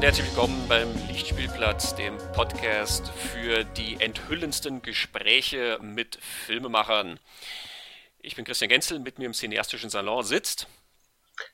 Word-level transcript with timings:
Und 0.00 0.06
herzlich 0.06 0.28
willkommen 0.28 0.66
beim 0.66 0.88
Lichtspielplatz, 1.08 1.94
dem 1.94 2.16
Podcast 2.32 3.10
für 3.10 3.64
die 3.64 4.00
enthüllendsten 4.00 4.80
Gespräche 4.80 5.78
mit 5.82 6.16
Filmemachern. 6.22 7.20
Ich 8.18 8.34
bin 8.34 8.46
Christian 8.46 8.70
Genzel, 8.70 8.98
mit 8.98 9.18
mir 9.18 9.26
im 9.26 9.34
cineastischen 9.34 9.90
Salon 9.90 10.24
sitzt 10.24 10.68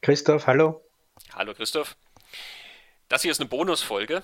Christoph, 0.01 0.47
hallo. 0.47 0.81
Hallo 1.35 1.55
Christoph. 1.55 1.97
Das 3.09 3.23
hier 3.23 3.33
ist 3.33 3.41
eine 3.41 3.49
Bonusfolge. 3.49 4.23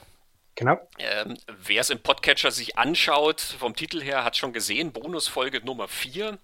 Genau. 0.54 0.78
Ähm, 1.00 1.36
Wer 1.48 1.80
es 1.80 1.90
im 1.90 1.98
Podcatcher 1.98 2.52
sich 2.52 2.78
anschaut, 2.78 3.40
vom 3.40 3.74
Titel 3.74 4.00
her, 4.00 4.22
hat 4.22 4.36
schon 4.36 4.52
gesehen, 4.52 4.92
Bonusfolge 4.92 5.64
Nummer 5.64 5.88
4. 5.88 6.38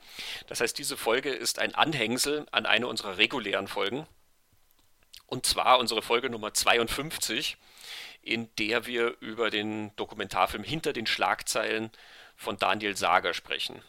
Das 0.49 0.61
heißt, 0.61 0.77
diese 0.77 0.97
Folge 0.97 1.31
ist 1.31 1.61
ein 1.61 1.77
Anhängsel 1.77 2.45
an 2.51 2.67
eine 2.67 2.89
unserer 2.89 3.19
regulären 3.19 3.69
Folgen. 3.69 4.09
Und 5.29 5.47
zwar 5.47 5.79
unsere 5.79 6.03
Folge 6.03 6.29
Nummer 6.29 6.55
52, 6.55 7.57
in 8.29 8.49
der 8.59 8.87
wir 8.87 9.17
über 9.21 9.51
den 9.51 9.91
Dokumentarfilm 9.97 10.63
Hinter 10.63 10.93
den 10.93 11.07
Schlagzeilen 11.07 11.91
von 12.37 12.57
Daniel 12.57 12.97
Sager 12.97 13.35
sprechen. 13.35 13.83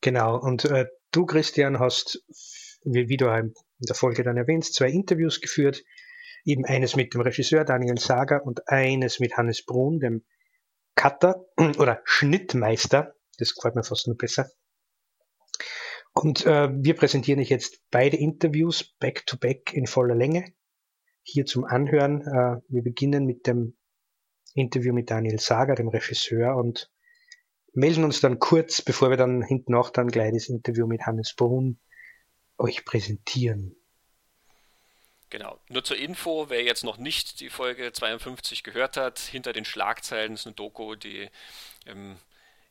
Genau, 0.00 0.38
und 0.38 0.64
äh, 0.64 0.86
du, 1.12 1.26
Christian, 1.26 1.78
hast, 1.78 2.22
wie, 2.84 3.08
wie 3.08 3.16
du 3.16 3.26
in 3.26 3.54
der 3.80 3.94
Folge 3.94 4.22
dann 4.22 4.36
erwähnst, 4.36 4.74
zwei 4.74 4.88
Interviews 4.88 5.40
geführt. 5.40 5.82
Eben 6.44 6.64
eines 6.66 6.94
mit 6.94 7.14
dem 7.14 7.22
Regisseur 7.22 7.64
Daniel 7.64 7.98
Sager 7.98 8.44
und 8.44 8.68
eines 8.68 9.18
mit 9.18 9.36
Hannes 9.36 9.64
Brun, 9.64 9.98
dem 9.98 10.24
Cutter 10.94 11.46
oder 11.78 12.00
Schnittmeister. 12.04 13.14
Das 13.38 13.54
gefällt 13.54 13.74
mir 13.74 13.82
fast 13.82 14.06
nur 14.06 14.16
besser. 14.16 14.50
Und 16.12 16.46
äh, 16.46 16.68
wir 16.70 16.94
präsentieren 16.94 17.40
euch 17.40 17.48
jetzt 17.48 17.80
beide 17.90 18.16
Interviews 18.16 18.94
back 18.98 19.26
to 19.26 19.36
back 19.36 19.72
in 19.72 19.86
voller 19.86 20.14
Länge 20.14 20.44
hier 21.24 21.46
zum 21.46 21.64
Anhören. 21.64 22.20
Äh, 22.22 22.60
wir 22.68 22.82
beginnen 22.82 23.24
mit 23.24 23.46
dem 23.46 23.76
Interview 24.54 24.94
mit 24.94 25.10
Daniel 25.10 25.40
Sager, 25.40 25.74
dem 25.74 25.88
Regisseur, 25.88 26.54
und 26.56 26.90
melden 27.72 28.04
uns 28.04 28.20
dann 28.20 28.38
kurz, 28.38 28.82
bevor 28.82 29.10
wir 29.10 29.16
dann 29.16 29.42
hinten 29.42 29.74
auch 29.74 29.90
dann 29.90 30.08
gleich 30.08 30.32
das 30.32 30.48
Interview 30.48 30.86
mit 30.86 31.02
Hannes 31.02 31.34
Brun 31.34 31.80
euch 32.56 32.84
präsentieren. 32.84 33.74
Genau. 35.30 35.58
Nur 35.68 35.82
zur 35.82 35.96
Info, 35.96 36.48
wer 36.48 36.62
jetzt 36.62 36.84
noch 36.84 36.98
nicht 36.98 37.40
die 37.40 37.50
Folge 37.50 37.92
52 37.92 38.62
gehört 38.62 38.96
hat, 38.96 39.18
hinter 39.18 39.52
den 39.52 39.64
Schlagzeilen 39.64 40.34
ist 40.34 40.46
eine 40.46 40.54
Doku, 40.54 40.94
die 40.94 41.28
im 41.86 42.16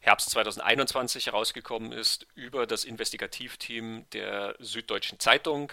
Herbst 0.03 0.29
2021 0.31 1.27
herausgekommen 1.27 1.93
ist 1.93 2.27
über 2.35 2.67
das 2.67 2.83
Investigativteam 2.83 4.05
der 4.11 4.53
Süddeutschen 4.59 5.17
Zeitung. 5.17 5.71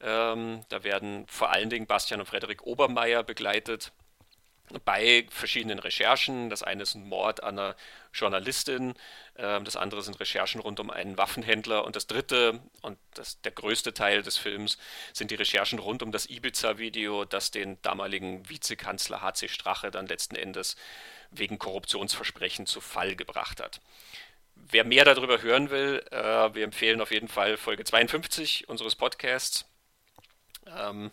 Ähm, 0.00 0.60
da 0.68 0.84
werden 0.84 1.26
vor 1.26 1.50
allen 1.50 1.68
Dingen 1.68 1.88
Bastian 1.88 2.20
und 2.20 2.26
Frederik 2.26 2.62
Obermeier 2.62 3.24
begleitet 3.24 3.90
bei 4.84 5.26
verschiedenen 5.30 5.80
Recherchen. 5.80 6.48
Das 6.48 6.62
eine 6.62 6.84
ist 6.84 6.94
ein 6.94 7.08
Mord 7.08 7.42
an 7.42 7.58
einer 7.58 7.76
Journalistin, 8.14 8.94
ähm, 9.36 9.64
das 9.64 9.76
andere 9.76 10.02
sind 10.02 10.20
Recherchen 10.20 10.60
rund 10.60 10.78
um 10.78 10.90
einen 10.90 11.18
Waffenhändler 11.18 11.84
und 11.84 11.96
das 11.96 12.06
dritte 12.06 12.60
und 12.82 12.98
das, 13.14 13.40
der 13.40 13.50
größte 13.50 13.94
Teil 13.94 14.22
des 14.22 14.36
Films 14.36 14.78
sind 15.12 15.32
die 15.32 15.34
Recherchen 15.34 15.80
rund 15.80 16.04
um 16.04 16.12
das 16.12 16.26
Ibiza-Video, 16.30 17.24
das 17.24 17.50
den 17.50 17.82
damaligen 17.82 18.48
Vizekanzler 18.48 19.22
HC 19.22 19.48
Strache 19.48 19.90
dann 19.90 20.06
letzten 20.06 20.36
Endes 20.36 20.76
wegen 21.32 21.58
Korruptionsversprechen 21.58 22.66
zu 22.66 22.80
Fall 22.80 23.16
gebracht 23.16 23.60
hat. 23.60 23.80
Wer 24.54 24.84
mehr 24.84 25.04
darüber 25.04 25.42
hören 25.42 25.70
will, 25.70 26.04
äh, 26.10 26.54
wir 26.54 26.64
empfehlen 26.64 27.00
auf 27.00 27.10
jeden 27.10 27.28
Fall 27.28 27.56
Folge 27.56 27.84
52 27.84 28.68
unseres 28.68 28.94
Podcasts. 28.94 29.64
Ähm, 30.66 31.10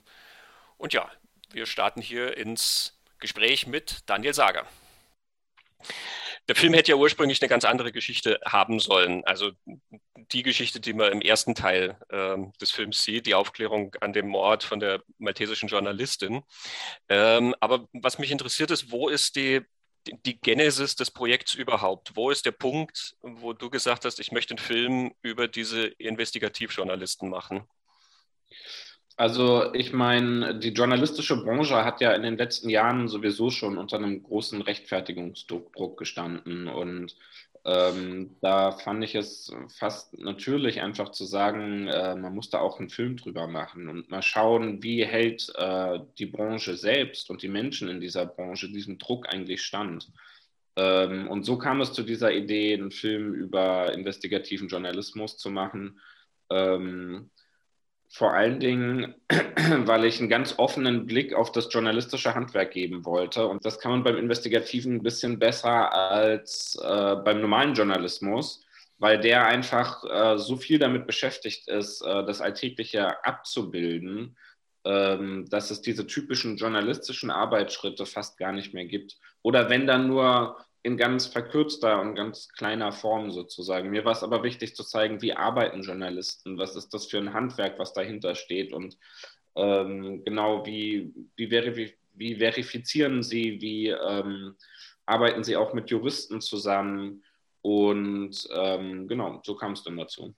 und 0.77 0.93
ja, 0.93 1.09
wir 1.51 1.65
starten 1.65 2.01
hier 2.01 2.37
ins 2.37 2.99
Gespräch 3.19 3.67
mit 3.67 4.01
Daniel 4.05 4.33
Sager. 4.33 4.67
Der 6.47 6.55
Film 6.55 6.73
hätte 6.73 6.91
ja 6.91 6.97
ursprünglich 6.97 7.41
eine 7.41 7.49
ganz 7.49 7.63
andere 7.63 7.91
Geschichte 7.91 8.39
haben 8.43 8.79
sollen. 8.79 9.23
Also 9.25 9.51
die 10.31 10.43
Geschichte, 10.43 10.79
die 10.79 10.93
man 10.93 11.11
im 11.11 11.21
ersten 11.21 11.55
Teil 11.55 11.97
äh, 12.09 12.37
des 12.59 12.71
Films 12.71 13.03
sieht, 13.03 13.27
die 13.27 13.35
Aufklärung 13.35 13.95
an 14.01 14.13
dem 14.13 14.27
Mord 14.27 14.63
von 14.63 14.79
der 14.79 15.03
maltesischen 15.17 15.69
Journalistin. 15.69 16.43
Ähm, 17.07 17.55
aber 17.59 17.87
was 17.93 18.19
mich 18.19 18.31
interessiert 18.31 18.71
ist, 18.71 18.91
wo 18.91 19.09
ist 19.09 19.35
die, 19.35 19.61
die 20.25 20.39
Genesis 20.39 20.95
des 20.95 21.11
Projekts 21.11 21.53
überhaupt? 21.53 22.15
Wo 22.15 22.29
ist 22.29 22.45
der 22.45 22.51
Punkt, 22.51 23.15
wo 23.21 23.53
du 23.53 23.69
gesagt 23.69 24.05
hast, 24.05 24.19
ich 24.19 24.31
möchte 24.31 24.53
einen 24.53 24.59
Film 24.59 25.11
über 25.21 25.47
diese 25.47 25.87
Investigativjournalisten 25.87 27.29
machen? 27.29 27.63
Also 29.19 29.73
ich 29.73 29.91
meine, 29.91 30.57
die 30.57 30.69
journalistische 30.69 31.43
Branche 31.43 31.83
hat 31.83 31.99
ja 31.99 32.13
in 32.13 32.23
den 32.23 32.37
letzten 32.37 32.69
Jahren 32.69 33.09
sowieso 33.09 33.49
schon 33.49 33.77
unter 33.77 33.97
einem 33.97 34.23
großen 34.23 34.61
Rechtfertigungsdruck 34.61 35.97
gestanden. 35.97 36.69
Und 36.69 37.17
ähm, 37.69 38.35
da 38.41 38.71
fand 38.71 39.03
ich 39.03 39.13
es 39.13 39.53
fast 39.77 40.17
natürlich 40.17 40.81
einfach 40.81 41.11
zu 41.11 41.25
sagen, 41.25 41.87
äh, 41.87 42.15
man 42.15 42.33
muss 42.33 42.49
da 42.49 42.59
auch 42.59 42.79
einen 42.79 42.89
Film 42.89 43.15
drüber 43.15 43.45
machen 43.45 43.89
und 43.89 44.09
mal 44.09 44.23
schauen, 44.23 44.81
wie 44.81 45.05
hält 45.05 45.53
äh, 45.55 45.99
die 46.17 46.25
Branche 46.25 46.75
selbst 46.77 47.29
und 47.29 47.43
die 47.43 47.47
Menschen 47.47 47.87
in 47.87 48.01
dieser 48.01 48.25
Branche 48.25 48.69
diesem 48.69 48.97
Druck 48.97 49.31
eigentlich 49.31 49.61
stand. 49.61 50.11
Ähm, 50.77 51.27
und 51.27 51.43
so 51.43 51.59
kam 51.59 51.79
es 51.81 51.93
zu 51.93 52.01
dieser 52.01 52.33
Idee, 52.33 52.73
einen 52.73 52.89
Film 52.89 53.35
über 53.35 53.93
investigativen 53.93 54.67
Journalismus 54.67 55.37
zu 55.37 55.51
machen. 55.51 55.99
Ähm, 56.49 57.29
vor 58.11 58.33
allen 58.33 58.59
Dingen, 58.59 59.13
weil 59.29 60.05
ich 60.05 60.19
einen 60.19 60.29
ganz 60.29 60.55
offenen 60.57 61.05
Blick 61.05 61.33
auf 61.33 61.51
das 61.51 61.71
journalistische 61.71 62.33
Handwerk 62.33 62.71
geben 62.71 63.05
wollte. 63.05 63.47
Und 63.47 63.63
das 63.65 63.79
kann 63.79 63.91
man 63.91 64.03
beim 64.03 64.17
Investigativen 64.17 64.95
ein 64.95 65.03
bisschen 65.03 65.37
besser 65.37 65.93
als 65.93 66.77
äh, 66.83 67.15
beim 67.23 67.39
normalen 67.39 67.75
Journalismus, 67.75 68.65
weil 68.97 69.19
der 69.19 69.45
einfach 69.45 70.03
äh, 70.03 70.37
so 70.39 70.57
viel 70.57 70.79
damit 70.79 71.05
beschäftigt 71.05 71.67
ist, 71.67 72.01
äh, 72.01 72.25
das 72.25 72.41
Alltägliche 72.41 73.23
abzubilden, 73.23 74.35
ähm, 74.85 75.45
dass 75.49 75.69
es 75.69 75.81
diese 75.81 76.07
typischen 76.07 76.57
journalistischen 76.57 77.29
Arbeitsschritte 77.29 78.07
fast 78.07 78.39
gar 78.39 78.53
nicht 78.53 78.73
mehr 78.73 78.85
gibt. 78.85 79.17
Oder 79.43 79.69
wenn 79.69 79.85
dann 79.85 80.07
nur 80.07 80.57
in 80.89 80.97
ganz 80.97 81.27
verkürzter 81.27 82.01
und 82.01 82.15
ganz 82.15 82.49
kleiner 82.49 82.91
Form 82.91 83.31
sozusagen. 83.31 83.91
Mir 83.91 84.05
war 84.05 84.13
es 84.13 84.23
aber 84.23 84.43
wichtig 84.43 84.75
zu 84.75 84.83
zeigen, 84.83 85.21
wie 85.21 85.33
arbeiten 85.33 85.83
Journalisten, 85.83 86.57
was 86.57 86.75
ist 86.75 86.93
das 86.93 87.05
für 87.05 87.19
ein 87.19 87.33
Handwerk, 87.33 87.77
was 87.77 87.93
dahinter 87.93 88.33
steht 88.35 88.73
und 88.73 88.97
ähm, 89.55 90.23
genau 90.25 90.65
wie, 90.65 91.13
wie, 91.35 91.47
verif 91.47 91.93
wie, 92.13 92.35
verifizieren 92.35 93.23
sie, 93.23 93.61
wie 93.61 93.89
ähm, 93.89 94.55
arbeiten 95.05 95.43
sie 95.43 95.55
auch 95.55 95.73
mit 95.73 95.89
Juristen 95.89 96.41
zusammen 96.41 97.23
und 97.61 98.47
ähm, 98.53 99.07
genau, 99.07 99.41
so 99.43 99.55
kam 99.55 99.73
es 99.73 99.83
dann 99.83 99.97
dazu. 99.97 100.33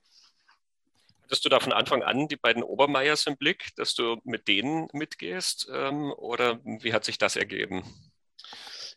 Hattest 1.22 1.44
du 1.46 1.48
da 1.48 1.60
von 1.60 1.72
Anfang 1.72 2.02
an 2.02 2.28
die 2.28 2.36
beiden 2.36 2.62
Obermeiers 2.62 3.26
im 3.26 3.38
Blick, 3.38 3.70
dass 3.76 3.94
du 3.94 4.20
mit 4.24 4.48
denen 4.48 4.88
mitgehst 4.92 5.66
ähm, 5.72 6.12
oder 6.12 6.60
wie 6.62 6.92
hat 6.92 7.04
sich 7.04 7.16
das 7.16 7.36
ergeben? 7.36 7.84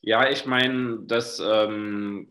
Ja, 0.06 0.30
ich 0.30 0.46
meine, 0.46 1.00
das 1.08 1.40
ähm, 1.44 2.28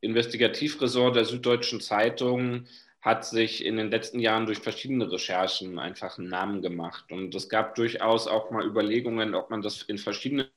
Investigativressort 0.00 1.14
der 1.14 1.26
Süddeutschen 1.26 1.80
Zeitung 1.82 2.66
hat 3.02 3.26
sich 3.26 3.62
in 3.66 3.76
den 3.76 3.90
letzten 3.90 4.18
Jahren 4.18 4.46
durch 4.46 4.60
verschiedene 4.60 5.10
Recherchen 5.12 5.78
einfach 5.78 6.16
einen 6.18 6.28
Namen 6.30 6.62
gemacht. 6.62 7.12
Und 7.12 7.34
es 7.34 7.50
gab 7.50 7.74
durchaus 7.74 8.26
auch 8.26 8.50
mal 8.50 8.64
Überlegungen, 8.64 9.34
ob 9.34 9.50
man 9.50 9.60
das 9.60 9.82
in 9.82 9.98
verschiedenen, 9.98 10.48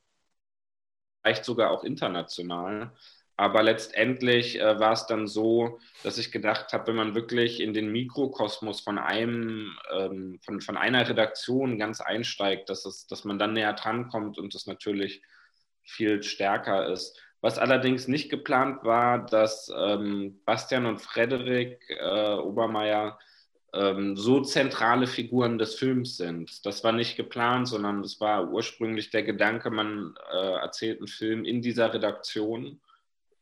vielleicht 1.21 1.43
sogar 1.43 1.71
auch 1.71 1.83
international. 1.83 2.93
Aber 3.35 3.61
letztendlich 3.61 4.59
äh, 4.61 4.79
war 4.79 4.93
es 4.93 5.07
dann 5.07 5.27
so, 5.27 5.79
dass 6.03 6.17
ich 6.17 6.31
gedacht 6.31 6.71
habe, 6.71 6.87
wenn 6.87 6.95
man 6.95 7.15
wirklich 7.15 7.59
in 7.59 7.73
den 7.73 7.91
Mikrokosmos 7.91 8.79
von 8.79 8.97
einem, 8.97 9.77
ähm, 9.91 10.39
von, 10.45 10.61
von 10.61 10.77
einer 10.77 11.07
Redaktion 11.07 11.77
ganz 11.77 11.99
einsteigt, 11.99 12.69
dass, 12.69 12.85
es, 12.85 13.07
dass 13.07 13.25
man 13.25 13.39
dann 13.39 13.53
näher 13.53 13.73
drankommt 13.73 14.37
und 14.37 14.55
das 14.55 14.67
natürlich 14.67 15.21
viel 15.89 16.23
stärker 16.23 16.87
ist. 16.87 17.19
Was 17.41 17.57
allerdings 17.57 18.07
nicht 18.07 18.29
geplant 18.29 18.83
war, 18.83 19.25
dass 19.25 19.71
ähm, 19.75 20.41
Bastian 20.45 20.85
und 20.85 20.99
Frederik 20.99 21.79
äh, 21.89 22.33
Obermeier 22.33 23.17
ähm, 23.73 24.17
so 24.17 24.41
zentrale 24.41 25.07
Figuren 25.07 25.57
des 25.57 25.75
Films 25.75 26.17
sind. 26.17 26.65
Das 26.65 26.83
war 26.83 26.91
nicht 26.91 27.15
geplant, 27.15 27.67
sondern 27.67 28.01
es 28.01 28.19
war 28.19 28.49
ursprünglich 28.51 29.09
der 29.09 29.23
Gedanke, 29.23 29.69
man 29.69 30.15
äh, 30.31 30.53
erzählt 30.59 30.99
einen 30.99 31.07
Film 31.07 31.45
in 31.45 31.61
dieser 31.61 31.93
Redaktion. 31.93 32.81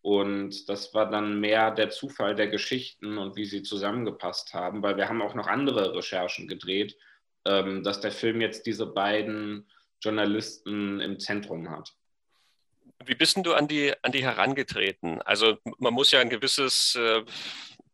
Und 0.02 0.70
das 0.70 0.94
war 0.94 1.10
dann 1.10 1.40
mehr 1.40 1.72
der 1.72 1.90
Zufall 1.90 2.36
der 2.36 2.48
Geschichten 2.48 3.18
und 3.18 3.36
wie 3.36 3.46
sie 3.46 3.64
zusammengepasst 3.64 4.54
haben, 4.54 4.82
weil 4.84 4.96
wir 4.96 5.10
haben 5.10 5.22
auch 5.22 5.34
noch 5.34 5.48
andere 5.48 5.96
Recherchen 5.96 6.48
gedreht, 6.48 6.98
ähm, 7.46 7.84
dass 7.84 8.00
der 8.00 8.12
Film 8.12 8.42
jetzt 8.42 8.66
diese 8.66 8.86
beiden 8.86 9.68
Journalisten 10.02 11.00
im 11.00 11.20
Zentrum 11.20 11.70
hat. 11.70 11.97
Wie 13.08 13.16
bist 13.16 13.36
denn 13.36 13.44
du 13.44 13.54
an 13.54 13.68
die, 13.68 13.94
an 14.04 14.12
die 14.12 14.24
herangetreten? 14.24 15.22
Also 15.22 15.58
man 15.80 15.94
muss 15.94 16.12
ja 16.12 16.20
ein 16.20 16.30
gewisses 16.30 16.96
äh, 16.96 17.24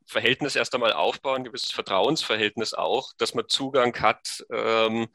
Verhältnis 0.06 0.56
erst 0.56 0.74
einmal 0.74 0.94
aufbauen, 0.94 1.42
ein 1.42 1.44
gewisses 1.44 1.72
Vertrauensverhältnis 1.72 2.74
auch, 2.74 3.14
dass 3.18 3.34
man 3.34 3.48
Zugang 3.48 4.00
hat, 4.00 4.46
ähm, 4.52 5.08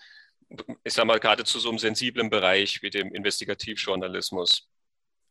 ich 0.84 0.94
sag 0.94 1.04
mal, 1.06 1.20
gerade 1.20 1.44
zu 1.44 1.58
so 1.58 1.68
einem 1.68 1.78
sensiblen 1.78 2.30
Bereich 2.30 2.82
wie 2.82 2.90
dem 2.90 3.12
Investigativjournalismus? 3.14 4.68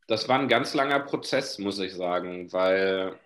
Das 0.07 0.27
war 0.29 0.39
ein 0.39 0.47
ganz 0.47 0.73
langer 0.73 1.01
Prozess, 1.01 1.57
muss 1.59 1.79
ich 1.79 1.93
sagen, 1.93 2.51
weil 2.53 3.17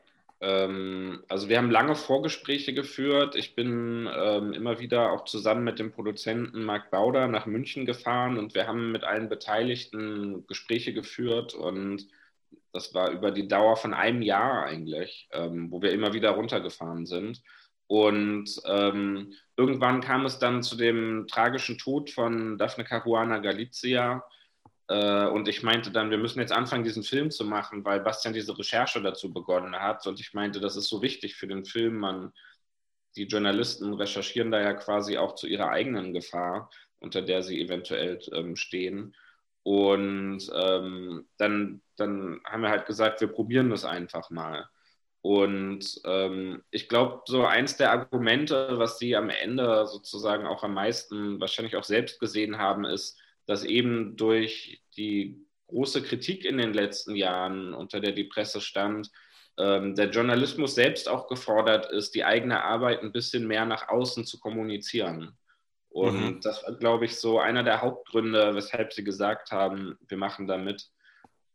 ähm, 0.41 1.23
also 1.29 1.49
wir 1.49 1.57
haben 1.57 1.69
lange 1.69 1.95
Vorgespräche 1.95 2.73
geführt. 2.73 3.35
Ich 3.35 3.55
bin 3.55 4.09
ähm, 4.11 4.53
immer 4.53 4.79
wieder 4.79 5.11
auch 5.11 5.25
zusammen 5.25 5.63
mit 5.63 5.77
dem 5.77 5.91
Produzenten 5.91 6.63
Marc 6.63 6.89
Bauder 6.89 7.27
nach 7.27 7.45
München 7.45 7.85
gefahren 7.85 8.37
und 8.39 8.55
wir 8.55 8.67
haben 8.67 8.91
mit 8.91 9.03
allen 9.03 9.29
Beteiligten 9.29 10.45
Gespräche 10.47 10.93
geführt 10.93 11.53
und 11.53 12.07
das 12.73 12.93
war 12.93 13.11
über 13.11 13.31
die 13.31 13.47
Dauer 13.47 13.77
von 13.77 13.93
einem 13.93 14.21
Jahr 14.21 14.65
eigentlich, 14.65 15.29
ähm, 15.31 15.71
wo 15.71 15.81
wir 15.81 15.91
immer 15.91 16.13
wieder 16.13 16.31
runtergefahren 16.31 17.05
sind. 17.05 17.41
Und 17.87 18.49
ähm, 18.65 19.33
irgendwann 19.57 20.01
kam 20.01 20.25
es 20.25 20.39
dann 20.39 20.63
zu 20.63 20.75
dem 20.75 21.27
tragischen 21.27 21.77
Tod 21.77 22.09
von 22.09 22.57
Daphne 22.57 22.85
Caruana 22.85 23.39
Galizia. 23.39 24.23
Äh, 24.87 25.27
und 25.27 25.47
ich 25.47 25.63
meinte 25.63 25.91
dann, 25.91 26.11
wir 26.11 26.17
müssen 26.17 26.39
jetzt 26.39 26.51
anfangen, 26.51 26.83
diesen 26.83 27.03
Film 27.03 27.31
zu 27.31 27.45
machen, 27.45 27.85
weil 27.85 27.99
Bastian 28.01 28.33
diese 28.33 28.57
Recherche 28.57 29.01
dazu 29.01 29.33
begonnen 29.33 29.75
hat. 29.75 30.05
Und 30.07 30.19
ich 30.19 30.33
meinte, 30.33 30.59
das 30.59 30.75
ist 30.75 30.89
so 30.89 31.01
wichtig 31.01 31.35
für 31.35 31.47
den 31.47 31.65
Film. 31.65 31.97
Man, 31.97 32.33
die 33.15 33.25
Journalisten 33.25 33.93
recherchieren 33.93 34.51
da 34.51 34.61
ja 34.61 34.73
quasi 34.73 35.17
auch 35.17 35.35
zu 35.35 35.47
ihrer 35.47 35.69
eigenen 35.69 36.13
Gefahr, 36.13 36.69
unter 36.99 37.21
der 37.21 37.43
sie 37.43 37.61
eventuell 37.61 38.19
ähm, 38.33 38.55
stehen. 38.55 39.15
Und 39.63 40.49
ähm, 40.55 41.27
dann, 41.37 41.81
dann 41.95 42.41
haben 42.45 42.63
wir 42.63 42.69
halt 42.69 42.85
gesagt, 42.87 43.21
wir 43.21 43.27
probieren 43.27 43.69
das 43.69 43.85
einfach 43.85 44.29
mal. 44.29 44.67
Und 45.21 46.01
ähm, 46.05 46.63
ich 46.71 46.89
glaube, 46.89 47.21
so 47.27 47.45
eins 47.45 47.77
der 47.77 47.91
Argumente, 47.91 48.79
was 48.79 48.97
sie 48.97 49.15
am 49.15 49.29
Ende 49.29 49.85
sozusagen 49.85 50.47
auch 50.47 50.63
am 50.63 50.73
meisten 50.73 51.39
wahrscheinlich 51.39 51.75
auch 51.75 51.83
selbst 51.83 52.19
gesehen 52.19 52.57
haben, 52.57 52.85
ist, 52.85 53.20
dass 53.51 53.65
eben 53.65 54.15
durch 54.15 54.81
die 54.95 55.45
große 55.67 56.03
Kritik 56.03 56.45
in 56.45 56.57
den 56.57 56.73
letzten 56.73 57.17
Jahren, 57.17 57.73
unter 57.73 57.99
der 57.99 58.13
die 58.13 58.23
Presse 58.23 58.61
stand, 58.61 59.11
ähm, 59.57 59.93
der 59.93 60.09
Journalismus 60.09 60.73
selbst 60.73 61.09
auch 61.09 61.27
gefordert 61.27 61.91
ist, 61.91 62.15
die 62.15 62.23
eigene 62.23 62.63
Arbeit 62.63 63.01
ein 63.01 63.11
bisschen 63.11 63.45
mehr 63.45 63.65
nach 63.65 63.89
außen 63.89 64.23
zu 64.23 64.39
kommunizieren. 64.39 65.37
Und 65.89 66.35
mhm. 66.35 66.39
das 66.39 66.63
war, 66.63 66.75
glaube 66.75 67.03
ich, 67.03 67.17
so 67.17 67.39
einer 67.39 67.63
der 67.63 67.81
Hauptgründe, 67.81 68.55
weshalb 68.55 68.93
sie 68.93 69.03
gesagt 69.03 69.51
haben, 69.51 69.97
wir 70.07 70.17
machen 70.17 70.47
da 70.47 70.55
mit 70.55 70.89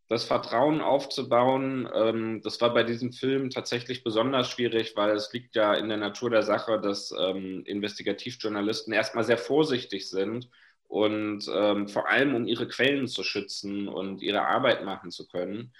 das 0.07 0.25
Vertrauen 0.25 0.83
aufzubauen, 0.83 1.89
ähm, 1.95 2.43
das 2.43 2.61
war 2.61 2.75
bei 2.75 2.83
diesem 2.83 3.15
Film 3.15 3.49
tatsächlich 3.49 4.05
besonders 4.05 4.51
schwierig, 4.51 4.97
weil 4.97 5.17
es 5.17 5.33
liegt 5.33 5.57
ja 5.57 5.73
in 5.73 5.89
der 5.89 5.97
Natur 5.97 6.29
der 6.29 6.43
Sache, 6.43 6.79
dass 6.79 7.11
ähm, 7.19 7.63
Investigativjournalisten 7.65 8.93
erstmal 8.93 9.25
sehr 9.25 9.39
vorsichtig 9.39 10.11
sind 10.11 10.51
und 10.89 11.49
ähm, 11.53 11.89
vor 11.89 12.09
allem 12.09 12.35
um 12.35 12.47
ihre 12.47 12.69
Quellen 12.69 13.09
zu 13.09 13.23
schützen 13.23 13.89
und 13.89 14.23
ihre 14.23 14.47
Arbeit 14.47 14.85
machen 14.85 15.11
zu 15.11 15.27
können. 15.27 15.73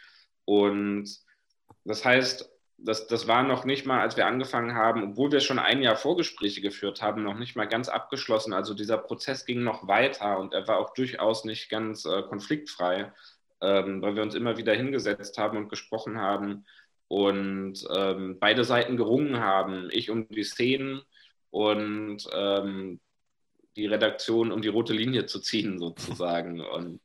Und 0.45 1.09
das 1.85 2.05
heißt, 2.05 2.51
das, 2.79 3.07
das 3.07 3.27
war 3.27 3.43
noch 3.43 3.65
nicht 3.65 3.87
mal, 3.87 4.01
als 4.01 4.17
wir 4.17 4.27
angefangen 4.27 4.75
haben, 4.75 5.13
obwohl 5.13 5.33
wir 5.33 5.41
schon 5.41 5.59
ein 5.59 5.83
Jahr 5.83 5.97
Vorgespräche 5.97 6.61
geführt 6.61 7.01
haben, 7.01 7.23
noch 7.23 7.39
nicht 7.39 7.57
mal 7.57 7.67
ganz 7.67 7.89
abgeschlossen. 7.89 8.53
Also 8.53 8.75
dieser 8.75 8.99
Prozess 8.99 9.47
ging 9.47 9.63
noch 9.63 9.89
weiter 9.89 10.39
und 10.39 10.53
er 10.53 10.69
war 10.69 10.79
auch 10.79 10.93
durchaus 10.93 11.45
nicht 11.45 11.71
ganz 11.71 12.05
äh, 12.05 12.23
konfliktfrei 12.23 13.13
ähm, 13.61 14.03
weil 14.03 14.15
wir 14.15 14.23
uns 14.23 14.35
immer 14.35 14.57
wieder 14.57 14.75
hingesetzt 14.75 15.39
haben 15.39 15.57
und 15.57 15.69
gesprochen 15.69 16.19
haben 16.19 16.67
und 17.09 17.87
ähm, 17.95 18.39
beide 18.41 18.65
Seiten 18.65 18.97
gerungen 18.97 19.41
haben. 19.41 19.89
Ich 19.93 20.11
um 20.11 20.29
die 20.29 20.45
Szenen 20.45 21.03
und 21.51 22.27
ähm, 22.33 23.01
die 23.77 23.87
Redaktion 23.87 24.53
um 24.53 24.63
die 24.63 24.69
rote 24.69 24.93
Linie 24.93 25.27
zu 25.27 25.41
ziehen, 25.41 25.79
sozusagen. 25.79 26.61
Und, 26.75 27.01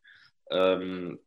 ähm, 0.49 1.19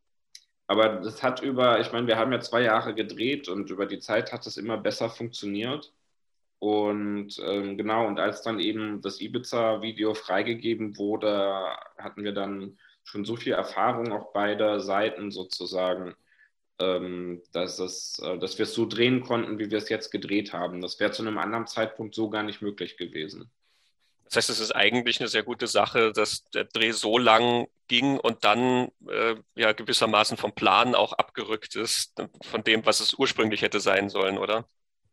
aber 0.67 1.01
das 1.03 1.23
hat 1.23 1.43
über, 1.43 1.81
ich 1.81 1.93
meine, 1.93 2.07
wir 2.07 2.17
haben 2.19 2.33
ja 2.33 2.41
zwei 2.41 2.63
Jahre 2.63 2.95
gedreht 2.95 3.49
und 3.49 3.71
über 3.71 3.87
die 3.87 3.99
Zeit 3.99 4.33
hat 4.33 4.47
es 4.47 4.57
immer 4.57 4.79
besser 4.79 5.11
funktioniert. 5.11 5.93
Und 6.59 7.39
ähm, 7.47 7.77
genau, 7.77 8.07
und 8.07 8.19
als 8.19 8.43
dann 8.43 8.61
eben 8.61 9.03
das 9.03 9.21
Ibiza-Video 9.21 10.15
freigegeben 10.15 10.97
wurde, 10.97 11.77
hatten 11.99 12.25
wir 12.25 12.33
dann 12.33 12.79
schon 13.05 13.25
so 13.27 13.37
viel 13.37 13.53
Erfahrung 13.53 14.13
auf 14.13 14.33
beider 14.33 14.81
Seiten 14.81 15.31
sozusagen, 15.31 16.15
ähm, 16.79 17.43
dass, 17.53 17.79
es, 17.79 18.19
äh, 18.21 18.39
dass 18.39 18.59
wir 18.59 18.65
es 18.65 18.75
so 18.75 18.87
drehen 18.87 19.21
konnten, 19.23 19.59
wie 19.59 19.71
wir 19.71 19.79
es 19.79 19.91
jetzt 19.91 20.11
gedreht 20.11 20.55
haben. 20.55 20.81
Das 20.81 20.99
wäre 21.01 21.13
zu 21.13 21.23
einem 21.23 21.39
anderen 21.39 21.67
Zeitpunkt 21.67 22.15
so 22.15 22.31
gar 22.31 22.43
nicht 22.43 22.63
möglich 22.63 22.97
gewesen. 22.97 23.51
Das 24.35 24.49
heißt, 24.49 24.51
es 24.51 24.61
ist 24.61 24.75
eigentlich 24.75 25.21
eine 25.21 25.29
sehr 25.29 25.45
gute 25.45 25.69
Sache, 25.69 26.13
dass 26.13 26.43
der 26.51 26.65
Dreh 26.65 26.91
so 26.91 27.19
lang 27.19 27.69
ging 27.87 28.19
und 28.19 28.45
dann 28.45 28.89
äh, 29.09 29.37
ja 29.55 29.71
gewissermaßen 29.71 30.37
vom 30.37 30.53
Plan 30.53 30.97
auch 30.97 31.13
abgerückt 31.13 31.77
ist, 31.77 32.21
von 32.43 32.65
dem, 32.65 32.85
was 32.85 32.99
es 32.99 33.15
ursprünglich 33.15 33.63
hätte 33.63 33.79
sein 33.79 34.09
sollen, 34.09 34.39
oder? 34.39 34.67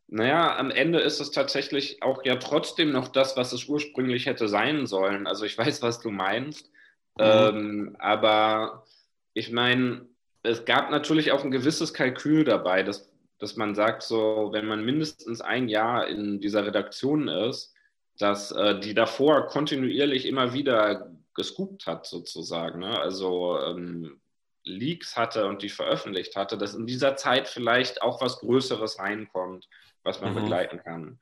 Naja, 0.07 0.57
am 0.57 0.71
Ende 0.71 0.99
ist 0.99 1.19
es 1.19 1.29
tatsächlich 1.29 2.01
auch 2.01 2.25
ja 2.25 2.37
trotzdem 2.37 2.91
noch 2.91 3.09
das, 3.09 3.37
was 3.37 3.53
es 3.53 3.65
ursprünglich 3.65 4.25
hätte 4.25 4.47
sein 4.47 4.87
sollen. 4.87 5.27
Also 5.27 5.45
ich 5.45 5.55
weiß, 5.57 5.83
was 5.83 5.99
du 5.99 6.09
meinst. 6.09 6.71
Mhm. 7.19 7.23
Ähm, 7.23 7.95
aber 7.99 8.87
ich 9.35 9.51
meine, 9.51 10.07
es 10.41 10.65
gab 10.65 10.89
natürlich 10.89 11.31
auch 11.31 11.43
ein 11.43 11.51
gewisses 11.51 11.93
Kalkül 11.93 12.43
dabei, 12.43 12.81
dass, 12.81 13.13
dass 13.37 13.55
man 13.55 13.75
sagt, 13.75 14.01
so, 14.01 14.49
wenn 14.51 14.65
man 14.65 14.83
mindestens 14.83 15.41
ein 15.41 15.69
Jahr 15.69 16.07
in 16.07 16.41
dieser 16.41 16.65
Redaktion 16.65 17.27
ist, 17.27 17.75
dass 18.17 18.51
äh, 18.51 18.79
die 18.79 18.93
davor 18.93 19.47
kontinuierlich 19.47 20.25
immer 20.25 20.53
wieder 20.53 21.11
gescoopt 21.33 21.87
hat, 21.87 22.05
sozusagen. 22.05 22.79
Ne? 22.79 22.99
Also 22.99 23.59
ähm, 23.59 24.21
Leaks 24.63 25.17
hatte 25.17 25.47
und 25.47 25.61
die 25.61 25.69
veröffentlicht 25.69 26.35
hatte, 26.35 26.57
dass 26.57 26.75
in 26.75 26.85
dieser 26.85 27.15
Zeit 27.15 27.47
vielleicht 27.47 28.01
auch 28.01 28.21
was 28.21 28.39
Größeres 28.39 28.99
reinkommt, 28.99 29.67
was 30.03 30.21
man 30.21 30.33
mhm. 30.33 30.41
begleiten 30.41 30.79
kann. 30.83 31.19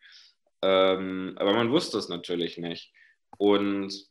Ähm, 0.61 1.35
aber 1.39 1.53
man 1.53 1.71
wusste 1.71 1.97
es 1.97 2.09
natürlich 2.09 2.57
nicht. 2.57 2.91
Und 3.37 4.07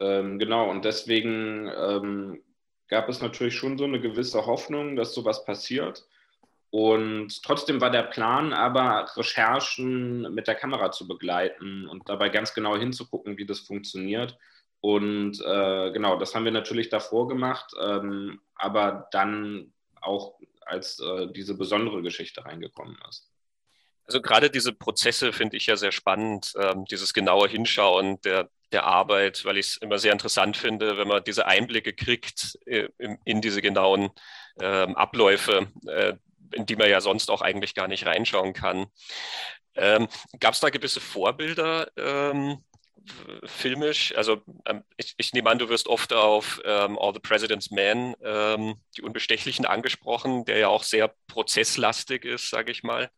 ähm, 0.00 0.38
genau, 0.38 0.68
und 0.70 0.84
deswegen 0.84 1.70
ähm, 1.76 2.42
gab 2.88 3.08
es 3.08 3.20
natürlich 3.20 3.54
schon 3.54 3.78
so 3.78 3.84
eine 3.84 4.00
gewisse 4.00 4.46
Hoffnung, 4.46 4.96
dass 4.96 5.14
sowas 5.14 5.44
passiert. 5.44 6.04
Und 6.74 7.44
trotzdem 7.44 7.80
war 7.80 7.92
der 7.92 8.02
Plan 8.02 8.52
aber, 8.52 9.08
Recherchen 9.14 10.34
mit 10.34 10.48
der 10.48 10.56
Kamera 10.56 10.90
zu 10.90 11.06
begleiten 11.06 11.86
und 11.86 12.08
dabei 12.08 12.30
ganz 12.30 12.52
genau 12.52 12.76
hinzugucken, 12.76 13.38
wie 13.38 13.46
das 13.46 13.60
funktioniert. 13.60 14.36
Und 14.80 15.40
äh, 15.40 15.92
genau, 15.92 16.18
das 16.18 16.34
haben 16.34 16.44
wir 16.44 16.50
natürlich 16.50 16.88
davor 16.88 17.28
gemacht, 17.28 17.72
ähm, 17.80 18.40
aber 18.56 19.06
dann 19.12 19.72
auch, 20.00 20.34
als 20.62 20.98
äh, 20.98 21.28
diese 21.32 21.56
besondere 21.56 22.02
Geschichte 22.02 22.44
reingekommen 22.44 22.98
ist. 23.08 23.30
Also 24.06 24.20
gerade 24.20 24.50
diese 24.50 24.72
Prozesse 24.72 25.32
finde 25.32 25.56
ich 25.56 25.66
ja 25.66 25.76
sehr 25.76 25.92
spannend, 25.92 26.54
ähm, 26.58 26.86
dieses 26.86 27.14
genaue 27.14 27.46
Hinschauen 27.46 28.20
der, 28.22 28.50
der 28.72 28.84
Arbeit, 28.84 29.44
weil 29.44 29.58
ich 29.58 29.66
es 29.66 29.76
immer 29.76 29.98
sehr 29.98 30.12
interessant 30.12 30.56
finde, 30.56 30.98
wenn 30.98 31.06
man 31.06 31.22
diese 31.22 31.46
Einblicke 31.46 31.92
kriegt 31.92 32.58
äh, 32.66 32.88
in, 32.98 33.16
in, 33.24 33.40
diese 33.40 33.62
genauen 33.62 34.10
ähm, 34.60 34.96
Abläufe, 34.96 35.68
äh, 35.86 36.14
in 36.54 36.66
die 36.66 36.76
man 36.76 36.88
ja 36.88 37.00
sonst 37.00 37.30
auch 37.30 37.42
eigentlich 37.42 37.74
gar 37.74 37.88
nicht 37.88 38.06
reinschauen 38.06 38.52
kann. 38.52 38.86
Ähm, 39.76 40.08
Gab 40.40 40.54
es 40.54 40.60
da 40.60 40.70
gewisse 40.70 41.00
Vorbilder 41.00 41.88
ähm, 41.96 42.58
filmisch? 43.44 44.14
Also 44.16 44.40
ähm, 44.66 44.82
ich, 44.96 45.14
ich, 45.16 45.32
nehme 45.32 45.50
an, 45.50 45.58
du 45.58 45.68
wirst 45.68 45.88
oft 45.88 46.12
auf 46.12 46.60
ähm, 46.64 46.98
All 46.98 47.12
the 47.12 47.20
President's 47.20 47.70
Men, 47.70 48.14
die 48.96 49.02
Unbestechlichen 49.02 49.66
angesprochen, 49.66 50.44
der 50.44 50.58
ja 50.58 50.68
auch 50.68 50.84
sehr 50.84 51.12
prozesslastig 51.26 52.24
ist, 52.24 52.50
sage 52.50 52.70
ich 52.70 52.82
mal. 52.82 53.10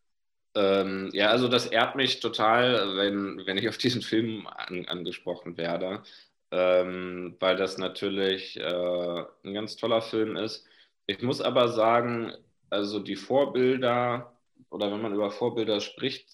Ähm, 0.56 1.10
ja, 1.12 1.28
also 1.28 1.48
das 1.48 1.66
ehrt 1.66 1.96
mich 1.96 2.20
total, 2.20 2.96
wenn, 2.96 3.42
wenn 3.46 3.58
ich 3.58 3.68
auf 3.68 3.76
diesen 3.76 4.00
Film 4.00 4.46
an, 4.46 4.86
angesprochen 4.86 5.58
werde, 5.58 6.02
ähm, 6.50 7.36
weil 7.40 7.56
das 7.56 7.76
natürlich 7.76 8.58
äh, 8.58 9.24
ein 9.44 9.52
ganz 9.52 9.76
toller 9.76 10.00
Film 10.00 10.36
ist. 10.36 10.64
Ich 11.04 11.20
muss 11.20 11.42
aber 11.42 11.68
sagen, 11.68 12.32
also 12.70 12.98
die 13.00 13.16
Vorbilder 13.16 14.32
oder 14.70 14.90
wenn 14.90 15.02
man 15.02 15.14
über 15.14 15.30
Vorbilder 15.30 15.80
spricht, 15.80 16.28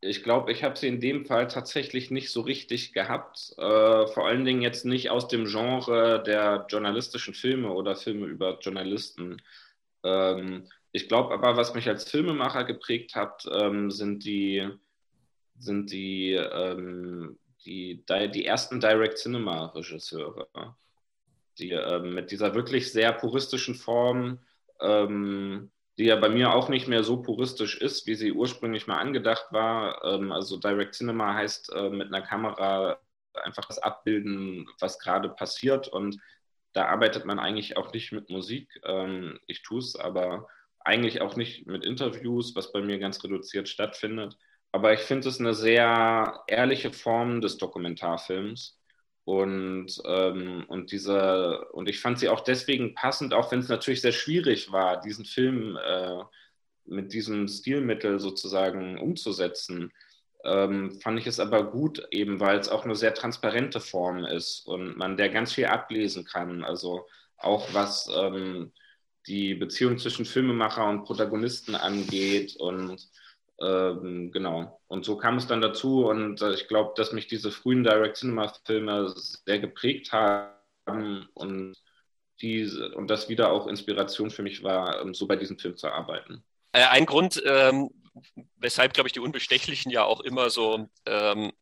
ich 0.00 0.22
glaube, 0.22 0.52
ich 0.52 0.62
habe 0.62 0.76
sie 0.76 0.88
in 0.88 1.00
dem 1.00 1.24
Fall 1.24 1.48
tatsächlich 1.48 2.10
nicht 2.10 2.30
so 2.30 2.42
richtig 2.42 2.92
gehabt. 2.92 3.54
Äh, 3.56 4.06
vor 4.06 4.26
allen 4.26 4.44
Dingen 4.44 4.62
jetzt 4.62 4.84
nicht 4.84 5.10
aus 5.10 5.28
dem 5.28 5.46
Genre 5.46 6.22
der 6.22 6.66
journalistischen 6.68 7.34
Filme 7.34 7.72
oder 7.72 7.96
Filme 7.96 8.26
über 8.26 8.58
Journalisten. 8.60 9.42
Ähm, 10.04 10.68
ich 10.92 11.08
glaube 11.08 11.32
aber, 11.32 11.56
was 11.56 11.74
mich 11.74 11.88
als 11.88 12.08
Filmemacher 12.08 12.64
geprägt 12.64 13.14
hat, 13.14 13.46
ähm, 13.50 13.90
sind 13.90 14.24
die, 14.24 14.68
sind 15.58 15.90
die, 15.90 16.32
ähm, 16.32 17.38
die, 17.64 18.04
die 18.32 18.44
ersten 18.44 18.80
Direct 18.80 19.18
Cinema 19.18 19.66
Regisseure, 19.66 20.76
die 21.58 21.70
ähm, 21.70 22.14
mit 22.14 22.30
dieser 22.30 22.54
wirklich 22.54 22.92
sehr 22.92 23.12
puristischen 23.12 23.74
Form, 23.74 24.38
ähm, 24.80 25.70
die 25.98 26.04
ja 26.04 26.16
bei 26.16 26.28
mir 26.28 26.52
auch 26.52 26.68
nicht 26.68 26.88
mehr 26.88 27.04
so 27.04 27.22
puristisch 27.22 27.78
ist, 27.80 28.06
wie 28.06 28.14
sie 28.14 28.32
ursprünglich 28.32 28.86
mal 28.86 28.98
angedacht 28.98 29.46
war. 29.50 30.04
Ähm, 30.04 30.32
also 30.32 30.58
Direct 30.58 30.94
Cinema 30.94 31.34
heißt 31.34 31.72
äh, 31.74 31.90
mit 31.90 32.08
einer 32.08 32.22
Kamera 32.22 32.98
einfach 33.44 33.64
das 33.66 33.78
abbilden, 33.78 34.68
was 34.80 34.98
gerade 34.98 35.28
passiert. 35.28 35.88
Und 35.88 36.18
da 36.72 36.86
arbeitet 36.86 37.24
man 37.24 37.38
eigentlich 37.38 37.76
auch 37.76 37.92
nicht 37.92 38.12
mit 38.12 38.30
Musik. 38.30 38.68
Ähm, 38.84 39.38
ich 39.46 39.62
tue 39.62 39.78
es, 39.78 39.96
aber 39.96 40.46
eigentlich 40.80 41.20
auch 41.20 41.36
nicht 41.36 41.66
mit 41.66 41.84
Interviews, 41.84 42.54
was 42.54 42.72
bei 42.72 42.80
mir 42.82 42.98
ganz 42.98 43.22
reduziert 43.24 43.68
stattfindet. 43.68 44.36
Aber 44.72 44.92
ich 44.92 45.00
finde 45.00 45.28
es 45.28 45.40
eine 45.40 45.54
sehr 45.54 46.44
ehrliche 46.46 46.92
Form 46.92 47.40
des 47.40 47.56
Dokumentarfilms. 47.56 48.78
Und, 49.26 50.00
ähm, 50.04 50.64
und, 50.68 50.92
diese, 50.92 51.66
und 51.72 51.88
ich 51.88 51.98
fand 51.98 52.20
sie 52.20 52.28
auch 52.28 52.42
deswegen 52.42 52.94
passend, 52.94 53.34
auch 53.34 53.50
wenn 53.50 53.58
es 53.58 53.68
natürlich 53.68 54.00
sehr 54.00 54.12
schwierig 54.12 54.70
war, 54.70 55.00
diesen 55.00 55.24
Film 55.24 55.76
äh, 55.84 56.22
mit 56.84 57.12
diesem 57.12 57.48
Stilmittel 57.48 58.20
sozusagen 58.20 59.00
umzusetzen. 59.00 59.92
Ähm, 60.44 61.00
fand 61.00 61.18
ich 61.18 61.26
es 61.26 61.40
aber 61.40 61.72
gut, 61.72 62.06
eben 62.12 62.38
weil 62.38 62.56
es 62.60 62.68
auch 62.68 62.84
eine 62.84 62.94
sehr 62.94 63.14
transparente 63.14 63.80
Form 63.80 64.24
ist 64.24 64.64
und 64.64 64.96
man 64.96 65.16
der 65.16 65.30
ganz 65.30 65.52
viel 65.52 65.66
ablesen 65.66 66.24
kann. 66.24 66.62
Also 66.62 67.08
auch 67.36 67.74
was 67.74 68.08
ähm, 68.16 68.70
die 69.26 69.56
Beziehung 69.56 69.98
zwischen 69.98 70.24
Filmemacher 70.24 70.88
und 70.88 71.02
Protagonisten 71.02 71.74
angeht 71.74 72.54
und 72.60 73.08
ähm, 73.60 74.30
genau. 74.32 74.80
Und 74.88 75.04
so 75.04 75.16
kam 75.16 75.36
es 75.36 75.46
dann 75.46 75.60
dazu 75.60 76.06
und 76.06 76.42
äh, 76.42 76.52
ich 76.52 76.68
glaube, 76.68 76.92
dass 76.96 77.12
mich 77.12 77.26
diese 77.26 77.50
frühen 77.50 77.84
Direct 77.84 78.16
Cinema 78.16 78.52
Filme 78.64 79.12
sehr 79.16 79.58
geprägt 79.58 80.12
haben 80.12 81.26
und 81.34 81.74
diese, 82.40 82.94
und 82.94 83.08
das 83.08 83.28
wieder 83.28 83.50
auch 83.50 83.66
Inspiration 83.66 84.30
für 84.30 84.42
mich 84.42 84.62
war, 84.62 85.00
ähm, 85.00 85.14
so 85.14 85.26
bei 85.26 85.36
diesem 85.36 85.58
Film 85.58 85.76
zu 85.76 85.88
arbeiten. 85.88 86.44
Äh, 86.72 86.84
ein 86.90 87.06
Grund, 87.06 87.42
ähm, 87.46 87.90
weshalb, 88.56 88.94
glaube 88.94 89.08
ich, 89.08 89.12
die 89.12 89.20
Unbestechlichen 89.20 89.90
ja 89.90 90.04
auch 90.04 90.20
immer 90.20 90.50
so 90.50 90.88
ähm, 91.06 91.52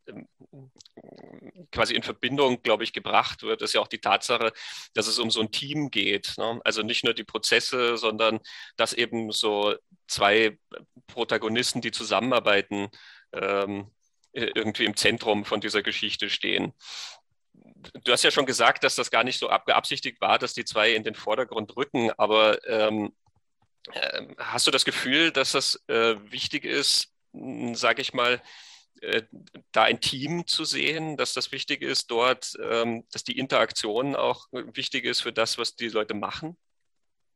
quasi 1.73 1.95
in 1.95 2.03
Verbindung, 2.03 2.63
glaube 2.63 2.85
ich, 2.85 2.93
gebracht 2.93 3.43
wird, 3.43 3.63
ist 3.63 3.75
ja 3.75 3.81
auch 3.81 3.89
die 3.89 4.01
Tatsache, 4.01 4.53
dass 4.95 5.07
es 5.07 5.19
um 5.19 5.31
so 5.31 5.41
ein 5.41 5.51
Team 5.51 5.91
geht. 5.91 6.35
Ne? 6.39 6.61
Also 6.65 6.83
nicht 6.83 7.05
nur 7.05 7.15
die 7.15 7.25
Prozesse, 7.25 7.97
sondern 7.97 8.41
dass 8.77 8.93
eben 8.93 9.33
so 9.33 9.75
zwei 10.07 10.59
Protagonisten, 11.07 11.81
die 11.81 11.91
zusammenarbeiten, 11.91 12.89
ähm, 13.33 13.91
irgendwie 14.33 14.85
im 14.85 14.97
Zentrum 14.97 15.45
von 15.45 15.61
dieser 15.61 15.83
Geschichte 15.83 16.29
stehen. 16.29 16.73
Du 18.03 18.13
hast 18.13 18.25
ja 18.25 18.31
schon 18.31 18.47
gesagt, 18.47 18.83
dass 18.83 18.97
das 18.97 19.11
gar 19.11 19.23
nicht 19.23 19.39
so 19.39 19.49
beabsichtigt 19.65 20.21
war, 20.21 20.39
dass 20.39 20.55
die 20.55 20.65
zwei 20.65 20.93
in 20.93 21.05
den 21.05 21.15
Vordergrund 21.15 21.77
rücken, 21.77 22.11
aber 22.17 22.67
ähm, 22.67 23.13
hast 24.39 24.67
du 24.67 24.71
das 24.71 24.85
Gefühl, 24.85 25.31
dass 25.31 25.53
das 25.53 25.83
äh, 25.89 26.17
wichtig 26.31 26.65
ist, 26.65 27.13
sage 27.75 28.03
ich 28.03 28.15
mal, 28.15 28.41
äh, 29.01 29.23
da 29.73 29.83
ein 29.83 30.01
Team 30.01 30.47
zu 30.47 30.65
sehen, 30.65 31.17
dass 31.17 31.35
das 31.35 31.53
wichtig 31.53 31.83
ist, 31.83 32.11
dort, 32.11 32.55
ähm, 32.63 33.05
dass 33.13 33.25
die 33.25 33.39
Interaktion 33.39 34.17
auch 34.17 34.47
wichtig 34.53 35.05
ist 35.05 35.21
für 35.21 35.33
das, 35.33 35.59
was 35.59 35.77
die 35.77 35.89
Leute 35.89 36.15
machen? 36.15 36.57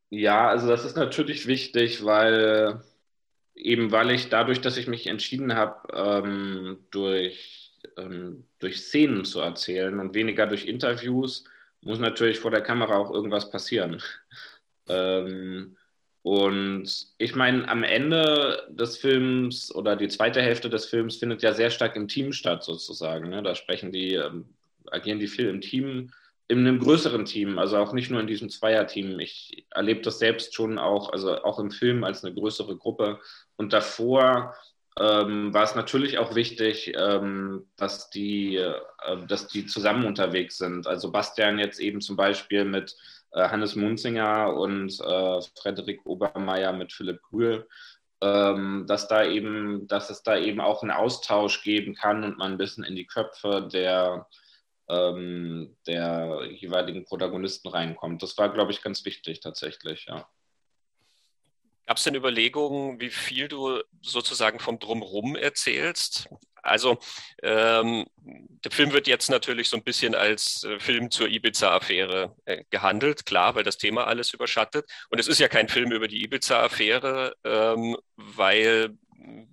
Ja, 0.09 0.49
also 0.49 0.67
das 0.67 0.85
ist 0.85 0.95
natürlich 0.95 1.45
wichtig, 1.45 2.03
weil 2.03 2.81
eben 3.53 3.91
weil 3.91 4.11
ich 4.11 4.29
dadurch, 4.29 4.61
dass 4.61 4.77
ich 4.77 4.87
mich 4.87 5.07
entschieden 5.07 5.53
habe, 5.53 5.93
ähm, 5.93 6.79
durch, 6.91 7.77
ähm, 7.97 8.47
durch 8.57 8.81
Szenen 8.81 9.25
zu 9.25 9.41
erzählen 9.41 9.99
und 9.99 10.15
weniger 10.15 10.47
durch 10.47 10.65
Interviews, 10.65 11.43
muss 11.81 11.99
natürlich 11.99 12.39
vor 12.39 12.51
der 12.51 12.61
Kamera 12.61 12.97
auch 12.97 13.11
irgendwas 13.11 13.51
passieren. 13.51 14.01
ähm, 14.87 15.77
und 16.21 17.07
ich 17.17 17.35
meine, 17.35 17.67
am 17.69 17.83
Ende 17.83 18.67
des 18.69 18.97
Films 18.97 19.73
oder 19.73 19.95
die 19.95 20.09
zweite 20.09 20.41
Hälfte 20.41 20.69
des 20.69 20.85
Films 20.85 21.17
findet 21.17 21.41
ja 21.41 21.53
sehr 21.53 21.69
stark 21.69 21.95
im 21.95 22.07
Team 22.07 22.33
statt, 22.33 22.63
sozusagen. 22.63 23.29
Ne? 23.29 23.41
Da 23.41 23.55
sprechen 23.55 23.91
die, 23.91 24.15
ähm, 24.15 24.45
agieren 24.91 25.19
die 25.19 25.27
viel 25.27 25.47
im 25.47 25.61
Team, 25.61 26.11
in 26.49 26.59
einem 26.59 26.79
größeren 26.79 27.25
Team, 27.25 27.59
also 27.59 27.77
auch 27.77 27.93
nicht 27.93 28.09
nur 28.09 28.19
in 28.19 28.27
diesem 28.27 28.49
Zweierteam. 28.49 29.19
Ich 29.19 29.65
erlebe 29.69 30.01
das 30.01 30.19
selbst 30.19 30.55
schon 30.55 30.79
auch, 30.79 31.13
also 31.13 31.43
auch 31.43 31.59
im 31.59 31.71
Film 31.71 32.03
als 32.03 32.23
eine 32.23 32.33
größere 32.33 32.75
Gruppe. 32.75 33.19
Und 33.55 33.71
davor 33.71 34.55
ähm, 34.99 35.53
war 35.53 35.63
es 35.63 35.75
natürlich 35.75 36.17
auch 36.17 36.35
wichtig, 36.35 36.93
ähm, 36.97 37.67
dass, 37.77 38.09
die, 38.09 38.55
äh, 38.57 38.73
dass 39.27 39.47
die 39.47 39.67
zusammen 39.67 40.05
unterwegs 40.05 40.57
sind. 40.57 40.87
Also 40.87 41.11
Bastian 41.11 41.59
jetzt 41.59 41.79
eben 41.79 42.01
zum 42.01 42.15
Beispiel 42.15 42.65
mit 42.65 42.97
Hannes 43.31 43.75
Munzinger 43.75 44.53
und 44.55 44.99
äh, 44.99 45.41
Frederik 45.59 46.05
Obermeier 46.05 46.73
mit 46.73 46.93
Philipp 46.93 47.21
Grühl, 47.21 47.67
ähm, 48.21 48.85
dass 48.87 49.07
da 49.07 49.23
eben, 49.23 49.87
dass 49.87 50.09
es 50.09 50.23
da 50.23 50.37
eben 50.37 50.59
auch 50.59 50.81
einen 50.81 50.91
Austausch 50.91 51.63
geben 51.63 51.95
kann 51.95 52.23
und 52.23 52.37
man 52.37 52.53
ein 52.53 52.57
bisschen 52.57 52.83
in 52.83 52.95
die 52.95 53.05
Köpfe 53.05 53.67
der, 53.71 54.27
ähm, 54.87 55.77
der 55.87 56.47
jeweiligen 56.51 57.05
Protagonisten 57.05 57.69
reinkommt. 57.69 58.23
Das 58.23 58.37
war, 58.37 58.49
glaube 58.49 58.71
ich, 58.71 58.81
ganz 58.81 59.05
wichtig 59.05 59.39
tatsächlich, 59.39 60.05
ja. 60.07 60.27
Gab 61.85 61.97
es 61.97 62.03
denn 62.03 62.13
Überlegungen, 62.13 62.99
wie 62.99 63.09
viel 63.09 63.47
du 63.47 63.81
sozusagen 64.01 64.59
vom 64.59 64.77
Drumrum 64.77 65.35
erzählst? 65.35 66.29
Also 66.63 66.99
ähm, 67.43 68.05
der 68.63 68.71
Film 68.71 68.91
wird 68.91 69.07
jetzt 69.07 69.29
natürlich 69.29 69.69
so 69.69 69.77
ein 69.77 69.83
bisschen 69.83 70.15
als 70.15 70.63
äh, 70.63 70.79
Film 70.79 71.11
zur 71.11 71.27
Ibiza-Affäre 71.27 72.35
äh, 72.45 72.63
gehandelt, 72.69 73.25
klar, 73.25 73.55
weil 73.55 73.63
das 73.63 73.77
Thema 73.77 74.07
alles 74.07 74.33
überschattet. 74.33 74.89
Und 75.09 75.19
es 75.19 75.27
ist 75.27 75.39
ja 75.39 75.47
kein 75.47 75.69
Film 75.69 75.91
über 75.91 76.07
die 76.07 76.23
Ibiza-Affäre, 76.23 77.35
ähm, 77.43 77.97
weil, 78.15 78.97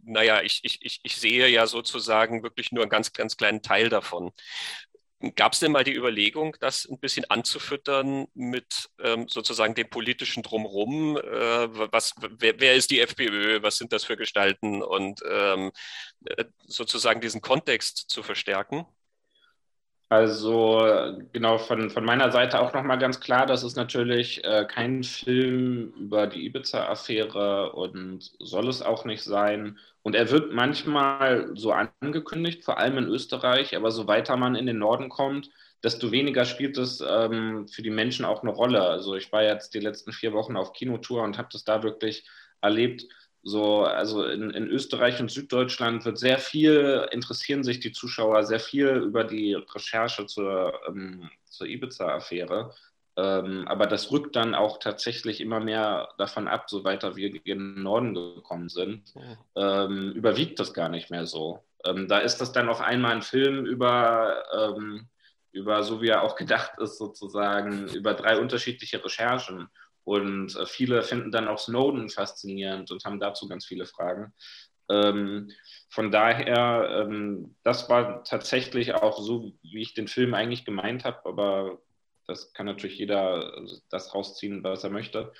naja, 0.04 0.42
ich, 0.42 0.60
ich, 0.62 1.00
ich 1.02 1.16
sehe 1.16 1.48
ja 1.48 1.66
sozusagen 1.66 2.42
wirklich 2.42 2.72
nur 2.72 2.82
einen 2.82 2.90
ganz, 2.90 3.12
ganz 3.12 3.36
kleinen 3.36 3.62
Teil 3.62 3.88
davon. 3.88 4.32
Gab 5.35 5.54
es 5.54 5.61
denn 5.61 5.73
mal 5.73 5.82
die 5.82 5.94
Überlegung, 5.94 6.56
das 6.61 6.87
ein 6.87 6.99
bisschen 6.99 7.25
anzufüttern 7.30 8.26
mit 8.35 8.90
ähm, 9.00 9.28
sozusagen 9.28 9.75
dem 9.75 9.88
politischen 9.88 10.42
Drumherum? 10.42 11.16
Äh, 11.16 11.92
was, 11.92 12.14
wer, 12.38 12.61
wer, 12.61 12.75
ist 12.75 12.90
die 12.90 13.00
FPÖ? 13.00 13.62
Was 13.62 13.78
sind 13.78 13.92
das 13.92 14.04
für 14.04 14.18
Gestalten? 14.18 14.82
Und 14.82 15.23
ähm, 15.28 15.73
äh, 16.26 16.44
sozusagen 16.66 17.23
diesen 17.23 17.40
Kontext 17.40 18.11
zu 18.11 18.23
verstärken? 18.23 18.85
Also 20.08 21.18
genau 21.32 21.58
von, 21.58 21.90
von 21.90 22.04
meiner 22.04 22.30
Seite 22.30 22.60
auch 22.60 22.72
nochmal 22.72 22.98
ganz 22.98 23.18
klar, 23.18 23.44
das 23.44 23.64
ist 23.64 23.76
natürlich 23.76 24.44
äh, 24.44 24.64
kein 24.64 25.02
Film 25.02 25.92
über 25.98 26.28
die 26.28 26.46
Ibiza-Affäre 26.46 27.72
und 27.72 28.30
soll 28.38 28.68
es 28.68 28.82
auch 28.82 29.04
nicht 29.04 29.22
sein. 29.25 29.78
Und 30.02 30.14
er 30.14 30.30
wird 30.30 30.52
manchmal 30.52 31.50
so 31.56 31.72
angekündigt, 31.72 32.64
vor 32.64 32.78
allem 32.78 32.98
in 32.98 33.08
Österreich, 33.08 33.75
aber 33.75 33.90
so 33.90 34.06
weiter 34.06 34.36
man 34.36 34.54
in 34.54 34.66
den 34.66 34.78
Norden 34.78 35.08
kommt, 35.08 35.50
desto 35.82 36.12
weniger 36.12 36.44
spielt 36.44 36.78
es 36.78 37.00
ähm, 37.00 37.66
für 37.66 37.82
die 37.82 37.90
Menschen 37.90 38.25
auch 38.25 38.42
eine 38.42 38.52
Rolle. 38.52 38.82
Also 38.82 39.16
ich 39.16 39.32
war 39.32 39.42
jetzt 39.42 39.75
die 39.75 39.80
letzten 39.80 40.12
vier 40.12 40.32
Wochen 40.32 40.56
auf 40.56 40.72
Kinotour 40.72 41.25
und 41.25 41.36
habe 41.36 41.48
das 41.50 41.64
da 41.64 41.82
wirklich 41.82 42.25
erlebt. 42.60 43.06
So, 43.48 43.84
also 43.84 44.24
in, 44.24 44.50
in, 44.50 44.66
Österreich 44.66 45.20
und 45.20 45.30
Süddeutschland 45.30 46.04
wird 46.04 46.18
sehr 46.18 46.40
viel, 46.40 47.06
interessieren 47.12 47.62
sich 47.62 47.78
die 47.78 47.92
Zuschauer 47.92 48.42
sehr 48.42 48.58
viel 48.58 48.88
über 48.88 49.22
die 49.22 49.54
Recherche 49.54 50.26
zur, 50.26 50.72
ähm, 50.88 51.30
zur 51.44 51.68
Ibiza-Affäre. 51.68 52.74
Ähm, 53.16 53.68
aber 53.68 53.86
das 53.86 54.10
rückt 54.10 54.34
dann 54.34 54.56
auch 54.56 54.80
tatsächlich 54.80 55.40
immer 55.40 55.60
mehr 55.60 56.08
davon 56.18 56.48
ab, 56.48 56.68
so 56.68 56.82
weiter 56.82 57.14
wir 57.14 57.28
in 57.28 57.40
den 57.44 57.82
Norden 57.84 58.14
gekommen 58.14 58.68
sind, 58.68 59.14
ähm, 59.54 60.10
überwiegt 60.10 60.58
das 60.58 60.74
gar 60.74 60.88
nicht 60.88 61.12
mehr 61.12 61.26
so. 61.26 61.62
Ähm, 61.84 62.08
da 62.08 62.18
ist 62.18 62.38
das 62.38 62.50
dann 62.50 62.68
auf 62.68 62.80
einmal 62.80 63.12
ein 63.12 63.22
Film 63.22 63.64
über, 63.64 64.42
ähm, 64.58 65.06
über, 65.52 65.84
so 65.84 66.02
wie 66.02 66.08
er 66.08 66.22
auch 66.24 66.34
gedacht 66.34 66.72
ist, 66.80 66.98
sozusagen, 66.98 67.86
über 67.94 68.14
drei 68.14 68.40
unterschiedliche 68.40 69.04
Recherchen. 69.04 69.68
Und 70.06 70.54
äh, 70.54 70.66
viele 70.66 71.02
finden 71.02 71.32
dann 71.32 71.48
auch 71.48 71.58
Snowden 71.58 72.08
faszinierend 72.08 72.92
und 72.92 73.04
haben 73.04 73.18
dazu 73.18 73.48
ganz 73.48 73.66
viele 73.66 73.86
Fragen. 73.86 74.32
Ähm, 74.88 75.50
von 75.90 76.12
daher, 76.12 77.02
ähm, 77.02 77.56
das 77.64 77.90
war 77.90 78.22
tatsächlich 78.22 78.94
auch 78.94 79.20
so, 79.20 79.52
wie 79.62 79.82
ich 79.82 79.94
den 79.94 80.06
Film 80.06 80.32
eigentlich 80.32 80.64
gemeint 80.64 81.04
habe, 81.04 81.26
aber 81.26 81.78
das 82.28 82.52
kann 82.52 82.66
natürlich 82.66 82.98
jeder 82.98 83.66
das 83.90 84.14
rausziehen, 84.14 84.62
was 84.62 84.84
er 84.84 84.90
möchte. 84.90 85.32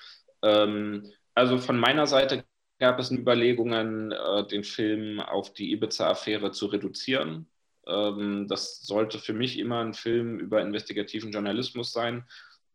Ähm, 0.42 1.12
also 1.32 1.58
von 1.58 1.78
meiner 1.78 2.08
Seite 2.08 2.44
gab 2.80 2.99
es 2.99 3.12
Überlegungen, 3.12 4.11
äh, 4.11 4.49
den 4.49 4.64
Film 4.64 5.20
auf 5.20 5.52
die 5.52 5.70
Ibiza-Affäre 5.70 6.50
zu 6.50 6.66
reduzieren. 6.66 7.46
Ähm, 7.87 8.49
das 8.49 8.80
sollte 8.80 9.20
für 9.20 9.32
mich 9.32 9.61
immer 9.61 9.78
ein 9.78 9.94
Film 9.94 10.40
über 10.40 10.61
investigativen 10.61 11.30
Journalismus 11.30 11.92
sein. 11.92 12.25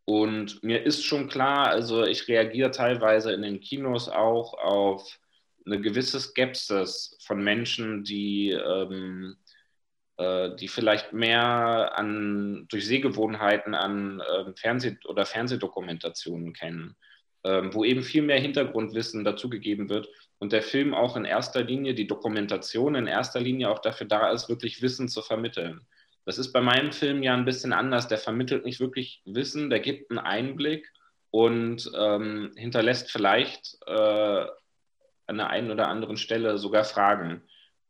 Und 0.05 0.63
mir 0.63 0.84
ist 0.84 1.03
schon 1.05 1.29
klar, 1.29 1.67
also 1.67 2.03
ich 2.05 2.27
reagiere 2.27 2.72
teilweise 2.72 3.31
in 3.31 3.41
den 3.43 3.60
Kinos 3.60 4.10
auch 4.10 4.53
auf 4.55 5.20
eine 5.65 5.79
gewisse 5.79 6.20
Skepsis 6.20 7.17
von 7.22 7.43
Menschen, 7.43 8.03
die 8.03 8.51
ähm, 8.51 9.38
äh, 10.22 10.55
die 10.55 10.67
vielleicht 10.67 11.13
mehr 11.13 11.98
an, 11.98 12.67
durch 12.70 12.86
Sehgewohnheiten 12.86 13.74
an 13.74 14.20
äh, 14.20 14.53
Fernseh- 14.55 15.03
oder 15.05 15.25
Fernsehdokumentationen 15.25 16.53
kennen, 16.53 16.96
äh, 17.43 17.63
wo 17.72 17.84
eben 17.84 18.03
viel 18.03 18.22
mehr 18.22 18.39
Hintergrundwissen 18.39 19.24
dazugegeben 19.24 19.89
wird 19.89 20.10
und 20.38 20.51
der 20.51 20.62
Film 20.62 20.93
auch 20.93 21.15
in 21.15 21.25
erster 21.25 21.63
Linie, 21.63 21.96
die 21.96 22.08
Dokumentation 22.08 22.93
in 22.93 23.08
erster 23.08 23.39
Linie 23.39 23.70
auch 23.72 23.79
dafür 23.79 24.05
da 24.05 24.31
ist, 24.31 24.48
wirklich 24.48 24.81
Wissen 24.84 25.10
zu 25.10 25.24
vermitteln. 25.24 25.88
Das 26.25 26.37
ist 26.37 26.51
bei 26.51 26.61
meinem 26.61 26.91
Film 26.91 27.23
ja 27.23 27.33
ein 27.33 27.45
bisschen 27.45 27.73
anders. 27.73 28.07
Der 28.07 28.17
vermittelt 28.17 28.65
nicht 28.65 28.79
wirklich 28.79 29.21
Wissen, 29.25 29.69
der 29.69 29.79
gibt 29.79 30.11
einen 30.11 30.19
Einblick 30.19 30.91
und 31.31 31.89
ähm, 31.97 32.51
hinterlässt 32.55 33.11
vielleicht 33.11 33.77
äh, 33.87 34.45
an 35.27 35.37
der 35.37 35.49
einen 35.49 35.71
oder 35.71 35.87
anderen 35.87 36.17
Stelle 36.17 36.57
sogar 36.57 36.83
Fragen. 36.83 37.41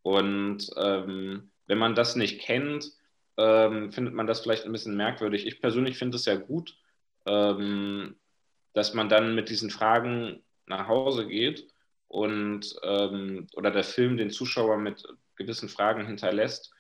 Und 0.04 0.70
ähm, 0.78 1.52
wenn 1.68 1.78
man 1.78 1.96
das 1.96 2.16
nicht 2.16 2.42
kennt, 2.42 2.92
ähm, 3.38 3.92
findet 3.92 4.14
man 4.14 4.28
das 4.28 4.42
vielleicht 4.42 4.66
ein 4.66 4.72
bisschen 4.72 4.96
merkwürdig. 4.96 5.46
Ich 5.46 5.62
persönlich 5.62 5.98
finde 5.98 6.18
es 6.18 6.26
ja 6.26 6.36
gut, 6.36 6.76
ähm, 7.26 8.16
dass 8.74 8.94
man 8.94 9.10
dann 9.10 9.36
mit 9.36 9.50
diesen 9.50 9.70
Fragen 9.70 10.44
nach 10.68 10.88
Hause 10.88 11.28
geht 11.28 11.68
und 12.08 12.76
ähm, 12.84 13.48
oder 13.54 13.72
der 13.72 13.84
Film 13.84 14.18
den 14.18 14.30
Zuschauer 14.30 14.78
mit 14.78 15.04
gewissen 15.36 15.70
Fragen 15.70 16.06
hinterlässt 16.06 16.72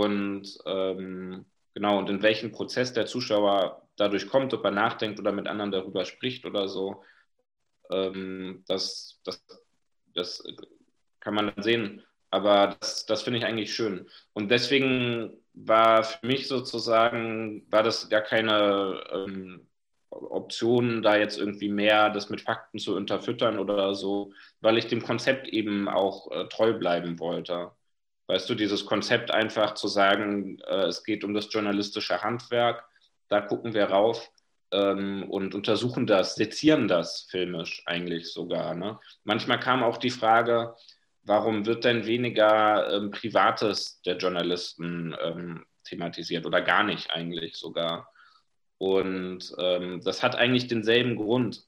und 0.00 0.58
ähm, 0.66 1.44
genau 1.74 1.98
und 1.98 2.10
in 2.10 2.22
welchen 2.22 2.52
Prozess 2.52 2.92
der 2.92 3.06
Zuschauer 3.06 3.86
dadurch 3.96 4.28
kommt, 4.28 4.54
ob 4.54 4.64
er 4.64 4.70
nachdenkt 4.70 5.20
oder 5.20 5.32
mit 5.32 5.46
anderen 5.46 5.70
darüber 5.70 6.04
spricht 6.04 6.44
oder 6.46 6.68
so. 6.68 7.02
Ähm, 7.90 8.64
das, 8.66 9.20
das, 9.24 9.44
das 10.14 10.42
kann 11.20 11.34
man 11.34 11.52
dann 11.54 11.62
sehen. 11.62 12.02
Aber 12.30 12.76
das, 12.80 13.04
das 13.06 13.22
finde 13.22 13.38
ich 13.38 13.44
eigentlich 13.44 13.74
schön. 13.74 14.08
Und 14.32 14.50
deswegen 14.50 15.36
war 15.52 16.02
für 16.02 16.26
mich 16.26 16.48
sozusagen, 16.48 17.66
war 17.70 17.82
das 17.82 18.08
gar 18.08 18.22
keine 18.22 19.04
ähm, 19.12 19.66
Option, 20.08 21.02
da 21.02 21.16
jetzt 21.16 21.38
irgendwie 21.38 21.68
mehr 21.68 22.10
das 22.10 22.30
mit 22.30 22.40
Fakten 22.40 22.78
zu 22.78 22.96
unterfüttern 22.96 23.58
oder 23.58 23.94
so, 23.94 24.32
weil 24.60 24.78
ich 24.78 24.86
dem 24.86 25.02
Konzept 25.02 25.48
eben 25.48 25.88
auch 25.88 26.30
äh, 26.30 26.48
treu 26.48 26.72
bleiben 26.72 27.18
wollte. 27.18 27.72
Weißt 28.26 28.48
du, 28.48 28.54
dieses 28.54 28.86
Konzept 28.86 29.30
einfach 29.30 29.74
zu 29.74 29.88
sagen, 29.88 30.58
äh, 30.60 30.84
es 30.84 31.04
geht 31.04 31.24
um 31.24 31.34
das 31.34 31.52
journalistische 31.52 32.22
Handwerk, 32.22 32.84
da 33.28 33.40
gucken 33.40 33.74
wir 33.74 33.86
rauf 33.86 34.30
ähm, 34.70 35.30
und 35.30 35.54
untersuchen 35.54 36.06
das, 36.06 36.34
sezieren 36.34 36.88
das 36.88 37.22
filmisch 37.30 37.82
eigentlich 37.86 38.32
sogar. 38.32 38.74
Ne? 38.74 38.98
Manchmal 39.24 39.60
kam 39.60 39.82
auch 39.82 39.96
die 39.98 40.10
Frage, 40.10 40.74
warum 41.24 41.66
wird 41.66 41.84
denn 41.84 42.06
weniger 42.06 42.92
ähm, 42.92 43.10
Privates 43.10 44.00
der 44.02 44.16
Journalisten 44.16 45.14
ähm, 45.22 45.64
thematisiert 45.84 46.46
oder 46.46 46.62
gar 46.62 46.82
nicht 46.82 47.10
eigentlich 47.10 47.56
sogar? 47.56 48.12
Und 48.78 49.54
ähm, 49.58 50.00
das 50.02 50.22
hat 50.22 50.34
eigentlich 50.34 50.66
denselben 50.66 51.16
Grund, 51.16 51.64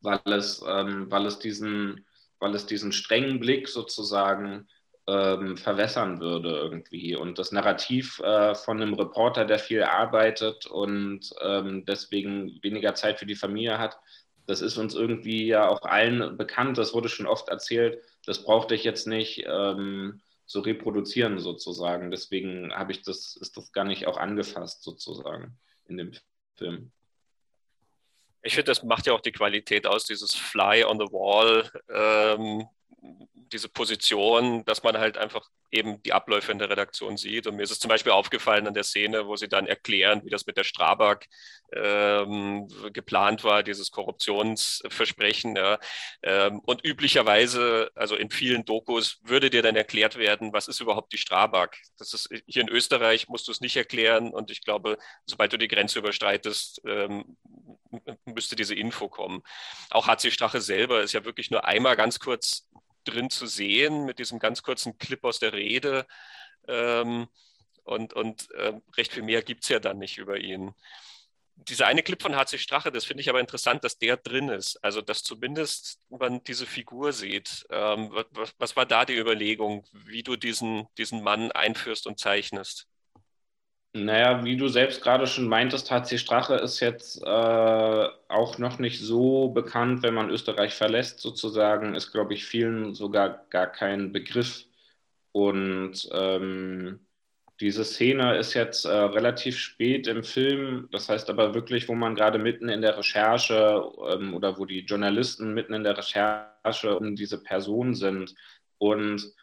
weil 0.00 0.20
es, 0.26 0.62
ähm, 0.68 1.10
weil 1.10 1.24
es, 1.26 1.38
diesen, 1.38 2.04
weil 2.38 2.54
es 2.54 2.66
diesen 2.66 2.92
strengen 2.92 3.40
Blick 3.40 3.68
sozusagen 3.68 4.68
ähm, 5.08 5.56
verwässern 5.56 6.20
würde 6.20 6.50
irgendwie. 6.50 7.16
Und 7.16 7.38
das 7.38 7.50
Narrativ 7.50 8.20
äh, 8.20 8.54
von 8.54 8.80
einem 8.80 8.94
Reporter, 8.94 9.46
der 9.46 9.58
viel 9.58 9.82
arbeitet 9.82 10.66
und 10.66 11.30
ähm, 11.42 11.84
deswegen 11.86 12.62
weniger 12.62 12.94
Zeit 12.94 13.18
für 13.18 13.26
die 13.26 13.34
Familie 13.34 13.78
hat, 13.78 13.98
das 14.46 14.60
ist 14.60 14.76
uns 14.76 14.94
irgendwie 14.94 15.46
ja 15.46 15.68
auch 15.68 15.82
allen 15.82 16.36
bekannt. 16.36 16.78
Das 16.78 16.94
wurde 16.94 17.08
schon 17.08 17.26
oft 17.26 17.48
erzählt. 17.48 18.02
Das 18.26 18.44
brauchte 18.44 18.74
ich 18.74 18.84
jetzt 18.84 19.06
nicht 19.06 19.44
ähm, 19.46 20.20
so 20.46 20.60
reproduzieren 20.60 21.38
sozusagen. 21.38 22.10
Deswegen 22.10 22.72
habe 22.74 22.92
ich 22.92 23.02
das, 23.02 23.36
ist 23.36 23.56
das 23.56 23.72
gar 23.72 23.84
nicht 23.84 24.06
auch 24.06 24.18
angefasst 24.18 24.82
sozusagen 24.82 25.58
in 25.86 25.96
dem 25.96 26.12
Film. 26.56 26.92
Ich 28.42 28.54
finde, 28.54 28.70
das 28.70 28.82
macht 28.82 29.06
ja 29.06 29.14
auch 29.14 29.20
die 29.20 29.32
Qualität 29.32 29.86
aus, 29.86 30.04
dieses 30.04 30.34
Fly 30.34 30.84
on 30.84 30.98
the 30.98 31.12
Wall, 31.12 31.70
ähm, 31.90 32.66
diese 33.52 33.68
Position, 33.68 34.64
dass 34.64 34.82
man 34.82 34.98
halt 34.98 35.18
einfach 35.18 35.48
eben 35.70 36.02
die 36.02 36.12
Abläufe 36.12 36.50
in 36.52 36.58
der 36.58 36.70
Redaktion 36.70 37.16
sieht. 37.16 37.46
Und 37.46 37.56
mir 37.56 37.62
ist 37.62 37.70
es 37.70 37.78
zum 37.78 37.88
Beispiel 37.88 38.12
aufgefallen 38.12 38.66
an 38.66 38.74
der 38.74 38.84
Szene, 38.84 39.26
wo 39.26 39.36
sie 39.36 39.48
dann 39.48 39.66
erklären, 39.66 40.22
wie 40.24 40.30
das 40.30 40.46
mit 40.46 40.56
der 40.56 40.64
Strabag 40.64 41.26
ähm, 41.74 42.68
geplant 42.92 43.44
war, 43.44 43.62
dieses 43.62 43.90
Korruptionsversprechen. 43.90 45.56
Ja. 45.56 45.78
Ähm, 46.22 46.60
und 46.60 46.84
üblicherweise, 46.86 47.90
also 47.94 48.16
in 48.16 48.30
vielen 48.30 48.64
Dokus, 48.64 49.18
würde 49.22 49.50
dir 49.50 49.62
dann 49.62 49.76
erklärt 49.76 50.16
werden, 50.16 50.52
was 50.52 50.68
ist 50.68 50.80
überhaupt 50.80 51.12
die 51.12 51.18
Strabag. 51.18 51.76
Das 51.98 52.14
ist 52.14 52.28
hier 52.46 52.62
in 52.62 52.68
Österreich 52.68 53.28
musst 53.28 53.48
du 53.48 53.52
es 53.52 53.60
nicht 53.60 53.76
erklären. 53.76 54.30
Und 54.30 54.50
ich 54.50 54.64
glaube, 54.64 54.96
sobald 55.26 55.52
du 55.52 55.58
die 55.58 55.68
Grenze 55.68 55.98
überstreitest, 55.98 56.80
ähm, 56.86 57.36
müsste 58.24 58.56
diese 58.56 58.74
Info 58.74 59.08
kommen. 59.08 59.42
Auch 59.90 60.06
HC 60.06 60.30
Strache 60.30 60.60
selber 60.60 61.02
ist 61.02 61.12
ja 61.12 61.24
wirklich 61.24 61.50
nur 61.50 61.64
einmal 61.64 61.96
ganz 61.96 62.18
kurz 62.18 62.67
drin 63.08 63.30
zu 63.30 63.46
sehen 63.46 64.04
mit 64.04 64.18
diesem 64.18 64.38
ganz 64.38 64.62
kurzen 64.62 64.98
Clip 64.98 65.24
aus 65.24 65.38
der 65.38 65.52
Rede. 65.52 66.06
Ähm, 66.68 67.28
und 67.84 68.12
und 68.12 68.50
äh, 68.52 68.74
recht 68.96 69.12
viel 69.12 69.22
mehr 69.22 69.42
gibt 69.42 69.64
es 69.64 69.70
ja 69.70 69.80
dann 69.80 69.98
nicht 69.98 70.18
über 70.18 70.38
ihn. 70.38 70.74
Dieser 71.56 71.86
eine 71.86 72.02
Clip 72.02 72.22
von 72.22 72.36
HC 72.36 72.58
Strache, 72.58 72.92
das 72.92 73.04
finde 73.04 73.22
ich 73.22 73.28
aber 73.28 73.40
interessant, 73.40 73.82
dass 73.82 73.98
der 73.98 74.16
drin 74.16 74.48
ist. 74.48 74.76
Also, 74.84 75.00
dass 75.02 75.24
zumindest 75.24 75.98
man 76.08 76.42
diese 76.44 76.66
Figur 76.66 77.12
sieht. 77.12 77.66
Ähm, 77.70 78.10
was, 78.30 78.54
was 78.58 78.76
war 78.76 78.86
da 78.86 79.04
die 79.04 79.16
Überlegung, 79.16 79.84
wie 79.92 80.22
du 80.22 80.36
diesen, 80.36 80.86
diesen 80.98 81.22
Mann 81.22 81.50
einführst 81.50 82.06
und 82.06 82.20
zeichnest? 82.20 82.86
Naja, 83.94 84.44
wie 84.44 84.56
du 84.56 84.68
selbst 84.68 85.02
gerade 85.02 85.26
schon 85.26 85.48
meintest, 85.48 85.90
HC 85.90 86.18
Strache 86.18 86.54
ist 86.56 86.80
jetzt 86.80 87.22
äh, 87.22 87.26
auch 87.26 88.58
noch 88.58 88.78
nicht 88.78 89.00
so 89.00 89.48
bekannt, 89.48 90.02
wenn 90.02 90.14
man 90.14 90.30
Österreich 90.30 90.74
verlässt, 90.74 91.20
sozusagen, 91.20 91.94
ist, 91.94 92.12
glaube 92.12 92.34
ich, 92.34 92.44
vielen 92.44 92.94
sogar 92.94 93.46
gar 93.50 93.66
kein 93.66 94.12
Begriff. 94.12 94.66
Und 95.32 96.08
ähm, 96.12 97.00
diese 97.60 97.84
Szene 97.84 98.36
ist 98.38 98.54
jetzt 98.54 98.84
äh, 98.84 98.90
relativ 98.90 99.58
spät 99.58 100.06
im 100.06 100.22
Film, 100.22 100.88
das 100.92 101.08
heißt 101.08 101.28
aber 101.30 101.54
wirklich, 101.54 101.88
wo 101.88 101.94
man 101.94 102.14
gerade 102.14 102.38
mitten 102.38 102.68
in 102.68 102.82
der 102.82 102.96
Recherche 102.98 103.82
ähm, 104.10 104.34
oder 104.34 104.58
wo 104.58 104.64
die 104.66 104.80
Journalisten 104.80 105.54
mitten 105.54 105.74
in 105.74 105.82
der 105.84 105.96
Recherche 105.98 106.96
um 106.98 107.16
diese 107.16 107.42
Person 107.42 107.94
sind. 107.94 108.34
Und 108.78 109.34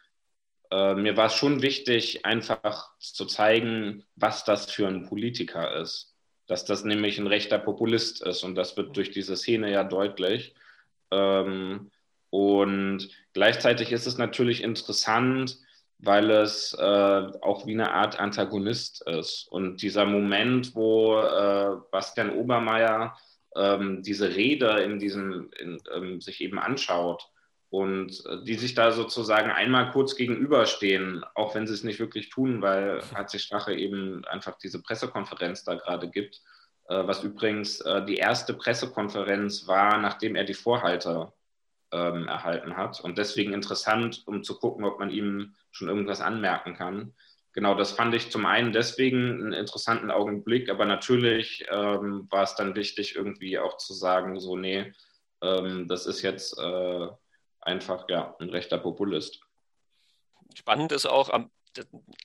äh, 0.70 0.94
mir 0.94 1.16
war 1.16 1.26
es 1.26 1.34
schon 1.34 1.62
wichtig, 1.62 2.24
einfach 2.24 2.90
zu 2.98 3.26
zeigen, 3.26 4.04
was 4.16 4.44
das 4.44 4.70
für 4.70 4.86
ein 4.86 5.08
Politiker 5.08 5.80
ist. 5.80 6.14
Dass 6.46 6.64
das 6.64 6.84
nämlich 6.84 7.18
ein 7.18 7.26
rechter 7.26 7.58
Populist 7.58 8.22
ist 8.24 8.44
und 8.44 8.54
das 8.54 8.76
wird 8.76 8.96
durch 8.96 9.10
diese 9.10 9.36
Szene 9.36 9.70
ja 9.72 9.84
deutlich. 9.84 10.54
Ähm, 11.10 11.90
und 12.30 13.08
gleichzeitig 13.32 13.92
ist 13.92 14.06
es 14.06 14.18
natürlich 14.18 14.62
interessant, 14.62 15.58
weil 15.98 16.30
es 16.30 16.74
äh, 16.74 16.82
auch 16.82 17.66
wie 17.66 17.72
eine 17.72 17.92
Art 17.92 18.20
Antagonist 18.20 19.02
ist. 19.08 19.48
Und 19.50 19.82
dieser 19.82 20.04
Moment, 20.04 20.74
wo 20.74 21.18
äh, 21.18 21.76
Bastian 21.90 22.30
Obermeier 22.30 23.16
ähm, 23.56 24.02
diese 24.02 24.34
Rede 24.34 24.82
in 24.82 24.98
diesem, 24.98 25.50
in, 25.58 25.78
ähm, 25.94 26.20
sich 26.20 26.40
eben 26.42 26.58
anschaut 26.58 27.30
und 27.70 28.24
äh, 28.26 28.44
die 28.44 28.54
sich 28.54 28.74
da 28.74 28.92
sozusagen 28.92 29.50
einmal 29.50 29.90
kurz 29.90 30.16
gegenüberstehen, 30.16 31.24
auch 31.34 31.54
wenn 31.54 31.66
sie 31.66 31.74
es 31.74 31.84
nicht 31.84 31.98
wirklich 31.98 32.30
tun, 32.30 32.62
weil 32.62 33.00
HC 33.14 33.38
Strache 33.38 33.74
eben 33.74 34.24
einfach 34.26 34.56
diese 34.58 34.82
Pressekonferenz 34.82 35.64
da 35.64 35.74
gerade 35.74 36.08
gibt, 36.08 36.42
äh, 36.88 37.06
was 37.06 37.24
übrigens 37.24 37.80
äh, 37.80 38.04
die 38.04 38.16
erste 38.16 38.54
Pressekonferenz 38.54 39.66
war, 39.66 39.98
nachdem 39.98 40.36
er 40.36 40.44
die 40.44 40.54
Vorhalter 40.54 41.34
ähm, 41.92 42.28
erhalten 42.28 42.76
hat 42.76 43.00
und 43.00 43.18
deswegen 43.18 43.52
interessant, 43.52 44.22
um 44.26 44.42
zu 44.42 44.58
gucken, 44.58 44.84
ob 44.84 44.98
man 44.98 45.10
ihm 45.10 45.54
schon 45.70 45.88
irgendwas 45.88 46.20
anmerken 46.20 46.74
kann. 46.74 47.14
Genau, 47.52 47.74
das 47.74 47.92
fand 47.92 48.14
ich 48.14 48.30
zum 48.30 48.44
einen 48.44 48.72
deswegen 48.72 49.30
einen 49.30 49.52
interessanten 49.52 50.10
Augenblick, 50.10 50.68
aber 50.68 50.84
natürlich 50.84 51.64
ähm, 51.70 52.26
war 52.30 52.42
es 52.42 52.54
dann 52.54 52.74
wichtig, 52.74 53.16
irgendwie 53.16 53.58
auch 53.58 53.78
zu 53.78 53.94
sagen, 53.94 54.38
so, 54.38 54.56
nee, 54.56 54.92
ähm, 55.40 55.88
das 55.88 56.06
ist 56.06 56.22
jetzt 56.22 56.58
äh, 56.58 57.08
einfach 57.66 58.08
ja, 58.08 58.34
ein 58.38 58.50
rechter 58.50 58.78
Populist. 58.78 59.40
Spannend 60.54 60.92
ist 60.92 61.06
auch 61.06 61.28
am, 61.30 61.50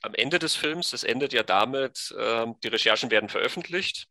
am 0.02 0.14
Ende 0.14 0.38
des 0.38 0.54
Films, 0.54 0.90
das 0.90 1.04
endet 1.04 1.32
ja 1.32 1.42
damit, 1.42 2.14
äh, 2.16 2.46
die 2.62 2.68
Recherchen 2.68 3.10
werden 3.10 3.28
veröffentlicht. 3.28 4.08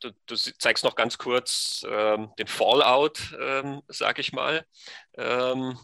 Du, 0.00 0.10
du 0.26 0.36
zeigst 0.36 0.84
noch 0.84 0.94
ganz 0.94 1.18
kurz 1.18 1.84
ähm, 1.88 2.32
den 2.38 2.46
Fallout, 2.46 3.36
ähm, 3.40 3.82
sag 3.88 4.18
ich 4.18 4.32
mal. 4.32 4.64
Ähm, 5.14 5.78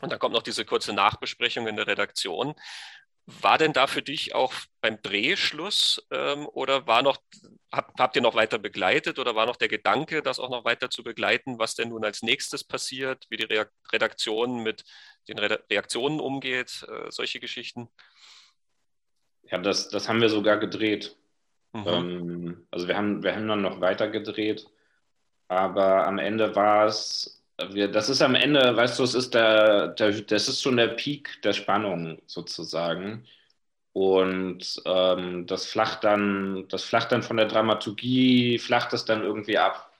und 0.00 0.10
dann 0.10 0.18
kommt 0.18 0.34
noch 0.34 0.42
diese 0.42 0.64
kurze 0.64 0.92
Nachbesprechung 0.92 1.66
in 1.66 1.76
der 1.76 1.86
Redaktion. 1.86 2.54
War 3.26 3.56
denn 3.56 3.72
da 3.72 3.86
für 3.86 4.02
dich 4.02 4.34
auch 4.34 4.52
beim 4.80 5.00
Drehschluss 5.00 6.04
ähm, 6.10 6.46
oder 6.46 6.88
war 6.88 7.02
noch, 7.02 7.18
hab, 7.70 7.98
habt 7.98 8.16
ihr 8.16 8.22
noch 8.22 8.34
weiter 8.34 8.58
begleitet 8.58 9.18
oder 9.20 9.36
war 9.36 9.46
noch 9.46 9.56
der 9.56 9.68
Gedanke, 9.68 10.22
das 10.22 10.40
auch 10.40 10.50
noch 10.50 10.64
weiter 10.64 10.90
zu 10.90 11.04
begleiten, 11.04 11.58
was 11.58 11.76
denn 11.76 11.90
nun 11.90 12.04
als 12.04 12.22
nächstes 12.22 12.64
passiert, 12.64 13.26
wie 13.30 13.36
die 13.36 13.62
Redaktion 13.92 14.64
mit 14.64 14.84
den 15.28 15.38
Re 15.38 15.62
Reaktionen 15.70 16.18
umgeht, 16.18 16.84
äh, 16.88 17.10
solche 17.10 17.38
Geschichten? 17.38 17.88
Ja, 19.44 19.58
das, 19.58 19.88
das 19.88 20.08
haben 20.08 20.20
wir 20.20 20.28
sogar 20.28 20.58
gedreht. 20.58 21.16
Mhm. 21.72 21.86
Ähm, 21.86 22.66
also 22.70 22.88
wir 22.88 22.96
haben, 22.96 23.22
wir 23.22 23.36
haben 23.36 23.46
dann 23.46 23.62
noch 23.62 23.80
weiter 23.80 24.08
gedreht, 24.08 24.66
aber 25.46 26.06
am 26.06 26.18
Ende 26.18 26.56
war 26.56 26.86
es 26.86 27.41
das 27.58 28.08
ist 28.08 28.22
am 28.22 28.34
Ende, 28.34 28.76
weißt 28.76 28.98
du, 28.98 29.04
es 29.04 29.14
ist 29.14 29.34
der, 29.34 29.88
der, 29.88 30.12
das 30.22 30.48
ist 30.48 30.62
schon 30.62 30.76
der 30.76 30.88
Peak 30.88 31.40
der 31.42 31.52
Spannung 31.52 32.20
sozusagen. 32.26 33.26
Und 33.92 34.82
ähm, 34.86 35.46
das 35.46 35.66
flacht 35.66 36.04
dann, 36.04 36.66
das 36.68 36.84
flacht 36.84 37.12
dann 37.12 37.22
von 37.22 37.36
der 37.36 37.46
Dramaturgie, 37.46 38.58
flacht 38.58 38.92
es 38.94 39.04
dann 39.04 39.22
irgendwie 39.22 39.58
ab. 39.58 39.92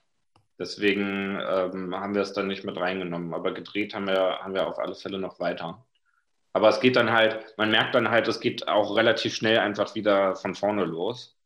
Deswegen 0.59 1.39
ähm, 1.41 1.95
haben 1.95 2.15
wir 2.15 2.21
es 2.23 2.33
dann 2.33 2.47
nicht 2.47 2.63
mit 2.63 2.77
reingenommen. 2.77 3.33
Aber 3.33 3.53
gedreht 3.53 3.93
haben 3.95 4.07
wir, 4.07 4.39
haben 4.41 4.53
wir 4.53 4.67
auf 4.67 4.79
alle 4.79 4.95
Fälle 4.95 5.19
noch 5.19 5.39
weiter. 5.39 5.85
Aber 6.53 6.69
es 6.69 6.79
geht 6.79 6.95
dann 6.95 7.11
halt, 7.11 7.55
man 7.57 7.71
merkt 7.71 7.95
dann 7.95 8.09
halt, 8.09 8.27
es 8.27 8.39
geht 8.39 8.67
auch 8.67 8.95
relativ 8.95 9.35
schnell 9.35 9.59
einfach 9.59 9.95
wieder 9.95 10.35
von 10.35 10.55
vorne 10.55 10.85
los. 10.85 11.37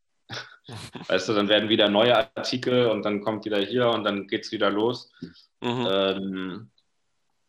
Weißt 1.08 1.30
du, 1.30 1.34
dann 1.34 1.50
werden 1.50 1.70
wieder 1.70 1.90
neue 1.90 2.18
Artikel 2.18 2.88
und 2.88 3.04
dann 3.04 3.22
kommt 3.22 3.46
wieder 3.46 3.60
hier 3.60 3.90
und 3.90 4.04
dann 4.04 4.28
geht 4.28 4.46
es 4.46 4.52
wieder 4.52 4.70
los. 4.70 5.12
Mhm. 5.62 5.88
Ähm, 5.90 6.72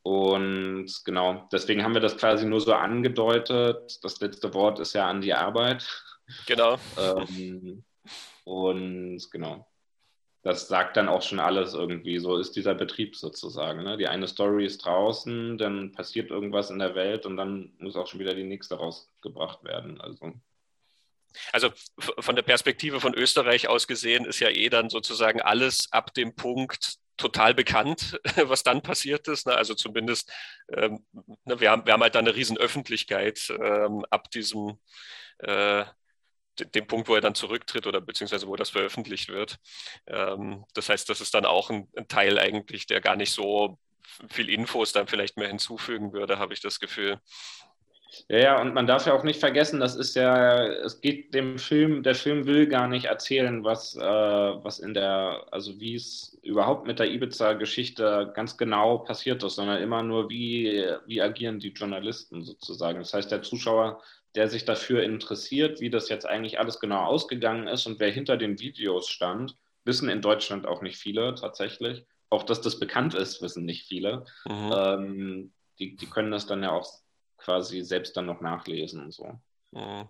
und 0.02 0.87
genau, 1.04 1.48
deswegen 1.52 1.83
haben 1.83 1.94
wir 1.94 2.00
das 2.00 2.16
quasi 2.16 2.46
nur 2.46 2.61
so 2.61 2.72
angedeutet. 2.72 3.98
Das 4.02 4.20
letzte 4.20 4.54
Wort 4.54 4.78
ist 4.78 4.94
ja 4.94 5.09
an 5.09 5.20
die 5.20 5.35
Arbeit. 5.35 5.87
Genau. 6.46 6.78
ähm, 6.98 7.85
und 8.44 9.31
genau, 9.31 9.66
das 10.42 10.68
sagt 10.68 10.96
dann 10.96 11.09
auch 11.09 11.22
schon 11.22 11.40
alles 11.40 11.74
irgendwie. 11.74 12.18
So 12.18 12.37
ist 12.37 12.57
dieser 12.57 12.74
Betrieb 12.74 13.16
sozusagen. 13.16 13.83
Ne? 13.83 13.96
Die 13.98 14.09
eine 14.09 14.28
Story 14.28 14.64
ist 14.64 14.78
draußen, 14.78 15.59
dann 15.59 15.92
passiert 15.92 16.31
irgendwas 16.31 16.70
in 16.70 16.78
der 16.78 16.94
Welt 16.94 17.26
und 17.26 17.37
dann 17.37 17.74
muss 17.78 17.96
auch 17.96 18.07
schon 18.07 18.20
wieder 18.20 18.35
die 18.35 18.44
nächste 18.44 18.76
rausgebracht 18.76 19.64
werden. 19.64 20.00
Also. 20.00 20.33
Also 21.52 21.70
von 21.96 22.36
der 22.36 22.42
Perspektive 22.42 23.00
von 23.00 23.14
Österreich 23.14 23.68
aus 23.68 23.86
gesehen 23.86 24.24
ist 24.24 24.40
ja 24.40 24.48
eh 24.48 24.68
dann 24.68 24.90
sozusagen 24.90 25.40
alles 25.40 25.88
ab 25.92 26.14
dem 26.14 26.34
Punkt 26.34 26.98
total 27.16 27.52
bekannt, 27.54 28.20
was 28.36 28.62
dann 28.62 28.82
passiert 28.82 29.28
ist. 29.28 29.46
Ne? 29.46 29.54
Also 29.54 29.74
zumindest, 29.74 30.32
ähm, 30.72 31.04
ne, 31.44 31.60
wir, 31.60 31.70
haben, 31.70 31.84
wir 31.84 31.92
haben 31.92 32.02
halt 32.02 32.14
dann 32.14 32.26
eine 32.26 32.36
riesen 32.36 32.56
Öffentlichkeit 32.56 33.50
ähm, 33.50 34.04
ab 34.10 34.30
diesem 34.30 34.78
äh, 35.38 35.84
dem 36.64 36.86
Punkt, 36.86 37.08
wo 37.08 37.14
er 37.14 37.20
dann 37.20 37.34
zurücktritt 37.34 37.86
oder 37.86 38.00
beziehungsweise 38.00 38.48
wo 38.48 38.56
das 38.56 38.70
veröffentlicht 38.70 39.28
wird. 39.28 39.58
Ähm, 40.06 40.64
das 40.74 40.88
heißt, 40.88 41.08
das 41.08 41.20
ist 41.20 41.34
dann 41.34 41.44
auch 41.44 41.70
ein, 41.70 41.88
Teil 42.08 42.38
eigentlich, 42.38 42.86
der 42.86 43.00
gar 43.00 43.16
nicht 43.16 43.32
so 43.32 43.78
viel 44.30 44.48
Infos 44.48 44.92
dann 44.92 45.06
vielleicht 45.06 45.36
mehr 45.36 45.48
hinzufügen 45.48 46.12
würde, 46.12 46.38
habe 46.38 46.54
ich 46.54 46.60
das 46.60 46.80
Gefühl. 46.80 47.20
Ja, 48.28 48.38
ja, 48.38 48.60
und 48.60 48.74
man 48.74 48.86
darf 48.86 49.06
ja 49.06 49.12
auch 49.12 49.22
nicht 49.22 49.38
vergessen, 49.38 49.80
das 49.80 49.94
ist 49.94 50.16
ja, 50.16 50.64
es 50.66 51.00
geht 51.00 51.34
dem 51.34 51.58
Film, 51.58 52.02
der 52.02 52.14
Film 52.14 52.46
will 52.46 52.66
gar 52.66 52.88
nicht 52.88 53.04
erzählen, 53.04 53.64
was, 53.64 53.96
äh, 53.96 54.00
was 54.00 54.78
in 54.78 54.94
der, 54.94 55.44
also 55.50 55.78
wie 55.78 55.94
es 55.94 56.38
überhaupt 56.42 56.86
mit 56.86 56.98
der 56.98 57.10
Ibiza-Geschichte 57.10 58.32
ganz 58.34 58.56
genau 58.56 58.98
passiert 58.98 59.42
ist, 59.44 59.56
sondern 59.56 59.82
immer 59.82 60.02
nur, 60.02 60.30
wie, 60.30 60.84
wie 61.06 61.20
agieren 61.20 61.60
die 61.60 61.72
Journalisten 61.72 62.42
sozusagen. 62.42 62.98
Das 62.98 63.12
heißt, 63.12 63.30
der 63.30 63.42
Zuschauer 63.42 64.00
der 64.34 64.48
sich 64.48 64.64
dafür 64.64 65.02
interessiert, 65.02 65.80
wie 65.80 65.90
das 65.90 66.08
jetzt 66.08 66.26
eigentlich 66.26 66.58
alles 66.58 66.80
genau 66.80 67.04
ausgegangen 67.04 67.66
ist 67.66 67.86
und 67.86 67.98
wer 67.98 68.10
hinter 68.10 68.36
den 68.36 68.60
Videos 68.60 69.08
stand, 69.08 69.56
wissen 69.84 70.08
in 70.08 70.22
Deutschland 70.22 70.66
auch 70.66 70.82
nicht 70.82 70.98
viele 70.98 71.34
tatsächlich. 71.34 72.04
Auch 72.30 72.42
dass 72.42 72.60
das 72.60 72.78
bekannt 72.78 73.14
ist, 73.14 73.40
wissen 73.40 73.64
nicht 73.64 73.86
viele. 73.86 74.26
Mhm. 74.46 74.72
Ähm, 74.72 75.52
die, 75.78 75.96
die 75.96 76.06
können 76.06 76.30
das 76.30 76.46
dann 76.46 76.62
ja 76.62 76.72
auch 76.72 76.86
quasi 77.38 77.83
selbst 77.83 78.16
dann 78.16 78.27
noch 78.27 78.40
nachlesen 78.40 79.05
und 79.05 79.12
so. 79.12 79.40
Mhm. 79.70 80.09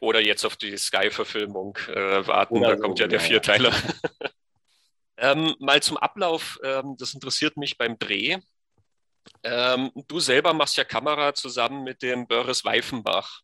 Oder 0.00 0.20
jetzt 0.20 0.44
auf 0.44 0.56
die 0.56 0.76
Sky-Verfilmung 0.76 1.76
äh, 1.88 2.26
warten, 2.26 2.58
Oder 2.58 2.70
da 2.70 2.76
so, 2.76 2.82
kommt 2.82 2.98
ja 2.98 3.06
der 3.06 3.20
Vierteiler. 3.20 3.72
ähm, 5.16 5.54
mal 5.58 5.82
zum 5.82 5.96
Ablauf, 5.96 6.58
ähm, 6.62 6.96
das 6.98 7.14
interessiert 7.14 7.56
mich 7.56 7.78
beim 7.78 7.98
Dreh. 7.98 8.38
Ähm, 9.42 9.90
du 10.08 10.20
selber 10.20 10.52
machst 10.52 10.76
ja 10.76 10.84
Kamera 10.84 11.34
zusammen 11.34 11.84
mit 11.84 12.02
dem 12.02 12.26
Börres 12.26 12.64
Weifenbach. 12.64 13.42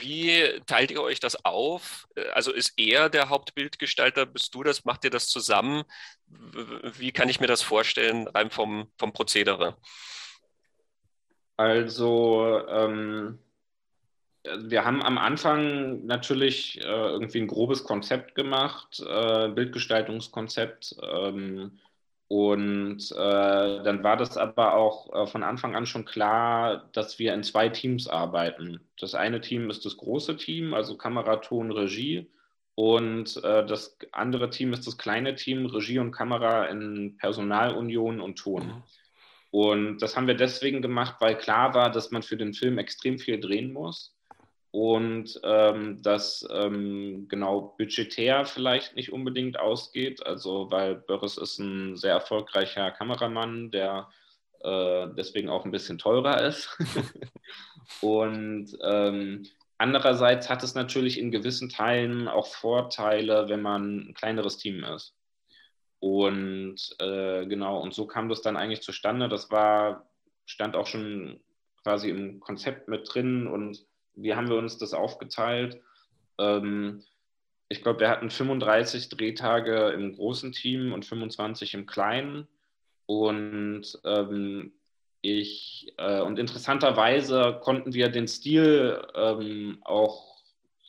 Wie 0.00 0.60
teilt 0.66 0.90
ihr 0.90 1.02
euch 1.02 1.20
das 1.20 1.44
auf? 1.44 2.06
Äh, 2.14 2.28
also 2.30 2.52
ist 2.52 2.74
er 2.76 3.08
der 3.08 3.28
Hauptbildgestalter? 3.28 4.26
Bist 4.26 4.54
du 4.54 4.62
das? 4.62 4.84
Macht 4.84 5.04
ihr 5.04 5.10
das 5.10 5.28
zusammen? 5.28 5.84
Wie 6.26 7.12
kann 7.12 7.28
ich 7.28 7.40
mir 7.40 7.46
das 7.46 7.62
vorstellen, 7.62 8.26
rein 8.28 8.50
vom, 8.50 8.90
vom 8.98 9.12
Prozedere? 9.12 9.78
Also, 11.56 12.60
ähm, 12.68 13.38
wir 14.44 14.84
haben 14.84 15.02
am 15.02 15.18
Anfang 15.18 16.04
natürlich 16.06 16.80
äh, 16.80 16.84
irgendwie 16.84 17.40
ein 17.40 17.46
grobes 17.46 17.84
Konzept 17.84 18.34
gemacht, 18.34 19.00
äh, 19.00 19.48
Bildgestaltungskonzept. 19.48 20.96
Ähm, 21.02 21.78
und 22.28 23.12
äh, 23.12 23.82
dann 23.82 24.02
war 24.02 24.16
das 24.16 24.38
aber 24.38 24.74
auch 24.74 25.12
äh, 25.12 25.26
von 25.26 25.42
Anfang 25.42 25.76
an 25.76 25.84
schon 25.84 26.06
klar, 26.06 26.88
dass 26.92 27.18
wir 27.18 27.34
in 27.34 27.42
zwei 27.42 27.68
Teams 27.68 28.08
arbeiten. 28.08 28.80
Das 28.98 29.14
eine 29.14 29.40
Team 29.42 29.68
ist 29.68 29.84
das 29.84 29.98
große 29.98 30.36
Team, 30.38 30.72
also 30.72 30.96
Kamera, 30.96 31.36
Ton, 31.36 31.70
Regie. 31.70 32.26
Und 32.74 33.36
äh, 33.44 33.66
das 33.66 33.98
andere 34.12 34.48
Team 34.48 34.72
ist 34.72 34.86
das 34.86 34.96
kleine 34.96 35.34
Team, 35.34 35.66
Regie 35.66 35.98
und 35.98 36.10
Kamera 36.12 36.64
in 36.66 37.18
Personalunion 37.18 38.20
und 38.20 38.36
Ton. 38.38 38.66
Mhm. 38.66 38.82
Und 39.52 39.98
das 39.98 40.16
haben 40.16 40.26
wir 40.26 40.34
deswegen 40.34 40.80
gemacht, 40.80 41.16
weil 41.20 41.36
klar 41.36 41.74
war, 41.74 41.90
dass 41.90 42.10
man 42.10 42.22
für 42.22 42.38
den 42.38 42.54
Film 42.54 42.78
extrem 42.78 43.18
viel 43.18 43.38
drehen 43.38 43.72
muss 43.72 44.16
und 44.72 45.38
ähm, 45.44 46.00
das 46.02 46.48
ähm, 46.50 47.26
genau 47.28 47.74
budgetär 47.76 48.46
vielleicht 48.46 48.96
nicht 48.96 49.12
unbedingt 49.12 49.60
ausgeht. 49.60 50.24
Also 50.26 50.70
weil 50.70 50.94
Boris 50.94 51.36
ist 51.36 51.58
ein 51.58 51.96
sehr 51.96 52.14
erfolgreicher 52.14 52.90
Kameramann, 52.90 53.70
der 53.70 54.08
äh, 54.64 55.08
deswegen 55.18 55.50
auch 55.50 55.66
ein 55.66 55.70
bisschen 55.70 55.98
teurer 55.98 56.40
ist. 56.40 56.74
und 58.00 58.70
ähm, 58.82 59.42
andererseits 59.76 60.48
hat 60.48 60.62
es 60.62 60.74
natürlich 60.74 61.18
in 61.18 61.30
gewissen 61.30 61.68
Teilen 61.68 62.26
auch 62.26 62.46
Vorteile, 62.46 63.50
wenn 63.50 63.60
man 63.60 64.08
ein 64.08 64.14
kleineres 64.14 64.56
Team 64.56 64.82
ist. 64.84 65.14
Und 66.02 66.96
äh, 66.98 67.46
genau, 67.46 67.80
und 67.80 67.94
so 67.94 68.08
kam 68.08 68.28
das 68.28 68.42
dann 68.42 68.56
eigentlich 68.56 68.82
zustande. 68.82 69.28
Das 69.28 69.52
war, 69.52 70.10
stand 70.46 70.74
auch 70.74 70.88
schon 70.88 71.38
quasi 71.84 72.10
im 72.10 72.40
Konzept 72.40 72.88
mit 72.88 73.08
drin 73.14 73.46
und 73.46 73.86
wie 74.16 74.34
haben 74.34 74.48
wir 74.48 74.56
uns 74.56 74.78
das 74.78 74.94
aufgeteilt? 74.94 75.80
Ähm, 76.38 77.04
ich 77.68 77.82
glaube, 77.84 78.00
wir 78.00 78.08
hatten 78.08 78.30
35 78.30 79.10
Drehtage 79.10 79.90
im 79.90 80.16
großen 80.16 80.50
Team 80.50 80.92
und 80.92 81.04
25 81.04 81.74
im 81.74 81.86
kleinen. 81.86 82.48
Und 83.06 83.96
ähm, 84.04 84.72
ich, 85.20 85.94
äh, 85.98 86.20
und 86.20 86.36
interessanterweise 86.36 87.60
konnten 87.62 87.94
wir 87.94 88.08
den 88.08 88.26
Stil 88.26 89.06
ähm, 89.14 89.78
auch 89.82 90.31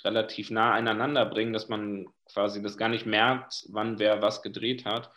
relativ 0.03 0.51
nah 0.51 0.73
aneinander 0.73 1.25
bringen, 1.25 1.53
dass 1.53 1.69
man 1.69 2.07
quasi 2.31 2.61
das 2.61 2.77
gar 2.77 2.89
nicht 2.89 3.05
merkt, 3.05 3.65
wann 3.69 3.99
wer 3.99 4.21
was 4.21 4.41
gedreht 4.41 4.85
hat. 4.85 5.09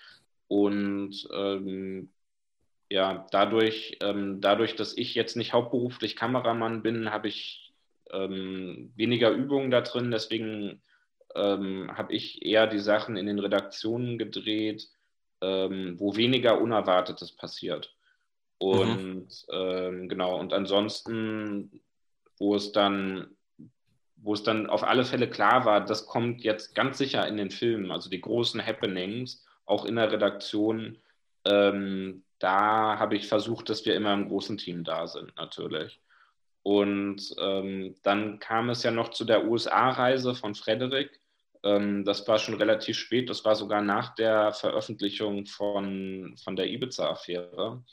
Und 0.48 1.28
ähm, 1.34 2.10
ja, 2.88 3.26
dadurch, 3.30 3.98
ähm, 4.00 4.40
dadurch, 4.40 4.76
dass 4.76 4.96
ich 4.96 5.14
jetzt 5.14 5.36
nicht 5.36 5.52
hauptberuflich 5.52 6.14
Kameramann 6.14 6.82
bin, 6.82 7.10
habe 7.10 7.28
ich 7.28 7.72
ähm, 8.12 8.92
weniger 8.94 9.30
Übungen 9.30 9.70
da 9.70 9.80
drin. 9.80 10.10
Deswegen 10.10 10.82
ähm, 11.34 11.90
habe 11.96 12.14
ich 12.14 12.44
eher 12.44 12.66
die 12.66 12.78
Sachen 12.78 13.16
in 13.16 13.26
den 13.26 13.40
Redaktionen 13.40 14.18
gedreht, 14.18 14.88
ähm, 15.40 15.96
wo 15.98 16.16
weniger 16.16 16.60
Unerwartetes 16.60 17.32
passiert. 17.32 17.92
Und 18.58 19.28
mhm. 19.52 20.08
genau, 20.08 20.40
und 20.40 20.54
ansonsten, 20.54 21.82
wo 22.38 22.54
es 22.54 22.72
dann 22.72 23.35
wo 24.16 24.34
es 24.34 24.42
dann 24.42 24.68
auf 24.68 24.82
alle 24.82 25.04
Fälle 25.04 25.28
klar 25.28 25.64
war, 25.64 25.84
das 25.84 26.06
kommt 26.06 26.42
jetzt 26.42 26.74
ganz 26.74 26.98
sicher 26.98 27.26
in 27.28 27.36
den 27.36 27.50
Filmen, 27.50 27.90
also 27.90 28.10
die 28.10 28.20
großen 28.20 28.64
Happenings, 28.64 29.44
auch 29.66 29.84
in 29.84 29.96
der 29.96 30.10
Redaktion, 30.10 30.98
ähm, 31.44 32.24
da 32.38 32.98
habe 32.98 33.16
ich 33.16 33.28
versucht, 33.28 33.68
dass 33.68 33.84
wir 33.86 33.94
immer 33.94 34.12
im 34.12 34.28
großen 34.28 34.58
Team 34.58 34.84
da 34.84 35.06
sind, 35.06 35.34
natürlich. 35.36 36.00
Und 36.62 37.34
ähm, 37.38 37.94
dann 38.02 38.38
kam 38.40 38.70
es 38.70 38.82
ja 38.82 38.90
noch 38.90 39.10
zu 39.10 39.24
der 39.24 39.46
USA-Reise 39.46 40.34
von 40.34 40.54
Frederik. 40.54 41.20
Ähm, 41.62 42.04
das 42.04 42.26
war 42.26 42.38
schon 42.38 42.54
relativ 42.54 42.98
spät, 42.98 43.30
das 43.30 43.44
war 43.44 43.54
sogar 43.54 43.82
nach 43.82 44.14
der 44.16 44.52
Veröffentlichung 44.52 45.46
von, 45.46 46.36
von 46.42 46.56
der 46.56 46.66
Ibiza-Affäre. 46.66 47.84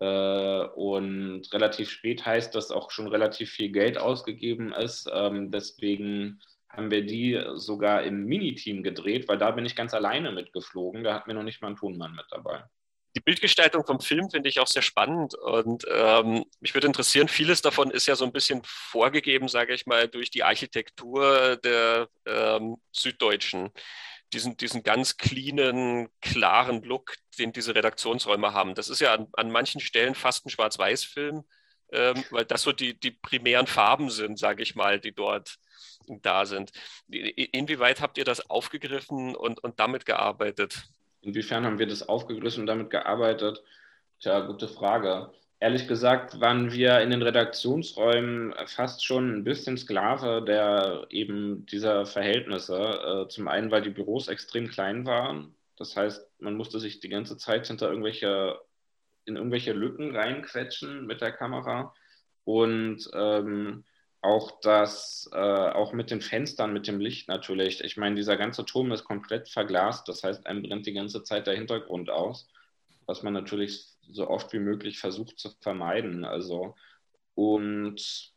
Äh, 0.00 0.64
und 0.74 1.42
relativ 1.52 1.90
spät 1.90 2.24
heißt, 2.24 2.54
dass 2.54 2.70
auch 2.70 2.90
schon 2.90 3.08
relativ 3.08 3.50
viel 3.50 3.70
Geld 3.70 3.98
ausgegeben 3.98 4.72
ist. 4.72 5.10
Ähm, 5.12 5.50
deswegen 5.50 6.40
haben 6.68 6.90
wir 6.90 7.04
die 7.04 7.42
sogar 7.54 8.02
im 8.02 8.26
Miniteam 8.26 8.82
gedreht, 8.82 9.28
weil 9.28 9.38
da 9.38 9.50
bin 9.50 9.66
ich 9.66 9.74
ganz 9.74 9.94
alleine 9.94 10.32
mitgeflogen. 10.32 11.02
Da 11.02 11.14
hatten 11.14 11.28
wir 11.28 11.34
noch 11.34 11.42
nicht 11.42 11.60
mal 11.60 11.68
einen 11.68 11.76
Tonmann 11.76 12.14
mit 12.14 12.26
dabei 12.30 12.64
die 13.18 13.20
Bildgestaltung 13.20 13.84
vom 13.84 14.00
Film 14.00 14.30
finde 14.30 14.48
ich 14.48 14.60
auch 14.60 14.68
sehr 14.68 14.82
spannend 14.82 15.34
und 15.34 15.84
ähm, 15.90 16.44
mich 16.60 16.74
würde 16.74 16.86
interessieren, 16.86 17.26
vieles 17.26 17.62
davon 17.62 17.90
ist 17.90 18.06
ja 18.06 18.14
so 18.14 18.24
ein 18.24 18.32
bisschen 18.32 18.60
vorgegeben, 18.64 19.48
sage 19.48 19.74
ich 19.74 19.86
mal, 19.86 20.06
durch 20.06 20.30
die 20.30 20.44
Architektur 20.44 21.56
der 21.56 22.08
ähm, 22.26 22.76
Süddeutschen. 22.92 23.70
Diesen, 24.32 24.56
diesen 24.56 24.82
ganz 24.82 25.16
cleanen, 25.16 26.08
klaren 26.20 26.82
Look, 26.82 27.16
den 27.38 27.52
diese 27.52 27.74
Redaktionsräume 27.74 28.52
haben. 28.52 28.74
Das 28.74 28.88
ist 28.88 29.00
ja 29.00 29.14
an, 29.14 29.28
an 29.32 29.50
manchen 29.50 29.80
Stellen 29.80 30.14
fast 30.14 30.46
ein 30.46 30.50
Schwarz-Weiß-Film. 30.50 31.44
ähm, 31.92 32.24
weil 32.30 32.44
das 32.44 32.62
so 32.62 32.72
die, 32.72 32.98
die 32.98 33.10
primären 33.12 33.66
Farben 33.66 34.10
sind, 34.10 34.38
sage 34.38 34.62
ich 34.62 34.74
mal, 34.74 35.00
die 35.00 35.12
dort 35.12 35.58
da 36.22 36.46
sind. 36.46 36.70
Inwieweit 37.08 38.00
habt 38.00 38.18
ihr 38.18 38.24
das 38.24 38.48
aufgegriffen 38.50 39.34
und, 39.34 39.62
und 39.62 39.78
damit 39.78 40.06
gearbeitet? 40.06 40.84
Inwiefern 41.20 41.64
haben 41.64 41.78
wir 41.78 41.86
das 41.86 42.08
aufgegriffen 42.08 42.62
und 42.62 42.66
damit 42.66 42.90
gearbeitet? 42.90 43.62
Tja, 44.20 44.40
gute 44.40 44.68
Frage. 44.68 45.30
Ehrlich 45.60 45.88
gesagt 45.88 46.40
waren 46.40 46.72
wir 46.72 47.00
in 47.00 47.10
den 47.10 47.22
Redaktionsräumen 47.22 48.54
fast 48.66 49.04
schon 49.04 49.38
ein 49.38 49.44
bisschen 49.44 49.76
Sklave 49.76 50.44
der 50.44 51.06
eben 51.10 51.66
dieser 51.66 52.06
Verhältnisse. 52.06 52.76
Äh, 53.26 53.28
zum 53.28 53.48
einen, 53.48 53.70
weil 53.72 53.82
die 53.82 53.90
Büros 53.90 54.28
extrem 54.28 54.68
klein 54.68 55.04
waren. 55.04 55.56
Das 55.76 55.96
heißt, 55.96 56.24
man 56.38 56.54
musste 56.54 56.78
sich 56.78 57.00
die 57.00 57.08
ganze 57.08 57.36
Zeit 57.36 57.66
hinter 57.66 57.88
irgendwelche, 57.88 58.60
in 59.24 59.36
irgendwelche 59.36 59.72
Lücken 59.72 60.14
reinquetschen 60.14 61.06
mit 61.06 61.20
der 61.20 61.32
Kamera. 61.32 61.92
Und 62.44 63.10
ähm, 63.14 63.84
auch 64.20 64.60
das, 64.60 65.28
äh, 65.32 65.36
auch 65.36 65.92
mit 65.92 66.10
den 66.10 66.20
Fenstern, 66.20 66.72
mit 66.72 66.86
dem 66.86 67.00
Licht 67.00 67.28
natürlich. 67.28 67.82
Ich 67.82 67.96
meine, 67.96 68.14
dieser 68.14 68.36
ganze 68.36 68.64
Turm 68.64 68.92
ist 68.92 69.04
komplett 69.04 69.48
verglast, 69.48 70.08
das 70.08 70.24
heißt, 70.24 70.46
einem 70.46 70.62
brennt 70.62 70.86
die 70.86 70.92
ganze 70.92 71.22
Zeit 71.22 71.46
der 71.46 71.54
Hintergrund 71.54 72.10
aus, 72.10 72.48
was 73.06 73.22
man 73.22 73.32
natürlich 73.32 73.86
so 74.10 74.28
oft 74.28 74.52
wie 74.52 74.58
möglich 74.58 74.98
versucht 74.98 75.38
zu 75.38 75.50
vermeiden. 75.60 76.24
Also, 76.24 76.74
und 77.34 78.32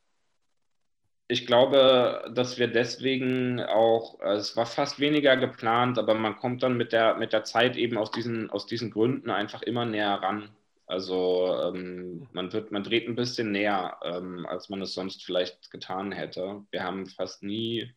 ich 1.28 1.48
glaube, 1.48 2.30
dass 2.36 2.60
wir 2.60 2.68
deswegen 2.68 3.62
auch, 3.62 4.20
es 4.20 4.58
war 4.58 4.66
fast 4.66 5.00
weniger 5.00 5.38
geplant, 5.38 5.98
aber 5.98 6.14
man 6.14 6.36
kommt 6.36 6.62
dann 6.62 6.76
mit 6.76 6.92
der, 6.92 7.16
mit 7.16 7.32
der 7.32 7.46
Zeit 7.46 7.78
eben 7.78 7.98
aus 7.98 8.12
diesen, 8.12 8.50
aus 8.50 8.66
diesen 8.68 8.92
Gründen 8.92 9.30
einfach 9.30 9.62
immer 9.62 9.86
näher 9.86 10.16
ran. 10.22 10.50
Also 10.88 11.58
ähm, 11.64 12.28
man 12.34 12.52
wird, 12.52 12.72
man 12.74 12.84
dreht 12.84 13.08
ein 13.08 13.16
bisschen 13.16 13.52
näher, 13.52 13.98
ähm, 14.04 14.46
als 14.46 14.68
man 14.68 14.82
es 14.82 14.94
sonst 14.94 15.24
vielleicht 15.24 15.72
getan 15.72 16.12
hätte. 16.12 16.66
Wir 16.70 16.84
haben 16.84 17.06
fast 17.08 17.44
nie 17.44 17.94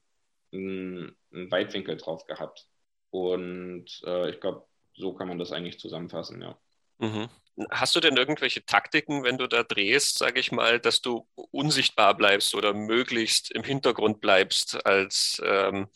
einen, 0.53 1.17
einen 1.33 1.51
Weitwinkel 1.51 1.97
drauf 1.97 2.27
gehabt. 2.27 2.69
Und 3.11 4.01
äh, 4.07 4.31
ich 4.31 4.41
glaube, 4.41 4.65
so 4.95 5.13
kann 5.13 5.27
man 5.27 5.41
das 5.41 5.51
eigentlich 5.51 5.81
zusammenfassen, 5.81 6.41
ja. 6.41 6.57
Mhm. 7.05 7.29
Hast 7.71 7.95
du 7.95 8.01
denn 8.01 8.17
irgendwelche 8.17 8.65
Taktiken, 8.65 9.23
wenn 9.23 9.39
du 9.39 9.47
da 9.47 9.63
drehst, 9.63 10.19
sage 10.19 10.41
ich 10.41 10.51
mal, 10.51 10.81
dass 10.81 11.01
du 11.01 11.29
unsichtbar 11.53 12.17
bleibst 12.17 12.55
oder 12.55 12.75
möglichst 12.75 13.53
im 13.53 13.63
Hintergrund 13.63 14.21
bleibst 14.21 14.85
als, 14.85 15.41
ähm, 15.45 15.87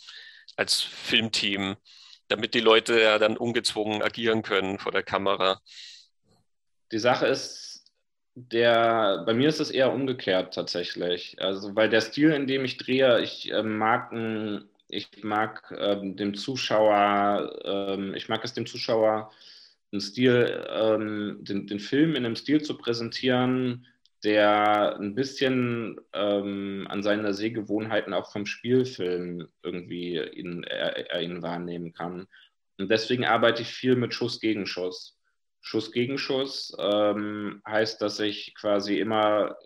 als 0.56 0.80
Filmteam, 0.80 1.76
damit 2.28 2.54
die 2.54 2.60
Leute 2.60 3.00
ja 3.00 3.18
dann 3.18 3.36
ungezwungen 3.36 4.02
agieren 4.02 4.42
können 4.42 4.78
vor 4.78 4.92
der 4.92 5.02
Kamera? 5.02 5.60
Die 6.92 6.98
Sache 6.98 7.26
ist, 7.26 7.84
der, 8.34 9.24
bei 9.26 9.34
mir 9.34 9.48
ist 9.48 9.58
es 9.58 9.70
eher 9.70 9.92
umgekehrt 9.92 10.54
tatsächlich. 10.54 11.36
Also, 11.40 11.74
weil 11.74 11.88
der 11.88 12.02
Stil, 12.02 12.30
in 12.32 12.46
dem 12.46 12.64
ich 12.64 12.76
drehe, 12.76 13.20
ich 13.20 13.50
äh, 13.50 13.64
mag, 13.64 14.12
ich 14.88 15.08
mag 15.24 15.74
äh, 15.76 15.96
dem 16.00 16.34
Zuschauer, 16.36 17.52
äh, 17.64 18.16
ich 18.16 18.28
mag 18.28 18.44
es 18.44 18.54
dem 18.54 18.66
Zuschauer, 18.66 19.32
einen 19.92 20.00
Stil, 20.00 20.66
ähm, 20.70 21.38
den, 21.40 21.66
den 21.66 21.80
Film 21.80 22.14
in 22.14 22.24
einem 22.24 22.36
Stil 22.36 22.62
zu 22.62 22.76
präsentieren, 22.76 23.86
der 24.24 24.96
ein 24.98 25.14
bisschen 25.14 26.00
ähm, 26.12 26.86
an 26.90 27.02
seine 27.02 27.32
Sehgewohnheiten 27.34 28.12
auch 28.12 28.32
vom 28.32 28.46
Spielfilm 28.46 29.48
irgendwie 29.62 30.16
in, 30.16 30.64
er, 30.64 31.10
er 31.10 31.22
ihn 31.22 31.42
wahrnehmen 31.42 31.92
kann. 31.92 32.26
Und 32.78 32.90
deswegen 32.90 33.24
arbeite 33.24 33.62
ich 33.62 33.68
viel 33.68 33.96
mit 33.96 34.14
Schuss 34.14 34.40
gegen 34.40 34.66
Schuss. 34.66 35.16
Schuss 35.60 35.92
gegen 35.92 36.18
Schuss 36.18 36.74
ähm, 36.78 37.62
heißt, 37.66 38.00
dass 38.00 38.20
ich 38.20 38.54
quasi 38.54 38.98
immer, 38.98 39.56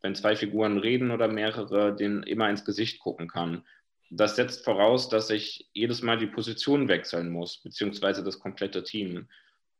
wenn 0.00 0.14
zwei 0.14 0.36
Figuren 0.36 0.78
reden 0.78 1.10
oder 1.10 1.28
mehrere, 1.28 1.94
denen 1.96 2.22
immer 2.22 2.48
ins 2.48 2.64
Gesicht 2.64 3.00
gucken 3.00 3.28
kann. 3.28 3.64
Das 4.10 4.36
setzt 4.36 4.64
voraus, 4.64 5.08
dass 5.08 5.30
ich 5.30 5.68
jedes 5.72 6.02
Mal 6.02 6.18
die 6.18 6.26
Position 6.26 6.88
wechseln 6.88 7.30
muss, 7.30 7.58
beziehungsweise 7.58 8.24
das 8.24 8.38
komplette 8.38 8.82
Team. 8.82 9.28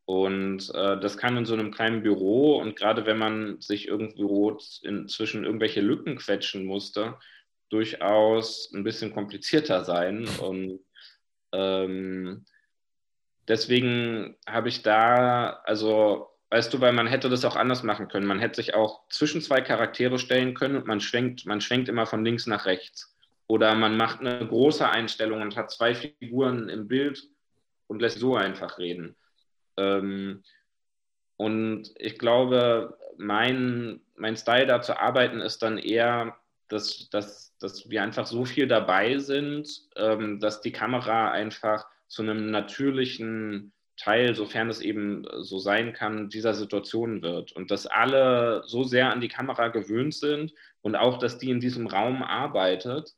Und 0.04 0.70
äh, 0.74 0.98
das 1.00 1.18
kann 1.18 1.36
in 1.36 1.44
so 1.44 1.54
einem 1.54 1.70
kleinen 1.70 2.02
Büro 2.02 2.56
und 2.56 2.76
gerade 2.76 3.04
wenn 3.04 3.18
man 3.18 3.60
sich 3.60 3.88
irgendwo 3.88 4.56
inzwischen 4.82 5.44
irgendwelche 5.44 5.82
Lücken 5.82 6.16
quetschen 6.16 6.64
musste, 6.64 7.18
durchaus 7.68 8.72
ein 8.72 8.84
bisschen 8.84 9.12
komplizierter 9.12 9.84
sein. 9.84 10.26
Und 10.40 10.80
ähm, 11.52 12.44
deswegen 13.46 14.36
habe 14.46 14.68
ich 14.68 14.82
da, 14.82 15.60
also 15.64 16.28
weißt 16.50 16.72
du, 16.72 16.80
weil 16.80 16.92
man 16.92 17.06
hätte 17.06 17.28
das 17.28 17.44
auch 17.44 17.56
anders 17.56 17.82
machen 17.82 18.08
können. 18.08 18.26
Man 18.26 18.38
hätte 18.38 18.56
sich 18.56 18.74
auch 18.74 19.08
zwischen 19.10 19.42
zwei 19.42 19.60
Charaktere 19.60 20.18
stellen 20.18 20.54
können 20.54 20.76
und 20.76 20.86
man 20.86 21.00
schwenkt, 21.00 21.44
man 21.46 21.60
schwenkt 21.60 21.88
immer 21.88 22.06
von 22.06 22.24
links 22.24 22.46
nach 22.46 22.64
rechts. 22.64 23.14
Oder 23.48 23.74
man 23.74 23.96
macht 23.96 24.20
eine 24.20 24.46
große 24.46 24.88
Einstellung 24.88 25.40
und 25.40 25.56
hat 25.56 25.70
zwei 25.70 25.94
Figuren 25.94 26.68
im 26.68 26.86
Bild 26.86 27.26
und 27.86 28.00
lässt 28.00 28.18
so 28.18 28.36
einfach 28.36 28.78
reden. 28.78 29.16
Ähm, 29.76 30.44
und 31.38 31.90
ich 31.96 32.18
glaube, 32.18 32.98
mein, 33.16 34.00
mein 34.16 34.36
Style 34.36 34.66
da 34.66 34.82
zu 34.82 35.00
arbeiten 35.00 35.40
ist 35.40 35.62
dann 35.62 35.78
eher, 35.78 36.36
dass, 36.68 37.08
dass, 37.10 37.56
dass 37.58 37.88
wir 37.88 38.02
einfach 38.02 38.26
so 38.26 38.44
viel 38.44 38.68
dabei 38.68 39.18
sind, 39.18 39.68
ähm, 39.96 40.40
dass 40.40 40.60
die 40.60 40.72
Kamera 40.72 41.30
einfach 41.30 41.86
zu 42.06 42.22
einem 42.22 42.50
natürlichen 42.50 43.72
Teil, 43.96 44.34
sofern 44.34 44.68
es 44.68 44.80
eben 44.80 45.26
so 45.40 45.58
sein 45.58 45.94
kann, 45.94 46.28
dieser 46.28 46.54
Situation 46.54 47.22
wird. 47.22 47.52
Und 47.52 47.70
dass 47.70 47.86
alle 47.86 48.62
so 48.66 48.84
sehr 48.84 49.10
an 49.10 49.20
die 49.20 49.28
Kamera 49.28 49.68
gewöhnt 49.68 50.14
sind 50.14 50.52
und 50.82 50.96
auch, 50.96 51.18
dass 51.18 51.38
die 51.38 51.50
in 51.50 51.60
diesem 51.60 51.86
Raum 51.86 52.22
arbeitet, 52.22 53.14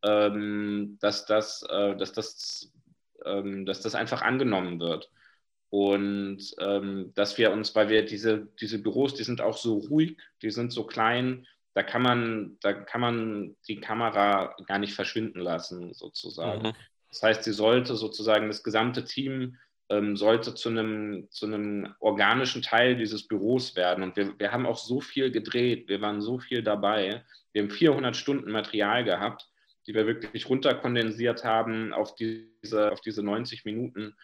dass, 0.00 1.26
das, 1.26 1.62
äh, 1.68 1.96
dass, 1.96 2.12
das, 2.12 2.72
ähm, 3.24 3.66
dass 3.66 3.80
das 3.80 3.94
einfach 3.94 4.22
angenommen 4.22 4.80
wird. 4.80 5.10
Und 5.70 6.38
ähm, 6.60 7.12
dass 7.14 7.36
wir 7.36 7.52
uns, 7.52 7.74
weil 7.74 7.88
wir 7.90 8.04
diese, 8.04 8.48
diese 8.60 8.78
Büros, 8.78 9.14
die 9.14 9.24
sind 9.24 9.40
auch 9.40 9.56
so 9.56 9.78
ruhig, 9.78 10.16
die 10.40 10.50
sind 10.50 10.72
so 10.72 10.84
klein, 10.84 11.46
da 11.74 11.82
kann 11.82 12.02
man, 12.02 12.56
da 12.60 12.72
kann 12.72 13.00
man 13.00 13.56
die 13.68 13.80
Kamera 13.80 14.56
gar 14.66 14.78
nicht 14.78 14.94
verschwinden 14.94 15.40
lassen, 15.40 15.92
sozusagen. 15.92 16.68
Mhm. 16.68 16.72
Das 17.10 17.22
heißt, 17.22 17.44
sie 17.44 17.52
sollte 17.52 17.96
sozusagen, 17.96 18.48
das 18.48 18.62
gesamte 18.62 19.04
Team 19.04 19.56
ähm, 19.88 20.16
sollte 20.16 20.54
zu 20.54 20.68
einem, 20.68 21.28
zu 21.30 21.46
einem 21.46 21.94
organischen 22.00 22.62
Teil 22.62 22.96
dieses 22.96 23.26
Büros 23.26 23.76
werden. 23.76 24.02
Und 24.02 24.16
wir, 24.16 24.38
wir 24.38 24.52
haben 24.52 24.66
auch 24.66 24.76
so 24.76 25.00
viel 25.00 25.30
gedreht, 25.30 25.88
wir 25.88 26.00
waren 26.00 26.20
so 26.20 26.38
viel 26.38 26.62
dabei. 26.62 27.24
Wir 27.52 27.62
haben 27.62 27.70
400 27.70 28.16
Stunden 28.16 28.50
Material 28.50 29.04
gehabt, 29.04 29.48
die 29.88 29.94
wir 29.94 30.06
wirklich 30.06 30.48
runterkondensiert 30.48 31.44
haben 31.44 31.94
auf 31.94 32.14
diese, 32.14 32.92
auf 32.92 33.00
diese 33.00 33.22
90 33.22 33.64
Minuten. 33.64 34.14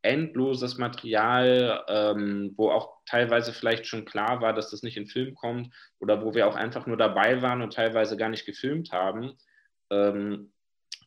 Endloses 0.00 0.78
Material, 0.78 1.84
ähm, 1.86 2.54
wo 2.56 2.70
auch 2.70 2.96
teilweise 3.04 3.52
vielleicht 3.52 3.86
schon 3.86 4.06
klar 4.06 4.40
war, 4.40 4.54
dass 4.54 4.70
das 4.70 4.82
nicht 4.82 4.96
in 4.96 5.06
Film 5.06 5.34
kommt 5.34 5.72
oder 6.00 6.24
wo 6.24 6.34
wir 6.34 6.48
auch 6.48 6.56
einfach 6.56 6.86
nur 6.86 6.96
dabei 6.96 7.42
waren 7.42 7.62
und 7.62 7.74
teilweise 7.74 8.16
gar 8.16 8.30
nicht 8.30 8.46
gefilmt 8.46 8.90
haben. 8.90 9.34
Ähm, 9.90 10.50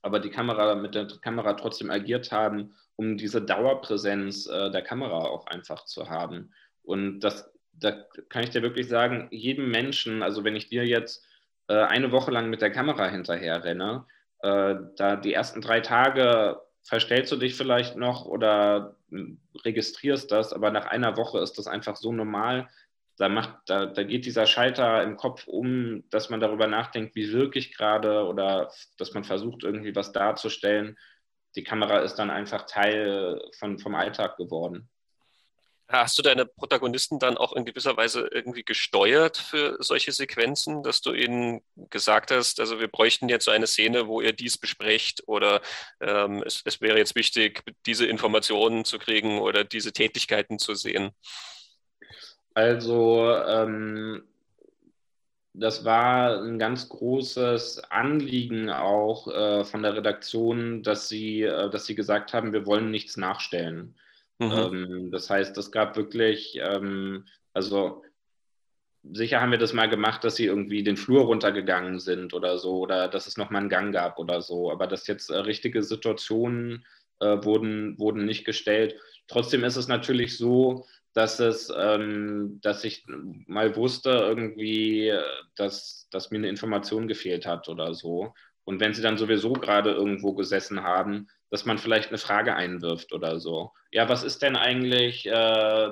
aber 0.04 0.20
die 0.20 0.30
Kamera 0.30 0.76
mit 0.76 0.94
der 0.94 1.08
Kamera 1.22 1.54
trotzdem 1.54 1.90
agiert 1.90 2.32
haben, 2.32 2.76
um 2.96 3.18
diese 3.18 3.42
Dauerpräsenz 3.42 4.46
äh, 4.46 4.70
der 4.70 4.84
Kamera 4.84 5.18
auch 5.18 5.48
einfach 5.48 5.84
zu 5.86 6.10
haben. 6.10 6.54
Und 6.84 7.22
das, 7.22 7.52
da 7.74 7.92
kann 8.30 8.44
ich 8.44 8.52
dir 8.52 8.62
wirklich 8.62 8.88
sagen, 8.88 9.28
jedem 9.32 9.72
Menschen, 9.72 10.22
also 10.22 10.44
wenn 10.44 10.56
ich 10.56 10.70
dir 10.70 10.86
jetzt 10.86 11.26
äh, 11.68 11.76
eine 11.76 12.12
Woche 12.12 12.32
lang 12.32 12.50
mit 12.50 12.62
der 12.62 12.72
Kamera 12.72 13.08
hinterher 13.08 13.64
renne, 13.64 14.06
äh, 14.42 14.76
da 14.98 15.16
die 15.16 15.34
ersten 15.34 15.62
drei 15.62 15.82
Tage 15.82 16.62
verstellst 16.84 17.32
du 17.32 17.38
dich 17.38 17.56
vielleicht 17.56 17.96
noch 17.96 18.26
oder 18.26 18.96
hm, 19.10 19.40
registrierst 19.64 20.32
das, 20.32 20.54
aber 20.54 20.72
nach 20.72 20.86
einer 20.86 21.18
Woche 21.18 21.40
ist 21.40 21.58
das 21.58 21.68
einfach 21.68 21.96
so 21.96 22.12
normal, 22.12 22.68
da, 23.18 23.30
macht, 23.30 23.58
da, 23.68 23.86
da 23.86 24.04
geht 24.04 24.26
dieser 24.26 24.46
Schalter 24.46 25.02
im 25.04 25.18
Kopf 25.18 25.48
um, 25.48 26.04
dass 26.10 26.30
man 26.30 26.40
darüber 26.40 26.68
nachdenkt, 26.68 27.16
wie 27.16 27.32
wirklich 27.32 27.76
gerade 27.76 28.26
oder 28.26 28.72
dass 28.98 29.14
man 29.14 29.24
versucht, 29.24 29.64
irgendwie 29.64 29.96
was 29.96 30.12
darzustellen. 30.12 30.98
Die 31.56 31.64
Kamera 31.64 32.00
ist 32.00 32.16
dann 32.16 32.30
einfach 32.30 32.66
Teil 32.66 33.42
von, 33.58 33.80
vom 33.80 33.96
Alltag 33.96 34.36
geworden. 34.38 34.90
Hast 35.88 36.18
du 36.18 36.24
deine 36.24 36.46
Protagonisten 36.48 37.20
dann 37.20 37.38
auch 37.38 37.54
in 37.54 37.64
gewisser 37.64 37.96
Weise 37.96 38.28
irgendwie 38.32 38.64
gesteuert 38.64 39.38
für 39.38 39.78
solche 39.80 40.12
Sequenzen, 40.12 40.82
dass 40.82 41.02
du 41.02 41.14
ihnen 41.14 41.62
gesagt 41.92 42.32
hast, 42.32 42.60
also 42.60 42.80
wir 42.80 42.88
bräuchten 42.88 43.30
jetzt 43.30 43.46
so 43.46 43.52
eine 43.52 43.68
Szene, 43.68 44.08
wo 44.08 44.20
ihr 44.20 44.34
dies 44.34 44.58
besprecht 44.58 45.24
oder 45.28 45.62
ähm, 46.02 46.42
es, 46.44 46.64
es 46.66 46.82
wäre 46.82 46.98
jetzt 46.98 47.16
wichtig, 47.16 47.62
diese 47.86 48.08
Informationen 48.08 48.84
zu 48.84 48.98
kriegen 48.98 49.40
oder 49.40 49.64
diese 49.64 49.92
Tätigkeiten 49.94 50.58
zu 50.58 50.74
sehen? 50.74 51.12
Also 52.56 53.32
ähm, 53.32 54.24
das 55.54 55.86
war 55.86 56.42
ein 56.42 56.58
ganz 56.58 56.90
großes 56.90 57.92
Anliegen 57.92 58.70
auch 58.70 59.28
äh, 59.28 59.64
von 59.64 59.84
der 59.84 59.96
Redaktion, 59.96 60.84
dass 60.84 61.08
sie, 61.10 61.44
äh, 61.44 61.70
dass 61.70 61.86
sie 61.86 61.96
gesagt 61.96 62.34
haben, 62.34 62.54
wir 62.54 62.66
wollen 62.66 62.92
nichts 62.92 63.18
nachstellen. 63.18 63.96
Mhm. 64.40 64.52
Ähm, 64.52 65.12
das 65.12 65.30
heißt, 65.30 65.58
es 65.58 65.72
gab 65.72 65.96
wirklich, 65.96 66.60
ähm, 66.62 67.26
also 67.54 68.04
sicher 69.12 69.42
haben 69.42 69.52
wir 69.52 69.58
das 69.58 69.74
mal 69.74 69.90
gemacht, 69.90 70.24
dass 70.24 70.36
sie 70.36 70.46
irgendwie 70.46 70.84
den 70.84 70.98
Flur 70.98 71.26
runtergegangen 71.26 72.00
sind 72.00 72.34
oder 72.34 72.58
so, 72.58 72.80
oder 72.80 73.08
dass 73.08 73.28
es 73.28 73.38
nochmal 73.38 73.62
einen 73.62 73.70
Gang 73.70 73.94
gab 73.94 74.20
oder 74.20 74.42
so. 74.42 74.72
Aber 74.72 74.88
dass 74.88 75.08
jetzt 75.08 75.30
äh, 75.30 75.38
richtige 75.38 75.84
Situationen 75.84 76.86
äh, 77.20 77.38
wurden, 77.44 77.98
wurden 78.00 78.26
nicht 78.26 78.46
gestellt. 78.46 78.96
Trotzdem 79.28 79.64
ist 79.64 79.78
es 79.78 79.88
natürlich 79.88 80.38
so, 80.38 80.86
dass 81.14 81.40
es, 81.40 81.72
ähm, 81.76 82.60
dass 82.62 82.84
ich 82.84 83.06
mal 83.08 83.76
wusste 83.78 84.10
irgendwie, 84.10 85.14
dass, 85.56 86.10
dass 86.12 86.30
mir 86.30 86.38
eine 86.38 86.50
Information 86.50 87.08
gefehlt 87.08 87.46
hat 87.46 87.70
oder 87.70 87.94
so. 87.94 88.34
Und 88.66 88.80
wenn 88.82 88.94
sie 88.94 89.02
dann 89.02 89.18
sowieso 89.18 89.54
gerade 89.54 89.92
irgendwo 89.92 90.34
gesessen 90.34 90.84
haben, 90.84 91.28
dass 91.56 91.64
man 91.64 91.78
vielleicht 91.78 92.10
eine 92.10 92.18
Frage 92.18 92.54
einwirft 92.54 93.14
oder 93.14 93.40
so. 93.40 93.72
Ja, 93.90 94.10
was 94.10 94.24
ist 94.24 94.42
denn 94.42 94.58
eigentlich 94.58 95.26
äh, 95.26 95.32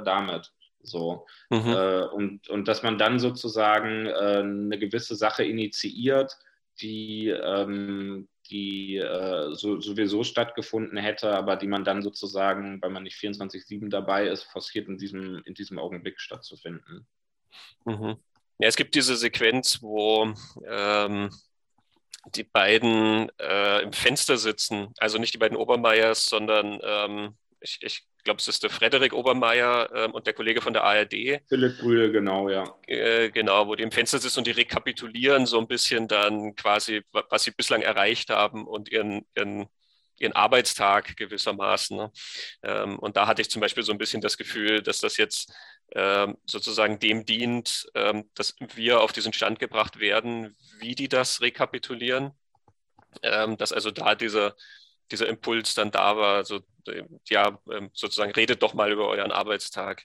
damit? 0.03 0.51
So. 0.81 1.25
Mhm. 1.49 1.69
Äh, 1.69 2.03
und, 2.07 2.49
und 2.49 2.67
dass 2.67 2.83
man 2.83 2.97
dann 2.97 3.17
sozusagen 3.17 4.05
äh, 4.07 4.39
eine 4.39 4.77
gewisse 4.77 5.15
Sache 5.15 5.45
initiiert, 5.45 6.37
die, 6.81 7.29
ähm, 7.29 8.27
die 8.49 8.97
äh, 8.97 9.53
so, 9.53 9.79
sowieso 9.79 10.25
stattgefunden 10.25 10.97
hätte, 10.97 11.31
aber 11.31 11.55
die 11.55 11.67
man 11.67 11.85
dann 11.85 12.01
sozusagen, 12.01 12.81
weil 12.81 12.89
man 12.89 13.03
nicht 13.03 13.15
24-7 13.15 13.89
dabei 13.89 14.27
ist, 14.27 14.43
forciert 14.43 14.89
in 14.89 14.97
diesem, 14.97 15.43
in 15.45 15.53
diesem 15.53 15.79
Augenblick 15.79 16.19
stattzufinden. 16.19 17.07
Mhm. 17.85 18.17
Ja, 18.59 18.67
es 18.67 18.75
gibt 18.75 18.95
diese 18.95 19.15
Sequenz, 19.15 19.81
wo 19.81 20.33
ähm, 20.67 21.29
die 22.25 22.43
beiden 22.43 23.29
äh, 23.39 23.81
im 23.81 23.93
Fenster 23.93 24.37
sitzen, 24.37 24.93
also 24.97 25.17
nicht 25.17 25.33
die 25.33 25.37
beiden 25.37 25.57
Obermeiers, 25.57 26.25
sondern 26.27 26.79
ähm, 26.83 27.35
ich, 27.59 27.79
ich 27.81 28.05
glaube, 28.23 28.39
es 28.39 28.47
ist 28.47 28.63
der 28.63 28.69
Frederik 28.69 29.13
Obermeier 29.13 29.89
ähm, 29.93 30.11
und 30.11 30.25
der 30.25 30.33
Kollege 30.33 30.61
von 30.61 30.73
der 30.73 30.83
ARD. 30.83 31.41
Philipp 31.47 31.77
Brühl, 31.79 32.11
genau, 32.11 32.49
ja. 32.49 32.63
Äh, 32.87 33.29
genau, 33.31 33.67
wo 33.67 33.75
die 33.75 33.83
im 33.83 33.91
Fenster 33.91 34.19
sitzen 34.19 34.39
und 34.39 34.47
die 34.47 34.51
rekapitulieren 34.51 35.45
so 35.45 35.59
ein 35.59 35.67
bisschen 35.67 36.07
dann 36.07 36.55
quasi, 36.55 37.03
was 37.11 37.43
sie 37.43 37.51
bislang 37.51 37.81
erreicht 37.81 38.29
haben 38.29 38.65
und 38.65 38.89
ihren, 38.89 39.25
ihren, 39.35 39.67
ihren 40.19 40.33
Arbeitstag 40.33 41.17
gewissermaßen. 41.17 41.97
Ne? 41.97 42.11
Ähm, 42.63 42.99
und 42.99 43.17
da 43.17 43.27
hatte 43.27 43.41
ich 43.41 43.49
zum 43.49 43.61
Beispiel 43.61 43.83
so 43.83 43.91
ein 43.91 43.97
bisschen 43.97 44.21
das 44.21 44.37
Gefühl, 44.37 44.81
dass 44.81 44.99
das 44.99 45.17
jetzt 45.17 45.53
sozusagen 46.45 46.99
dem 46.99 47.25
dient, 47.25 47.87
ähm, 47.93 48.25
dass 48.35 48.55
wir 48.75 49.01
auf 49.01 49.11
diesen 49.11 49.33
Stand 49.33 49.59
gebracht 49.59 49.99
werden, 49.99 50.55
wie 50.79 50.95
die 50.95 51.07
das 51.07 51.41
rekapitulieren. 51.41 52.31
Ähm, 53.21 53.57
dass 53.57 53.71
also 53.71 53.91
da 53.91 54.15
dieser 54.15 54.55
dieser 55.11 55.27
Impuls 55.27 55.75
dann 55.75 55.91
da 55.91 56.17
war, 56.17 56.43
so, 56.43 56.61
ja, 57.29 57.59
ähm, 57.71 57.89
sozusagen 57.93 58.31
redet 58.31 58.63
doch 58.63 58.73
mal 58.73 58.91
über 58.91 59.07
euren 59.07 59.31
Arbeitstag. 59.31 60.03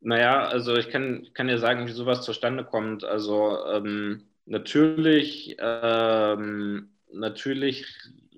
Naja, 0.00 0.46
also 0.46 0.76
ich 0.76 0.88
kann, 0.90 1.28
kann 1.34 1.48
dir 1.48 1.58
sagen, 1.58 1.86
wie 1.86 1.92
sowas 1.92 2.22
zustande 2.22 2.64
kommt. 2.64 3.04
Also 3.04 3.64
ähm, 3.66 4.28
natürlich, 4.46 5.56
ähm, 5.58 6.96
natürlich, 7.12 7.86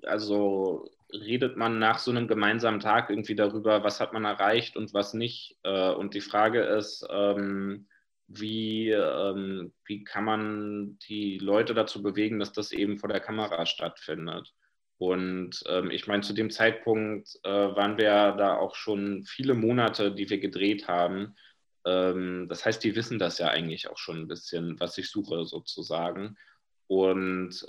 also 0.03 0.89
redet 1.13 1.57
man 1.57 1.79
nach 1.79 1.99
so 1.99 2.11
einem 2.11 2.27
gemeinsamen 2.27 2.79
Tag 2.79 3.09
irgendwie 3.09 3.35
darüber, 3.35 3.83
was 3.83 3.99
hat 3.99 4.13
man 4.13 4.25
erreicht 4.25 4.75
und 4.75 4.93
was 4.93 5.13
nicht. 5.13 5.57
Äh, 5.63 5.91
und 5.91 6.13
die 6.13 6.21
Frage 6.21 6.61
ist, 6.61 7.05
ähm, 7.09 7.87
wie, 8.27 8.89
ähm, 8.89 9.73
wie 9.85 10.03
kann 10.03 10.25
man 10.25 10.97
die 11.09 11.37
Leute 11.37 11.73
dazu 11.73 12.01
bewegen, 12.01 12.39
dass 12.39 12.51
das 12.51 12.71
eben 12.71 12.97
vor 12.97 13.09
der 13.09 13.19
Kamera 13.19 13.65
stattfindet. 13.65 14.53
Und 14.97 15.63
ähm, 15.67 15.91
ich 15.91 16.07
meine, 16.07 16.23
zu 16.23 16.33
dem 16.33 16.49
Zeitpunkt 16.49 17.39
äh, 17.43 17.49
waren 17.49 17.97
wir 17.97 18.33
da 18.37 18.57
auch 18.57 18.75
schon 18.75 19.23
viele 19.23 19.53
Monate, 19.53 20.11
die 20.13 20.29
wir 20.29 20.39
gedreht 20.39 20.87
haben. 20.87 21.35
Das 21.85 22.65
heißt, 22.65 22.81
die 22.81 22.95
wissen 22.95 23.19
das 23.19 23.39
ja 23.39 23.49
eigentlich 23.49 23.89
auch 23.89 23.97
schon 23.97 24.21
ein 24.21 24.27
bisschen, 24.29 24.79
was 24.79 24.97
ich 24.97 25.09
suche 25.11 25.43
sozusagen. 25.43 26.37
Und 26.87 27.67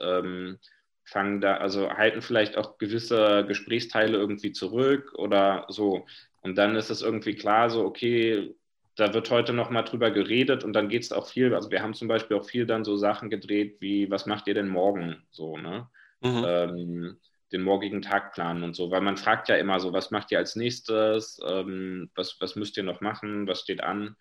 fangen 1.05 1.41
da, 1.41 1.57
also 1.57 1.91
halten 1.91 2.23
vielleicht 2.23 2.57
auch 2.57 2.79
gewisse 2.79 3.45
Gesprächsteile 3.47 4.17
irgendwie 4.17 4.53
zurück 4.53 5.13
oder 5.17 5.67
so. 5.69 6.07
Und 6.43 6.57
dann 6.57 6.77
ist 6.77 6.91
es 6.91 7.03
irgendwie 7.03 7.35
klar, 7.35 7.71
so, 7.71 7.85
okay, 7.85 8.55
da 8.97 9.13
wird 9.13 9.31
heute 9.31 9.53
nochmal 9.53 9.85
drüber 9.85 10.11
geredet 10.11 10.65
und 10.65 10.73
dann 10.73 10.89
geht 10.89 11.03
es 11.03 11.13
auch 11.13 11.27
viel, 11.27 11.55
also 11.55 11.71
wir 11.71 11.83
haben 11.83 11.95
zum 11.95 12.09
Beispiel 12.09 12.37
auch 12.37 12.45
viel 12.45 12.65
dann 12.67 12.85
so 12.85 12.97
Sachen 12.97 13.29
gedreht 13.29 13.77
wie, 13.81 14.11
was 14.11 14.27
macht 14.27 14.47
ihr 14.47 14.55
denn 14.55 14.69
morgen? 14.69 15.23
So, 15.31 15.57
ne? 15.57 15.89
mhm. 16.25 16.45
ähm, 16.47 17.17
den 17.53 17.63
morgigen 17.63 18.03
Tag 18.03 18.33
planen 18.33 18.65
und 18.65 18.75
so, 18.75 18.91
weil 18.91 19.01
man 19.01 19.17
fragt 19.17 19.49
ja 19.49 19.57
immer 19.57 19.79
so, 19.79 19.93
was 19.93 20.11
macht 20.11 20.33
ihr 20.33 20.39
als 20.39 20.57
nächstes, 20.57 21.39
ähm, 21.47 22.11
was, 22.15 22.37
was 22.41 22.57
müsst 22.57 22.77
ihr 22.77 22.83
noch 22.83 23.01
machen, 23.01 23.47
was 23.47 23.61
steht 23.61 23.83
an 23.83 24.17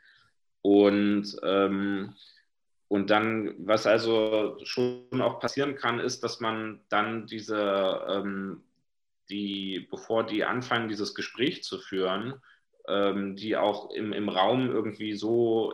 und 0.61 1.35
ähm, 1.43 2.13
und 2.93 3.09
dann, 3.09 3.55
was 3.57 3.87
also 3.87 4.55
schon 4.65 5.19
auch 5.19 5.39
passieren 5.39 5.73
kann, 5.73 5.99
ist, 5.99 6.23
dass 6.23 6.39
man 6.39 6.79
dann 6.89 7.25
diese, 7.25 8.05
ähm, 8.07 8.61
die, 9.31 9.87
bevor 9.89 10.23
die 10.23 10.43
anfangen, 10.43 10.89
dieses 10.89 11.15
Gespräch 11.15 11.63
zu 11.63 11.79
führen, 11.79 12.35
ähm, 12.87 13.35
die 13.35 13.57
auch 13.57 13.89
im, 13.89 14.13
im 14.13 14.29
Raum 14.29 14.69
irgendwie 14.69 15.15
so 15.15 15.73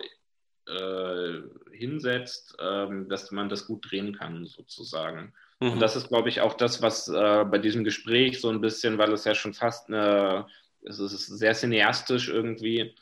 äh, 0.66 1.42
hinsetzt, 1.74 2.56
ähm, 2.58 3.10
dass 3.10 3.32
man 3.32 3.50
das 3.50 3.68
gut 3.68 3.92
drehen 3.92 4.16
kann, 4.16 4.46
sozusagen. 4.46 5.34
Mhm. 5.60 5.72
Und 5.74 5.82
das 5.82 5.98
ist, 5.98 6.08
glaube 6.08 6.30
ich, 6.30 6.40
auch 6.40 6.54
das, 6.54 6.82
was 6.82 7.10
äh, 7.10 7.44
bei 7.44 7.58
diesem 7.58 7.84
Gespräch 7.84 8.40
so 8.40 8.48
ein 8.48 8.62
bisschen, 8.62 8.98
weil 8.98 9.12
es 9.12 9.26
ja 9.26 9.36
schon 9.36 9.54
fast 9.54 9.90
eine, 9.90 10.48
es 10.84 11.00
ist 11.00 11.28
sehr 11.28 11.54
cineastisch 11.54 12.30
irgendwie. 12.30 12.96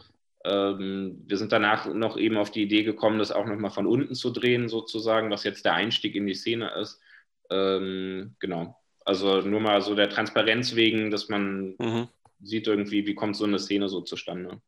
Ähm, 0.48 1.24
wir 1.26 1.38
sind 1.38 1.52
danach 1.52 1.86
noch 1.94 2.18
eben 2.18 2.38
auf 2.38 2.52
die 2.52 2.64
Idee 2.64 2.84
gekommen, 2.84 3.20
das 3.20 3.32
auch 3.32 3.46
nochmal 3.46 3.72
von 3.72 3.86
unten 3.86 4.16
zu 4.16 4.32
drehen, 4.32 4.70
sozusagen, 4.70 5.30
was 5.30 5.44
jetzt 5.44 5.66
der 5.66 5.74
Einstieg 5.74 6.16
in 6.16 6.26
die 6.26 6.34
Szene 6.34 6.72
ist. 6.80 7.02
Ähm, 7.50 8.36
genau. 8.40 8.78
Also 9.04 9.42
nur 9.42 9.60
mal 9.60 9.82
so 9.82 9.94
der 9.94 10.10
Transparenz 10.10 10.76
wegen, 10.76 11.12
dass 11.12 11.28
man 11.28 11.76
mhm. 11.80 12.08
sieht 12.42 12.68
irgendwie, 12.68 13.06
wie 13.06 13.16
kommt 13.16 13.36
so 13.36 13.46
eine 13.46 13.60
Szene 13.60 13.90
so 13.90 14.02
zustande. 14.02 14.62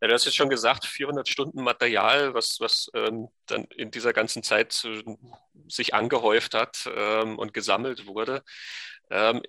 Ja, 0.00 0.08
du 0.08 0.14
hast 0.14 0.24
jetzt 0.24 0.36
schon 0.36 0.48
gesagt, 0.48 0.86
400 0.86 1.28
Stunden 1.28 1.62
Material, 1.62 2.34
was, 2.34 2.58
was 2.60 2.90
ähm, 2.94 3.28
dann 3.46 3.64
in 3.76 3.90
dieser 3.90 4.12
ganzen 4.12 4.42
Zeit 4.42 4.84
äh, 4.84 5.02
sich 5.68 5.94
angehäuft 5.94 6.54
hat 6.54 6.90
ähm, 6.94 7.38
und 7.38 7.52
gesammelt 7.54 8.06
wurde. 8.06 8.42
Ähm, 9.10 9.42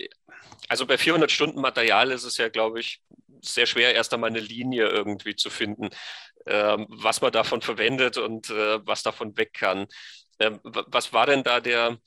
also 0.67 0.85
bei 0.85 0.97
400 0.97 1.31
Stunden 1.31 1.61
Material 1.61 2.11
ist 2.11 2.23
es 2.23 2.37
ja, 2.37 2.49
glaube 2.49 2.79
ich, 2.79 3.01
sehr 3.41 3.65
schwer, 3.65 3.95
erst 3.95 4.13
einmal 4.13 4.29
eine 4.29 4.39
Linie 4.39 4.87
irgendwie 4.87 5.35
zu 5.35 5.49
finden, 5.49 5.89
ähm, 6.45 6.85
was 6.89 7.21
man 7.21 7.31
davon 7.31 7.61
verwendet 7.61 8.17
und 8.17 8.49
äh, 8.49 8.85
was 8.85 9.03
davon 9.03 9.37
weg 9.37 9.53
kann. 9.53 9.87
Ähm, 10.39 10.59
was 10.63 11.13
war 11.13 11.25
denn 11.25 11.43
da 11.43 11.59
der, 11.59 11.97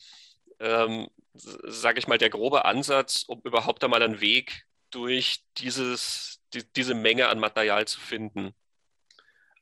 ähm, 0.60 1.08
sage 1.34 1.98
ich 1.98 2.08
mal, 2.08 2.18
der 2.18 2.30
grobe 2.30 2.64
Ansatz, 2.64 3.24
um 3.26 3.40
überhaupt 3.44 3.84
einmal 3.84 4.02
einen 4.02 4.20
Weg 4.20 4.64
durch 4.90 5.44
dieses 5.58 6.40
die, 6.54 6.64
diese 6.76 6.94
Menge 6.94 7.28
an 7.28 7.38
Material 7.38 7.86
zu 7.86 8.00
finden? 8.00 8.54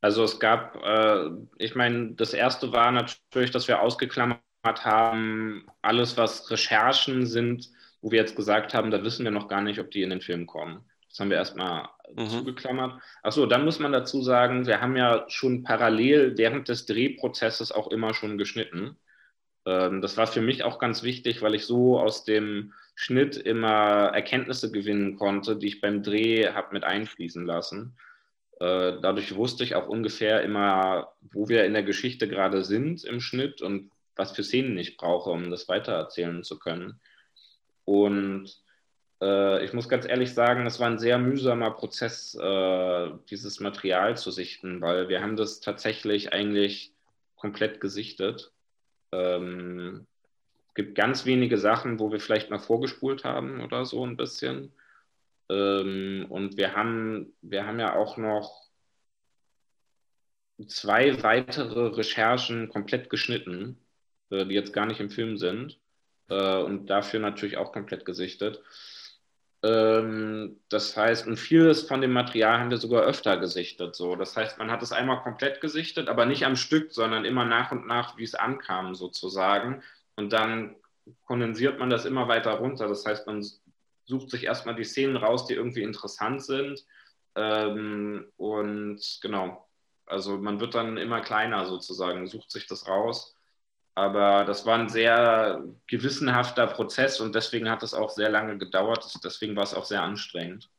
Also 0.00 0.24
es 0.24 0.40
gab, 0.40 0.76
äh, 0.83 1.30
ich 1.59 1.74
meine, 1.74 2.12
das 2.14 2.33
erste 2.33 2.72
war 2.72 2.90
natürlich, 2.90 3.50
dass 3.50 3.68
wir 3.68 3.83
ausgeklammert 3.83 4.40
haben, 4.64 5.66
alles, 5.83 6.16
was 6.16 6.50
Recherchen 6.50 7.26
sind, 7.26 7.68
wo 8.00 8.11
wir 8.11 8.18
jetzt 8.18 8.37
gesagt 8.37 8.72
haben, 8.72 8.90
da 8.90 9.02
wissen 9.04 9.24
wir 9.24 9.30
noch 9.30 9.48
gar 9.48 9.61
nicht, 9.61 9.78
ob 9.78 9.90
die 9.90 10.02
in 10.02 10.11
den 10.11 10.22
Film 10.22 10.46
kommen. 10.46 10.89
Das 11.11 11.20
haben 11.20 11.31
wir 11.31 11.37
erstmal 11.37 11.88
mhm. 12.14 12.29
zugeklammert. 12.29 13.03
Achso, 13.23 13.46
dann 13.46 13.64
muss 13.64 13.81
man 13.81 13.92
dazu 13.92 14.23
sagen, 14.23 14.66
wir 14.66 14.81
haben 14.81 14.96
ja 14.96 15.25
schon 15.29 15.64
parallel 15.64 16.39
während 16.39 16.68
des 16.68 16.87
Drehprozesses 16.87 17.72
auch 17.72 17.89
immer 17.89 18.14
schon 18.14 18.39
geschnitten. 18.39 18.97
Ähm, 19.66 20.01
das 20.01 20.16
war 20.16 20.28
für 20.28 20.41
mich 20.41 20.62
auch 20.62 20.78
ganz 20.78 21.03
wichtig, 21.03 21.43
weil 21.43 21.55
ich 21.55 21.66
so 21.66 21.99
aus 21.99 22.24
dem 22.24 22.72
Schnitt 22.95 23.37
immer 23.37 24.12
Erkenntnisse 24.14 24.70
gewinnen 24.70 25.16
konnte, 25.16 25.57
die 25.57 25.66
ich 25.66 25.80
beim 25.80 26.03
Dreh 26.03 26.49
habe 26.53 26.72
mit 26.72 26.84
einfließen 26.84 27.45
lassen. 27.45 27.97
Äh, 28.61 29.01
dadurch 29.01 29.34
wusste 29.34 29.64
ich 29.64 29.74
auch 29.74 29.89
ungefähr 29.89 30.43
immer, 30.43 31.12
wo 31.32 31.49
wir 31.49 31.64
in 31.64 31.72
der 31.72 31.82
Geschichte 31.82 32.28
gerade 32.28 32.62
sind 32.62 33.05
im 33.05 33.20
Schnitt 33.20 33.62
und 33.62 33.91
was 34.16 34.32
für 34.32 34.45
Szenen 34.45 34.78
ich 34.78 34.97
brauche, 34.97 35.30
um 35.30 35.51
das 35.51 35.66
weitererzählen 35.66 36.45
zu 36.45 36.59
können. 36.59 37.01
Und 37.84 38.62
äh, 39.21 39.64
ich 39.64 39.73
muss 39.73 39.89
ganz 39.89 40.07
ehrlich 40.07 40.35
sagen, 40.35 40.66
es 40.66 40.81
war 40.81 40.89
ein 40.89 40.99
sehr 40.99 41.18
mühsamer 41.18 41.71
Prozess, 41.73 42.35
äh, 42.35 43.11
dieses 43.29 43.61
Material 43.61 44.16
zu 44.16 44.31
sichten, 44.31 44.81
weil 44.81 45.09
wir 45.09 45.23
haben 45.23 45.37
das 45.37 45.61
tatsächlich 45.61 46.33
eigentlich 46.33 46.93
komplett 47.37 47.81
gesichtet. 47.81 48.53
Ähm, 49.12 50.07
gibt 50.75 50.95
ganz 50.95 51.27
wenige 51.27 51.59
Sachen, 51.59 51.99
wo 51.99 52.12
wir 52.12 52.21
vielleicht 52.21 52.51
mal 52.51 52.59
vorgespult 52.59 53.25
haben 53.25 53.62
oder 53.62 53.85
so 53.85 54.05
ein 54.07 54.16
bisschen. 54.16 54.73
Ähm, 55.49 56.27
und 56.29 56.57
wir 56.57 56.75
haben, 56.75 57.35
wir 57.43 57.66
haben 57.66 57.81
ja 57.81 57.97
auch 57.97 58.16
noch 58.16 58.71
zwei 60.66 61.23
weitere 61.23 61.89
Recherchen 61.89 62.68
komplett 62.68 63.11
geschnitten, 63.11 63.79
äh, 64.31 64.47
die 64.47 64.55
jetzt 64.55 64.73
gar 64.73 64.87
nicht 64.87 65.01
im 65.01 65.11
Film 65.11 65.37
sind 65.39 65.79
äh, 66.29 66.59
und 66.59 66.87
dafür 66.87 67.21
natürlich 67.21 67.57
auch 67.57 67.73
komplett 67.73 68.05
gesichtet. 68.05 68.62
Ähm, 69.62 70.61
das 70.68 70.96
heißt, 70.96 71.26
und 71.26 71.36
vieles 71.36 71.82
von 71.82 72.00
dem 72.00 72.12
Material 72.12 72.58
haben 72.58 72.70
wir 72.70 72.78
sogar 72.78 73.02
öfter 73.02 73.36
gesichtet. 73.36 73.94
So. 73.94 74.16
Das 74.16 74.36
heißt, 74.36 74.58
man 74.58 74.70
hat 74.70 74.82
es 74.82 74.92
einmal 74.92 75.22
komplett 75.22 75.61
gesichtet, 75.61 76.08
aber 76.08 76.26
nicht 76.26 76.46
am 76.46 76.56
Stück, 76.56 76.92
sondern 76.92 77.24
immer 77.24 77.44
nach 77.44 77.70
und 77.72 77.86
nach, 77.86 78.16
wie 78.16 78.24
es 78.24 78.34
ankam, 78.34 78.94
sozusagen. 78.94 79.82
Und 80.16 80.32
dann 80.32 80.76
kondensiert 81.26 81.78
man 81.78 81.90
das 81.90 82.04
immer 82.04 82.28
weiter 82.28 82.52
runter. 82.52 82.88
Das 82.88 83.04
heißt, 83.04 83.26
man 83.26 83.44
sucht 84.06 84.30
sich 84.30 84.44
erstmal 84.44 84.74
die 84.74 84.84
Szenen 84.84 85.16
raus, 85.16 85.46
die 85.46 85.54
irgendwie 85.54 85.82
interessant 85.82 86.42
sind. 86.42 86.84
Ähm, 87.34 88.26
und 88.36 89.00
genau, 89.22 89.68
also 90.06 90.38
man 90.38 90.58
wird 90.61 90.74
dann 90.74 90.96
immer 90.96 91.20
kleiner 91.20 91.66
sozusagen, 91.66 92.26
sucht 92.26 92.50
sich 92.50 92.66
das 92.66 92.88
raus. 92.88 93.36
Aber 94.01 94.44
das 94.46 94.64
war 94.64 94.78
ein 94.78 94.88
sehr 94.88 95.62
gewissenhafter 95.86 96.66
Prozess 96.66 97.20
und 97.20 97.34
deswegen 97.34 97.68
hat 97.68 97.82
es 97.82 97.92
auch 97.92 98.09
sehr 98.09 98.30
lange 98.30 98.57
gedauert. 98.57 99.07
Deswegen 99.22 99.55
war 99.57 99.64
es 99.64 99.74
auch 99.74 99.84
sehr 99.84 100.01
anstrengend. 100.01 100.70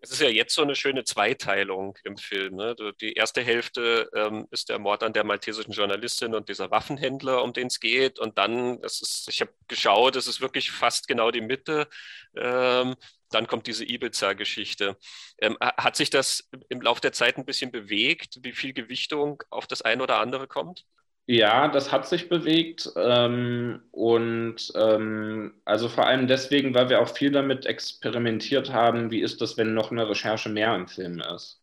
Es 0.00 0.10
ist 0.10 0.20
ja 0.20 0.28
jetzt 0.28 0.52
so 0.52 0.62
eine 0.62 0.74
schöne 0.74 1.04
Zweiteilung 1.04 1.96
im 2.02 2.16
Film. 2.16 2.56
Ne? 2.56 2.74
Die 3.00 3.12
erste 3.12 3.42
Hälfte 3.42 4.10
ähm, 4.12 4.48
ist 4.50 4.70
der 4.70 4.80
Mord 4.80 5.04
an 5.04 5.12
der 5.12 5.22
maltesischen 5.22 5.70
Journalistin 5.70 6.34
und 6.34 6.48
dieser 6.48 6.72
Waffenhändler, 6.72 7.44
um 7.44 7.52
den 7.52 7.68
es 7.68 7.78
geht. 7.78 8.18
Und 8.18 8.36
dann, 8.38 8.80
das 8.80 9.02
ist, 9.02 9.28
ich 9.28 9.40
habe 9.40 9.52
geschaut, 9.68 10.16
es 10.16 10.26
ist 10.26 10.40
wirklich 10.40 10.72
fast 10.72 11.06
genau 11.06 11.30
die 11.30 11.42
Mitte. 11.42 11.86
Ähm, 12.34 12.96
dann 13.30 13.46
kommt 13.46 13.68
diese 13.68 13.84
Ibiza-Geschichte. 13.84 14.96
Ähm, 15.38 15.56
hat 15.60 15.94
sich 15.94 16.10
das 16.10 16.48
im 16.70 16.80
Laufe 16.80 17.02
der 17.02 17.12
Zeit 17.12 17.36
ein 17.36 17.44
bisschen 17.44 17.70
bewegt, 17.70 18.40
wie 18.42 18.52
viel 18.52 18.72
Gewichtung 18.72 19.44
auf 19.50 19.68
das 19.68 19.82
eine 19.82 20.02
oder 20.02 20.18
andere 20.18 20.48
kommt? 20.48 20.86
Ja, 21.26 21.68
das 21.68 21.92
hat 21.92 22.08
sich 22.08 22.28
bewegt 22.28 22.90
ähm, 22.96 23.82
und 23.92 24.72
ähm, 24.74 25.54
also 25.64 25.88
vor 25.88 26.06
allem 26.06 26.26
deswegen, 26.26 26.74
weil 26.74 26.88
wir 26.88 27.00
auch 27.00 27.08
viel 27.08 27.30
damit 27.30 27.66
experimentiert 27.66 28.72
haben, 28.72 29.12
wie 29.12 29.20
ist 29.20 29.40
das, 29.40 29.56
wenn 29.56 29.72
noch 29.74 29.92
eine 29.92 30.08
Recherche 30.08 30.48
mehr 30.48 30.74
im 30.74 30.88
Film 30.88 31.20
ist. 31.20 31.62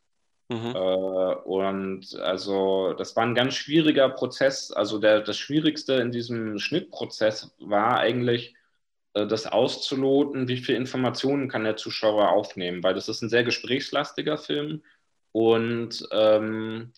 Mhm. 0.50 0.74
Äh, 0.74 0.80
und 0.80 2.16
also 2.22 2.94
das 2.94 3.16
war 3.18 3.24
ein 3.26 3.36
ganz 3.36 3.56
schwieriger 3.56 4.10
Prozess. 4.10 4.72
Also 4.72 5.00
der, 5.00 5.22
das 5.22 5.38
Schwierigste 5.38 5.96
in 5.96 6.12
diesem 6.12 6.60
Schnittprozess 6.60 7.54
war 7.60 8.00
eigentlich, 8.00 8.56
äh, 9.14 9.28
das 9.28 9.48
auszuloten, 9.48 10.48
wie 10.48 10.58
viel 10.58 10.76
Informationen 10.76 11.50
kann 11.50 11.64
der 11.66 11.78
Zuschauer 11.78 12.30
aufnehmen, 12.32 12.84
weil 12.84 12.94
das 12.94 13.10
ist 13.10 13.22
ein 13.22 13.30
sehr 13.30 13.44
gesprächslastiger 13.44 14.38
Film 14.38 14.84
und 15.32 16.08
ähm, 16.12 16.94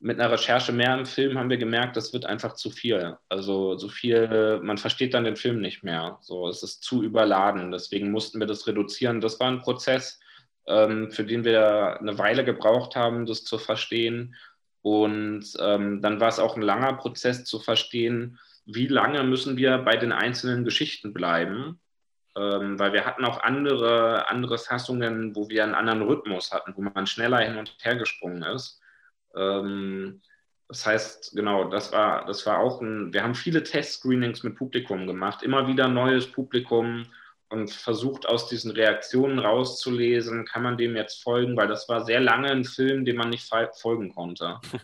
mit 0.00 0.18
einer 0.18 0.32
Recherche 0.32 0.72
mehr 0.72 0.94
im 0.98 1.04
Film 1.04 1.38
haben 1.38 1.50
wir 1.50 1.58
gemerkt, 1.58 1.96
das 1.96 2.12
wird 2.14 2.24
einfach 2.24 2.54
zu 2.54 2.70
viel. 2.70 3.18
Also 3.28 3.76
so 3.76 3.88
viel, 3.88 4.58
man 4.62 4.78
versteht 4.78 5.12
dann 5.12 5.24
den 5.24 5.36
Film 5.36 5.60
nicht 5.60 5.82
mehr. 5.84 6.18
So, 6.22 6.48
es 6.48 6.62
ist 6.62 6.82
zu 6.82 7.02
überladen. 7.02 7.70
Deswegen 7.70 8.10
mussten 8.10 8.40
wir 8.40 8.46
das 8.46 8.66
reduzieren. 8.66 9.20
Das 9.20 9.38
war 9.40 9.48
ein 9.48 9.60
Prozess, 9.60 10.18
ähm, 10.66 11.10
für 11.10 11.24
den 11.24 11.44
wir 11.44 12.00
eine 12.00 12.16
Weile 12.16 12.44
gebraucht 12.44 12.96
haben, 12.96 13.26
das 13.26 13.44
zu 13.44 13.58
verstehen. 13.58 14.34
Und 14.80 15.44
ähm, 15.60 16.00
dann 16.00 16.18
war 16.18 16.28
es 16.28 16.38
auch 16.38 16.56
ein 16.56 16.62
langer 16.62 16.94
Prozess 16.94 17.44
zu 17.44 17.60
verstehen, 17.60 18.38
wie 18.64 18.86
lange 18.86 19.22
müssen 19.22 19.58
wir 19.58 19.76
bei 19.78 19.98
den 19.98 20.12
einzelnen 20.12 20.64
Geschichten 20.64 21.12
bleiben. 21.12 21.78
Ähm, 22.36 22.78
weil 22.78 22.94
wir 22.94 23.04
hatten 23.04 23.24
auch 23.26 23.42
andere, 23.42 24.30
andere 24.30 24.56
Fassungen, 24.56 25.36
wo 25.36 25.50
wir 25.50 25.62
einen 25.64 25.74
anderen 25.74 26.02
Rhythmus 26.02 26.52
hatten, 26.52 26.74
wo 26.74 26.80
man 26.80 27.06
schneller 27.06 27.40
hin 27.40 27.58
und 27.58 27.76
her 27.82 27.96
gesprungen 27.96 28.42
ist. 28.44 28.79
Ähm, 29.34 30.20
das 30.68 30.86
heißt, 30.86 31.32
genau, 31.34 31.64
das 31.64 31.92
war, 31.92 32.24
das 32.26 32.46
war 32.46 32.60
auch 32.60 32.80
ein, 32.80 33.12
wir 33.12 33.24
haben 33.24 33.34
viele 33.34 33.64
Test-Screenings 33.64 34.44
mit 34.44 34.54
Publikum 34.54 35.06
gemacht, 35.06 35.42
immer 35.42 35.66
wieder 35.66 35.88
neues 35.88 36.30
Publikum 36.30 37.06
und 37.48 37.72
versucht 37.72 38.28
aus 38.28 38.46
diesen 38.46 38.70
Reaktionen 38.70 39.40
rauszulesen, 39.40 40.44
kann 40.44 40.62
man 40.62 40.78
dem 40.78 40.94
jetzt 40.94 41.24
folgen, 41.24 41.56
weil 41.56 41.66
das 41.66 41.88
war 41.88 42.04
sehr 42.04 42.20
lange 42.20 42.50
ein 42.50 42.64
Film, 42.64 43.04
dem 43.04 43.16
man 43.16 43.30
nicht 43.30 43.52
folgen 43.74 44.14
konnte. 44.14 44.60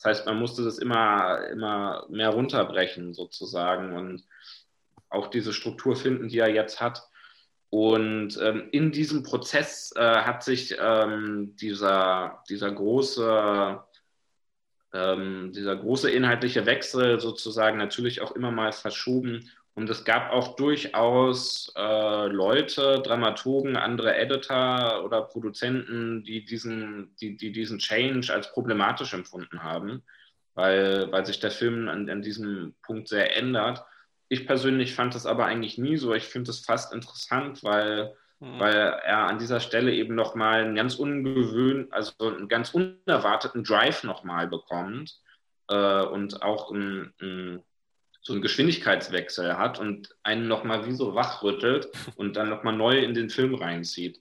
Das 0.00 0.04
heißt, 0.04 0.26
man 0.26 0.38
musste 0.38 0.62
das 0.62 0.78
immer, 0.78 1.44
immer 1.48 2.06
mehr 2.08 2.28
runterbrechen 2.28 3.14
sozusagen 3.14 3.96
und 3.96 4.22
auch 5.10 5.26
diese 5.26 5.52
Struktur 5.52 5.96
finden, 5.96 6.28
die 6.28 6.38
er 6.38 6.54
jetzt 6.54 6.80
hat. 6.80 7.02
Und 7.68 8.38
ähm, 8.40 8.68
in 8.70 8.92
diesem 8.92 9.24
Prozess 9.24 9.92
äh, 9.96 10.00
hat 10.00 10.44
sich 10.44 10.76
ähm, 10.80 11.56
dieser, 11.56 12.44
dieser 12.48 12.70
große 12.70 13.80
ähm, 14.92 15.52
dieser 15.52 15.76
große 15.76 16.10
inhaltliche 16.10 16.66
Wechsel 16.66 17.20
sozusagen 17.20 17.78
natürlich 17.78 18.20
auch 18.20 18.32
immer 18.32 18.50
mal 18.50 18.72
verschoben. 18.72 19.50
Und 19.74 19.88
es 19.90 20.04
gab 20.04 20.32
auch 20.32 20.56
durchaus 20.56 21.72
äh, 21.76 22.26
Leute, 22.26 23.00
Dramaturgen, 23.00 23.76
andere 23.76 24.16
Editor 24.16 25.04
oder 25.04 25.22
Produzenten, 25.22 26.24
die 26.24 26.44
diesen, 26.44 27.14
die, 27.20 27.36
die 27.36 27.52
diesen 27.52 27.78
Change 27.78 28.32
als 28.32 28.50
problematisch 28.50 29.14
empfunden 29.14 29.62
haben, 29.62 30.02
weil, 30.54 31.12
weil 31.12 31.24
sich 31.24 31.38
der 31.38 31.52
Film 31.52 31.88
an, 31.88 32.10
an 32.10 32.22
diesem 32.22 32.74
Punkt 32.82 33.06
sehr 33.06 33.36
ändert. 33.36 33.84
Ich 34.28 34.48
persönlich 34.48 34.94
fand 34.94 35.14
das 35.14 35.26
aber 35.26 35.46
eigentlich 35.46 35.78
nie 35.78 35.96
so. 35.96 36.12
Ich 36.12 36.24
finde 36.24 36.50
es 36.50 36.60
fast 36.60 36.92
interessant, 36.92 37.62
weil 37.62 38.16
mhm. 38.40 38.58
weil 38.58 38.74
er 38.74 39.26
an 39.26 39.38
dieser 39.38 39.60
Stelle 39.60 39.92
eben 39.92 40.14
nochmal 40.14 40.64
einen 40.64 40.74
ganz 40.74 40.96
ungewöhnt, 40.96 41.92
also 41.92 42.12
einen 42.20 42.48
ganz 42.48 42.74
unerwarteten 42.74 43.64
Drive 43.64 44.04
nochmal 44.04 44.48
bekommt 44.48 45.18
äh, 45.68 46.02
und 46.02 46.42
auch 46.42 46.70
ein, 46.70 47.12
ein, 47.20 47.62
so 48.22 48.32
einen 48.32 48.42
Geschwindigkeitswechsel 48.42 49.56
hat 49.56 49.78
und 49.78 50.14
einen 50.22 50.48
nochmal 50.48 50.86
wie 50.86 50.92
so 50.92 51.14
wachrüttelt 51.14 51.88
und 52.16 52.36
dann 52.36 52.48
nochmal 52.48 52.76
neu 52.76 52.98
in 52.98 53.14
den 53.14 53.30
Film 53.30 53.54
reinzieht. 53.54 54.20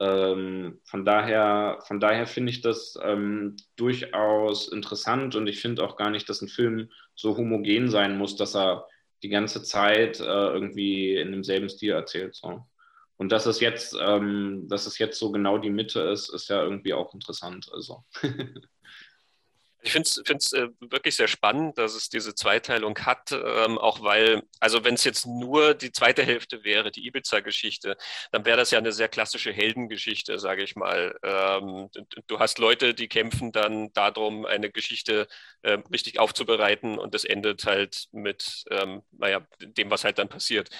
Ähm, 0.00 0.80
von 0.84 1.04
daher, 1.04 1.78
von 1.86 2.00
daher 2.00 2.26
finde 2.26 2.50
ich 2.50 2.60
das 2.60 2.98
ähm, 3.02 3.56
durchaus 3.76 4.66
interessant 4.68 5.36
und 5.36 5.46
ich 5.46 5.60
finde 5.60 5.84
auch 5.84 5.96
gar 5.96 6.10
nicht, 6.10 6.28
dass 6.28 6.42
ein 6.42 6.48
Film 6.48 6.90
so 7.14 7.36
homogen 7.36 7.88
sein 7.88 8.18
muss, 8.18 8.34
dass 8.34 8.56
er 8.56 8.88
die 9.22 9.28
ganze 9.28 9.62
Zeit 9.62 10.18
äh, 10.18 10.24
irgendwie 10.24 11.14
in 11.14 11.30
demselben 11.30 11.68
Stil 11.68 11.92
erzählt. 11.92 12.34
So. 12.34 12.66
Und 13.22 13.30
dass 13.30 13.46
es 13.46 13.60
jetzt, 13.60 13.96
ähm, 14.00 14.66
dass 14.68 14.86
es 14.86 14.98
jetzt 14.98 15.16
so 15.16 15.30
genau 15.30 15.56
die 15.56 15.70
Mitte 15.70 16.00
ist, 16.00 16.28
ist 16.28 16.48
ja 16.48 16.60
irgendwie 16.60 16.92
auch 16.92 17.14
interessant. 17.14 17.70
Also. 17.72 18.04
Ich 19.84 19.90
finde 19.90 20.08
es 20.36 20.52
äh, 20.52 20.68
wirklich 20.78 21.16
sehr 21.16 21.26
spannend, 21.26 21.76
dass 21.76 21.96
es 21.96 22.08
diese 22.08 22.36
Zweiteilung 22.36 22.96
hat, 23.00 23.32
ähm, 23.32 23.78
auch 23.78 24.00
weil, 24.00 24.44
also 24.60 24.84
wenn 24.84 24.94
es 24.94 25.02
jetzt 25.02 25.26
nur 25.26 25.74
die 25.74 25.90
zweite 25.90 26.22
Hälfte 26.22 26.62
wäre, 26.62 26.92
die 26.92 27.04
Ibiza-Geschichte, 27.04 27.96
dann 28.30 28.44
wäre 28.44 28.58
das 28.58 28.70
ja 28.70 28.78
eine 28.78 28.92
sehr 28.92 29.08
klassische 29.08 29.52
Heldengeschichte, 29.52 30.38
sage 30.38 30.62
ich 30.62 30.76
mal. 30.76 31.18
Ähm, 31.24 31.90
du 32.28 32.38
hast 32.38 32.60
Leute, 32.60 32.94
die 32.94 33.08
kämpfen 33.08 33.50
dann 33.50 33.92
darum, 33.92 34.46
eine 34.46 34.70
Geschichte 34.70 35.26
äh, 35.62 35.78
richtig 35.92 36.20
aufzubereiten 36.20 36.96
und 36.96 37.12
das 37.12 37.24
endet 37.24 37.64
halt 37.66 38.06
mit, 38.12 38.62
ähm, 38.70 39.02
naja, 39.10 39.44
dem, 39.60 39.90
was 39.90 40.04
halt 40.04 40.20
dann 40.20 40.28
passiert. 40.28 40.70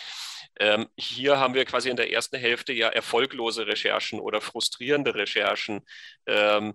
Ähm, 0.60 0.88
hier 0.96 1.38
haben 1.38 1.54
wir 1.54 1.64
quasi 1.64 1.90
in 1.90 1.96
der 1.96 2.12
ersten 2.12 2.38
Hälfte 2.38 2.72
ja 2.72 2.88
erfolglose 2.88 3.66
Recherchen 3.66 4.20
oder 4.20 4.40
frustrierende 4.40 5.14
Recherchen, 5.14 5.82
ähm, 6.26 6.74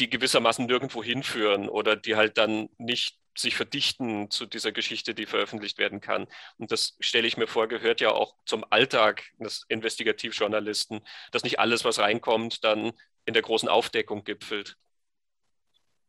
die 0.00 0.10
gewissermaßen 0.10 0.66
nirgendwo 0.66 1.02
hinführen 1.02 1.68
oder 1.68 1.96
die 1.96 2.16
halt 2.16 2.38
dann 2.38 2.68
nicht 2.78 3.18
sich 3.36 3.56
verdichten 3.56 4.30
zu 4.30 4.46
dieser 4.46 4.72
Geschichte, 4.72 5.14
die 5.14 5.26
veröffentlicht 5.26 5.78
werden 5.78 6.00
kann. 6.00 6.26
Und 6.56 6.72
das 6.72 6.96
stelle 7.00 7.26
ich 7.26 7.36
mir 7.36 7.46
vor, 7.46 7.68
gehört 7.68 8.00
ja 8.00 8.10
auch 8.10 8.34
zum 8.46 8.64
Alltag 8.70 9.24
des 9.38 9.66
Investigativjournalisten, 9.68 11.00
dass 11.32 11.44
nicht 11.44 11.58
alles, 11.58 11.84
was 11.84 11.98
reinkommt, 11.98 12.64
dann 12.64 12.92
in 13.26 13.34
der 13.34 13.42
großen 13.42 13.68
Aufdeckung 13.68 14.24
gipfelt 14.24 14.76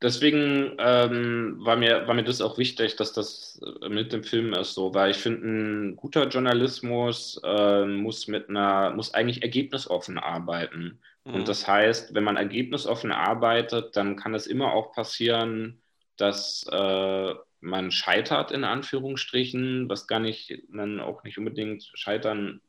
deswegen 0.02 0.76
ähm, 0.78 1.58
war, 1.60 1.76
mir, 1.76 2.08
war 2.08 2.14
mir 2.14 2.24
das 2.24 2.41
auch 2.41 2.58
wichtig, 2.58 2.95
dass 2.95 3.14
das 3.14 3.60
äh, 3.82 3.89
mit 3.89 4.14
dem 4.14 4.24
Film 4.24 4.54
ist 4.54 4.74
so, 4.74 4.93
weil 4.93 5.12
ich 5.12 5.18
finde, 5.18 5.48
ein 5.48 5.95
guter 5.95 6.28
Journalismus 6.28 7.39
äh, 7.43 7.86
muss 7.86 8.28
mit 8.28 8.50
einer, 8.50 8.91
muss 8.91 9.14
eigentlich 9.14 9.41
ergebnisoffen 9.41 10.18
arbeiten. 10.18 11.00
Mhm. 11.26 11.34
Und 11.34 11.48
das 11.48 11.68
heißt, 11.68 12.14
wenn 12.14 12.24
man 12.24 12.38
ergebnisoffen 12.38 13.12
arbeitet, 13.12 13.95
dann 13.95 14.16
kann 14.16 14.34
es 14.34 14.48
immer 14.48 14.74
auch 14.74 14.93
passieren, 14.93 15.82
dass 16.18 16.66
äh, 16.72 17.34
man 17.60 17.91
scheitert, 17.91 18.52
in 18.52 18.64
Anführungsstrichen, 18.64 19.89
was 19.89 20.08
gar 20.08 20.20
nicht, 20.20 20.64
man 20.70 21.00
auch 21.00 21.24
nicht 21.24 21.38
unbedingt 21.38 21.89
scheitern 21.95 22.62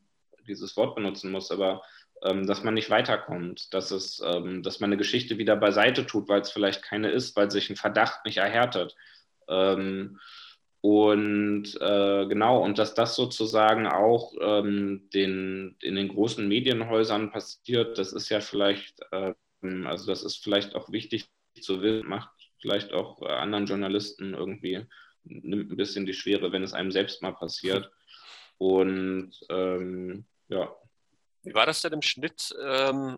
dieses 0.47 0.76
Wort 0.76 0.95
benutzen 0.95 1.31
muss, 1.31 1.51
aber 1.51 1.83
dass 2.21 2.64
man 2.64 2.75
nicht 2.75 2.91
weiterkommt, 2.91 3.73
dass, 3.73 3.91
es, 3.91 4.23
ähm, 4.25 4.62
dass 4.62 4.81
man 4.81 4.89
eine 4.89 4.97
Geschichte 4.97 5.39
wieder 5.39 5.57
beiseite 5.57 6.07
tut, 6.07 6.29
weil 6.29 6.41
es 6.41 6.51
vielleicht 6.51 6.83
keine 6.83 7.11
ist, 7.11 7.37
weil 7.37 7.51
sich 7.51 7.71
ein 7.71 7.77
Verdacht 7.77 8.25
nicht 8.25 8.39
erhärtet. 8.39 8.97
Ähm, 9.49 10.19
und 10.81 11.75
äh, 11.81 12.27
genau, 12.27 12.62
und 12.62 12.79
dass 12.79 12.95
das 12.95 13.16
sozusagen 13.16 13.87
auch 13.87 14.33
ähm, 14.41 15.09
den, 15.12 15.77
in 15.81 15.97
den 15.97 16.09
großen 16.09 16.47
Medienhäusern 16.47 17.31
passiert, 17.33 17.99
das 17.99 18.12
ist 18.12 18.29
ja 18.29 18.41
vielleicht, 18.41 19.01
ähm, 19.11 19.87
also 19.87 20.07
das 20.07 20.23
ist 20.23 20.43
vielleicht 20.43 20.77
auch 20.77 20.91
wichtig 20.93 21.29
zu 21.61 21.83
wissen, 21.83 22.09
macht 22.09 22.31
vielleicht 22.61 22.93
auch 22.93 23.21
äh, 23.23 23.27
anderen 23.27 23.66
Journalisten 23.66 24.35
irgendwie, 24.35 24.87
nimmt 25.25 25.73
ein 25.73 25.77
bisschen 25.77 26.07
die 26.07 26.14
Schwere, 26.14 26.53
wenn 26.53 26.62
es 26.62 26.75
einem 26.75 26.93
selbst 26.93 27.23
mal 27.23 27.33
passiert. 27.33 27.91
Und 28.59 29.33
ähm, 29.51 30.25
ja, 30.49 30.75
Wie 31.49 31.55
war 31.55 31.64
das 31.64 31.80
denn 31.80 31.94
im 31.94 32.03
Schnitt, 32.03 32.55
ähm, 32.62 33.16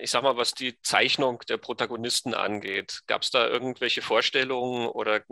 ich 0.00 0.10
sag 0.10 0.24
mal, 0.24 0.36
was 0.36 0.54
die 0.54 0.80
Zeichnung 0.82 1.40
der 1.48 1.56
Protagonisten 1.56 2.34
angeht? 2.34 3.02
Gab 3.06 3.22
es 3.22 3.30
da 3.30 3.46
irgendwelche 3.46 4.02
Vorstellungen 4.02 4.88
oder 4.88 5.22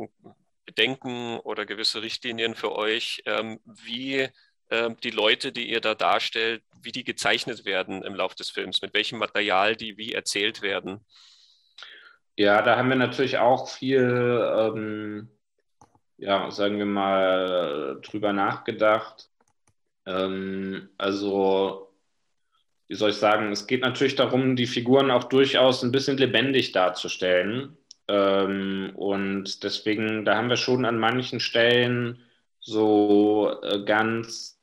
Bedenken 0.66 1.40
oder 1.40 1.66
gewisse 1.66 2.02
Richtlinien 2.02 2.54
für 2.54 2.76
euch, 2.76 3.22
ähm, 3.26 3.59
wie 3.64 4.28
ähm, 4.70 4.96
die 5.02 5.11
Leute, 5.11 5.50
die 5.50 5.68
ihr 5.68 5.80
da 5.80 5.96
darstellt, 5.96 6.62
wie 6.80 6.92
die 6.92 7.02
gezeichnet 7.02 7.64
werden 7.64 8.04
im 8.04 8.14
Laufe 8.14 8.36
des 8.36 8.50
Films, 8.50 8.82
mit 8.82 8.94
welchem 8.94 9.18
Material 9.18 9.74
die 9.74 9.98
wie 9.98 10.12
erzählt 10.12 10.62
werden? 10.62 11.04
Ja, 12.36 12.62
da 12.62 12.76
haben 12.76 12.88
wir 12.88 12.96
natürlich 12.96 13.38
auch 13.38 13.68
viel, 13.68 14.48
ähm, 14.57 15.28
ja, 16.18 16.52
sagen 16.52 16.78
wir 16.78 16.86
mal, 16.86 17.98
drüber 18.00 18.32
nachgedacht. 18.32 19.28
Ähm, 20.07 20.88
also 20.98 21.86
wie 22.89 22.95
soll 22.95 23.11
ich 23.11 23.16
sagen, 23.16 23.51
es 23.51 23.66
geht 23.66 23.82
natürlich 23.82 24.14
darum, 24.14 24.57
die 24.57 24.66
Figuren 24.66 25.11
auch 25.11 25.24
durchaus 25.24 25.82
ein 25.82 25.93
bisschen 25.93 26.16
lebendig 26.16 26.72
darzustellen. 26.72 27.76
Ähm, 28.09 28.93
und 28.95 29.64
deswegen, 29.64 30.24
da 30.24 30.37
haben 30.37 30.49
wir 30.49 30.57
schon 30.57 30.84
an 30.84 30.99
manchen 30.99 31.41
Stellen 31.41 32.22
so 32.61 33.61
äh, 33.62 33.84
ganz, 33.84 34.61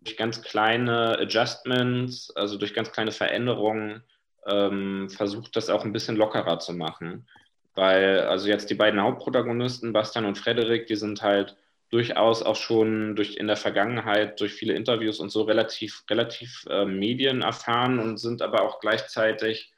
durch 0.00 0.16
ganz 0.16 0.42
kleine 0.42 1.18
Adjustments, 1.18 2.30
also 2.36 2.58
durch 2.58 2.74
ganz 2.74 2.92
kleine 2.92 3.12
Veränderungen, 3.12 4.02
ähm, 4.46 5.08
versucht, 5.08 5.56
das 5.56 5.70
auch 5.70 5.84
ein 5.84 5.92
bisschen 5.92 6.16
lockerer 6.16 6.58
zu 6.58 6.74
machen. 6.74 7.26
Weil, 7.74 8.20
also 8.20 8.48
jetzt 8.48 8.70
die 8.70 8.74
beiden 8.74 9.00
Hauptprotagonisten, 9.00 9.92
Bastian 9.92 10.24
und 10.24 10.36
Frederik, 10.36 10.86
die 10.86 10.96
sind 10.96 11.22
halt 11.22 11.56
durchaus 11.90 12.42
auch 12.42 12.56
schon 12.56 13.16
durch 13.16 13.36
in 13.36 13.46
der 13.46 13.56
Vergangenheit 13.56 14.40
durch 14.40 14.52
viele 14.52 14.74
Interviews 14.74 15.20
und 15.20 15.30
so 15.30 15.42
relativ 15.42 16.04
relativ 16.10 16.64
äh, 16.68 16.84
medienerfahren 16.84 17.98
und 17.98 18.18
sind 18.18 18.42
aber 18.42 18.62
auch 18.62 18.80
gleichzeitig 18.80 19.72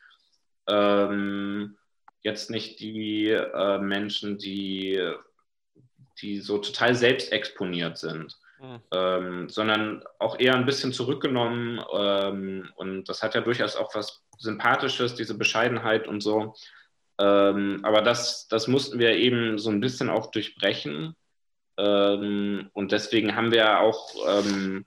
ähm, 0.69 1.77
jetzt 2.23 2.51
nicht 2.51 2.81
die 2.81 3.29
äh, 3.29 3.79
Menschen, 3.79 4.39
die 4.39 5.01
die 6.21 6.41
so 6.41 6.59
total 6.59 6.95
selbst 6.95 7.33
exponiert 7.33 7.97
sind, 7.97 8.37
mhm. 8.61 8.81
ähm, 8.93 9.49
sondern 9.49 10.03
auch 10.19 10.39
eher 10.39 10.55
ein 10.55 10.67
bisschen 10.67 10.93
zurückgenommen 10.93 11.81
ähm, 11.93 12.71
und 12.77 13.09
das 13.09 13.23
hat 13.23 13.35
ja 13.35 13.41
durchaus 13.41 13.77
auch 13.77 13.95
was 13.95 14.23
Sympathisches, 14.41 15.15
diese 15.15 15.37
Bescheidenheit 15.37 16.09
und 16.09 16.23
so. 16.23 16.55
Ähm, 17.19 17.81
aber 17.83 18.01
das, 18.01 18.49
das 18.49 18.69
mussten 18.69 18.99
wir 18.99 19.11
eben 19.17 19.59
so 19.59 19.69
ein 19.69 19.81
bisschen 19.81 20.09
auch 20.09 20.31
durchbrechen 20.31 21.15
und 21.83 22.93
deswegen 22.93 23.37
haben 23.37 23.53
wir 23.53 23.81
auch 23.81 24.15
ähm, 24.29 24.85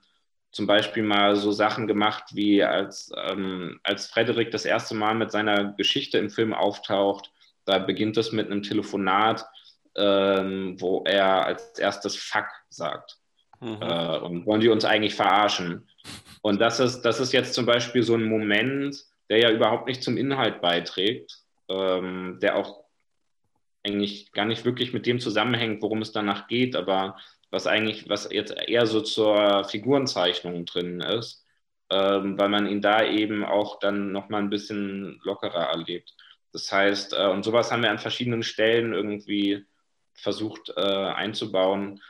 zum 0.52 0.68
Beispiel 0.68 1.04
mal 1.04 1.36
so 1.36 1.52
Sachen 1.52 1.88
gemacht, 1.88 2.26
wie 2.34 2.64
als, 2.64 3.12
ähm, 3.26 3.80
als 3.84 4.08
Frederik 4.08 4.52
das 4.52 4.66
erste 4.66 4.94
Mal 4.96 5.16
mit 5.16 5.32
seiner 5.32 5.74
Geschichte 5.74 6.20
im 6.20 6.30
Film 6.30 6.54
auftaucht, 6.54 7.32
da 7.66 7.80
beginnt 7.80 8.18
es 8.18 8.32
mit 8.32 8.52
einem 8.52 8.62
Telefonat, 8.62 9.46
ähm, 9.96 10.76
wo 10.80 11.04
er 11.06 11.46
als 11.46 11.80
erstes 11.80 12.16
Fuck 12.16 12.48
sagt. 12.70 13.18
Mhm. 13.60 13.78
Äh, 13.82 14.18
und 14.20 14.46
wollen 14.46 14.62
die 14.62 14.70
uns 14.70 14.86
eigentlich 14.86 15.16
verarschen? 15.16 15.89
Und 16.41 16.60
das 16.60 16.80
ist, 16.80 17.02
das 17.02 17.20
ist 17.20 17.34
jetzt 17.34 17.54
zum 17.54 17.66
Beispiel 17.66 18.04
so 18.04 18.16
ein 18.16 18.26
Moment, 18.26 18.96
der 19.30 19.39
ja 19.39 19.50
überhaupt 19.50 19.88
nicht 19.88 20.04
zum 20.04 20.18
Inhalt 20.18 20.62
beiträgt, 20.62 21.39
ähm, 21.70 22.38
der 22.41 22.58
auch 22.58 22.83
eigentlich 23.84 24.32
gar 24.32 24.46
nicht 24.46 24.66
wirklich 24.66 24.94
mit 24.94 25.06
dem 25.06 25.20
zusammenhängt, 25.20 25.82
worum 25.82 26.02
es 26.02 26.12
danach 26.12 26.48
geht, 26.48 26.76
aber 26.76 27.18
was 27.52 27.68
eigentlich, 27.68 28.10
was 28.10 28.30
jetzt 28.32 28.56
eher 28.68 28.88
so 28.88 29.02
zur 29.02 29.64
Figurenzeichnung 29.66 30.66
drin 30.66 31.02
ist, 31.02 31.46
ähm, 31.92 32.38
weil 32.40 32.50
man 32.50 32.68
ihn 32.68 32.82
da 32.82 33.06
eben 33.06 33.44
auch 33.46 33.80
dann 33.80 34.12
nochmal 34.12 34.42
ein 34.42 34.50
bisschen 34.50 35.20
lockerer 35.24 35.70
erlebt. 35.70 36.16
Das 36.52 36.72
heißt, 36.72 37.14
äh, 37.14 37.28
und 37.28 37.44
sowas 37.44 37.72
haben 37.72 37.84
wir 37.84 37.92
an 37.92 38.00
verschiedenen 38.00 38.44
Stellen 38.44 38.94
irgendwie 38.94 39.66
versucht 40.16 40.74
äh, 40.76 40.82
einzubauen. 40.82 42.02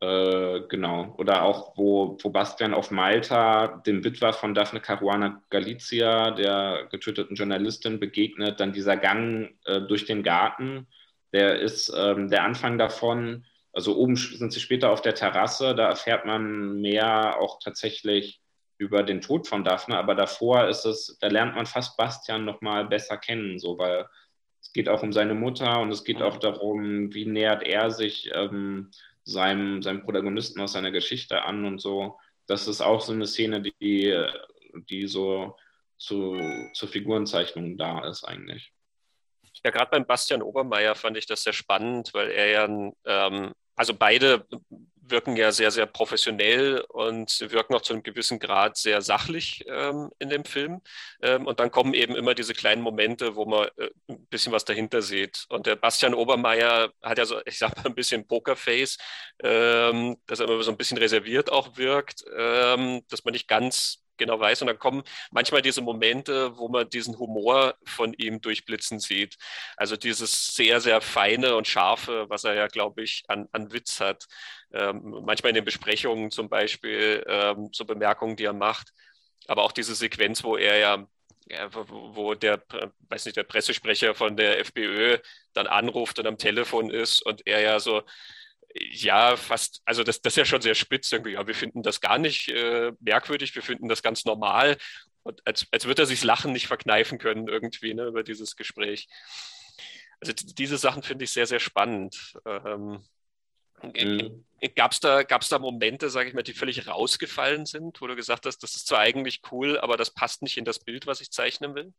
Äh, 0.00 0.60
genau. 0.68 1.14
Oder 1.18 1.42
auch, 1.42 1.76
wo, 1.76 2.16
wo 2.22 2.30
Bastian 2.30 2.74
auf 2.74 2.90
Malta 2.90 3.82
dem 3.86 4.04
Witwer 4.04 4.32
von 4.32 4.54
Daphne 4.54 4.80
Caruana 4.80 5.42
Galizia, 5.50 6.30
der 6.30 6.86
getöteten 6.90 7.34
Journalistin, 7.34 7.98
begegnet, 7.98 8.60
dann 8.60 8.72
dieser 8.72 8.96
Gang 8.96 9.56
äh, 9.64 9.80
durch 9.80 10.04
den 10.04 10.22
Garten 10.22 10.86
der 11.32 11.60
ist 11.60 11.92
ähm, 11.96 12.28
der 12.28 12.44
Anfang 12.44 12.78
davon, 12.78 13.44
also 13.72 13.96
oben 13.96 14.16
sind 14.16 14.52
sie 14.52 14.60
später 14.60 14.90
auf 14.90 15.02
der 15.02 15.14
Terrasse, 15.14 15.74
da 15.74 15.88
erfährt 15.88 16.24
man 16.24 16.80
mehr 16.80 17.38
auch 17.40 17.58
tatsächlich 17.62 18.40
über 18.78 19.02
den 19.02 19.20
Tod 19.20 19.46
von 19.46 19.64
Daphne, 19.64 19.98
aber 19.98 20.14
davor 20.14 20.68
ist 20.68 20.84
es, 20.84 21.18
da 21.20 21.28
lernt 21.28 21.56
man 21.56 21.66
fast 21.66 21.96
Bastian 21.96 22.44
nochmal 22.44 22.86
besser 22.86 23.16
kennen, 23.16 23.58
so, 23.58 23.78
weil 23.78 24.06
es 24.60 24.72
geht 24.72 24.88
auch 24.88 25.02
um 25.02 25.12
seine 25.12 25.34
Mutter 25.34 25.80
und 25.80 25.90
es 25.90 26.04
geht 26.04 26.22
auch 26.22 26.38
darum, 26.38 27.12
wie 27.12 27.26
nähert 27.26 27.62
er 27.64 27.90
sich 27.90 28.30
ähm, 28.34 28.90
seinem, 29.24 29.82
seinem 29.82 30.02
Protagonisten 30.02 30.60
aus 30.60 30.72
seiner 30.72 30.90
Geschichte 30.90 31.42
an 31.44 31.64
und 31.64 31.80
so. 31.80 32.18
Das 32.46 32.66
ist 32.66 32.80
auch 32.80 33.00
so 33.00 33.12
eine 33.12 33.26
Szene, 33.26 33.60
die, 33.60 34.24
die 34.88 35.06
so 35.06 35.56
zu, 35.98 36.40
zur 36.72 36.88
Figurenzeichnung 36.88 37.76
da 37.76 38.06
ist 38.06 38.24
eigentlich. 38.24 38.72
Ja, 39.64 39.70
gerade 39.70 39.90
beim 39.90 40.06
Bastian 40.06 40.42
Obermeier 40.42 40.94
fand 40.94 41.16
ich 41.16 41.26
das 41.26 41.42
sehr 41.42 41.52
spannend, 41.52 42.10
weil 42.14 42.30
er 42.30 42.46
ja, 42.48 42.64
ähm, 43.04 43.52
also 43.76 43.94
beide 43.94 44.46
wirken 45.10 45.36
ja 45.36 45.52
sehr, 45.52 45.70
sehr 45.70 45.86
professionell 45.86 46.80
und 46.88 47.40
wirken 47.50 47.74
auch 47.74 47.82
zu 47.82 47.92
einem 47.92 48.02
gewissen 48.02 48.38
Grad 48.38 48.76
sehr 48.76 49.02
sachlich 49.02 49.64
ähm, 49.68 50.10
in 50.18 50.28
dem 50.28 50.44
Film. 50.44 50.80
Ähm, 51.22 51.46
und 51.46 51.60
dann 51.60 51.70
kommen 51.70 51.94
eben 51.94 52.16
immer 52.16 52.34
diese 52.34 52.54
kleinen 52.54 52.82
Momente, 52.82 53.36
wo 53.36 53.44
man 53.44 53.68
äh, 53.76 53.90
ein 54.08 54.26
bisschen 54.26 54.52
was 54.52 54.64
dahinter 54.64 55.02
sieht. 55.02 55.46
Und 55.48 55.66
der 55.66 55.76
Bastian 55.76 56.14
Obermeier 56.14 56.92
hat 57.02 57.18
ja 57.18 57.24
so, 57.24 57.40
ich 57.46 57.58
sag 57.58 57.76
mal, 57.76 57.86
ein 57.86 57.94
bisschen 57.94 58.26
Pokerface, 58.26 58.98
ähm, 59.42 60.16
dass 60.26 60.40
er 60.40 60.48
immer 60.48 60.62
so 60.62 60.70
ein 60.70 60.76
bisschen 60.76 60.98
reserviert 60.98 61.50
auch 61.50 61.76
wirkt, 61.76 62.24
ähm, 62.36 63.02
dass 63.08 63.24
man 63.24 63.32
nicht 63.32 63.48
ganz 63.48 64.04
genau 64.18 64.38
weiß. 64.38 64.62
Und 64.62 64.68
dann 64.68 64.78
kommen 64.78 65.02
manchmal 65.30 65.62
diese 65.62 65.80
Momente, 65.80 66.56
wo 66.58 66.68
man 66.68 66.88
diesen 66.90 67.18
Humor 67.18 67.74
von 67.84 68.12
ihm 68.14 68.40
durchblitzen 68.40 69.00
sieht. 69.00 69.36
Also 69.76 69.96
dieses 69.96 70.54
sehr, 70.54 70.80
sehr 70.80 71.00
feine 71.00 71.56
und 71.56 71.66
scharfe, 71.66 72.26
was 72.28 72.44
er 72.44 72.54
ja, 72.54 72.66
glaube 72.66 73.02
ich, 73.02 73.24
an, 73.28 73.48
an 73.52 73.72
Witz 73.72 74.00
hat. 74.00 74.26
Ähm, 74.72 75.22
manchmal 75.24 75.50
in 75.50 75.56
den 75.56 75.64
Besprechungen 75.64 76.30
zum 76.30 76.48
Beispiel 76.48 77.24
ähm, 77.28 77.70
so 77.72 77.84
Bemerkungen, 77.84 78.36
die 78.36 78.44
er 78.44 78.52
macht. 78.52 78.92
Aber 79.46 79.62
auch 79.62 79.72
diese 79.72 79.94
Sequenz, 79.94 80.44
wo 80.44 80.56
er 80.56 80.78
ja, 80.78 81.06
wo 81.88 82.34
der, 82.34 82.62
weiß 83.08 83.24
nicht, 83.24 83.36
der 83.36 83.44
Pressesprecher 83.44 84.14
von 84.14 84.36
der 84.36 84.58
FPÖ 84.60 85.18
dann 85.54 85.66
anruft 85.66 86.18
und 86.18 86.26
am 86.26 86.36
Telefon 86.36 86.90
ist 86.90 87.24
und 87.24 87.46
er 87.46 87.60
ja 87.60 87.80
so, 87.80 88.02
ja, 88.74 89.36
fast, 89.36 89.82
also 89.84 90.04
das, 90.04 90.20
das 90.20 90.34
ist 90.34 90.36
ja 90.36 90.44
schon 90.44 90.60
sehr 90.60 90.74
spitz 90.74 91.10
irgendwie. 91.10 91.32
Ja, 91.32 91.46
wir 91.46 91.54
finden 91.54 91.82
das 91.82 92.00
gar 92.00 92.18
nicht 92.18 92.48
äh, 92.48 92.92
merkwürdig, 93.00 93.54
wir 93.54 93.62
finden 93.62 93.88
das 93.88 94.02
ganz 94.02 94.24
normal. 94.24 94.76
Und 95.22 95.46
als, 95.46 95.66
als 95.72 95.86
würde 95.86 96.02
er 96.02 96.06
sich 96.06 96.24
Lachen 96.24 96.52
nicht 96.52 96.66
verkneifen 96.66 97.18
können 97.18 97.48
irgendwie 97.48 97.94
ne, 97.94 98.04
über 98.06 98.22
dieses 98.22 98.56
Gespräch. 98.56 99.08
Also 100.20 100.32
diese 100.32 100.78
Sachen 100.78 101.02
finde 101.02 101.24
ich 101.24 101.30
sehr, 101.30 101.46
sehr 101.46 101.60
spannend. 101.60 102.34
Ähm, 102.44 103.02
mhm. 103.82 104.44
Gab 104.74 104.92
es 104.92 105.00
da, 105.00 105.22
gab's 105.22 105.48
da 105.48 105.58
Momente, 105.58 106.10
sage 106.10 106.28
ich 106.28 106.34
mal, 106.34 106.42
die 106.42 106.52
völlig 106.52 106.88
rausgefallen 106.88 107.66
sind, 107.66 108.00
wo 108.00 108.06
du 108.06 108.16
gesagt 108.16 108.46
hast, 108.46 108.58
das 108.62 108.74
ist 108.74 108.88
zwar 108.88 109.00
eigentlich 109.00 109.42
cool, 109.52 109.78
aber 109.78 109.96
das 109.96 110.12
passt 110.12 110.42
nicht 110.42 110.56
in 110.56 110.64
das 110.64 110.80
Bild, 110.80 111.06
was 111.06 111.20
ich 111.20 111.30
zeichnen 111.30 111.74
will? 111.74 111.92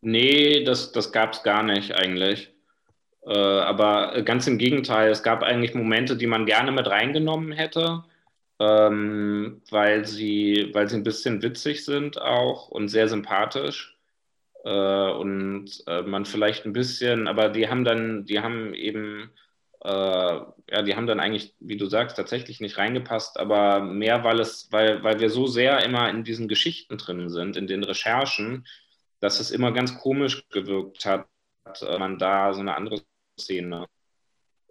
Nee, 0.00 0.64
das, 0.64 0.92
das 0.92 1.12
gab 1.12 1.32
es 1.32 1.42
gar 1.42 1.62
nicht 1.62 1.94
eigentlich. 1.94 2.52
Äh, 3.26 3.30
aber 3.32 4.22
ganz 4.22 4.46
im 4.46 4.58
Gegenteil, 4.58 5.10
es 5.10 5.22
gab 5.22 5.42
eigentlich 5.42 5.74
Momente, 5.74 6.16
die 6.16 6.26
man 6.26 6.46
gerne 6.46 6.72
mit 6.72 6.86
reingenommen 6.88 7.52
hätte, 7.52 8.04
ähm, 8.60 9.62
weil, 9.70 10.04
sie, 10.06 10.70
weil 10.72 10.88
sie 10.88 10.96
ein 10.96 11.04
bisschen 11.04 11.42
witzig 11.42 11.84
sind 11.84 12.20
auch 12.20 12.68
und 12.68 12.88
sehr 12.88 13.08
sympathisch. 13.08 13.96
Äh, 14.64 15.10
und 15.12 15.66
äh, 15.86 16.02
man 16.02 16.24
vielleicht 16.26 16.66
ein 16.66 16.72
bisschen, 16.72 17.28
aber 17.28 17.48
die 17.50 17.68
haben 17.68 17.84
dann, 17.84 18.24
die 18.26 18.40
haben 18.40 18.74
eben, 18.74 19.30
äh, 19.84 19.88
ja, 19.90 20.82
die 20.84 20.96
haben 20.96 21.06
dann 21.06 21.20
eigentlich, 21.20 21.54
wie 21.60 21.76
du 21.76 21.86
sagst, 21.86 22.16
tatsächlich 22.16 22.60
nicht 22.60 22.78
reingepasst, 22.78 23.38
aber 23.38 23.80
mehr, 23.80 24.24
weil 24.24 24.40
es, 24.40 24.68
weil, 24.72 25.02
weil 25.04 25.20
wir 25.20 25.30
so 25.30 25.46
sehr 25.46 25.84
immer 25.84 26.10
in 26.10 26.24
diesen 26.24 26.48
Geschichten 26.48 26.98
drin 26.98 27.28
sind, 27.30 27.56
in 27.56 27.66
den 27.68 27.84
Recherchen, 27.84 28.66
dass 29.20 29.40
es 29.40 29.50
immer 29.50 29.72
ganz 29.72 29.96
komisch 29.98 30.48
gewirkt 30.50 31.06
hat, 31.06 31.26
man 31.98 32.18
da 32.18 32.52
so 32.52 32.60
eine 32.60 32.76
andere 32.76 33.02
Szene 33.38 33.86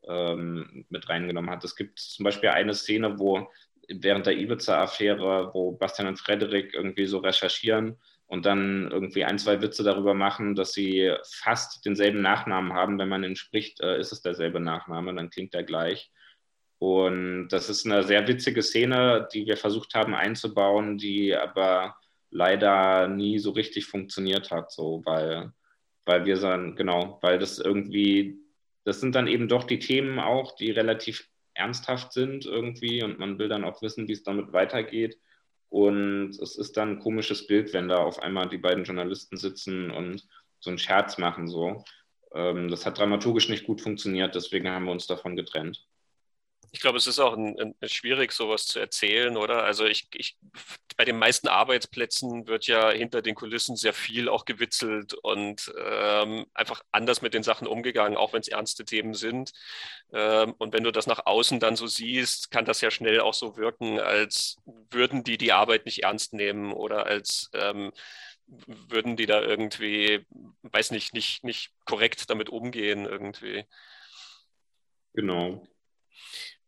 ähm, 0.07 0.85
mit 0.89 1.09
reingenommen 1.09 1.49
hat. 1.49 1.63
Es 1.63 1.75
gibt 1.75 1.99
zum 1.99 2.23
Beispiel 2.23 2.49
eine 2.49 2.73
Szene, 2.73 3.19
wo 3.19 3.49
während 3.89 4.25
der 4.25 4.37
Ibiza-Affäre, 4.37 5.51
wo 5.53 5.71
Bastian 5.73 6.07
und 6.07 6.19
Frederik 6.19 6.73
irgendwie 6.73 7.05
so 7.05 7.19
recherchieren 7.19 7.97
und 8.27 8.45
dann 8.45 8.91
irgendwie 8.91 9.23
ein, 9.23 9.39
zwei 9.39 9.61
Witze 9.61 9.83
darüber 9.83 10.13
machen, 10.13 10.55
dass 10.55 10.73
sie 10.73 11.13
fast 11.23 11.85
denselben 11.85 12.21
Nachnamen 12.21 12.73
haben. 12.73 12.99
Wenn 12.99 13.09
man 13.09 13.23
ihn 13.23 13.37
spricht, 13.37 13.79
äh, 13.79 13.99
ist 13.99 14.11
es 14.11 14.21
derselbe 14.21 14.59
Nachname, 14.59 15.15
dann 15.15 15.29
klingt 15.29 15.53
er 15.55 15.63
gleich. 15.63 16.11
Und 16.79 17.47
das 17.49 17.69
ist 17.69 17.85
eine 17.85 18.03
sehr 18.03 18.27
witzige 18.27 18.61
Szene, 18.61 19.27
die 19.33 19.45
wir 19.47 19.57
versucht 19.57 19.95
haben 19.95 20.13
einzubauen, 20.13 20.97
die 20.97 21.35
aber 21.35 21.95
leider 22.29 23.07
nie 23.07 23.39
so 23.39 23.51
richtig 23.51 23.85
funktioniert 23.85 24.51
hat, 24.51 24.71
so, 24.71 25.01
weil, 25.05 25.53
weil 26.07 26.25
wir 26.25 26.37
sagen, 26.37 26.75
genau, 26.75 27.19
weil 27.21 27.39
das 27.39 27.59
irgendwie, 27.59 28.39
das 28.83 28.99
sind 28.99 29.15
dann 29.15 29.27
eben 29.27 29.47
doch 29.47 29.63
die 29.63 29.79
Themen 29.79 30.19
auch, 30.19 30.55
die 30.55 30.71
relativ 30.71 31.29
ernsthaft 31.53 32.13
sind 32.13 32.45
irgendwie 32.45 33.03
und 33.03 33.19
man 33.19 33.39
will 33.39 33.49
dann 33.49 33.63
auch 33.63 33.81
wissen, 33.81 34.07
wie 34.07 34.13
es 34.13 34.23
damit 34.23 34.53
weitergeht. 34.53 35.17
Und 35.69 36.29
es 36.41 36.57
ist 36.57 36.77
dann 36.77 36.91
ein 36.91 36.99
komisches 36.99 37.45
Bild, 37.47 37.73
wenn 37.73 37.89
da 37.89 37.97
auf 37.97 38.21
einmal 38.21 38.47
die 38.47 38.57
beiden 38.57 38.85
Journalisten 38.85 39.37
sitzen 39.37 39.91
und 39.91 40.25
so 40.59 40.69
einen 40.69 40.79
Scherz 40.79 41.17
machen. 41.17 41.47
So. 41.47 41.83
Ähm, 42.33 42.69
das 42.69 42.85
hat 42.85 42.97
dramaturgisch 42.97 43.49
nicht 43.49 43.65
gut 43.65 43.81
funktioniert, 43.81 44.35
deswegen 44.35 44.69
haben 44.69 44.85
wir 44.85 44.91
uns 44.91 45.07
davon 45.07 45.35
getrennt. 45.35 45.85
Ich 46.71 46.81
glaube, 46.81 46.97
es 46.97 47.07
ist 47.07 47.19
auch 47.19 47.33
ein, 47.33 47.57
ein, 47.59 47.89
schwierig, 47.89 48.31
sowas 48.31 48.65
zu 48.65 48.79
erzählen, 48.79 49.37
oder? 49.37 49.63
Also 49.63 49.85
ich, 49.85 50.07
ich, 50.13 50.37
bei 50.97 51.05
den 51.05 51.17
meisten 51.17 51.47
Arbeitsplätzen 51.47 52.47
wird 52.47 52.67
ja 52.67 52.91
hinter 52.91 53.21
den 53.21 53.35
Kulissen 53.35 53.75
sehr 53.75 53.93
viel 53.93 54.27
auch 54.29 54.45
gewitzelt 54.45 55.13
und 55.13 55.71
ähm, 55.85 56.45
einfach 56.53 56.83
anders 56.91 57.21
mit 57.21 57.33
den 57.33 57.43
Sachen 57.43 57.67
umgegangen, 57.67 58.17
auch 58.17 58.33
wenn 58.33 58.41
es 58.41 58.47
ernste 58.47 58.83
Themen 58.83 59.13
sind. 59.13 59.53
Ähm, 60.11 60.53
und 60.57 60.73
wenn 60.73 60.83
du 60.83 60.91
das 60.91 61.07
nach 61.07 61.25
außen 61.25 61.59
dann 61.59 61.75
so 61.75 61.87
siehst, 61.87 62.51
kann 62.51 62.65
das 62.65 62.81
ja 62.81 62.91
schnell 62.91 63.21
auch 63.21 63.33
so 63.33 63.57
wirken, 63.57 63.99
als 63.99 64.57
würden 64.91 65.23
die 65.23 65.37
die 65.37 65.53
Arbeit 65.53 65.85
nicht 65.85 66.03
ernst 66.03 66.33
nehmen 66.33 66.73
oder 66.73 67.05
als 67.05 67.49
ähm, 67.53 67.91
würden 68.47 69.17
die 69.17 69.25
da 69.25 69.41
irgendwie, 69.41 70.25
weiß 70.61 70.91
nicht, 70.91 71.13
nicht, 71.13 71.43
nicht 71.43 71.73
korrekt 71.85 72.29
damit 72.29 72.49
umgehen 72.49 73.05
irgendwie. 73.05 73.65
Genau. 75.13 75.67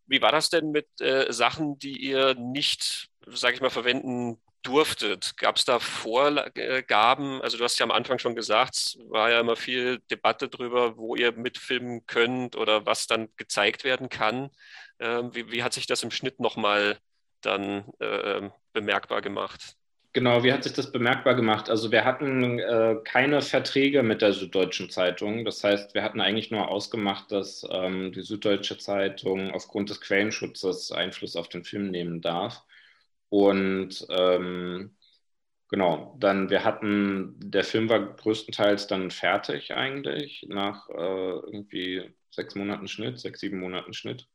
Wie 0.10 0.22
war 0.22 0.32
das 0.32 0.50
denn 0.50 0.72
mit 0.72 0.88
äh, 1.02 1.32
Sachen, 1.32 1.78
die 1.78 1.98
ihr 1.98 2.34
nicht, 2.34 3.10
sage 3.28 3.56
ich 3.56 3.62
mal, 3.62 3.70
verwenden 3.70 4.42
durftet? 4.64 5.38
Gab 5.38 5.58
es 5.58 5.66
da 5.66 5.80
Vorgaben? 5.80 7.42
Also 7.44 7.58
du 7.58 7.64
hast 7.64 7.78
ja 7.78 7.86
am 7.86 7.92
Anfang 7.92 8.18
schon 8.18 8.36
gesagt, 8.36 8.76
es 8.76 8.98
war 9.08 9.30
ja 9.30 9.40
immer 9.40 9.56
viel 9.56 10.00
Debatte 10.10 10.50
darüber, 10.50 10.98
wo 10.98 11.16
ihr 11.16 11.32
mitfilmen 11.34 12.06
könnt 12.08 12.56
oder 12.56 12.88
was 12.88 13.06
dann 13.06 13.30
gezeigt 13.38 13.84
werden 13.84 14.10
kann. 14.10 14.50
Ähm, 15.00 15.34
wie, 15.36 15.52
wie, 15.52 15.64
hat 15.64 15.74
sich 15.74 15.86
das 15.86 16.02
im 16.02 16.12
Schnitt 16.12 16.40
nochmal 16.40 16.98
dann 17.42 17.86
äh, 18.00 18.50
bemerkbar 18.74 19.22
gemacht? 19.22 19.76
Genau, 20.14 20.44
wie 20.44 20.52
hat 20.52 20.64
sich 20.64 20.74
das 20.74 20.92
bemerkbar 20.92 21.36
gemacht? 21.36 21.70
Also 21.70 21.92
wir 21.92 22.04
hatten 22.04 22.58
äh, 22.60 22.96
keine 23.04 23.42
Verträge 23.44 24.02
mit 24.02 24.22
der 24.24 24.34
Süddeutschen 24.34 24.90
Zeitung. 24.90 25.46
Das 25.46 25.64
heißt, 25.64 25.94
wir 25.94 26.02
hatten 26.04 26.20
eigentlich 26.20 26.50
nur 26.50 26.68
ausgemacht, 26.70 27.32
dass 27.32 27.64
ähm, 27.70 28.12
die 28.12 28.24
Süddeutsche 28.24 28.78
Zeitung 28.80 29.52
aufgrund 29.52 29.92
des 29.92 30.02
Quellenschutzes 30.02 30.92
Einfluss 30.92 31.36
auf 31.36 31.48
den 31.48 31.64
Film 31.64 31.92
nehmen 31.92 32.22
darf. 32.22 32.64
Und 33.30 34.06
ähm, 34.10 34.96
genau, 35.70 36.16
dann 36.20 36.50
wir 36.50 36.64
hatten, 36.66 37.36
der 37.40 37.64
Film 37.64 37.90
war 37.90 38.00
größtenteils 38.16 38.88
dann 38.88 39.12
fertig 39.12 39.74
eigentlich, 39.76 40.46
nach 40.50 40.90
äh, 40.90 40.94
irgendwie 40.96 42.12
sechs 42.32 42.56
Monaten 42.56 42.88
Schnitt, 42.88 43.20
sechs, 43.20 43.42
sieben 43.42 43.60
Monaten 43.60 43.94
Schnitt. 43.94 44.28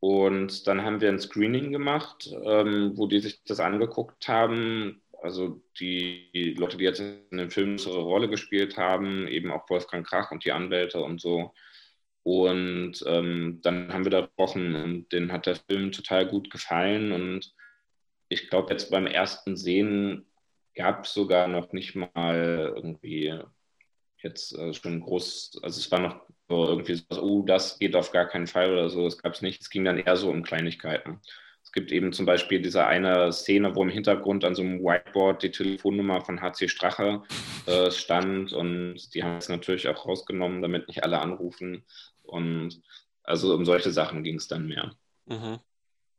Und 0.00 0.66
dann 0.66 0.84
haben 0.84 1.00
wir 1.00 1.08
ein 1.08 1.18
Screening 1.18 1.72
gemacht, 1.72 2.30
ähm, 2.44 2.92
wo 2.96 3.06
die 3.06 3.20
sich 3.20 3.42
das 3.44 3.60
angeguckt 3.60 4.28
haben. 4.28 5.02
Also 5.22 5.60
die 5.80 6.54
Leute, 6.56 6.76
die 6.76 6.84
jetzt 6.84 7.00
in 7.00 7.38
dem 7.38 7.50
Film 7.50 7.76
eine 7.84 7.96
Rolle 7.96 8.28
gespielt 8.28 8.76
haben, 8.76 9.26
eben 9.26 9.50
auch 9.50 9.68
Wolfgang 9.68 10.06
Krach 10.06 10.30
und 10.30 10.44
die 10.44 10.52
Anwälte 10.52 11.00
und 11.02 11.20
so. 11.20 11.52
Und 12.22 13.02
ähm, 13.06 13.60
dann 13.62 13.92
haben 13.92 14.04
wir 14.04 14.10
da 14.10 14.20
gesprochen 14.22 14.74
und 14.76 15.12
denen 15.12 15.32
hat 15.32 15.46
der 15.46 15.56
Film 15.56 15.90
total 15.90 16.28
gut 16.28 16.50
gefallen. 16.50 17.10
Und 17.12 17.54
ich 18.28 18.48
glaube, 18.50 18.72
jetzt 18.72 18.90
beim 18.90 19.06
ersten 19.06 19.56
Sehen 19.56 20.26
gab 20.74 21.04
es 21.04 21.14
sogar 21.14 21.48
noch 21.48 21.72
nicht 21.72 21.96
mal 21.96 22.72
irgendwie 22.76 23.40
jetzt 24.22 24.56
äh, 24.56 24.72
schon 24.74 25.00
groß, 25.00 25.60
also 25.62 25.80
es 25.80 25.90
war 25.90 26.00
noch 26.00 26.26
irgendwie 26.48 26.94
so, 26.94 27.22
oh, 27.22 27.42
das 27.42 27.78
geht 27.78 27.94
auf 27.96 28.12
gar 28.12 28.26
keinen 28.26 28.46
Fall 28.46 28.72
oder 28.72 28.90
so, 28.90 29.04
das 29.04 29.18
gab 29.18 29.34
es 29.34 29.42
nicht. 29.42 29.60
Es 29.60 29.70
ging 29.70 29.84
dann 29.84 29.98
eher 29.98 30.16
so 30.16 30.30
um 30.30 30.42
Kleinigkeiten. 30.42 31.20
Es 31.62 31.72
gibt 31.72 31.92
eben 31.92 32.12
zum 32.12 32.24
Beispiel 32.24 32.62
diese 32.62 32.86
eine 32.86 33.30
Szene, 33.32 33.74
wo 33.76 33.82
im 33.82 33.90
Hintergrund 33.90 34.44
an 34.44 34.54
so 34.54 34.62
einem 34.62 34.80
Whiteboard 34.80 35.42
die 35.42 35.50
Telefonnummer 35.50 36.22
von 36.22 36.40
HC 36.40 36.68
Strache 36.68 37.22
äh, 37.66 37.90
stand 37.90 38.52
und 38.52 39.14
die 39.14 39.22
haben 39.22 39.36
es 39.36 39.50
natürlich 39.50 39.88
auch 39.88 40.06
rausgenommen, 40.06 40.62
damit 40.62 40.88
nicht 40.88 41.04
alle 41.04 41.20
anrufen. 41.20 41.84
Und 42.22 42.80
also 43.22 43.54
um 43.54 43.66
solche 43.66 43.90
Sachen 43.90 44.24
ging 44.24 44.36
es 44.36 44.48
dann 44.48 44.66
mehr. 44.66 44.92
Mhm 45.26 45.58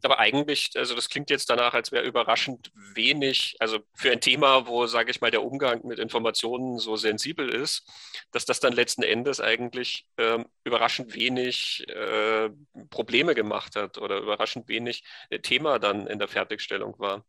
aber 0.05 0.19
eigentlich, 0.19 0.71
also 0.75 0.95
das 0.95 1.09
klingt 1.09 1.29
jetzt 1.29 1.49
danach, 1.49 1.73
als 1.73 1.91
wäre 1.91 2.05
überraschend 2.05 2.71
wenig, 2.95 3.55
also 3.59 3.79
für 3.93 4.11
ein 4.11 4.21
Thema, 4.21 4.67
wo, 4.67 4.85
sage 4.85 5.11
ich 5.11 5.21
mal, 5.21 5.31
der 5.31 5.43
Umgang 5.43 5.85
mit 5.85 5.99
Informationen 5.99 6.79
so 6.79 6.95
sensibel 6.95 7.49
ist, 7.49 7.87
dass 8.31 8.45
das 8.45 8.59
dann 8.59 8.73
letzten 8.73 9.03
Endes 9.03 9.41
eigentlich 9.41 10.05
ähm, 10.17 10.45
überraschend 10.63 11.15
wenig 11.15 11.85
äh, 11.89 12.49
Probleme 12.89 13.35
gemacht 13.35 13.75
hat 13.75 13.97
oder 13.97 14.19
überraschend 14.19 14.67
wenig 14.69 15.03
äh, 15.29 15.39
Thema 15.39 15.79
dann 15.79 16.07
in 16.07 16.19
der 16.19 16.27
Fertigstellung 16.27 16.97
war. 16.97 17.25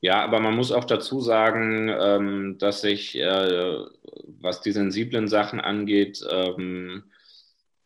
Ja, 0.00 0.22
aber 0.24 0.40
man 0.40 0.54
muss 0.54 0.72
auch 0.72 0.84
dazu 0.84 1.20
sagen, 1.20 1.88
ähm, 1.88 2.58
dass 2.58 2.80
sich, 2.80 3.16
äh, 3.16 3.78
was 4.40 4.60
die 4.60 4.72
sensiblen 4.72 5.28
Sachen 5.28 5.60
angeht, 5.60 6.22
ähm, 6.28 7.11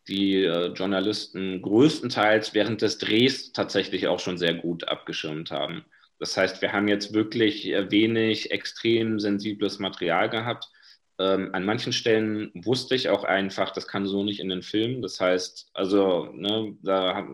die 0.07 0.43
äh, 0.43 0.67
Journalisten 0.67 1.61
größtenteils 1.61 2.53
während 2.53 2.81
des 2.81 2.97
Drehs 2.97 3.51
tatsächlich 3.51 4.07
auch 4.07 4.19
schon 4.19 4.37
sehr 4.37 4.53
gut 4.53 4.87
abgeschirmt 4.87 5.51
haben. 5.51 5.85
Das 6.19 6.35
heißt, 6.35 6.61
wir 6.61 6.71
haben 6.71 6.87
jetzt 6.87 7.13
wirklich 7.13 7.67
äh, 7.67 7.91
wenig 7.91 8.51
extrem 8.51 9.19
sensibles 9.19 9.79
Material 9.79 10.29
gehabt. 10.29 10.69
Ähm, 11.19 11.49
an 11.53 11.65
manchen 11.65 11.93
Stellen 11.93 12.51
wusste 12.53 12.95
ich 12.95 13.09
auch 13.09 13.23
einfach, 13.23 13.71
das 13.71 13.87
kann 13.87 14.05
so 14.05 14.23
nicht 14.23 14.39
in 14.39 14.49
den 14.49 14.61
Film. 14.61 15.01
Das 15.01 15.19
heißt, 15.19 15.69
also 15.73 16.31
ne, 16.33 16.75
da, 16.83 17.27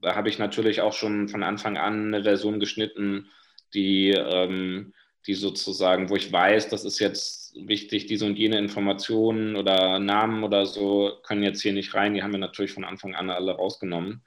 da 0.00 0.14
habe 0.14 0.28
ich 0.28 0.38
natürlich 0.38 0.80
auch 0.80 0.92
schon 0.92 1.28
von 1.28 1.42
Anfang 1.42 1.76
an 1.76 2.14
eine 2.14 2.22
Version 2.22 2.60
geschnitten, 2.60 3.28
die 3.74 4.10
ähm, 4.10 4.92
die 5.26 5.34
sozusagen, 5.34 6.08
wo 6.08 6.16
ich 6.16 6.32
weiß, 6.32 6.68
das 6.68 6.84
ist 6.84 6.98
jetzt 6.98 7.39
wichtig, 7.54 8.06
diese 8.06 8.26
und 8.26 8.38
jene 8.38 8.58
Informationen 8.58 9.56
oder 9.56 9.98
Namen 9.98 10.44
oder 10.44 10.66
so 10.66 11.18
können 11.22 11.42
jetzt 11.42 11.62
hier 11.62 11.72
nicht 11.72 11.94
rein. 11.94 12.14
Die 12.14 12.22
haben 12.22 12.32
wir 12.32 12.38
natürlich 12.38 12.72
von 12.72 12.84
Anfang 12.84 13.14
an 13.14 13.30
alle 13.30 13.52
rausgenommen. 13.52 14.22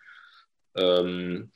Ähm, 0.75 1.51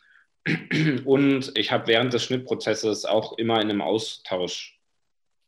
und 1.05 1.51
ich 1.57 1.72
habe 1.72 1.88
während 1.88 2.13
des 2.13 2.24
Schnittprozesses 2.24 3.05
auch 3.05 3.38
immer 3.38 3.61
in 3.61 3.70
einem 3.70 3.82
Austausch 3.82 4.80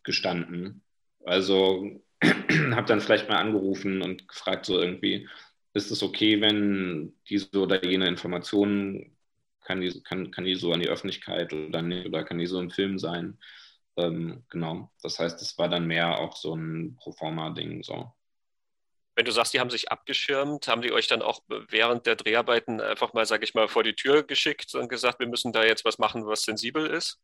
gestanden. 0.04 0.82
Also 1.24 2.02
habe 2.24 2.88
dann 2.88 3.02
vielleicht 3.02 3.30
mal 3.30 3.38
angerufen 3.38 4.02
und 4.02 4.28
gefragt, 4.28 4.66
so 4.66 4.80
irgendwie, 4.80 5.28
ist 5.74 5.92
es 5.92 6.04
okay, 6.04 6.42
wenn 6.42 7.14
diese 7.30 7.50
oder 7.60 7.84
jene 7.86 8.08
Informationen, 8.08 9.16
kann 9.64 9.82
die, 9.82 10.02
kann, 10.02 10.32
kann 10.32 10.46
die 10.46 10.56
so 10.56 10.74
an 10.74 10.80
die 10.80 10.90
Öffentlichkeit 10.90 11.54
oder 11.54 11.82
nicht, 11.84 12.08
oder 12.08 12.24
kann 12.24 12.40
die 12.40 12.48
so 12.48 12.60
im 12.60 12.72
Film 12.72 12.98
sein? 12.98 13.38
Ähm, 13.98 14.44
genau. 14.50 14.92
Das 15.02 15.20
heißt, 15.20 15.42
es 15.42 15.58
war 15.58 15.70
dann 15.70 15.86
mehr 15.86 16.20
auch 16.20 16.36
so 16.36 16.56
ein 16.56 16.96
Proforma-Ding. 16.98 17.84
So. 17.84 18.12
Wenn 19.16 19.26
du 19.26 19.32
sagst, 19.32 19.54
die 19.54 19.60
haben 19.60 19.70
sich 19.70 19.92
abgeschirmt, 19.92 20.68
haben 20.68 20.82
die 20.82 20.94
euch 20.94 21.08
dann 21.08 21.22
auch 21.22 21.42
während 21.68 22.06
der 22.06 22.16
Dreharbeiten 22.16 22.80
einfach 22.80 23.14
mal, 23.14 23.26
sage 23.26 23.44
ich 23.44 23.54
mal, 23.54 23.68
vor 23.68 23.84
die 23.84 23.96
Tür 23.96 24.24
geschickt 24.24 24.74
und 24.76 24.88
gesagt, 24.88 25.20
wir 25.20 25.28
müssen 25.28 25.52
da 25.52 25.64
jetzt 25.64 25.84
was 25.84 25.98
machen, 25.98 26.26
was 26.26 26.44
sensibel 26.44 26.86
ist? 26.86 27.20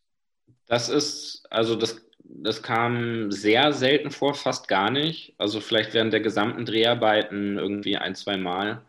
Das 0.66 0.90
ist, 0.90 1.46
also 1.50 1.76
das, 1.76 2.06
das 2.20 2.62
kam 2.62 3.32
sehr 3.32 3.72
selten 3.72 4.12
vor, 4.12 4.34
fast 4.34 4.68
gar 4.68 4.92
nicht. 4.92 5.36
Also 5.38 5.62
vielleicht 5.62 5.94
während 5.94 6.12
der 6.12 6.20
gesamten 6.20 6.66
Dreharbeiten 6.66 7.58
irgendwie 7.58 7.98
ein, 7.98 8.16
zwei 8.16 8.38
Mal. 8.38 8.86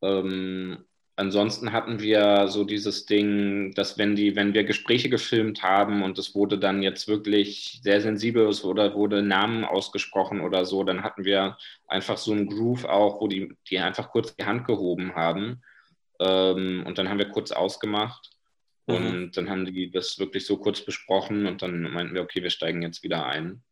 Ähm, 0.00 0.87
ansonsten 1.18 1.72
hatten 1.72 2.00
wir 2.00 2.46
so 2.48 2.64
dieses 2.64 3.04
Ding, 3.04 3.72
dass 3.74 3.98
wenn 3.98 4.14
die, 4.14 4.36
wenn 4.36 4.54
wir 4.54 4.62
Gespräche 4.64 5.10
gefilmt 5.10 5.62
haben 5.62 6.02
und 6.02 6.18
es 6.18 6.34
wurde 6.34 6.58
dann 6.58 6.82
jetzt 6.82 7.08
wirklich 7.08 7.80
sehr 7.82 8.00
sensibel 8.00 8.46
oder 8.62 8.94
wurde 8.94 9.22
Namen 9.22 9.64
ausgesprochen 9.64 10.40
oder 10.40 10.64
so, 10.64 10.84
dann 10.84 11.02
hatten 11.02 11.24
wir 11.24 11.58
einfach 11.88 12.16
so 12.16 12.32
einen 12.32 12.46
Groove 12.46 12.84
auch, 12.84 13.20
wo 13.20 13.26
die, 13.26 13.52
die 13.68 13.80
einfach 13.80 14.10
kurz 14.10 14.36
die 14.36 14.44
Hand 14.44 14.66
gehoben 14.66 15.14
haben. 15.16 15.60
Ähm, 16.20 16.84
und 16.86 16.98
dann 16.98 17.08
haben 17.08 17.18
wir 17.18 17.30
kurz 17.30 17.50
ausgemacht. 17.50 18.30
Mhm. 18.86 18.94
Und 18.94 19.36
dann 19.36 19.50
haben 19.50 19.64
die 19.64 19.90
das 19.90 20.20
wirklich 20.20 20.46
so 20.46 20.56
kurz 20.56 20.84
besprochen 20.84 21.46
und 21.46 21.62
dann 21.62 21.82
meinten 21.82 22.14
wir, 22.14 22.22
okay, 22.22 22.42
wir 22.42 22.50
steigen 22.50 22.82
jetzt 22.82 23.02
wieder 23.02 23.26
ein. 23.26 23.62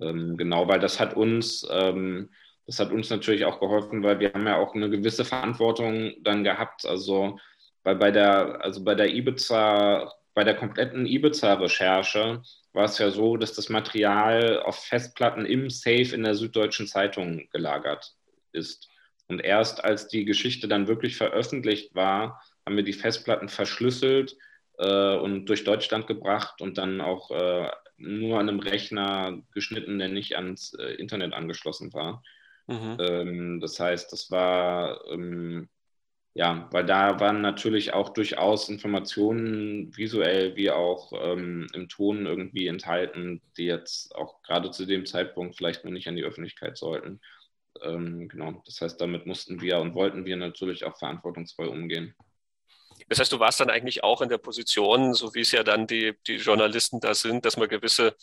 Ähm, 0.00 0.36
genau, 0.36 0.68
weil 0.68 0.78
das 0.78 1.00
hat 1.00 1.14
uns, 1.14 1.66
ähm, 1.70 2.30
das 2.70 2.78
hat 2.78 2.92
uns 2.92 3.10
natürlich 3.10 3.44
auch 3.44 3.58
geholfen, 3.58 4.04
weil 4.04 4.20
wir 4.20 4.32
haben 4.32 4.46
ja 4.46 4.56
auch 4.56 4.76
eine 4.76 4.88
gewisse 4.88 5.24
Verantwortung 5.24 6.14
dann 6.20 6.44
gehabt. 6.44 6.86
Also 6.86 7.36
bei, 7.82 7.94
bei 7.94 8.12
der, 8.12 8.64
also 8.64 8.84
bei 8.84 8.94
der 8.94 9.12
Ibiza, 9.12 10.12
bei 10.34 10.44
der 10.44 10.54
kompletten 10.54 11.04
Ibiza-Recherche 11.04 12.42
war 12.72 12.84
es 12.84 12.96
ja 12.98 13.10
so, 13.10 13.36
dass 13.36 13.54
das 13.54 13.70
Material 13.70 14.60
auf 14.60 14.84
Festplatten 14.84 15.46
im 15.46 15.68
Safe 15.68 16.14
in 16.14 16.22
der 16.22 16.36
Süddeutschen 16.36 16.86
Zeitung 16.86 17.48
gelagert 17.50 18.14
ist. 18.52 18.88
Und 19.26 19.40
erst 19.40 19.82
als 19.82 20.06
die 20.06 20.24
Geschichte 20.24 20.68
dann 20.68 20.86
wirklich 20.86 21.16
veröffentlicht 21.16 21.96
war, 21.96 22.40
haben 22.64 22.76
wir 22.76 22.84
die 22.84 22.92
Festplatten 22.92 23.48
verschlüsselt 23.48 24.36
äh, 24.78 25.16
und 25.16 25.46
durch 25.46 25.64
Deutschland 25.64 26.06
gebracht 26.06 26.62
und 26.62 26.78
dann 26.78 27.00
auch 27.00 27.32
äh, 27.32 27.68
nur 27.96 28.38
an 28.38 28.48
einem 28.48 28.60
Rechner 28.60 29.42
geschnitten, 29.54 29.98
der 29.98 30.08
nicht 30.08 30.36
ans 30.36 30.72
äh, 30.74 30.92
Internet 30.94 31.32
angeschlossen 31.32 31.92
war. 31.92 32.22
Mhm. 32.66 32.96
Ähm, 32.98 33.60
das 33.60 33.78
heißt, 33.80 34.12
das 34.12 34.30
war, 34.30 35.04
ähm, 35.10 35.68
ja, 36.34 36.68
weil 36.70 36.86
da 36.86 37.18
waren 37.18 37.40
natürlich 37.40 37.92
auch 37.92 38.10
durchaus 38.10 38.68
Informationen 38.68 39.96
visuell 39.96 40.56
wie 40.56 40.70
auch 40.70 41.12
ähm, 41.12 41.66
im 41.74 41.88
Ton 41.88 42.26
irgendwie 42.26 42.68
enthalten, 42.68 43.42
die 43.56 43.64
jetzt 43.64 44.14
auch 44.14 44.40
gerade 44.42 44.70
zu 44.70 44.86
dem 44.86 45.06
Zeitpunkt 45.06 45.56
vielleicht 45.56 45.84
noch 45.84 45.90
nicht 45.90 46.06
an 46.08 46.16
die 46.16 46.24
Öffentlichkeit 46.24 46.76
sollten. 46.76 47.20
Genau, 47.82 48.62
das 48.66 48.80
heißt, 48.80 49.00
damit 49.00 49.26
mussten 49.26 49.60
wir 49.60 49.78
und 49.78 49.94
wollten 49.94 50.26
wir 50.26 50.36
natürlich 50.36 50.84
auch 50.84 50.98
verantwortungsvoll 50.98 51.68
umgehen. 51.68 52.14
Das 53.08 53.18
heißt, 53.18 53.32
du 53.32 53.40
warst 53.40 53.60
dann 53.60 53.70
eigentlich 53.70 54.04
auch 54.04 54.22
in 54.22 54.28
der 54.28 54.38
Position, 54.38 55.14
so 55.14 55.34
wie 55.34 55.40
es 55.40 55.52
ja 55.52 55.62
dann 55.62 55.86
die, 55.86 56.14
die 56.26 56.36
Journalisten 56.36 57.00
da 57.00 57.14
sind, 57.14 57.44
dass 57.44 57.56
man 57.56 57.68
gewisse, 57.68 58.14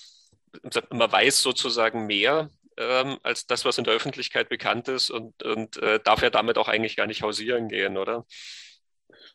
man 0.92 1.12
weiß 1.12 1.42
sozusagen 1.42 2.06
mehr 2.06 2.50
ähm, 2.78 3.18
als 3.24 3.48
das, 3.48 3.66
was 3.66 3.78
in 3.78 3.84
der 3.84 3.94
Öffentlichkeit 3.94 4.50
bekannt 4.50 4.88
ist 4.88 5.10
und, 5.10 5.44
und 5.44 5.78
äh, 5.78 6.00
darf 6.04 6.22
ja 6.22 6.30
damit 6.30 6.58
auch 6.58 6.68
eigentlich 6.68 6.96
gar 6.96 7.08
nicht 7.08 7.22
hausieren 7.22 7.68
gehen, 7.68 7.98
oder? 7.98 8.26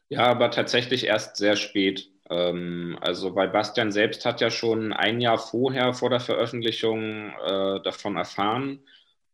Ja, 0.08 0.26
aber 0.26 0.50
tatsächlich 0.50 1.06
erst 1.06 1.36
sehr 1.36 1.56
spät. 1.56 2.08
Ähm, 2.30 2.98
also 3.00 3.34
weil 3.34 3.48
Bastian 3.48 3.92
selbst 3.92 4.24
hat 4.24 4.40
ja 4.40 4.50
schon 4.50 4.92
ein 4.92 5.20
Jahr 5.20 5.38
vorher, 5.38 5.94
vor 5.94 6.10
der 6.10 6.20
Veröffentlichung, 6.20 7.30
äh, 7.30 7.80
davon 7.82 8.16
erfahren. 8.16 8.80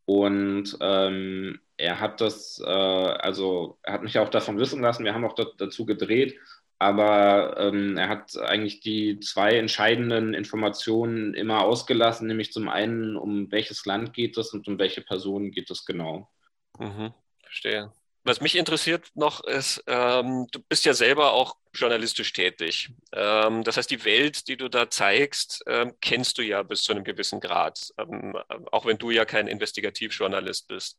Und 0.05 0.77
ähm, 0.81 1.61
er 1.77 2.01
hat 2.01 2.21
das, 2.21 2.61
äh, 2.65 2.69
also 2.69 3.79
er 3.83 3.93
hat 3.95 4.03
mich 4.03 4.19
auch 4.19 4.31
davon 4.31 4.59
wissen 4.59 4.81
lassen, 4.81 5.05
wir 5.05 5.15
haben 5.15 5.25
auch 5.25 5.35
dazu 5.35 5.85
gedreht, 5.85 6.39
aber 6.79 7.57
ähm, 7.59 7.97
er 7.97 8.09
hat 8.09 8.37
eigentlich 8.37 8.81
die 8.81 9.19
zwei 9.21 9.57
entscheidenden 9.59 10.33
Informationen 10.33 11.35
immer 11.35 11.63
ausgelassen, 11.63 12.29
nämlich 12.29 12.53
zum 12.53 12.69
einen, 12.69 13.17
um 13.17 13.51
welches 13.51 13.85
Land 13.85 14.15
geht 14.15 14.37
es 14.39 14.53
und 14.53 14.69
um 14.69 14.79
welche 14.79 15.01
Person 15.01 15.51
geht 15.51 15.71
es 15.71 15.85
genau. 15.85 16.31
Mhm, 16.79 17.13
verstehe. 17.43 17.93
Was 18.25 18.41
mich 18.41 18.57
interessiert 18.57 19.11
noch 19.15 19.43
ist, 19.43 19.83
ähm, 19.87 20.47
du 20.53 20.61
bist 20.69 20.85
ja 20.85 20.93
selber 20.93 21.33
auch 21.33 21.57
journalistisch 21.73 22.33
tätig. 22.33 22.91
Ähm, 23.13 23.65
das 23.65 23.77
heißt, 23.77 23.91
die 23.91 24.05
Welt, 24.05 24.49
die 24.49 24.57
du 24.57 24.69
da 24.69 24.91
zeigst, 24.91 25.63
ähm, 25.67 25.95
kennst 26.01 26.39
du 26.39 26.43
ja 26.43 26.63
bis 26.63 26.83
zu 26.83 26.93
einem 26.93 27.05
gewissen 27.05 27.41
Grad, 27.41 27.93
ähm, 27.97 28.37
auch 28.71 28.85
wenn 28.85 28.99
du 28.99 29.11
ja 29.11 29.25
kein 29.25 29.49
Investigativjournalist 29.49 30.69
bist. 30.69 30.99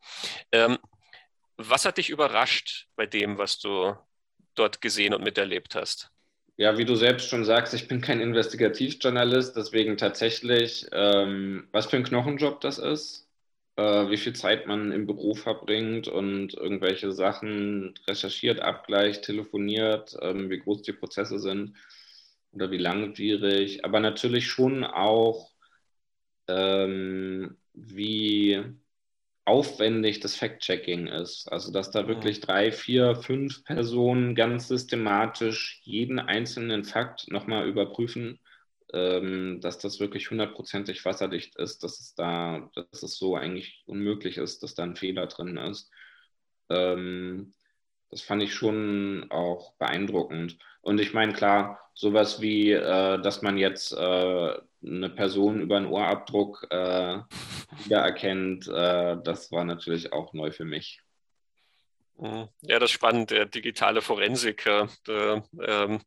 Ähm, 0.52 0.78
was 1.58 1.86
hat 1.86 1.98
dich 1.98 2.10
überrascht 2.10 2.88
bei 2.96 3.06
dem, 3.06 3.38
was 3.38 3.60
du 3.60 3.96
dort 4.60 4.82
gesehen 4.82 5.14
und 5.14 5.24
miterlebt 5.24 5.76
hast? 5.76 6.12
Ja, 6.58 6.78
wie 6.78 6.86
du 6.86 6.96
selbst 6.96 7.30
schon 7.30 7.46
sagst, 7.46 7.74
ich 7.74 7.88
bin 7.88 8.02
kein 8.02 8.20
Investigativjournalist, 8.20 9.56
deswegen 9.56 9.96
tatsächlich, 9.98 10.88
ähm, 10.92 11.70
was 11.72 11.86
für 11.86 11.96
ein 11.96 12.04
Knochenjob 12.04 12.60
das 12.60 12.78
ist 12.80 13.30
äh, 13.80 14.10
wie 14.10 14.18
viel 14.18 14.34
Zeit 14.34 14.68
man 14.68 14.92
im 14.92 15.06
Büro 15.06 15.36
verbringt 15.36 16.08
und 16.10 16.54
irgendwelche 16.54 17.12
Sachen 17.14 17.94
recherchiert, 18.08 18.60
abgleicht, 18.60 19.24
telefoniert, 19.24 20.18
ähm, 20.22 20.50
wie 20.50 20.60
groß 20.60 20.82
die 20.82 20.92
Prozesse 20.94 21.40
sind 21.40 21.76
oder 22.52 22.72
wie 22.72 22.78
langwierig, 22.78 23.86
aber 23.86 24.02
natürlich 24.02 24.48
schon 24.48 24.84
auch, 24.84 25.52
ähm, 26.48 27.58
wie 27.74 28.64
aufwendig 29.50 30.22
das 30.22 30.36
Fact-Checking 30.36 31.08
ist. 31.08 31.52
Also, 31.52 31.72
dass 31.72 31.92
da 31.92 32.08
wirklich 32.08 32.40
drei, 32.40 32.72
vier, 32.72 33.16
fünf 33.16 33.64
Personen 33.66 34.36
ganz 34.36 34.68
systematisch 34.68 35.82
jeden 35.84 36.20
einzelnen 36.20 36.84
Fakt 36.86 37.30
nochmal 37.30 37.68
überprüfen 37.68 38.40
ähm, 38.94 39.60
dass 39.62 39.78
das 39.78 40.00
wirklich 40.00 40.30
hundertprozentig 40.32 41.06
wasserdicht 41.06 41.56
ist, 41.58 41.84
dass 41.84 42.00
es 42.00 42.16
da, 42.16 42.70
dass 42.74 43.04
es 43.04 43.18
so 43.18 43.36
eigentlich 43.36 43.84
unmöglich 43.86 44.38
ist, 44.38 44.64
dass 44.64 44.76
da 44.76 44.84
ein 44.84 44.96
Fehler 44.96 45.28
drin 45.28 45.58
ist. 45.58 45.92
Ähm, 46.70 47.54
das 48.10 48.22
fand 48.22 48.42
ich 48.42 48.54
schon 48.54 49.28
auch 49.30 49.74
beeindruckend. 49.74 50.58
Und 50.82 51.00
ich 51.00 51.14
meine, 51.14 51.34
klar, 51.34 51.80
sowas 51.94 52.42
wie, 52.42 52.72
äh, 52.72 53.22
dass 53.22 53.42
man 53.42 53.58
jetzt 53.58 53.94
äh, 53.94 54.54
eine 54.84 55.10
Person 55.10 55.62
über 55.62 55.78
einen 55.78 55.88
Ohrabdruck 55.88 56.68
äh, 56.70 57.20
wiedererkennt, 57.84 58.68
äh, 58.68 59.18
das 59.24 59.52
war 59.52 59.64
natürlich 59.64 60.14
auch 60.14 60.34
neu 60.34 60.52
für 60.52 60.66
mich. 60.66 61.02
Mhm. 62.18 62.50
Ja, 62.62 62.80
das 62.80 62.90
ist 62.90 62.96
spannend, 62.96 63.32
der 63.32 63.46
digitale 63.46 64.02
Forensiker. 64.02 64.90
Der, 65.08 65.44
ähm, 65.62 66.02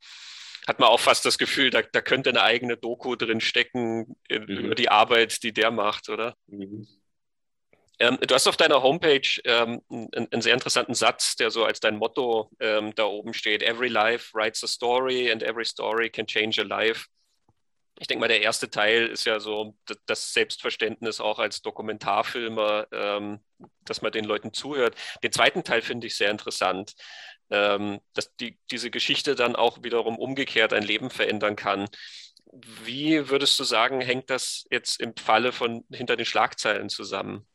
hat 0.66 0.79
man 0.79 0.89
auch 0.89 1.01
fast 1.01 1.25
das 1.25 1.39
Gefühl, 1.39 1.70
da, 1.70 1.83
da 1.83 2.01
könnte 2.01 2.31
eine 2.31 2.43
eigene 2.43 2.77
Doku 2.77 3.16
drin 3.16 3.41
stecken 3.41 4.16
in, 4.29 4.45
mhm. 4.45 4.49
über 4.49 4.75
die 4.75 4.89
Arbeit, 4.89 5.43
die 5.43 5.53
der 5.53 5.70
macht, 5.70 6.09
oder? 6.09 6.37
Mhm. 6.47 6.87
Ähm, 7.99 8.18
du 8.20 8.35
hast 8.35 8.47
auf 8.47 8.57
deiner 8.57 8.83
Homepage 8.83 9.41
ähm, 9.45 9.81
einen, 9.91 10.29
einen, 10.31 10.43
sehr 10.43 10.55
interessanten 10.55 10.95
Satz, 10.95 11.37
der 11.37 11.51
so 11.51 11.64
als 11.64 11.81
dein 11.81 11.99
Motto 11.99 12.51
ähm, 12.59 12.95
da 12.95 13.05
oben 13.05 13.35
steht: 13.35 13.62
Every 13.62 13.89
life 13.89 14.31
writes 14.35 14.64
a 14.64 14.66
story 14.66 15.31
and 15.31 15.43
every 15.43 15.64
story 15.64 16.11
can 16.11 16.27
change 16.27 16.61
a 16.61 16.64
life. 16.64 17.07
Ich 17.99 18.07
denke 18.07 18.20
mal, 18.20 18.28
der 18.28 18.43
erste 18.43 18.70
Teil 18.70 19.07
ist 19.07 19.24
ja 19.26 19.38
so 19.38 19.76
das 20.07 20.32
Selbstverständnis 20.32 21.20
auch 21.20 21.38
als 21.38 21.62
Dokumentarfilmer, 21.62 22.86
ähm, 22.90 23.40
dass 23.84 24.03
man 24.03 24.12
den 24.12 24.24
Leuten 24.24 24.53
zuhört. 24.53 24.97
Den 25.22 25.30
zweiten 25.30 25.62
Teil 25.62 25.82
finde 25.82 26.07
ich 26.07 26.16
sehr 26.16 26.30
interessant 26.30 26.95
ähm, 27.53 28.01
dass 28.14 28.34
die, 28.36 28.59
diese 28.70 28.90
Geschichte 28.90 29.34
dann 29.34 29.55
auch 29.55 29.82
wiederum 29.82 30.18
umgekehrt 30.18 30.72
ein 30.72 30.82
Leben 30.82 31.11
verändern 31.11 31.55
kann. 31.55 31.86
Wie 32.84 33.28
würdest 33.28 33.59
du 33.61 33.64
sagen, 33.64 34.01
hängt 34.01 34.30
das 34.30 34.66
jetzt 34.70 35.01
im 35.01 35.14
Falle 35.16 35.53
von 35.53 35.84
hinter 35.93 36.16
den 36.16 36.26
Schlagzeilen 36.26 36.88
zusammen? 36.88 37.47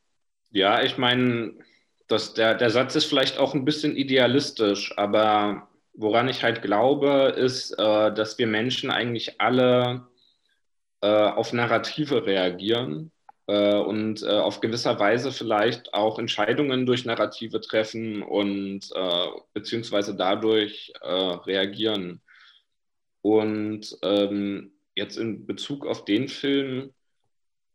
Ja, 0.52 0.82
ich 0.84 0.98
meine, 0.98 1.56
der, 2.10 2.56
der 2.56 2.70
Satz 2.70 2.96
ist 2.96 3.06
vielleicht 3.06 3.38
auch 3.38 3.54
ein 3.54 3.66
bisschen 3.66 3.96
idealistisch, 3.96 4.96
aber 4.98 5.68
woran 5.94 6.30
ich 6.30 6.44
halt 6.44 6.62
glaube, 6.62 7.34
ist, 7.36 7.72
äh, 7.72 8.14
dass 8.14 8.38
wir 8.38 8.48
Menschen 8.48 8.92
eigentlich 8.92 9.42
alle 9.42 10.08
äh, 11.02 11.08
auf 11.08 11.54
Narrative 11.54 12.26
reagieren 12.26 13.12
äh, 13.48 13.76
und 13.76 14.24
äh, 14.24 14.30
auf 14.30 14.60
gewisser 14.62 15.00
Weise 15.00 15.32
vielleicht 15.32 15.94
auch 15.94 16.20
Entscheidungen 16.20 16.86
durch 16.86 17.06
Narrative 17.06 17.62
treffen 17.62 18.24
und 18.24 18.82
äh, 18.94 19.28
beziehungsweise 19.54 20.16
dadurch 20.16 20.94
äh, 21.02 21.08
reagieren. 21.08 22.22
Und 23.22 23.98
ähm, 24.04 24.72
jetzt 24.96 25.18
in 25.18 25.46
Bezug 25.46 25.86
auf 25.86 26.06
den 26.06 26.28
Film 26.28 26.94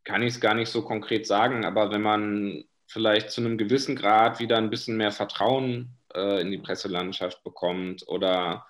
kann 0.05 0.23
ich 0.23 0.35
es 0.35 0.41
gar 0.41 0.55
nicht 0.55 0.70
so 0.70 0.83
konkret 0.83 1.27
sagen, 1.27 1.64
aber 1.64 1.91
wenn 1.91 2.03
man 2.03 2.64
vielleicht 2.87 3.31
zu 3.31 3.41
einem 3.41 3.57
gewissen 3.57 3.97
Grad 3.97 4.41
wieder 4.41 4.59
ein 4.59 4.70
bisschen 4.70 4.97
mehr 4.97 5.12
Vertrauen 5.12 5.97
äh, 6.14 6.41
in 6.41 6.51
die 6.51 6.59
Presselandschaft 6.59 7.43
bekommt 7.45 8.07
oder 8.09 8.66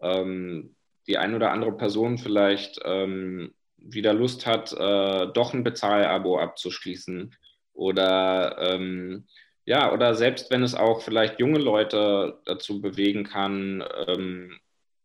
ähm, 0.00 0.74
die 1.06 1.18
ein 1.18 1.34
oder 1.34 1.50
andere 1.52 1.76
Person 1.76 2.18
vielleicht 2.18 2.80
ähm, 2.84 3.54
wieder 3.84 4.12
Lust 4.12 4.46
hat, 4.46 4.72
äh, 4.72 5.32
doch 5.32 5.54
ein 5.54 5.64
Bezahlabo 5.64 6.38
abzuschließen. 6.38 7.34
Oder 7.72 8.56
ähm, 8.58 9.26
ja, 9.64 9.92
oder 9.92 10.14
selbst 10.14 10.50
wenn 10.50 10.62
es 10.62 10.74
auch 10.74 11.02
vielleicht 11.02 11.38
junge 11.40 11.58
Leute 11.58 12.40
dazu 12.44 12.80
bewegen 12.80 13.24
kann, 13.24 13.84
ähm, 14.08 14.58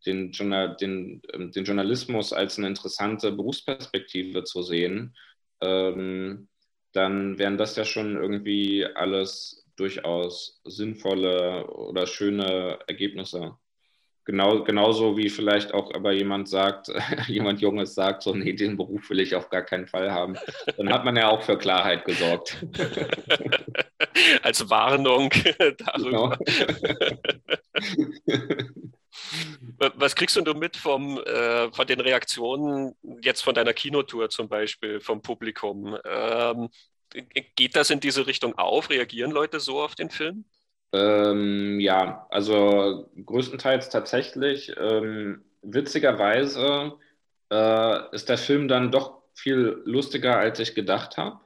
den, 0.06 0.32
den, 0.32 1.22
ähm, 1.34 1.52
den, 1.52 1.66
Journalismus 1.66 2.34
als 2.34 2.58
eine 2.58 2.68
interessante 2.68 3.32
Berufsperspektive 3.32 4.44
zu 4.44 4.64
sehen, 4.64 5.16
ähm, 5.62 6.48
dann 6.94 7.38
wären 7.38 7.58
das 7.58 7.76
ja 7.76 7.86
schon 7.86 8.16
irgendwie 8.16 8.86
alles 8.86 9.66
durchaus 9.76 10.62
sinnvolle 10.66 11.68
oder 11.68 12.08
schöne 12.08 12.80
Ergebnisse. 12.88 13.58
Genau, 14.28 14.62
genauso 14.62 15.16
wie 15.16 15.30
vielleicht 15.30 15.74
auch 15.74 15.94
aber 15.94 16.12
jemand 16.12 16.50
sagt, 16.50 16.90
jemand 17.28 17.62
Junges 17.62 17.96
sagt, 17.96 18.24
so, 18.24 18.36
nee, 18.36 18.52
den 18.52 18.76
Beruf 18.76 19.10
will 19.10 19.22
ich 19.22 19.34
auf 19.36 19.50
gar 19.50 19.62
keinen 19.62 19.88
Fall 19.88 20.12
haben. 20.12 20.36
Dann 20.76 20.92
hat 20.92 21.06
man 21.06 21.16
ja 21.16 21.30
auch 21.30 21.44
für 21.44 21.58
Klarheit 21.58 22.04
gesorgt. 22.04 22.58
Als 24.44 24.70
Warnung 24.70 25.30
darüber. 25.78 26.38
Genau. 26.38 27.16
Was 29.96 30.14
kriegst 30.14 30.36
du 30.36 30.54
mit 30.56 30.76
vom, 30.76 31.20
äh, 31.20 31.72
von 31.72 31.88
den 31.88 32.02
Reaktionen 32.02 32.96
jetzt 33.22 33.42
von 33.44 33.56
deiner 33.56 33.74
Kinotour 33.74 34.30
zum 34.30 34.50
Beispiel 34.50 35.00
vom 35.00 35.22
Publikum? 35.22 35.98
Ähm, 36.04 36.68
geht 37.56 37.78
das 37.78 37.92
in 37.92 38.02
diese 38.02 38.28
Richtung 38.28 38.58
auf? 38.58 38.90
Reagieren 38.90 39.32
Leute 39.32 39.62
so 39.62 39.82
auf 39.82 39.96
den 39.96 40.10
Film? 40.10 40.44
Ähm, 40.94 41.80
ja, 41.80 42.26
also 42.30 43.10
größtenteils 43.26 43.90
tatsächlich. 43.90 44.74
Ähm, 44.80 45.44
witzigerweise 45.62 46.94
äh, 47.52 48.16
ist 48.16 48.30
der 48.30 48.38
Film 48.38 48.68
dann 48.68 48.92
doch 48.92 49.22
viel 49.34 49.82
lustiger, 49.86 50.38
als 50.38 50.60
ich 50.60 50.76
gedacht 50.76 51.18
habe. 51.18 51.40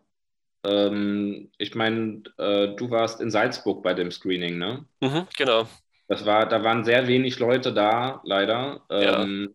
ähm, 0.63 1.49
ich 1.57 1.75
meine, 1.75 2.23
äh, 2.37 2.75
du 2.75 2.89
warst 2.91 3.19
in 3.19 3.31
Salzburg 3.31 3.81
bei 3.83 3.93
dem 3.93 4.11
Screening, 4.11 4.57
ne? 4.57 4.85
Mhm, 5.01 5.27
genau. 5.35 5.67
Das 6.07 6.25
war, 6.25 6.47
da 6.47 6.63
waren 6.63 6.83
sehr 6.83 7.07
wenig 7.07 7.39
Leute 7.39 7.73
da, 7.73 8.21
leider. 8.23 8.85
Ähm, 8.89 9.43
ja. 9.43 9.49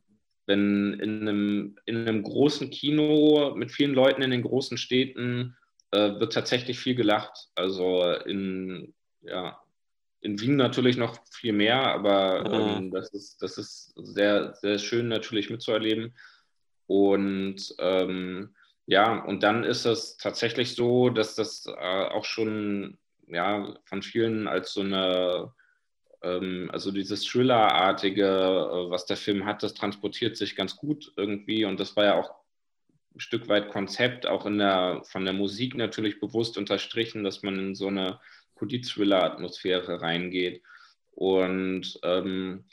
Wenn 0.47 0.95
in 0.95 1.21
einem, 1.21 1.77
in 1.87 1.97
einem 1.97 2.23
großen 2.23 2.71
Kino 2.71 3.55
mit 3.57 3.73
vielen 3.73 3.95
Leuten 3.95 4.23
in 4.23 4.31
den 4.31 4.43
großen 4.43 4.79
Städten 4.79 5.57
äh, 5.91 6.19
wird 6.19 6.33
tatsächlich 6.33 6.79
viel 6.79 6.95
gelacht. 6.95 7.49
Also 7.57 8.03
in, 8.27 8.95
ja, 9.23 9.61
in 10.27 10.41
Wien 10.41 10.57
natürlich 10.57 10.97
noch 10.97 11.19
viel 11.31 11.53
mehr, 11.53 11.83
aber 11.83 12.49
mhm. 12.49 12.85
ähm, 12.85 12.91
das, 12.91 13.11
ist, 13.11 13.41
das 13.43 13.59
ist 13.59 13.93
sehr, 13.97 14.55
sehr 14.55 14.79
schön 14.79 15.07
natürlich 15.07 15.51
mitzuerleben. 15.51 16.15
Und 16.89 17.75
ähm, 17.79 18.55
ja, 18.87 19.21
und 19.25 19.45
dann 19.45 19.63
ist 19.63 19.85
es 19.85 20.17
tatsächlich 20.17 20.75
so, 20.75 21.11
dass 21.11 21.37
das 21.37 21.67
äh, 21.67 21.71
auch 21.71 22.25
schon 22.25 22.99
ja, 23.29 23.77
von 23.85 24.03
vielen 24.03 24.49
als 24.49 24.73
so 24.73 24.81
eine, 24.81 25.53
ähm, 26.23 26.71
also 26.73 26.91
dieses 26.91 27.25
Thriller-artige, 27.25 28.27
äh, 28.27 28.91
was 28.91 29.07
der 29.07 29.17
Film 29.17 29.47
hat, 29.47 29.63
das 29.63 29.75
transportiert 29.75 30.37
sich 30.37 30.57
ganz 30.57 30.77
gut 30.77 31.13
irgendwie. 31.17 31.65
Und 31.65 31.79
das 31.79 31.95
war 31.97 32.05
ja 32.05 32.15
auch 32.15 32.35
ein 33.15 33.21
Stück 33.21 33.49
weit 33.49 33.71
Konzept, 33.71 34.27
auch 34.27 34.45
in 34.45 34.59
der, 34.59 35.03
von 35.05 35.25
der 35.25 35.35
Musik 35.35 35.77
natürlich 35.77 36.19
bewusst 36.19 36.59
unterstrichen, 36.59 37.23
dass 37.23 37.45
man 37.45 37.59
in 37.59 37.75
so 37.77 37.87
eine 37.87 38.19
Polit-Thriller-Atmosphäre 38.57 40.03
reingeht. 40.03 40.63
Und 41.13 41.99
ähm, 42.03 42.65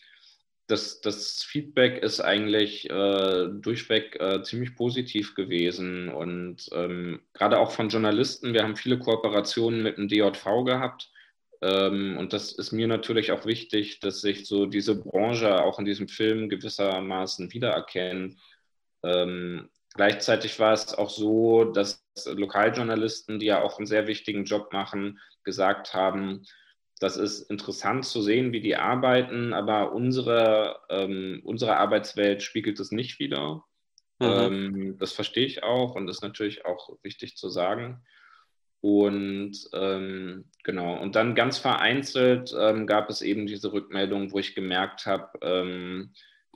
das, 0.68 1.02
das, 1.02 1.44
Feedback 1.44 2.02
ist 2.02 2.20
eigentlich 2.20 2.90
äh, 2.90 3.48
durchweg 3.50 4.20
äh, 4.20 4.42
ziemlich 4.44 4.76
positiv 4.76 5.36
gewesen 5.36 6.10
und 6.10 6.70
ähm, 6.74 7.22
gerade 7.34 7.60
auch 7.60 7.72
von 7.72 7.90
Journalisten. 7.90 8.54
Wir 8.54 8.64
haben 8.64 8.76
viele 8.76 8.98
Kooperationen 8.98 9.84
mit 9.84 9.98
dem 9.98 10.08
DJV 10.08 10.64
gehabt 10.66 11.12
ähm, 11.62 12.18
und 12.18 12.34
das 12.34 12.52
ist 12.52 12.74
mir 12.74 12.88
natürlich 12.88 13.32
auch 13.32 13.46
wichtig, 13.46 14.02
dass 14.02 14.22
sich 14.22 14.46
so 14.46 14.66
diese 14.66 14.96
Branche 14.96 15.64
auch 15.64 15.80
in 15.80 15.86
diesem 15.86 16.10
Film 16.10 16.50
gewissermaßen 16.50 17.54
wiedererkennt. 17.54 18.38
Ähm, 19.04 19.70
gleichzeitig 19.94 20.60
war 20.60 20.74
es 20.74 20.94
auch 20.94 21.10
so, 21.10 21.66
dass 21.66 22.06
Lokaljournalisten, 22.26 23.40
die 23.40 23.48
ja 23.48 23.62
auch 23.62 23.78
einen 23.78 23.88
sehr 23.88 24.08
wichtigen 24.08 24.44
Job 24.44 24.74
machen, 24.74 25.20
gesagt 25.44 25.94
haben, 25.94 26.46
das 27.00 27.18
ist 27.18 27.50
interessant 27.50 28.06
zu 28.06 28.22
sehen, 28.22 28.54
wie 28.54 28.62
die 28.62 28.78
arbeiten, 28.78 29.54
aber 29.54 29.92
unsere, 29.94 30.80
ähm, 30.90 31.42
unsere 31.44 31.78
Arbeitswelt 31.78 32.44
spiegelt 32.44 32.80
es 32.80 32.92
nicht 32.92 33.20
wieder. 33.20 33.64
Mhm. 34.20 34.28
Ähm, 34.28 34.98
das 35.00 35.12
verstehe 35.12 35.46
ich 35.46 35.64
auch 35.64 35.96
und 35.96 36.08
ist 36.08 36.22
natürlich 36.22 36.66
auch 36.66 36.98
wichtig 37.04 37.36
zu 37.36 37.50
sagen. 37.50 38.04
Und 38.80 39.70
ähm, 39.74 40.46
genau, 40.64 41.02
und 41.02 41.16
dann 41.16 41.36
ganz 41.36 41.58
vereinzelt 41.58 42.54
ähm, 42.58 42.86
gab 42.86 43.10
es 43.10 43.22
eben 43.22 43.48
diese 43.48 43.72
Rückmeldung, 43.72 44.32
wo 44.34 44.40
ich 44.40 44.56
gemerkt 44.56 45.06
habe, 45.06 45.40
ähm, 45.42 46.14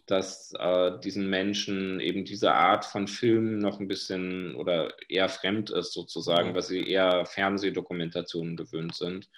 dass 0.08 0.54
äh, 0.58 1.00
diesen 1.04 1.30
Menschen 1.30 2.00
eben 2.00 2.24
diese 2.24 2.54
Art 2.54 2.86
von 2.86 3.08
Film 3.08 3.60
noch 3.60 3.80
ein 3.80 3.90
bisschen 3.90 4.56
oder 4.56 4.94
eher 5.10 5.28
fremd 5.28 5.70
ist 5.70 5.94
sozusagen, 5.94 6.50
mhm. 6.50 6.56
weil 6.56 6.62
sie 6.64 6.88
eher 6.88 7.26
Fernsehdokumentationen 7.26 8.56
gewöhnt 8.56 8.96
sind. 8.96 9.30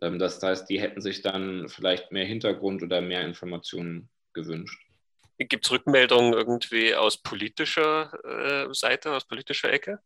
Ähm, 0.00 0.18
das 0.18 0.42
heißt, 0.42 0.70
die 0.70 0.80
hätten 0.80 1.00
sich 1.00 1.22
dann 1.22 1.68
vielleicht 1.68 2.12
mehr 2.12 2.24
Hintergrund 2.24 2.82
oder 2.82 3.00
mehr 3.00 3.22
Informationen 3.22 4.08
gewünscht. 4.32 4.80
Gibt 5.38 5.66
es 5.66 5.72
Rückmeldungen 5.72 6.34
irgendwie 6.34 6.94
aus 6.94 7.16
politischer 7.16 8.12
äh, 8.24 8.72
Seite, 8.72 9.12
aus 9.12 9.26
politischer 9.26 9.72
Ecke? 9.72 9.98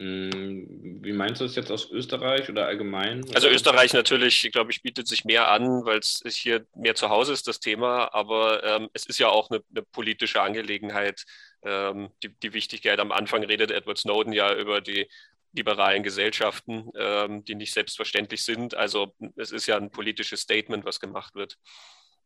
Mm, 0.00 1.02
wie 1.02 1.12
meinst 1.12 1.40
du 1.40 1.44
es 1.44 1.56
jetzt 1.56 1.72
aus 1.72 1.90
Österreich 1.90 2.48
oder 2.48 2.66
allgemein? 2.66 3.24
Also 3.34 3.48
Österreich 3.48 3.92
natürlich, 3.92 4.48
glaube 4.52 4.70
ich, 4.70 4.82
bietet 4.82 5.08
sich 5.08 5.24
mehr 5.24 5.50
an, 5.50 5.84
weil 5.84 5.98
es 5.98 6.22
hier 6.36 6.66
mehr 6.76 6.94
zu 6.94 7.08
Hause 7.08 7.32
ist, 7.32 7.48
das 7.48 7.58
Thema. 7.58 8.14
Aber 8.14 8.62
ähm, 8.62 8.88
es 8.92 9.06
ist 9.06 9.18
ja 9.18 9.28
auch 9.28 9.50
eine, 9.50 9.62
eine 9.70 9.82
politische 9.82 10.40
Angelegenheit. 10.40 11.24
Ähm, 11.62 12.10
die, 12.22 12.28
die, 12.28 12.52
Wichtigkeit 12.52 13.00
am 13.00 13.10
Anfang 13.10 13.42
redet 13.42 13.72
Edward 13.72 13.98
Snowden 13.98 14.32
ja 14.32 14.54
über 14.54 14.80
die 14.80 15.08
liberalen 15.52 16.04
Gesellschaften, 16.04 16.90
ähm, 16.96 17.44
die 17.44 17.56
nicht 17.56 17.72
selbstverständlich 17.72 18.44
sind. 18.44 18.76
Also 18.76 19.14
es 19.34 19.50
ist 19.50 19.66
ja 19.66 19.76
ein 19.76 19.90
politisches 19.90 20.42
Statement, 20.42 20.84
was 20.84 21.00
gemacht 21.00 21.34
wird. 21.34 21.56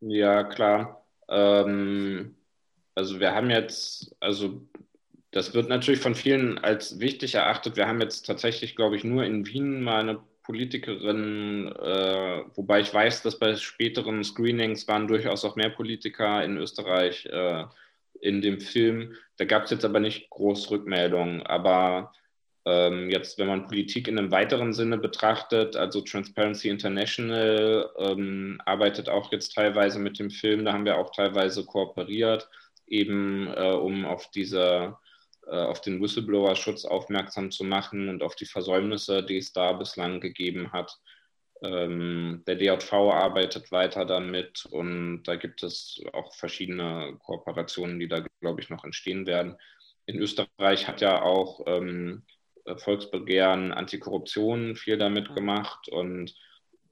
Ja, 0.00 0.44
klar. 0.44 1.06
Ähm, 1.28 2.36
also 2.94 3.20
wir 3.20 3.34
haben 3.34 3.48
jetzt, 3.48 4.14
also 4.20 4.68
das 5.32 5.54
wird 5.54 5.68
natürlich 5.68 6.00
von 6.00 6.14
vielen 6.14 6.58
als 6.58 7.00
wichtig 7.00 7.34
erachtet. 7.34 7.76
Wir 7.76 7.88
haben 7.88 8.00
jetzt 8.00 8.26
tatsächlich, 8.26 8.76
glaube 8.76 8.96
ich, 8.96 9.02
nur 9.02 9.24
in 9.24 9.46
Wien 9.46 9.82
mal 9.82 10.00
eine 10.00 10.20
Politikerin, 10.42 11.68
äh, 11.68 12.42
wobei 12.54 12.80
ich 12.80 12.92
weiß, 12.92 13.22
dass 13.22 13.38
bei 13.38 13.56
späteren 13.56 14.24
Screenings 14.24 14.86
waren 14.88 15.08
durchaus 15.08 15.44
auch 15.44 15.56
mehr 15.56 15.70
Politiker 15.70 16.44
in 16.44 16.58
Österreich 16.58 17.26
äh, 17.26 17.64
in 18.20 18.42
dem 18.42 18.60
Film. 18.60 19.14
Da 19.38 19.46
gab 19.46 19.64
es 19.64 19.70
jetzt 19.70 19.84
aber 19.84 20.00
nicht 20.00 20.28
groß 20.30 20.70
Rückmeldungen. 20.70 21.42
Aber 21.42 22.12
ähm, 22.66 23.08
jetzt, 23.08 23.38
wenn 23.38 23.48
man 23.48 23.66
Politik 23.66 24.08
in 24.08 24.18
einem 24.18 24.30
weiteren 24.30 24.72
Sinne 24.74 24.98
betrachtet, 24.98 25.76
also 25.76 26.02
Transparency 26.02 26.68
International 26.68 27.90
ähm, 27.98 28.60
arbeitet 28.66 29.08
auch 29.08 29.32
jetzt 29.32 29.54
teilweise 29.54 29.98
mit 29.98 30.18
dem 30.18 30.30
Film, 30.30 30.64
da 30.64 30.72
haben 30.74 30.84
wir 30.84 30.98
auch 30.98 31.10
teilweise 31.10 31.64
kooperiert, 31.64 32.50
eben 32.86 33.48
äh, 33.56 33.72
um 33.72 34.04
auf 34.04 34.30
diese 34.30 34.96
auf 35.50 35.80
den 35.80 36.00
Whistleblower-Schutz 36.00 36.84
aufmerksam 36.84 37.50
zu 37.50 37.64
machen 37.64 38.08
und 38.08 38.22
auf 38.22 38.36
die 38.36 38.46
Versäumnisse, 38.46 39.22
die 39.22 39.38
es 39.38 39.52
da 39.52 39.72
bislang 39.72 40.20
gegeben 40.20 40.72
hat. 40.72 40.96
Ähm, 41.62 42.42
der 42.46 42.56
DJV 42.56 42.92
arbeitet 42.92 43.70
weiter 43.70 44.04
damit 44.04 44.66
und 44.70 45.22
da 45.24 45.36
gibt 45.36 45.62
es 45.62 46.02
auch 46.12 46.34
verschiedene 46.34 47.16
Kooperationen, 47.22 48.00
die 48.00 48.08
da, 48.08 48.24
glaube 48.40 48.60
ich, 48.60 48.68
noch 48.68 48.84
entstehen 48.84 49.26
werden. 49.26 49.56
In 50.06 50.18
Österreich 50.18 50.88
hat 50.88 51.00
ja 51.00 51.22
auch 51.22 51.62
ähm, 51.66 52.24
äh, 52.64 52.76
Volksbegehren 52.76 53.72
Antikorruption 53.72 54.74
viel 54.74 54.98
damit 54.98 55.34
gemacht 55.34 55.88
und 55.88 56.34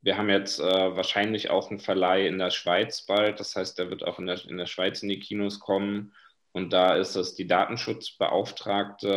wir 0.03 0.17
haben 0.17 0.31
jetzt 0.31 0.61
äh, 0.61 0.97
wahrscheinlich 0.97 1.51
auch 1.51 1.71
einen 1.71 1.81
Verleih 1.81 2.27
in 2.27 2.39
der 2.39 2.51
Schweiz 2.51 3.05
bald. 3.05 3.39
Das 3.39 3.55
heißt, 3.55 3.79
der 3.79 3.91
wird 3.91 4.05
auch 4.05 4.19
in 4.19 4.27
der, 4.27 4.43
in 4.47 4.57
der 4.57 4.67
Schweiz 4.67 5.03
in 5.03 5.11
die 5.11 5.21
Kinos 5.21 5.61
kommen. 5.61 6.15
Und 6.53 6.73
da 6.73 6.97
ist 6.97 7.15
es 7.15 7.35
die 7.37 7.47
Datenschutzbeauftragte, 7.47 9.09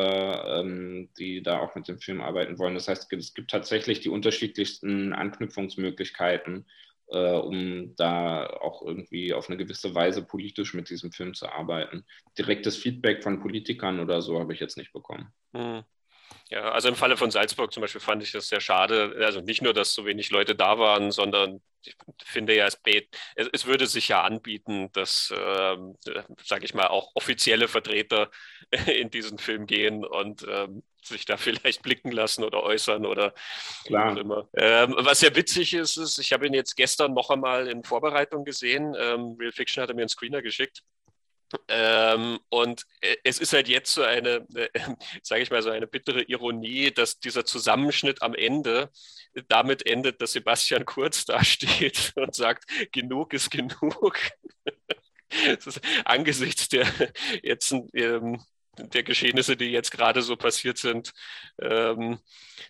ähm, 0.48 1.10
die 1.18 1.42
da 1.42 1.60
auch 1.60 1.74
mit 1.76 1.88
dem 1.88 2.00
Film 2.00 2.22
arbeiten 2.22 2.60
wollen. 2.60 2.76
Das 2.76 2.88
heißt, 2.88 3.12
es 3.12 3.34
gibt 3.34 3.50
tatsächlich 3.50 4.02
die 4.02 4.10
unterschiedlichsten 4.10 5.14
Anknüpfungsmöglichkeiten, 5.14 6.68
äh, 7.08 7.32
um 7.34 7.96
da 7.96 8.46
auch 8.46 8.84
irgendwie 8.84 9.34
auf 9.34 9.50
eine 9.50 9.58
gewisse 9.58 9.96
Weise 9.96 10.24
politisch 10.24 10.76
mit 10.76 10.90
diesem 10.90 11.12
Film 11.12 11.34
zu 11.34 11.50
arbeiten. 11.50 12.06
Direktes 12.38 12.78
Feedback 12.78 13.24
von 13.24 13.40
Politikern 13.40 14.00
oder 14.00 14.22
so 14.22 14.40
habe 14.40 14.54
ich 14.54 14.60
jetzt 14.60 14.78
nicht 14.78 14.94
bekommen. 14.94 15.34
Hm. 15.56 15.84
Ja, 16.50 16.72
also 16.72 16.88
im 16.88 16.96
Falle 16.96 17.18
von 17.18 17.32
Salzburg 17.32 17.74
zum 17.74 17.82
Beispiel 17.82 18.02
fand 18.02 18.24
ich 18.24 18.32
das 18.32 18.48
sehr 18.48 18.60
schade. 18.60 19.16
Also 19.20 19.42
nicht 19.42 19.62
nur, 19.62 19.74
dass 19.74 19.94
so 19.94 20.06
wenig 20.06 20.30
Leute 20.32 20.56
da 20.56 20.78
waren, 20.78 21.12
sondern 21.12 21.62
ich 21.86 21.96
finde 22.24 22.56
ja, 22.56 22.68
es, 22.68 22.78
es 23.36 23.66
würde 23.66 23.88
sich 23.88 24.08
ja 24.08 24.22
anbieten, 24.22 24.90
dass, 24.94 25.34
ähm, 25.36 25.98
sage 26.44 26.66
ich 26.66 26.74
mal, 26.74 26.88
auch 26.88 27.12
offizielle 27.16 27.68
Vertreter 27.68 28.30
in 28.88 29.10
diesen 29.10 29.38
Film 29.38 29.66
gehen 29.66 30.06
und 30.06 30.46
ähm, 30.48 30.84
sich 31.04 31.26
da 31.26 31.38
vielleicht 31.38 31.82
blicken 31.82 32.12
lassen 32.12 32.44
oder 32.44 32.64
äußern 32.64 33.06
oder 33.06 33.34
Klar. 33.86 34.18
immer. 34.18 34.48
Ähm, 34.56 34.96
was 35.00 35.20
sehr 35.20 35.36
witzig 35.36 35.74
ist, 35.74 35.98
ist, 35.98 36.20
ich 36.20 36.34
habe 36.34 36.48
ihn 36.48 36.54
jetzt 36.54 36.76
gestern 36.76 37.14
noch 37.14 37.30
einmal 37.30 37.68
in 37.68 37.84
Vorbereitung 37.84 38.46
gesehen. 38.46 38.96
Ähm, 38.98 39.36
Real 39.40 39.52
Fiction 39.52 39.82
hatte 39.82 39.94
mir 39.94 40.02
einen 40.02 40.10
Screener 40.10 40.42
geschickt. 40.42 40.84
Ähm, 41.68 42.40
und 42.50 42.86
äh, 43.02 43.16
es 43.24 43.40
ist 43.40 43.54
halt 43.54 43.68
jetzt 43.68 43.94
so 43.94 44.04
eine, 44.04 44.46
äh, 44.56 44.70
sage 45.24 45.42
ich 45.42 45.52
mal, 45.52 45.62
so 45.62 45.70
eine 45.70 45.88
bittere 45.88 46.24
Ironie, 46.24 46.92
dass 46.92 47.20
dieser 47.20 47.46
Zusammenschnitt 47.46 48.22
am 48.22 48.34
Ende 48.34 48.90
damit 49.48 49.86
endet, 49.86 50.22
dass 50.22 50.34
Sebastian 50.34 50.86
Kurz 50.86 51.26
dasteht 51.26 52.14
und 52.16 52.36
sagt, 52.36 52.66
genug 52.92 53.34
ist 53.34 53.50
genug. 53.50 54.18
ist 55.48 55.82
angesichts 56.06 56.70
der 56.70 56.88
jetzt 57.42 57.74
ähm, 57.94 58.40
der 58.78 59.04
Geschehnisse, 59.04 59.56
die 59.56 59.66
jetzt 59.72 59.92
gerade 59.92 60.22
so 60.22 60.36
passiert 60.36 60.78
sind. 60.78 61.14
Ähm, 61.62 62.20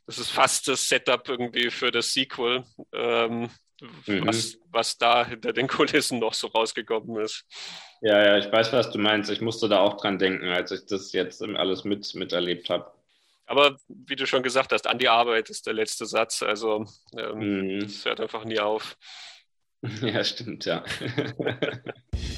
das 0.06 0.20
ist 0.20 0.30
fast 0.30 0.68
das 0.68 0.88
Setup 0.88 1.28
irgendwie 1.28 1.70
für 1.70 1.92
das 1.92 2.12
Sequel. 2.12 2.64
Ähm, 2.92 3.50
mhm. 4.06 4.28
was, 4.28 4.58
was 4.72 4.98
da 4.98 5.26
hinter 5.26 5.54
den 5.54 5.68
Kulissen 5.68 6.20
noch 6.20 6.34
so 6.34 6.48
rausgekommen 6.48 7.24
ist. 7.24 7.46
Ja, 8.02 8.24
ja, 8.24 8.38
ich 8.38 8.52
weiß, 8.52 8.74
was 8.74 8.92
du 8.92 9.00
meinst. 9.00 9.30
Ich 9.30 9.42
musste 9.42 9.70
da 9.70 9.80
auch 9.80 9.98
dran 9.98 10.20
denken, 10.20 10.48
als 10.50 10.72
ich 10.72 10.86
das 10.86 11.14
jetzt 11.14 11.42
alles 11.42 11.84
mit, 11.84 12.14
miterlebt 12.16 12.70
habe. 12.70 12.92
Aber 13.46 13.78
wie 13.88 14.16
du 14.16 14.26
schon 14.26 14.44
gesagt 14.44 14.72
hast, 14.72 14.88
an 14.88 14.98
die 14.98 15.10
Arbeit 15.10 15.50
ist 15.50 15.68
der 15.68 15.74
letzte 15.74 16.06
Satz. 16.06 16.44
Also 16.44 16.86
ähm, 17.18 17.76
mhm. 17.76 17.80
das 17.82 18.06
hört 18.06 18.22
einfach 18.22 18.46
nie 18.46 18.60
auf. 18.60 18.98
Ja, 20.02 20.24
stimmt, 20.24 20.64
ja. 20.64 20.82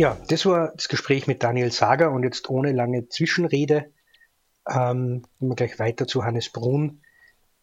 Ja, 0.00 0.16
das 0.28 0.46
war 0.46 0.72
das 0.74 0.88
Gespräch 0.88 1.26
mit 1.26 1.42
Daniel 1.42 1.70
Sager 1.70 2.10
und 2.10 2.22
jetzt 2.22 2.48
ohne 2.48 2.72
lange 2.72 3.10
Zwischenrede 3.10 3.92
ähm, 4.66 5.26
gehen 5.38 5.48
wir 5.50 5.56
gleich 5.56 5.78
weiter 5.78 6.06
zu 6.06 6.24
Hannes 6.24 6.48
Brun, 6.48 7.02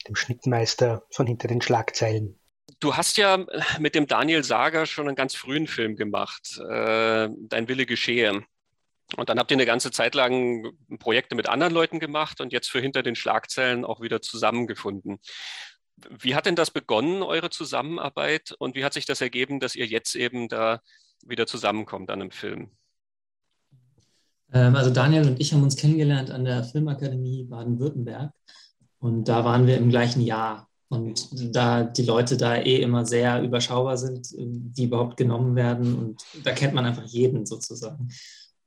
dem 0.07 0.15
Schnittmeister 0.15 1.01
von 1.09 1.25
hinter 1.25 1.47
den 1.47 1.63
Schlagzeilen. 1.63 2.39
Du 2.79 2.95
hast 2.95 3.17
ja 3.17 3.43
mit 3.79 3.95
dem 3.95 4.05
Daniel 4.05 4.43
Sager 4.43 4.85
schon 4.85 5.07
einen 5.07 5.15
ganz 5.15 5.33
frühen 5.33 5.65
Film 5.65 5.95
gemacht, 5.95 6.59
äh, 6.59 7.27
Dein 7.27 7.67
Wille 7.67 7.87
geschehe. 7.87 8.43
Und 9.15 9.29
dann 9.29 9.39
habt 9.39 9.49
ihr 9.49 9.57
eine 9.57 9.65
ganze 9.65 9.89
Zeit 9.89 10.13
lang 10.13 10.73
Projekte 10.99 11.33
mit 11.33 11.49
anderen 11.49 11.73
Leuten 11.73 11.99
gemacht 11.99 12.39
und 12.39 12.53
jetzt 12.53 12.69
für 12.69 12.79
hinter 12.79 13.01
den 13.01 13.15
Schlagzeilen 13.15 13.83
auch 13.83 13.99
wieder 13.99 14.21
zusammengefunden. 14.21 15.17
Wie 16.07 16.35
hat 16.35 16.45
denn 16.45 16.55
das 16.55 16.69
begonnen, 16.69 17.23
eure 17.23 17.49
Zusammenarbeit? 17.49 18.53
Und 18.59 18.75
wie 18.75 18.85
hat 18.85 18.93
sich 18.93 19.07
das 19.07 19.21
ergeben, 19.21 19.59
dass 19.59 19.73
ihr 19.73 19.87
jetzt 19.87 20.13
eben 20.13 20.49
da 20.49 20.83
wieder 21.25 21.47
zusammenkommt 21.47 22.09
an 22.09 22.21
einem 22.21 22.31
Film? 22.31 22.69
Ähm, 24.51 24.75
also 24.75 24.89
Daniel 24.89 25.27
und 25.27 25.39
ich 25.39 25.53
haben 25.53 25.63
uns 25.63 25.75
kennengelernt 25.75 26.31
an 26.31 26.45
der 26.45 26.63
Filmakademie 26.63 27.43
Baden-Württemberg 27.43 28.31
und 28.99 29.27
da 29.27 29.45
waren 29.45 29.67
wir 29.67 29.77
im 29.77 29.89
gleichen 29.89 30.21
Jahr. 30.21 30.67
Und 30.89 31.27
da 31.53 31.83
die 31.83 32.03
Leute 32.03 32.37
da 32.37 32.55
eh 32.55 32.81
immer 32.81 33.05
sehr 33.05 33.43
überschaubar 33.43 33.97
sind, 33.97 34.29
die 34.37 34.85
überhaupt 34.85 35.17
genommen 35.17 35.55
werden 35.57 35.97
und 35.97 36.21
da 36.45 36.53
kennt 36.53 36.73
man 36.73 36.85
einfach 36.85 37.03
jeden 37.03 37.45
sozusagen. 37.45 38.09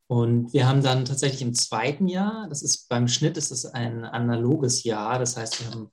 Und 0.06 0.52
wir 0.52 0.68
haben 0.68 0.82
dann 0.82 1.06
tatsächlich 1.06 1.40
im 1.40 1.54
zweiten 1.54 2.08
Jahr, 2.08 2.46
das 2.48 2.62
ist 2.62 2.88
beim 2.88 3.08
Schnitt 3.08 3.38
ist 3.38 3.50
es 3.50 3.64
ein 3.64 4.04
analoges 4.04 4.84
Jahr, 4.84 5.18
das 5.18 5.36
heißt, 5.36 5.60
wir 5.60 5.70
haben 5.70 5.90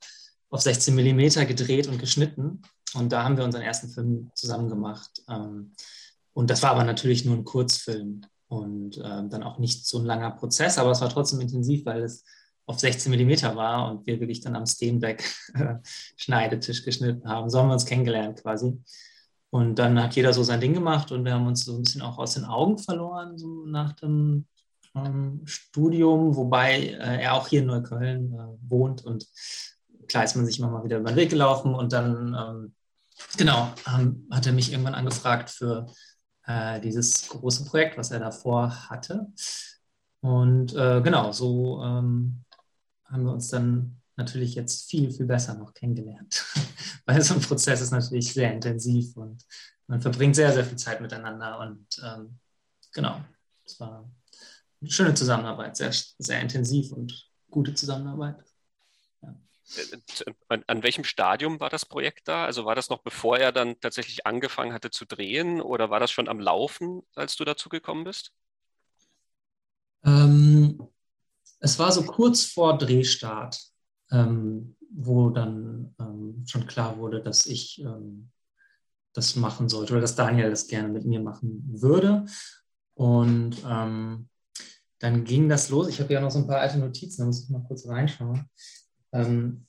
auf 0.50 0.62
16 0.62 0.96
Millimeter 0.96 1.46
gedreht 1.46 1.88
und 1.88 1.98
geschnitten 1.98 2.62
und 2.94 3.12
da 3.12 3.24
haben 3.24 3.38
wir 3.38 3.46
unseren 3.46 3.62
ersten 3.62 3.88
Film 3.90 4.32
zusammen 4.36 4.68
gemacht. 4.68 5.24
Und 6.38 6.52
das 6.52 6.62
war 6.62 6.70
aber 6.70 6.84
natürlich 6.84 7.26
nur 7.26 7.36
ein 7.36 7.46
Kurzfilm 7.46 8.22
und 8.48 9.00
äh, 9.00 9.28
dann 9.28 9.42
auch 9.42 9.58
nicht 9.58 9.88
so 9.88 9.98
ein 9.98 10.06
langer 10.06 10.30
Prozess, 10.30 10.78
aber 10.78 10.92
es 10.92 11.02
war 11.02 11.10
trotzdem 11.10 11.42
intensiv, 11.42 11.84
weil 11.88 12.04
es 12.04 12.24
auf 12.68 12.78
16 12.78 13.10
Millimeter 13.10 13.56
war 13.56 13.90
und 13.90 14.06
wir 14.06 14.20
wirklich 14.20 14.42
dann 14.42 14.56
am 14.56 14.68
Steenbeck 14.68 15.24
äh, 15.56 15.78
Schneidetisch 16.16 16.86
geschnitten 16.86 17.28
haben. 17.28 17.50
So 17.50 17.58
haben 17.58 17.70
wir 17.70 17.74
uns 17.74 17.88
kennengelernt 17.88 18.44
quasi. 18.44 18.80
Und 19.50 19.80
dann 19.80 20.00
hat 20.00 20.16
jeder 20.16 20.32
so 20.32 20.44
sein 20.44 20.62
Ding 20.62 20.76
gemacht 20.76 21.12
und 21.12 21.26
wir 21.26 21.34
haben 21.34 21.48
uns 21.48 21.66
so 21.66 21.76
ein 21.76 21.82
bisschen 21.82 22.04
auch 22.04 22.20
aus 22.20 22.36
den 22.36 22.46
Augen 22.46 22.78
verloren, 22.78 23.36
so 23.40 23.66
nach 23.66 23.94
dem 23.94 24.46
ähm, 24.94 25.42
Studium, 25.46 26.36
wobei 26.36 26.82
äh, 26.82 27.24
er 27.24 27.34
auch 27.34 27.48
hier 27.48 27.62
in 27.62 27.66
Neukölln 27.66 28.34
äh, 28.34 28.70
wohnt 28.70 29.04
und 29.04 29.26
klar 30.08 30.24
ist 30.24 30.36
man 30.36 30.46
sich 30.46 30.60
immer 30.60 30.70
mal 30.70 30.84
wieder 30.84 31.00
über 31.00 31.10
den 31.10 31.18
Weg 31.18 31.32
gelaufen 31.32 31.74
und 31.74 31.94
dann, 31.94 32.38
ähm, 32.40 32.76
genau, 33.38 33.74
ähm, 33.88 34.28
hat 34.30 34.46
er 34.46 34.54
mich 34.54 34.72
irgendwann 34.72 34.94
angefragt 34.94 35.50
für 35.50 35.88
äh, 36.48 36.80
dieses 36.80 37.30
große 37.30 37.66
Projekt, 37.66 37.98
was 37.98 38.12
er 38.12 38.20
davor 38.20 38.90
hatte. 38.90 39.28
Und 40.22 40.74
äh, 40.74 41.02
genau, 41.02 41.32
so 41.32 41.84
ähm, 41.84 42.44
haben 43.06 43.24
wir 43.24 43.34
uns 43.34 43.50
dann 43.50 44.02
natürlich 44.16 44.56
jetzt 44.56 44.90
viel, 44.90 45.12
viel 45.12 45.26
besser 45.26 45.54
noch 45.54 45.74
kennengelernt. 45.74 46.44
Weil 47.06 47.22
so 47.22 47.36
ein 47.36 47.42
Prozess 47.42 47.82
ist 47.82 47.92
natürlich 47.92 48.34
sehr 48.34 48.52
intensiv 48.52 49.16
und 49.16 49.46
man 49.88 50.02
verbringt 50.02 50.36
sehr, 50.36 50.52
sehr 50.52 50.66
viel 50.66 50.78
Zeit 50.78 51.02
miteinander. 51.02 51.60
Und 51.60 51.86
ähm, 52.04 52.40
genau, 52.94 53.22
es 53.64 53.80
war 53.80 54.10
eine 54.82 54.90
schöne 54.90 55.14
Zusammenarbeit, 55.14 55.78
sehr, 55.78 55.92
sehr 56.18 56.42
intensiv 56.42 56.92
und 56.92 57.30
gute 57.50 57.74
Zusammenarbeit. 57.74 58.44
An, 60.48 60.64
an, 60.68 60.84
welchem 60.84 61.04
Stadium 61.04 61.60
war 61.60 61.70
das 61.70 61.86
Projekt 61.86 62.28
da? 62.28 62.46
Also 62.46 62.66
war 62.66 62.76
das 62.76 62.90
noch 62.90 63.00
bevor 63.00 63.38
er 63.38 63.52
dann 63.52 63.80
tatsächlich 63.80 64.26
angefangen 64.26 64.74
hatte 64.74 64.92
zu 64.92 65.06
drehen 65.06 65.62
oder 65.62 65.90
war 65.90 66.00
das 66.00 66.12
schon 66.12 66.30
am 66.30 66.40
Laufen, 66.40 67.02
als 67.16 67.36
du 67.36 67.44
dazu 67.44 67.68
gekommen 67.68 68.06
bist? 68.06 68.32
Ähm, 70.06 70.88
es 71.60 71.78
war 71.80 71.92
so 71.92 72.04
kurz 72.04 72.46
vor 72.46 72.78
Drehstart, 72.78 73.60
ähm, 74.12 74.78
wo 74.90 75.30
dann 75.30 75.94
ähm, 76.00 76.44
schon 76.48 76.66
klar 76.66 76.98
wurde, 76.98 77.22
dass 77.22 77.46
ich 77.46 77.82
ähm, 77.82 78.32
das 79.14 79.36
machen 79.36 79.68
sollte 79.68 79.94
oder 79.94 80.02
dass 80.02 80.16
Daniel 80.16 80.50
das 80.50 80.68
gerne 80.68 80.88
mit 80.88 81.06
mir 81.06 81.20
machen 81.20 81.64
würde. 81.68 82.26
Und 82.94 83.58
ähm, 83.68 84.30
dann 85.00 85.24
ging 85.24 85.50
das 85.50 85.70
los. 85.70 85.88
Ich 85.88 86.00
habe 86.00 86.14
ja 86.14 86.22
noch 86.22 86.32
so 86.32 86.40
ein 86.40 86.48
paar 86.48 86.60
alte 86.60 86.78
Notizen, 86.78 87.22
da 87.22 87.26
muss 87.26 87.44
ich 87.44 87.50
mal 87.50 87.64
kurz 87.68 87.88
reinschauen. 87.88 88.50
Ähm, 89.12 89.66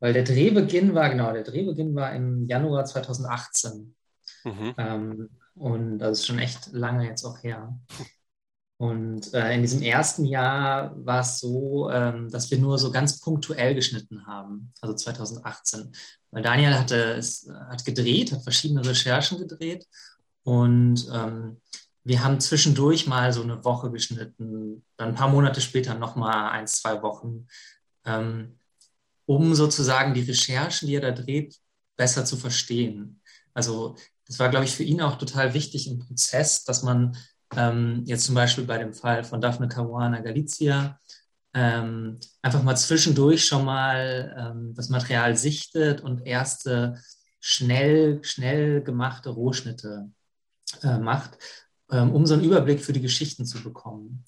weil 0.00 0.12
der 0.12 0.24
Drehbeginn 0.24 0.94
war, 0.94 1.10
genau, 1.10 1.32
der 1.32 1.44
Drehbeginn 1.44 1.94
war 1.94 2.14
im 2.14 2.46
Januar 2.46 2.84
2018. 2.84 3.94
Mhm. 4.44 4.74
Ähm, 4.78 5.30
und 5.54 5.98
das 5.98 6.20
ist 6.20 6.26
schon 6.26 6.38
echt 6.38 6.72
lange 6.72 7.06
jetzt 7.06 7.24
auch 7.24 7.42
her. 7.42 7.78
Und 8.78 9.34
äh, 9.34 9.54
in 9.54 9.60
diesem 9.60 9.82
ersten 9.82 10.24
Jahr 10.24 10.94
war 11.04 11.20
es 11.20 11.38
so, 11.38 11.90
ähm, 11.90 12.30
dass 12.30 12.50
wir 12.50 12.56
nur 12.56 12.78
so 12.78 12.90
ganz 12.90 13.20
punktuell 13.20 13.74
geschnitten 13.74 14.26
haben, 14.26 14.72
also 14.80 14.94
2018. 14.94 15.92
Weil 16.30 16.42
Daniel 16.42 16.78
hatte, 16.78 16.96
es, 17.12 17.46
hat 17.68 17.84
gedreht, 17.84 18.32
hat 18.32 18.42
verschiedene 18.42 18.82
Recherchen 18.82 19.38
gedreht 19.38 19.86
und 20.44 21.06
ähm, 21.12 21.60
wir 22.04 22.24
haben 22.24 22.40
zwischendurch 22.40 23.06
mal 23.06 23.32
so 23.34 23.42
eine 23.42 23.62
Woche 23.64 23.90
geschnitten, 23.90 24.82
dann 24.96 25.10
ein 25.10 25.14
paar 25.14 25.28
Monate 25.28 25.60
später 25.60 25.94
nochmal 25.94 26.50
ein, 26.50 26.66
zwei 26.66 27.02
Wochen. 27.02 27.46
Ähm, 28.06 28.58
um 29.30 29.54
sozusagen 29.54 30.12
die 30.12 30.22
Recherchen, 30.22 30.88
die 30.88 30.96
er 30.96 31.02
da 31.02 31.12
dreht, 31.12 31.56
besser 31.96 32.24
zu 32.24 32.36
verstehen. 32.36 33.20
Also 33.54 33.94
das 34.26 34.40
war, 34.40 34.48
glaube 34.48 34.64
ich, 34.64 34.74
für 34.74 34.82
ihn 34.82 35.00
auch 35.00 35.18
total 35.18 35.54
wichtig 35.54 35.88
im 35.88 36.00
Prozess, 36.00 36.64
dass 36.64 36.82
man 36.82 37.16
ähm, 37.54 38.02
jetzt 38.06 38.24
zum 38.24 38.34
Beispiel 38.34 38.64
bei 38.64 38.78
dem 38.78 38.92
Fall 38.92 39.22
von 39.22 39.40
Daphne 39.40 39.68
Caruana 39.68 40.18
Galizia 40.18 40.98
ähm, 41.54 42.18
einfach 42.42 42.64
mal 42.64 42.74
zwischendurch 42.74 43.44
schon 43.44 43.64
mal 43.64 44.34
ähm, 44.36 44.74
das 44.74 44.88
Material 44.88 45.36
sichtet 45.36 46.00
und 46.00 46.26
erste 46.26 47.00
schnell, 47.38 48.24
schnell 48.24 48.82
gemachte 48.82 49.30
Rohschnitte 49.30 50.10
äh, 50.82 50.98
macht, 50.98 51.38
ähm, 51.92 52.12
um 52.12 52.26
so 52.26 52.34
einen 52.34 52.42
Überblick 52.42 52.80
für 52.80 52.92
die 52.92 53.00
Geschichten 53.00 53.46
zu 53.46 53.62
bekommen. 53.62 54.24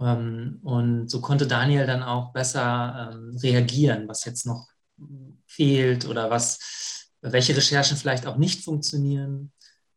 Ähm, 0.00 0.60
und 0.62 1.10
so 1.10 1.20
konnte 1.20 1.46
Daniel 1.46 1.86
dann 1.86 2.02
auch 2.02 2.32
besser 2.32 3.12
ähm, 3.12 3.36
reagieren, 3.36 4.08
was 4.08 4.24
jetzt 4.24 4.46
noch 4.46 4.68
fehlt 5.46 6.06
oder 6.06 6.30
was, 6.30 7.10
welche 7.20 7.56
Recherchen 7.56 7.96
vielleicht 7.96 8.26
auch 8.26 8.36
nicht 8.36 8.64
funktionieren 8.64 9.52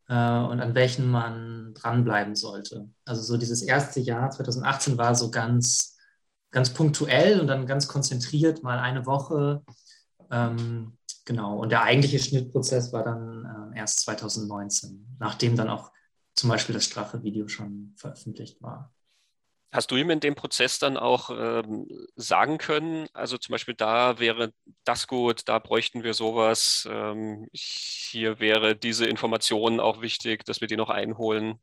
äh, 0.08 0.14
und 0.14 0.60
an 0.60 0.74
welchen 0.74 1.10
man 1.10 1.74
dranbleiben 1.74 2.36
sollte. 2.36 2.88
Also 3.04 3.22
so 3.22 3.36
dieses 3.36 3.62
erste 3.62 4.00
Jahr 4.00 4.30
2018 4.30 4.98
war 4.98 5.14
so 5.14 5.30
ganz, 5.30 5.96
ganz 6.50 6.70
punktuell 6.70 7.40
und 7.40 7.46
dann 7.46 7.66
ganz 7.66 7.88
konzentriert, 7.88 8.62
mal 8.62 8.78
eine 8.78 9.06
Woche. 9.06 9.62
Ähm, 10.30 10.98
genau, 11.24 11.58
und 11.58 11.70
der 11.70 11.82
eigentliche 11.82 12.18
Schnittprozess 12.18 12.92
war 12.92 13.04
dann 13.04 13.72
äh, 13.72 13.78
erst 13.78 14.00
2019, 14.00 15.16
nachdem 15.18 15.56
dann 15.56 15.68
auch 15.70 15.92
zum 16.34 16.50
Beispiel 16.50 16.74
das 16.74 16.84
Strache-Video 16.84 17.48
schon 17.48 17.94
veröffentlicht 17.96 18.60
war. 18.60 18.92
Hast 19.74 19.90
du 19.90 19.96
ihm 19.96 20.10
in 20.10 20.20
dem 20.20 20.36
Prozess 20.36 20.78
dann 20.78 20.96
auch 20.96 21.30
ähm, 21.36 21.88
sagen 22.14 22.58
können, 22.58 23.08
also 23.12 23.38
zum 23.38 23.54
Beispiel 23.54 23.74
da 23.74 24.20
wäre 24.20 24.52
das 24.84 25.08
gut, 25.08 25.48
da 25.48 25.58
bräuchten 25.58 26.04
wir 26.04 26.14
sowas, 26.14 26.88
ähm, 26.88 27.48
hier 27.52 28.38
wäre 28.38 28.76
diese 28.76 29.06
Information 29.06 29.80
auch 29.80 30.00
wichtig, 30.00 30.44
dass 30.44 30.60
wir 30.60 30.68
die 30.68 30.76
noch 30.76 30.90
einholen? 30.90 31.56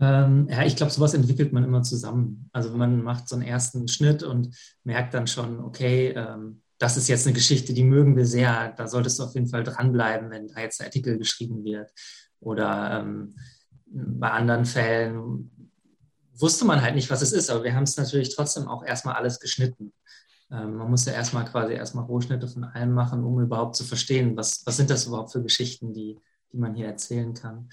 Ähm, 0.00 0.48
ja, 0.50 0.64
ich 0.64 0.74
glaube, 0.74 0.90
sowas 0.90 1.12
entwickelt 1.12 1.52
man 1.52 1.64
immer 1.64 1.82
zusammen. 1.82 2.48
Also 2.54 2.74
man 2.74 3.02
macht 3.02 3.28
so 3.28 3.36
einen 3.36 3.44
ersten 3.44 3.86
Schnitt 3.86 4.22
und 4.22 4.56
merkt 4.84 5.12
dann 5.12 5.26
schon, 5.26 5.60
okay, 5.60 6.14
ähm, 6.16 6.62
das 6.78 6.96
ist 6.96 7.08
jetzt 7.08 7.26
eine 7.26 7.34
Geschichte, 7.34 7.74
die 7.74 7.84
mögen 7.84 8.16
wir 8.16 8.24
sehr, 8.24 8.72
da 8.72 8.88
solltest 8.88 9.18
du 9.18 9.24
auf 9.24 9.34
jeden 9.34 9.48
Fall 9.48 9.64
dranbleiben, 9.64 10.30
wenn 10.30 10.48
da 10.48 10.62
jetzt 10.62 10.80
ein 10.80 10.86
Artikel 10.86 11.18
geschrieben 11.18 11.62
wird. 11.62 11.92
Oder 12.40 13.00
ähm, 13.00 13.34
bei 13.84 14.30
anderen 14.30 14.64
Fällen 14.64 15.50
wusste 16.40 16.64
man 16.64 16.82
halt 16.82 16.94
nicht, 16.94 17.10
was 17.10 17.22
es 17.22 17.32
ist, 17.32 17.50
aber 17.50 17.64
wir 17.64 17.74
haben 17.74 17.84
es 17.84 17.96
natürlich 17.96 18.34
trotzdem 18.34 18.68
auch 18.68 18.84
erstmal 18.84 19.14
alles 19.14 19.40
geschnitten. 19.40 19.92
Ähm, 20.50 20.76
man 20.76 20.90
muss 20.90 21.04
ja 21.04 21.12
erstmal 21.12 21.44
quasi 21.44 21.74
erstmal 21.74 22.04
Rohschnitte 22.04 22.48
von 22.48 22.64
allem 22.64 22.92
machen, 22.92 23.24
um 23.24 23.40
überhaupt 23.40 23.76
zu 23.76 23.84
verstehen, 23.84 24.36
was, 24.36 24.64
was 24.66 24.76
sind 24.76 24.90
das 24.90 25.06
überhaupt 25.06 25.32
für 25.32 25.42
Geschichten, 25.42 25.92
die, 25.92 26.18
die 26.52 26.58
man 26.58 26.74
hier 26.74 26.86
erzählen 26.86 27.34
kann. 27.34 27.68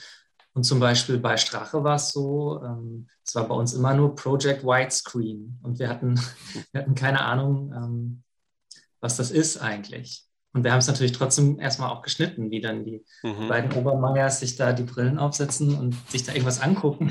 Und 0.53 0.63
zum 0.63 0.79
Beispiel 0.79 1.17
bei 1.17 1.37
Strache 1.37 1.83
war 1.83 1.95
es 1.95 2.11
so, 2.11 2.61
ähm, 2.63 3.07
es 3.25 3.35
war 3.35 3.47
bei 3.47 3.55
uns 3.55 3.73
immer 3.73 3.93
nur 3.93 4.15
Project 4.15 4.63
Widescreen 4.63 5.59
und 5.63 5.79
wir 5.79 5.89
hatten, 5.89 6.15
wir 6.71 6.81
hatten 6.81 6.95
keine 6.95 7.21
Ahnung, 7.21 7.73
ähm, 7.73 8.23
was 8.99 9.17
das 9.17 9.31
ist 9.31 9.57
eigentlich. 9.57 10.23
Und 10.53 10.63
wir 10.63 10.71
haben 10.71 10.79
es 10.79 10.87
natürlich 10.87 11.11
trotzdem 11.11 11.59
erstmal 11.59 11.89
auch 11.89 12.01
geschnitten, 12.01 12.49
wie 12.49 12.61
dann 12.61 12.85
die 12.85 13.05
mhm. 13.23 13.49
beiden 13.49 13.73
Obermeyers 13.73 14.39
sich 14.39 14.55
da 14.55 14.71
die 14.71 14.83
Brillen 14.83 15.19
aufsetzen 15.19 15.77
und 15.77 15.95
sich 16.09 16.23
da 16.23 16.31
irgendwas 16.31 16.61
angucken 16.61 17.09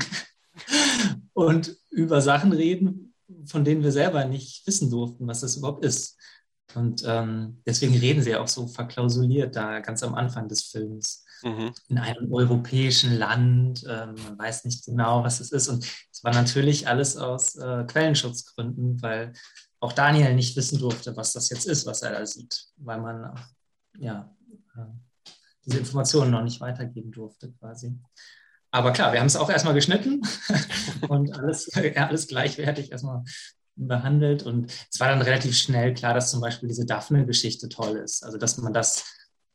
und 1.35 1.77
über 1.91 2.21
Sachen 2.21 2.53
reden, 2.53 3.13
von 3.45 3.63
denen 3.63 3.83
wir 3.83 3.91
selber 3.91 4.25
nicht 4.25 4.65
wissen 4.65 4.89
durften, 4.89 5.27
was 5.27 5.41
das 5.41 5.57
überhaupt 5.57 5.83
ist. 5.83 6.17
Und 6.73 7.03
ähm, 7.05 7.61
deswegen 7.65 7.95
reden 7.95 8.23
sie 8.23 8.35
auch 8.35 8.47
so 8.47 8.67
verklausuliert 8.67 9.55
da 9.55 9.79
ganz 9.81 10.01
am 10.01 10.15
Anfang 10.15 10.47
des 10.47 10.63
Films. 10.63 11.25
mhm. 11.43 11.73
in 11.89 11.97
einem 11.97 12.31
europäischen 12.33 13.17
Land. 13.17 13.83
Ähm, 13.87 14.15
man 14.23 14.39
weiß 14.39 14.65
nicht 14.65 14.85
genau, 14.85 15.23
was 15.23 15.41
es 15.41 15.51
ist. 15.51 15.67
Und 15.67 15.85
es 16.11 16.23
war 16.23 16.33
natürlich 16.33 16.87
alles 16.87 17.17
aus 17.17 17.55
äh, 17.55 17.83
Quellenschutzgründen, 17.85 19.01
weil 19.01 19.33
auch 19.79 19.91
Daniel 19.91 20.33
nicht 20.33 20.55
wissen 20.55 20.79
durfte, 20.79 21.15
was 21.17 21.33
das 21.33 21.49
jetzt 21.49 21.65
ist, 21.65 21.85
was 21.85 22.01
er 22.01 22.11
da 22.11 22.25
sieht, 22.25 22.65
weil 22.77 23.01
man 23.01 23.37
ja, 23.97 24.33
äh, 24.75 25.29
diese 25.65 25.79
Informationen 25.79 26.31
noch 26.31 26.43
nicht 26.43 26.61
weitergeben 26.61 27.11
durfte 27.11 27.51
quasi. 27.51 27.99
Aber 28.75 28.91
klar, 28.91 29.13
wir 29.13 29.21
haben 29.21 29.27
es 29.27 29.37
auch 29.37 29.49
erstmal 29.49 29.73
geschnitten 29.73 30.21
und 31.07 31.33
alles, 31.39 31.71
alles 31.95 32.27
gleichwertig 32.27 32.91
erstmal 32.91 33.23
behandelt. 33.77 34.43
Und 34.43 34.69
es 34.91 34.99
war 34.99 35.07
dann 35.07 35.21
relativ 35.21 35.55
schnell 35.55 35.93
klar, 35.93 36.13
dass 36.13 36.29
zum 36.29 36.41
Beispiel 36.41 36.67
diese 36.67 36.85
Daphne-Geschichte 36.85 37.69
toll 37.69 37.95
ist. 37.95 38.25
Also, 38.25 38.37
dass 38.37 38.57
man 38.57 38.73
das 38.73 39.05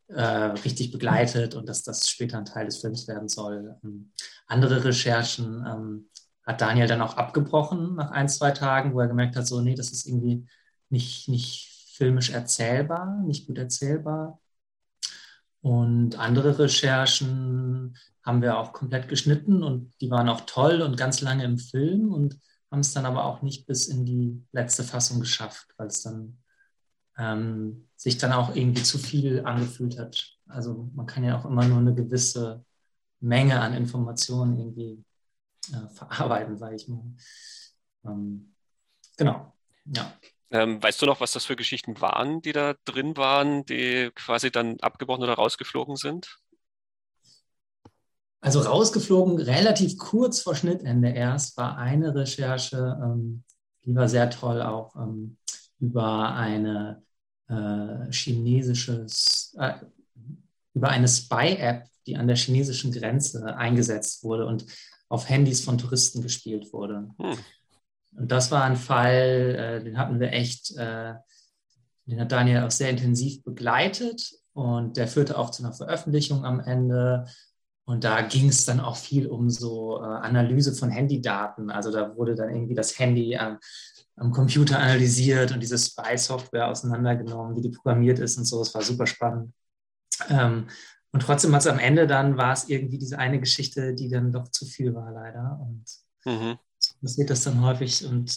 äh, 0.09 0.23
richtig 0.23 0.91
begleitet 0.91 1.55
und 1.55 1.69
dass 1.69 1.83
das 1.83 2.09
später 2.09 2.39
ein 2.39 2.47
Teil 2.47 2.65
des 2.65 2.79
Films 2.79 3.09
werden 3.09 3.29
soll. 3.29 3.77
Ähm, 3.85 4.11
andere 4.47 4.85
Recherchen 4.85 5.67
ähm, 5.67 6.09
hat 6.47 6.63
Daniel 6.63 6.87
dann 6.87 7.03
auch 7.03 7.19
abgebrochen 7.19 7.97
nach 7.97 8.13
ein, 8.13 8.29
zwei 8.31 8.53
Tagen, 8.53 8.95
wo 8.95 9.01
er 9.01 9.09
gemerkt 9.09 9.37
hat, 9.37 9.47
so, 9.47 9.61
nee, 9.61 9.75
das 9.75 9.93
ist 9.93 10.07
irgendwie 10.07 10.47
nicht, 10.89 11.29
nicht 11.29 11.93
filmisch 11.95 12.31
erzählbar, 12.31 13.21
nicht 13.27 13.47
gut 13.47 13.59
erzählbar. 13.59 14.41
Und 15.63 16.19
andere 16.19 16.59
Recherchen 16.59 17.70
haben 18.23 18.43
wir 18.43 18.59
auch 18.59 18.73
komplett 18.73 19.09
geschnitten 19.09 19.63
und 19.63 19.93
die 20.01 20.11
waren 20.11 20.29
auch 20.29 20.43
toll 20.43 20.83
und 20.83 20.97
ganz 20.97 21.21
lange 21.21 21.45
im 21.45 21.59
Film 21.59 22.13
und 22.13 22.39
haben 22.71 22.81
es 22.81 22.93
dann 22.93 23.07
aber 23.07 23.25
auch 23.25 23.43
nicht 23.43 23.67
bis 23.67 23.89
in 23.89 24.05
die 24.05 24.43
letzte 24.53 24.85
Fassung 24.85 25.21
geschafft, 25.21 25.69
weil 25.77 25.89
es 25.89 26.03
dann 26.03 26.39
ähm, 27.19 27.89
sich 27.97 28.19
dann 28.19 28.33
auch 28.33 28.55
irgendwie 28.55 28.83
zu 28.83 28.99
viel 28.99 29.45
angefühlt 29.45 29.99
hat. 29.99 30.37
Also 30.47 30.91
man 30.95 31.07
kann 31.07 31.25
ja 31.25 31.39
auch 31.39 31.45
immer 31.45 31.67
nur 31.67 31.79
eine 31.79 31.95
gewisse 31.95 32.65
Menge 33.21 33.61
an 33.61 33.75
Informationen 33.75 34.59
irgendwie 34.59 35.05
äh, 35.73 35.89
verarbeiten, 35.95 36.57
sage 36.59 36.77
ich 36.77 36.89
mal. 36.89 37.05
Ähm, 38.05 38.55
genau, 39.17 39.53
ja. 39.85 40.13
Ähm, 40.53 40.83
weißt 40.83 41.01
du 41.01 41.07
noch, 41.07 41.21
was 41.21 41.33
das 41.33 41.45
für 41.45 41.55
Geschichten 41.55 42.01
waren, 42.01 42.43
die 42.43 42.53
da 42.53 42.75
drin 42.85 43.17
waren, 43.17 43.65
die 43.67 44.11
quasi 44.15 44.51
dann 44.51 44.81
abgebrochen 44.81 45.23
oder 45.23 45.35
rausgeflogen 45.35 45.97
sind? 45.97 46.40
Also 48.41 48.61
rausgeflogen, 48.61 49.39
relativ 49.39 49.99
kurz 49.99 50.41
vor 50.41 50.55
Schnittende 50.55 51.11
erst, 51.11 51.57
war 51.57 51.77
eine 51.77 52.15
Recherche, 52.15 52.99
ähm, 53.03 53.45
die 53.85 53.95
war 53.95 54.09
sehr 54.09 54.31
toll 54.31 54.63
auch 54.63 54.97
ähm, 54.97 55.37
über 55.79 56.35
eine 56.35 57.03
äh, 57.49 58.11
chinesische, 58.11 59.07
äh, 59.59 59.75
über 60.75 60.89
eine 60.89 61.09
Spy-App, 61.09 61.87
die 62.07 62.17
an 62.17 62.29
der 62.29 62.37
chinesischen 62.37 62.93
Grenze 62.93 63.57
eingesetzt 63.57 64.25
wurde 64.25 64.47
und 64.47 64.65
auf 65.09 65.29
Handys 65.29 65.63
von 65.63 65.77
Touristen 65.77 66.23
gespielt 66.23 66.73
wurde. 66.73 67.11
Hm. 67.19 67.37
Und 68.17 68.33
das 68.33 68.51
war 68.51 68.65
ein 68.65 68.77
Fall, 68.77 69.81
äh, 69.81 69.85
den 69.85 69.99
hatten 69.99 70.21
wir 70.21 70.33
echt, 70.33 70.77
äh, 70.77 71.15
den 72.07 72.21
hat 72.21 72.33
Daniel 72.33 72.63
auch 72.63 72.71
sehr 72.71 72.91
intensiv 72.91 73.43
begleitet 73.45 74.33
und 74.53 74.97
der 74.97 75.09
führte 75.09 75.39
auch 75.39 75.51
zu 75.51 75.63
einer 75.63 75.73
Veröffentlichung 75.73 76.45
am 76.45 76.61
Ende. 76.61 77.27
Und 77.91 78.05
da 78.05 78.23
ging 78.23 78.49
es 78.49 78.65
dann 78.65 78.79
auch 78.79 78.97
viel 78.97 79.27
um 79.27 79.51
so 79.51 79.99
äh, 79.99 80.05
Analyse 80.05 80.73
von 80.73 80.91
Handydaten. 80.91 81.71
Also 81.71 81.91
da 81.91 82.17
wurde 82.17 82.37
dann 82.37 82.55
irgendwie 82.55 82.77
das 82.77 82.97
Handy 82.97 83.37
am, 83.37 83.59
am 84.15 84.31
Computer 84.31 84.79
analysiert 84.79 85.51
und 85.51 85.59
diese 85.59 85.77
Spy-Software 85.77 86.69
auseinandergenommen, 86.69 87.57
wie 87.57 87.63
die 87.63 87.71
programmiert 87.71 88.21
ist 88.21 88.39
und 88.39 88.45
so. 88.45 88.63
Es 88.63 88.73
war 88.77 88.83
super 88.83 89.09
spannend. 89.09 89.53
Ähm, 90.29 90.69
und 91.11 91.25
trotzdem 91.25 91.53
hat 91.53 91.63
es 91.63 91.67
am 91.67 91.81
Ende 91.81 92.07
dann, 92.07 92.37
war 92.37 92.53
es 92.53 92.69
irgendwie 92.69 92.97
diese 92.97 93.19
eine 93.19 93.41
Geschichte, 93.41 93.93
die 93.93 94.09
dann 94.09 94.31
doch 94.31 94.47
zu 94.53 94.67
viel 94.67 94.95
war, 94.95 95.11
leider. 95.11 95.59
Und 95.61 95.85
mhm. 96.25 96.59
so 96.79 96.95
passiert 97.01 97.31
das 97.31 97.43
dann 97.43 97.61
häufig. 97.61 98.07
Und 98.07 98.37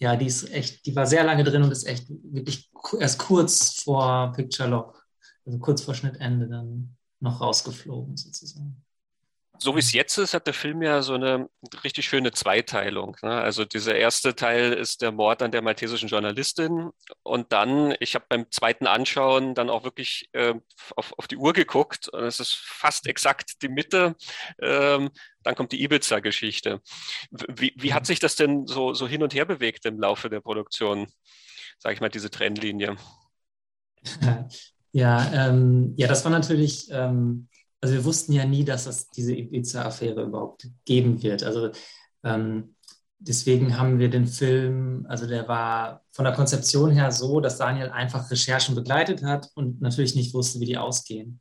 ja, 0.00 0.16
die 0.16 0.26
ist 0.26 0.52
echt, 0.52 0.84
die 0.84 0.94
war 0.94 1.06
sehr 1.06 1.24
lange 1.24 1.44
drin 1.44 1.62
und 1.62 1.70
ist 1.70 1.86
echt 1.86 2.10
wirklich 2.10 2.70
erst 3.00 3.18
kurz 3.18 3.82
vor 3.84 4.34
Picture 4.36 4.68
Lock, 4.68 5.02
also 5.46 5.58
kurz 5.60 5.80
vor 5.80 5.94
Schnittende 5.94 6.46
dann 6.46 6.94
noch 7.22 7.40
rausgeflogen 7.40 8.16
sozusagen 8.16 8.82
so 9.62 9.76
wie 9.76 9.80
es 9.80 9.92
jetzt 9.92 10.18
ist, 10.18 10.34
hat 10.34 10.46
der 10.46 10.54
Film 10.54 10.82
ja 10.82 11.02
so 11.02 11.14
eine 11.14 11.48
richtig 11.84 12.06
schöne 12.06 12.32
Zweiteilung. 12.32 13.16
Ne? 13.22 13.30
Also 13.30 13.64
dieser 13.64 13.94
erste 13.94 14.34
Teil 14.34 14.72
ist 14.72 15.02
der 15.02 15.12
Mord 15.12 15.40
an 15.40 15.52
der 15.52 15.62
maltesischen 15.62 16.08
Journalistin 16.08 16.90
und 17.22 17.52
dann, 17.52 17.94
ich 18.00 18.14
habe 18.14 18.24
beim 18.28 18.50
zweiten 18.50 18.86
Anschauen 18.86 19.54
dann 19.54 19.70
auch 19.70 19.84
wirklich 19.84 20.28
äh, 20.32 20.54
auf, 20.96 21.14
auf 21.16 21.28
die 21.28 21.36
Uhr 21.36 21.52
geguckt 21.52 22.08
und 22.08 22.24
es 22.24 22.40
ist 22.40 22.56
fast 22.56 23.06
exakt 23.06 23.62
die 23.62 23.68
Mitte. 23.68 24.16
Ähm, 24.60 25.10
dann 25.44 25.54
kommt 25.54 25.72
die 25.72 25.82
Ibiza-Geschichte. 25.82 26.80
Wie, 27.30 27.72
wie 27.76 27.94
hat 27.94 28.06
sich 28.06 28.18
das 28.18 28.36
denn 28.36 28.66
so, 28.66 28.94
so 28.94 29.06
hin 29.06 29.22
und 29.22 29.34
her 29.34 29.44
bewegt 29.44 29.86
im 29.86 30.00
Laufe 30.00 30.28
der 30.28 30.40
Produktion, 30.40 31.06
sage 31.78 31.94
ich 31.94 32.00
mal, 32.00 32.08
diese 32.08 32.30
Trennlinie? 32.30 32.96
Ja, 34.92 35.48
ähm, 35.48 35.94
ja, 35.96 36.06
das 36.06 36.24
war 36.24 36.30
natürlich 36.30 36.88
ähm, 36.90 37.48
also 37.82 37.94
wir 37.94 38.04
wussten 38.04 38.32
ja 38.32 38.44
nie, 38.44 38.64
dass 38.64 38.86
es 38.86 39.10
diese 39.10 39.34
Ibiza-Affäre 39.34 40.22
überhaupt 40.22 40.68
geben 40.84 41.20
wird. 41.22 41.42
Also 41.42 41.72
ähm, 42.22 42.76
deswegen 43.18 43.76
haben 43.76 43.98
wir 43.98 44.08
den 44.08 44.28
Film, 44.28 45.04
also 45.08 45.26
der 45.26 45.48
war 45.48 46.02
von 46.12 46.24
der 46.24 46.34
Konzeption 46.34 46.92
her 46.92 47.10
so, 47.10 47.40
dass 47.40 47.58
Daniel 47.58 47.90
einfach 47.90 48.30
Recherchen 48.30 48.76
begleitet 48.76 49.24
hat 49.24 49.50
und 49.56 49.80
natürlich 49.80 50.14
nicht 50.14 50.32
wusste, 50.32 50.60
wie 50.60 50.66
die 50.66 50.78
ausgehen. 50.78 51.40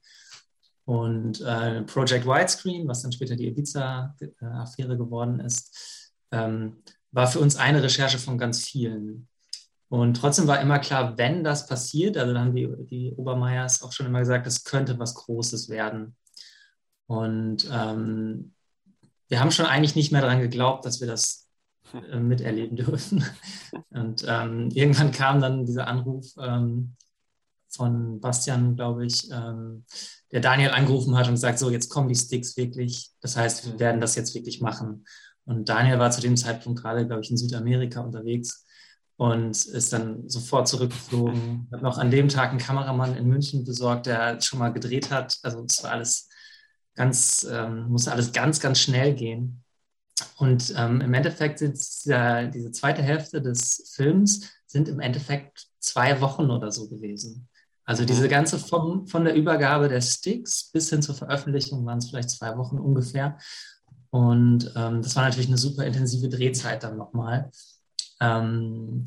Und 0.85 1.41
äh, 1.41 1.83
Project 1.83 2.25
Widescreen, 2.25 2.87
was 2.87 3.03
dann 3.03 3.11
später 3.11 3.35
die 3.35 3.47
Ibiza-Affäre 3.47 4.97
geworden 4.97 5.39
ist, 5.39 6.11
ähm, 6.31 6.77
war 7.11 7.27
für 7.27 7.39
uns 7.39 7.55
eine 7.55 7.83
Recherche 7.83 8.17
von 8.17 8.39
ganz 8.39 8.65
vielen. 8.65 9.27
Und 9.91 10.13
trotzdem 10.13 10.47
war 10.47 10.61
immer 10.61 10.79
klar, 10.79 11.17
wenn 11.17 11.43
das 11.43 11.67
passiert, 11.67 12.15
also 12.15 12.33
dann 12.33 12.45
haben 12.45 12.55
die, 12.55 12.69
die 12.85 13.13
Obermeiers 13.13 13.83
auch 13.83 13.91
schon 13.91 14.05
immer 14.05 14.19
gesagt, 14.19 14.47
das 14.47 14.63
könnte 14.63 14.97
was 14.97 15.15
Großes 15.15 15.67
werden. 15.67 16.15
Und 17.07 17.69
ähm, 17.69 18.53
wir 19.27 19.41
haben 19.41 19.51
schon 19.51 19.65
eigentlich 19.65 19.97
nicht 19.97 20.13
mehr 20.13 20.21
daran 20.21 20.39
geglaubt, 20.39 20.85
dass 20.85 21.01
wir 21.01 21.07
das 21.07 21.49
äh, 22.09 22.19
miterleben 22.19 22.77
dürfen. 22.77 23.25
Und 23.89 24.23
ähm, 24.25 24.69
irgendwann 24.71 25.11
kam 25.11 25.41
dann 25.41 25.65
dieser 25.65 25.87
Anruf 25.87 26.25
ähm, 26.39 26.95
von 27.67 28.21
Bastian, 28.21 28.77
glaube 28.77 29.05
ich, 29.05 29.29
ähm, 29.29 29.83
der 30.31 30.39
Daniel 30.39 30.69
angerufen 30.69 31.17
hat 31.17 31.27
und 31.27 31.33
gesagt, 31.33 31.59
so, 31.59 31.69
jetzt 31.69 31.89
kommen 31.89 32.07
die 32.07 32.15
Sticks 32.15 32.55
wirklich. 32.55 33.11
Das 33.19 33.35
heißt, 33.35 33.65
wir 33.65 33.77
werden 33.77 33.99
das 33.99 34.15
jetzt 34.15 34.33
wirklich 34.35 34.61
machen. 34.61 35.03
Und 35.43 35.67
Daniel 35.67 35.99
war 35.99 36.11
zu 36.11 36.21
dem 36.21 36.37
Zeitpunkt 36.37 36.81
gerade, 36.81 37.05
glaube 37.05 37.23
ich, 37.23 37.29
in 37.31 37.35
Südamerika 37.35 37.99
unterwegs 37.99 38.65
und 39.21 39.67
ist 39.67 39.93
dann 39.93 40.27
sofort 40.27 40.67
zurückgeflogen. 40.67 41.67
Ich 41.67 41.73
habe 41.73 41.83
noch 41.83 41.99
an 41.99 42.09
dem 42.09 42.27
Tag 42.27 42.49
einen 42.49 42.57
Kameramann 42.57 43.15
in 43.15 43.27
München 43.27 43.63
besorgt, 43.63 44.07
der 44.07 44.41
schon 44.41 44.57
mal 44.57 44.73
gedreht 44.73 45.11
hat. 45.11 45.37
Also 45.43 45.63
es 45.63 45.83
war 45.83 45.91
alles 45.91 46.27
ganz, 46.95 47.47
ähm, 47.47 47.87
musste 47.89 48.11
alles 48.11 48.31
ganz, 48.31 48.59
ganz 48.59 48.79
schnell 48.79 49.13
gehen. 49.13 49.63
Und 50.37 50.73
ähm, 50.75 51.01
im 51.01 51.13
Endeffekt 51.13 51.59
sind 51.59 51.73
diese, 51.77 52.49
diese 52.51 52.71
zweite 52.71 53.03
Hälfte 53.03 53.43
des 53.43 53.93
Films 53.93 54.49
sind 54.65 54.87
im 54.87 54.99
Endeffekt 54.99 55.67
zwei 55.79 56.19
Wochen 56.19 56.49
oder 56.49 56.71
so 56.71 56.89
gewesen. 56.89 57.47
Also 57.85 58.05
diese 58.05 58.27
ganze 58.27 58.57
von, 58.57 59.05
von 59.05 59.23
der 59.23 59.35
Übergabe 59.35 59.87
der 59.87 60.01
Sticks 60.01 60.71
bis 60.71 60.89
hin 60.89 61.03
zur 61.03 61.13
Veröffentlichung 61.13 61.85
waren 61.85 61.99
es 61.99 62.09
vielleicht 62.09 62.31
zwei 62.31 62.57
Wochen 62.57 62.79
ungefähr. 62.79 63.37
Und 64.09 64.73
ähm, 64.75 65.03
das 65.03 65.15
war 65.15 65.25
natürlich 65.25 65.47
eine 65.47 65.59
super 65.59 65.85
intensive 65.85 66.27
Drehzeit 66.27 66.81
dann 66.81 66.97
nochmal. 66.97 67.51
Ähm, 68.21 69.03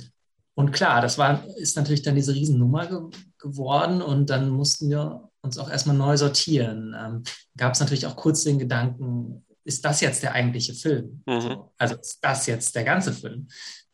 und 0.55 0.73
klar, 0.73 1.01
das 1.01 1.19
war, 1.19 1.45
ist 1.57 1.77
natürlich 1.77 2.03
dann 2.03 2.15
diese 2.15 2.35
Riesennummer 2.35 2.87
ge 2.87 3.01
geworden 3.39 4.01
und 4.01 4.31
dann 4.31 4.49
mussten 4.49 4.89
wir 4.89 5.29
uns 5.43 5.59
auch 5.59 5.69
erstmal 5.69 5.97
neu 5.97 6.17
sortieren. 6.17 6.97
Ähm, 6.99 7.23
Gab 7.57 7.75
es 7.75 7.81
natürlich 7.81 8.07
auch 8.07 8.17
kurz 8.17 8.43
den 8.45 8.59
Gedanken, 8.59 9.45
ist 9.65 9.85
das 9.85 10.01
jetzt 10.01 10.23
der 10.23 10.33
eigentliche 10.33 10.73
Film? 10.75 11.23
Mhm. 11.27 11.65
Also 11.77 11.97
ist 11.97 12.19
das 12.23 12.47
jetzt 12.47 12.75
der 12.75 12.85
ganze 12.85 13.13
Film? 13.13 13.49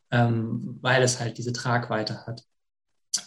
Ähm, 0.09 0.77
weil 0.81 1.03
es 1.03 1.19
halt 1.19 1.37
diese 1.37 1.51
Tragweite 1.53 2.25
hat. 2.25 2.43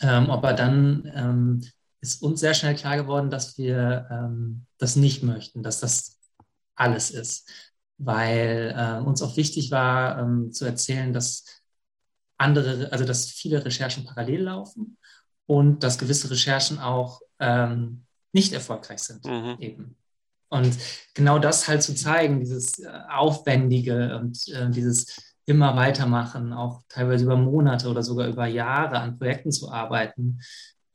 Ähm, 0.01 0.31
aber 0.31 0.53
dann 0.55 1.11
ähm, 1.15 1.63
ist 2.01 2.23
uns 2.23 2.41
sehr 2.41 2.55
schnell 2.55 2.75
klar 2.75 2.97
geworden, 2.97 3.31
dass 3.31 3.59
wir 3.59 4.07
ähm, 4.11 4.67
das 4.79 4.97
nicht 4.97 5.23
möchten, 5.23 5.63
dass 5.63 5.81
das 5.81 6.19
alles 6.75 7.11
ist. 7.11 7.51
Weil 7.99 8.75
äh, 8.77 9.03
uns 9.03 9.23
auch 9.23 9.37
wichtig 9.37 9.71
war 9.71 10.19
ähm, 10.19 10.53
zu 10.53 10.65
erzählen, 10.65 11.13
dass 11.13 11.45
andere, 12.39 12.91
also 12.93 13.05
dass 13.05 13.31
viele 13.31 13.65
Recherchen 13.65 14.05
parallel 14.05 14.43
laufen 14.43 14.99
und 15.47 15.83
dass 15.83 15.99
gewisse 15.99 16.31
Recherchen 16.31 16.79
auch 16.79 17.21
ähm, 17.39 18.05
nicht 18.33 18.53
erfolgreich 18.53 19.01
sind 19.01 19.25
mhm. 19.25 19.57
eben. 19.61 19.97
Und 20.49 20.77
genau 21.15 21.39
das 21.39 21.67
halt 21.69 21.83
zu 21.83 21.95
zeigen, 21.95 22.41
dieses 22.41 22.79
äh, 22.79 22.89
Aufwendige 23.09 24.19
und 24.19 24.49
äh, 24.49 24.71
dieses 24.71 25.35
immer 25.47 25.77
weitermachen, 25.77 26.53
auch 26.53 26.83
teilweise 26.89 27.25
über 27.25 27.37
Monate 27.37 27.89
oder 27.89 28.03
sogar 28.03 28.29
über 28.29 28.47
Jahre 28.47 28.99
an 28.99 29.19
Projekten 29.19 29.53
zu 29.53 29.71
arbeiten, 29.71 30.41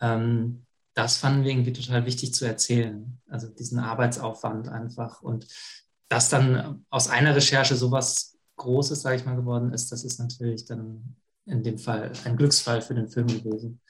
ähm, 0.01 0.65
das 0.93 1.17
fanden 1.17 1.43
wir 1.43 1.51
irgendwie 1.51 1.73
total 1.73 2.05
wichtig 2.05 2.33
zu 2.33 2.45
erzählen. 2.45 3.19
Also 3.29 3.47
diesen 3.47 3.79
Arbeitsaufwand 3.79 4.67
einfach. 4.67 5.21
Und 5.21 5.47
dass 6.09 6.29
dann 6.29 6.85
aus 6.89 7.09
einer 7.09 7.35
Recherche 7.35 7.75
sowas 7.75 8.37
Großes, 8.57 9.01
sage 9.01 9.15
ich 9.15 9.25
mal, 9.25 9.35
geworden 9.35 9.71
ist, 9.71 9.91
das 9.91 10.03
ist 10.03 10.19
natürlich 10.19 10.65
dann 10.65 11.15
in 11.49 11.63
dem 11.63 11.77
Fall 11.77 12.11
ein 12.25 12.37
Glücksfall 12.37 12.81
für 12.81 12.93
den 12.93 13.09
Film 13.09 13.27
gewesen. 13.27 13.81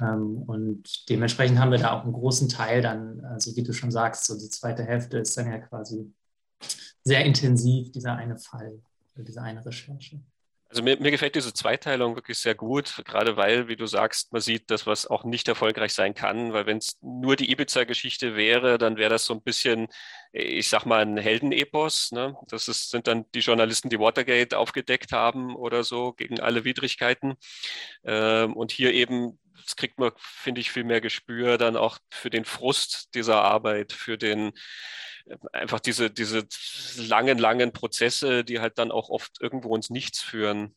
Ähm, 0.00 0.42
und 0.42 1.08
dementsprechend 1.08 1.58
haben 1.58 1.70
wir 1.70 1.78
da 1.78 1.92
auch 1.92 2.04
einen 2.04 2.12
großen 2.12 2.48
Teil 2.48 2.82
dann, 2.82 3.24
also 3.24 3.54
wie 3.56 3.62
du 3.62 3.72
schon 3.72 3.90
sagst, 3.90 4.26
so 4.26 4.38
die 4.38 4.48
zweite 4.48 4.84
Hälfte 4.84 5.18
ist 5.18 5.36
dann 5.36 5.50
ja 5.50 5.58
quasi 5.58 6.12
sehr 7.04 7.24
intensiv, 7.24 7.90
dieser 7.92 8.14
eine 8.14 8.38
Fall, 8.38 8.80
diese 9.16 9.42
eine 9.42 9.64
Recherche. 9.64 10.20
Also 10.70 10.82
mir, 10.82 11.00
mir, 11.00 11.10
gefällt 11.10 11.34
diese 11.34 11.54
Zweiteilung 11.54 12.14
wirklich 12.14 12.38
sehr 12.38 12.54
gut, 12.54 13.02
gerade 13.06 13.38
weil, 13.38 13.68
wie 13.68 13.76
du 13.76 13.86
sagst, 13.86 14.32
man 14.32 14.42
sieht 14.42 14.70
das, 14.70 14.86
was 14.86 15.06
auch 15.06 15.24
nicht 15.24 15.48
erfolgreich 15.48 15.94
sein 15.94 16.14
kann, 16.14 16.52
weil 16.52 16.66
wenn 16.66 16.76
es 16.76 16.98
nur 17.00 17.36
die 17.36 17.50
Ibiza-Geschichte 17.50 18.36
wäre, 18.36 18.76
dann 18.76 18.98
wäre 18.98 19.08
das 19.08 19.24
so 19.24 19.32
ein 19.32 19.42
bisschen, 19.42 19.88
ich 20.32 20.68
sag 20.68 20.84
mal, 20.84 21.00
ein 21.00 21.16
Heldenepos. 21.16 22.12
Ne? 22.12 22.36
Das 22.48 22.68
ist, 22.68 22.90
sind 22.90 23.06
dann 23.06 23.24
die 23.34 23.40
Journalisten, 23.40 23.88
die 23.88 23.98
Watergate 23.98 24.54
aufgedeckt 24.54 25.12
haben 25.12 25.56
oder 25.56 25.84
so, 25.84 26.12
gegen 26.12 26.38
alle 26.38 26.64
Widrigkeiten. 26.64 27.36
Ähm, 28.04 28.54
und 28.54 28.70
hier 28.70 28.92
eben, 28.92 29.38
das 29.64 29.74
kriegt 29.74 29.98
man, 29.98 30.12
finde 30.18 30.60
ich, 30.60 30.70
viel 30.70 30.84
mehr 30.84 31.00
Gespür 31.00 31.56
dann 31.56 31.78
auch 31.78 31.98
für 32.10 32.28
den 32.28 32.44
Frust 32.44 33.14
dieser 33.14 33.42
Arbeit, 33.42 33.94
für 33.94 34.18
den 34.18 34.52
einfach 35.52 35.80
diese, 35.80 36.10
diese 36.10 36.46
langen, 36.96 37.38
langen 37.38 37.72
Prozesse, 37.72 38.44
die 38.44 38.60
halt 38.60 38.78
dann 38.78 38.90
auch 38.90 39.08
oft 39.08 39.40
irgendwo 39.40 39.74
ins 39.76 39.90
Nichts 39.90 40.20
führen. 40.20 40.74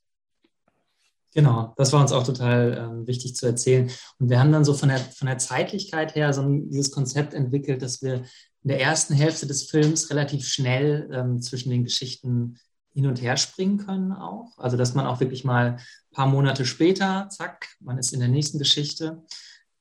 Genau, 1.33 1.73
das 1.77 1.93
war 1.93 2.01
uns 2.01 2.11
auch 2.11 2.25
total 2.25 2.77
ähm, 2.77 3.07
wichtig 3.07 3.35
zu 3.35 3.45
erzählen. 3.45 3.89
Und 4.19 4.29
wir 4.29 4.39
haben 4.39 4.51
dann 4.51 4.65
so 4.65 4.73
von 4.73 4.89
der, 4.89 4.99
von 4.99 5.27
der 5.27 5.37
Zeitlichkeit 5.37 6.15
her 6.15 6.33
so 6.33 6.41
ein, 6.41 6.69
dieses 6.69 6.91
Konzept 6.91 7.33
entwickelt, 7.33 7.81
dass 7.81 8.01
wir 8.01 8.15
in 8.15 8.67
der 8.67 8.81
ersten 8.81 9.13
Hälfte 9.13 9.47
des 9.47 9.69
Films 9.69 10.09
relativ 10.09 10.45
schnell 10.45 11.09
ähm, 11.13 11.41
zwischen 11.41 11.69
den 11.69 11.85
Geschichten 11.85 12.57
hin 12.93 13.07
und 13.07 13.21
her 13.21 13.37
springen 13.37 13.77
können 13.77 14.11
auch. 14.11 14.57
Also 14.57 14.75
dass 14.75 14.93
man 14.93 15.05
auch 15.05 15.21
wirklich 15.21 15.45
mal 15.45 15.77
ein 15.77 15.79
paar 16.11 16.27
Monate 16.27 16.65
später, 16.65 17.29
zack, 17.29 17.69
man 17.79 17.97
ist 17.97 18.11
in 18.11 18.19
der 18.19 18.29
nächsten 18.29 18.59
Geschichte. 18.59 19.23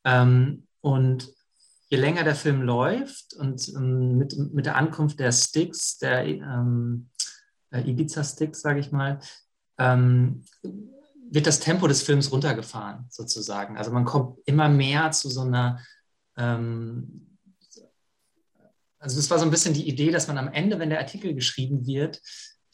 Ähm, 0.05 0.68
und 0.80 1.28
je 1.90 1.98
länger 1.98 2.22
der 2.24 2.36
Film 2.36 2.62
läuft 2.62 3.34
und 3.34 3.68
ähm, 3.68 4.16
mit, 4.16 4.36
mit 4.54 4.64
der 4.66 4.76
Ankunft 4.76 5.18
der 5.18 5.32
Sticks, 5.32 5.98
der 5.98 6.24
ähm, 6.24 7.10
Ibiza-Sticks, 7.72 8.60
sage 8.60 8.80
ich 8.80 8.92
mal, 8.92 9.20
ähm, 9.78 10.44
wird 11.30 11.46
das 11.46 11.60
Tempo 11.60 11.86
des 11.86 12.02
Films 12.02 12.32
runtergefahren, 12.32 13.06
sozusagen. 13.08 13.76
Also 13.76 13.90
man 13.90 14.04
kommt 14.04 14.38
immer 14.46 14.68
mehr 14.68 15.10
zu 15.10 15.28
so 15.28 15.42
einer, 15.42 15.80
ähm, 16.36 17.38
also 18.98 19.16
das 19.16 19.30
war 19.30 19.38
so 19.38 19.44
ein 19.44 19.50
bisschen 19.50 19.74
die 19.74 19.88
Idee, 19.88 20.10
dass 20.10 20.28
man 20.28 20.38
am 20.38 20.52
Ende, 20.52 20.78
wenn 20.78 20.90
der 20.90 21.00
Artikel 21.00 21.34
geschrieben 21.34 21.86
wird, 21.86 22.20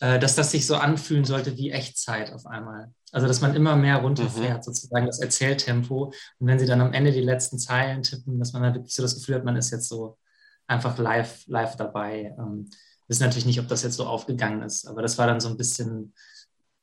äh, 0.00 0.18
dass 0.18 0.34
das 0.34 0.50
sich 0.50 0.66
so 0.66 0.76
anfühlen 0.76 1.24
sollte 1.24 1.56
wie 1.56 1.70
Echtzeit 1.70 2.32
auf 2.32 2.46
einmal. 2.46 2.92
Also 3.16 3.28
dass 3.28 3.40
man 3.40 3.54
immer 3.54 3.76
mehr 3.76 3.96
runterfährt, 3.96 4.58
mhm. 4.58 4.62
sozusagen 4.62 5.06
das 5.06 5.20
Erzähltempo. 5.20 6.12
Und 6.38 6.46
wenn 6.46 6.58
sie 6.58 6.66
dann 6.66 6.82
am 6.82 6.92
Ende 6.92 7.12
die 7.12 7.22
letzten 7.22 7.58
Zeilen 7.58 8.02
tippen, 8.02 8.38
dass 8.38 8.52
man 8.52 8.62
dann 8.62 8.74
wirklich 8.74 8.94
so 8.94 9.00
das 9.00 9.14
Gefühl 9.14 9.36
hat, 9.36 9.44
man 9.46 9.56
ist 9.56 9.70
jetzt 9.70 9.88
so 9.88 10.18
einfach 10.66 10.98
live, 10.98 11.46
live 11.46 11.76
dabei. 11.76 12.34
Ähm, 12.38 12.68
wissen 13.08 13.22
natürlich 13.22 13.46
nicht, 13.46 13.58
ob 13.58 13.68
das 13.68 13.82
jetzt 13.84 13.96
so 13.96 14.04
aufgegangen 14.04 14.60
ist, 14.60 14.86
aber 14.86 15.00
das 15.00 15.16
war 15.16 15.26
dann 15.26 15.40
so 15.40 15.48
ein 15.48 15.56
bisschen 15.56 16.12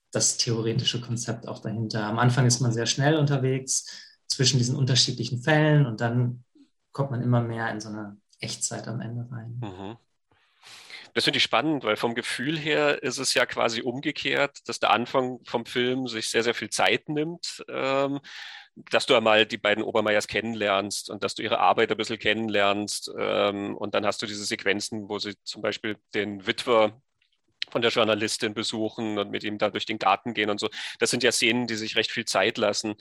das 0.09 0.37
theoretische 0.37 1.01
Konzept 1.01 1.47
auch 1.47 1.59
dahinter. 1.59 2.03
Am 2.07 2.17
Anfang 2.17 2.47
ist 2.47 2.61
man 2.61 2.73
sehr 2.73 2.87
schnell 2.87 3.15
unterwegs 3.15 3.85
zwischen 4.27 4.57
diesen 4.57 4.75
unterschiedlichen 4.75 5.43
Fällen 5.43 5.85
und 5.85 6.01
dann 6.01 6.45
kommt 6.93 7.11
man 7.11 7.21
immer 7.21 7.41
mehr 7.41 7.69
in 7.69 7.79
so 7.79 7.89
eine 7.89 8.17
Echtzeit 8.39 8.87
am 8.87 9.01
Ende 9.01 9.27
rein. 9.29 9.61
Mhm. 9.61 9.97
Das 11.13 11.25
finde 11.25 11.37
ich 11.37 11.43
spannend, 11.43 11.83
weil 11.83 11.95
vom 11.95 12.15
Gefühl 12.15 12.57
her 12.57 13.03
ist 13.03 13.19
es 13.19 13.33
ja 13.33 13.45
quasi 13.45 13.81
umgekehrt, 13.81 14.59
dass 14.67 14.79
der 14.79 14.89
Anfang 14.89 15.39
vom 15.45 15.65
Film 15.65 16.07
sich 16.07 16.29
sehr, 16.29 16.43
sehr 16.43 16.55
viel 16.55 16.69
Zeit 16.69 17.07
nimmt, 17.07 17.63
ähm, 17.69 18.19
dass 18.75 19.05
du 19.05 19.15
einmal 19.15 19.45
die 19.45 19.57
beiden 19.57 19.83
Obermeiers 19.83 20.27
kennenlernst 20.27 21.11
und 21.11 21.23
dass 21.23 21.35
du 21.35 21.43
ihre 21.43 21.59
Arbeit 21.59 21.91
ein 21.91 21.97
bisschen 21.97 22.17
kennenlernst. 22.17 23.11
Ähm, 23.17 23.77
und 23.77 23.93
dann 23.93 24.05
hast 24.05 24.21
du 24.21 24.25
diese 24.25 24.45
Sequenzen, 24.45 25.07
wo 25.09 25.19
sie 25.19 25.35
zum 25.43 25.61
Beispiel 25.61 25.97
den 26.15 26.47
Witwer 26.47 26.99
von 27.69 27.81
der 27.81 27.91
Journalistin 27.91 28.53
besuchen 28.53 29.17
und 29.17 29.29
mit 29.31 29.43
ihm 29.43 29.57
da 29.57 29.69
durch 29.69 29.85
den 29.85 29.99
Garten 29.99 30.33
gehen 30.33 30.49
und 30.49 30.59
so. 30.59 30.69
Das 30.99 31.11
sind 31.11 31.23
ja 31.23 31.31
Szenen, 31.31 31.67
die 31.67 31.75
sich 31.75 31.95
recht 31.95 32.11
viel 32.11 32.25
Zeit 32.25 32.57
lassen. 32.57 32.95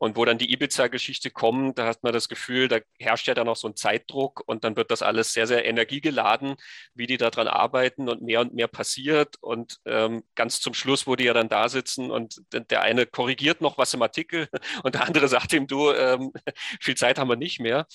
Und 0.00 0.16
wo 0.16 0.24
dann 0.24 0.38
die 0.38 0.50
Ibiza-Geschichte 0.50 1.30
kommt, 1.30 1.76
da 1.78 1.86
hat 1.86 2.02
man 2.02 2.14
das 2.14 2.30
Gefühl, 2.30 2.68
da 2.68 2.78
herrscht 2.98 3.28
ja 3.28 3.34
dann 3.34 3.50
auch 3.50 3.56
so 3.56 3.68
ein 3.68 3.76
Zeitdruck 3.76 4.42
und 4.46 4.64
dann 4.64 4.74
wird 4.74 4.90
das 4.90 5.02
alles 5.02 5.34
sehr, 5.34 5.46
sehr 5.46 5.66
energiegeladen, 5.66 6.56
wie 6.94 7.06
die 7.06 7.18
daran 7.18 7.48
arbeiten 7.48 8.08
und 8.08 8.22
mehr 8.22 8.40
und 8.40 8.54
mehr 8.54 8.66
passiert. 8.66 9.36
Und 9.42 9.78
ähm, 9.84 10.22
ganz 10.34 10.58
zum 10.60 10.72
Schluss, 10.72 11.06
wo 11.06 11.16
die 11.16 11.24
ja 11.24 11.34
dann 11.34 11.50
da 11.50 11.68
sitzen 11.68 12.10
und 12.10 12.40
der 12.50 12.80
eine 12.80 13.04
korrigiert 13.04 13.60
noch 13.60 13.76
was 13.76 13.92
im 13.92 14.00
Artikel 14.00 14.48
und 14.84 14.94
der 14.94 15.06
andere 15.06 15.28
sagt 15.28 15.52
ihm, 15.52 15.66
du, 15.66 15.92
ähm, 15.92 16.32
viel 16.80 16.96
Zeit 16.96 17.18
haben 17.18 17.28
wir 17.28 17.36
nicht 17.36 17.60
mehr. 17.60 17.86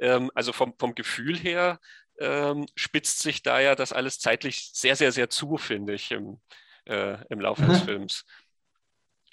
Ähm, 0.00 0.32
also 0.34 0.52
vom, 0.52 0.74
vom 0.80 0.96
Gefühl 0.96 1.38
her 1.38 1.78
ähm, 2.18 2.66
spitzt 2.74 3.20
sich 3.20 3.44
da 3.44 3.60
ja 3.60 3.76
das 3.76 3.92
alles 3.92 4.18
zeitlich 4.18 4.70
sehr, 4.72 4.96
sehr, 4.96 5.12
sehr 5.12 5.30
zu, 5.30 5.56
finde 5.58 5.94
ich, 5.94 6.10
im, 6.10 6.40
äh, 6.86 7.18
im 7.30 7.38
Laufe 7.38 7.62
des 7.62 7.82
Films. 7.82 8.24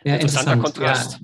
Ja, 0.04 0.14
Interessanter 0.14 0.58
Kontrast. 0.58 1.14
Ja 1.14 1.20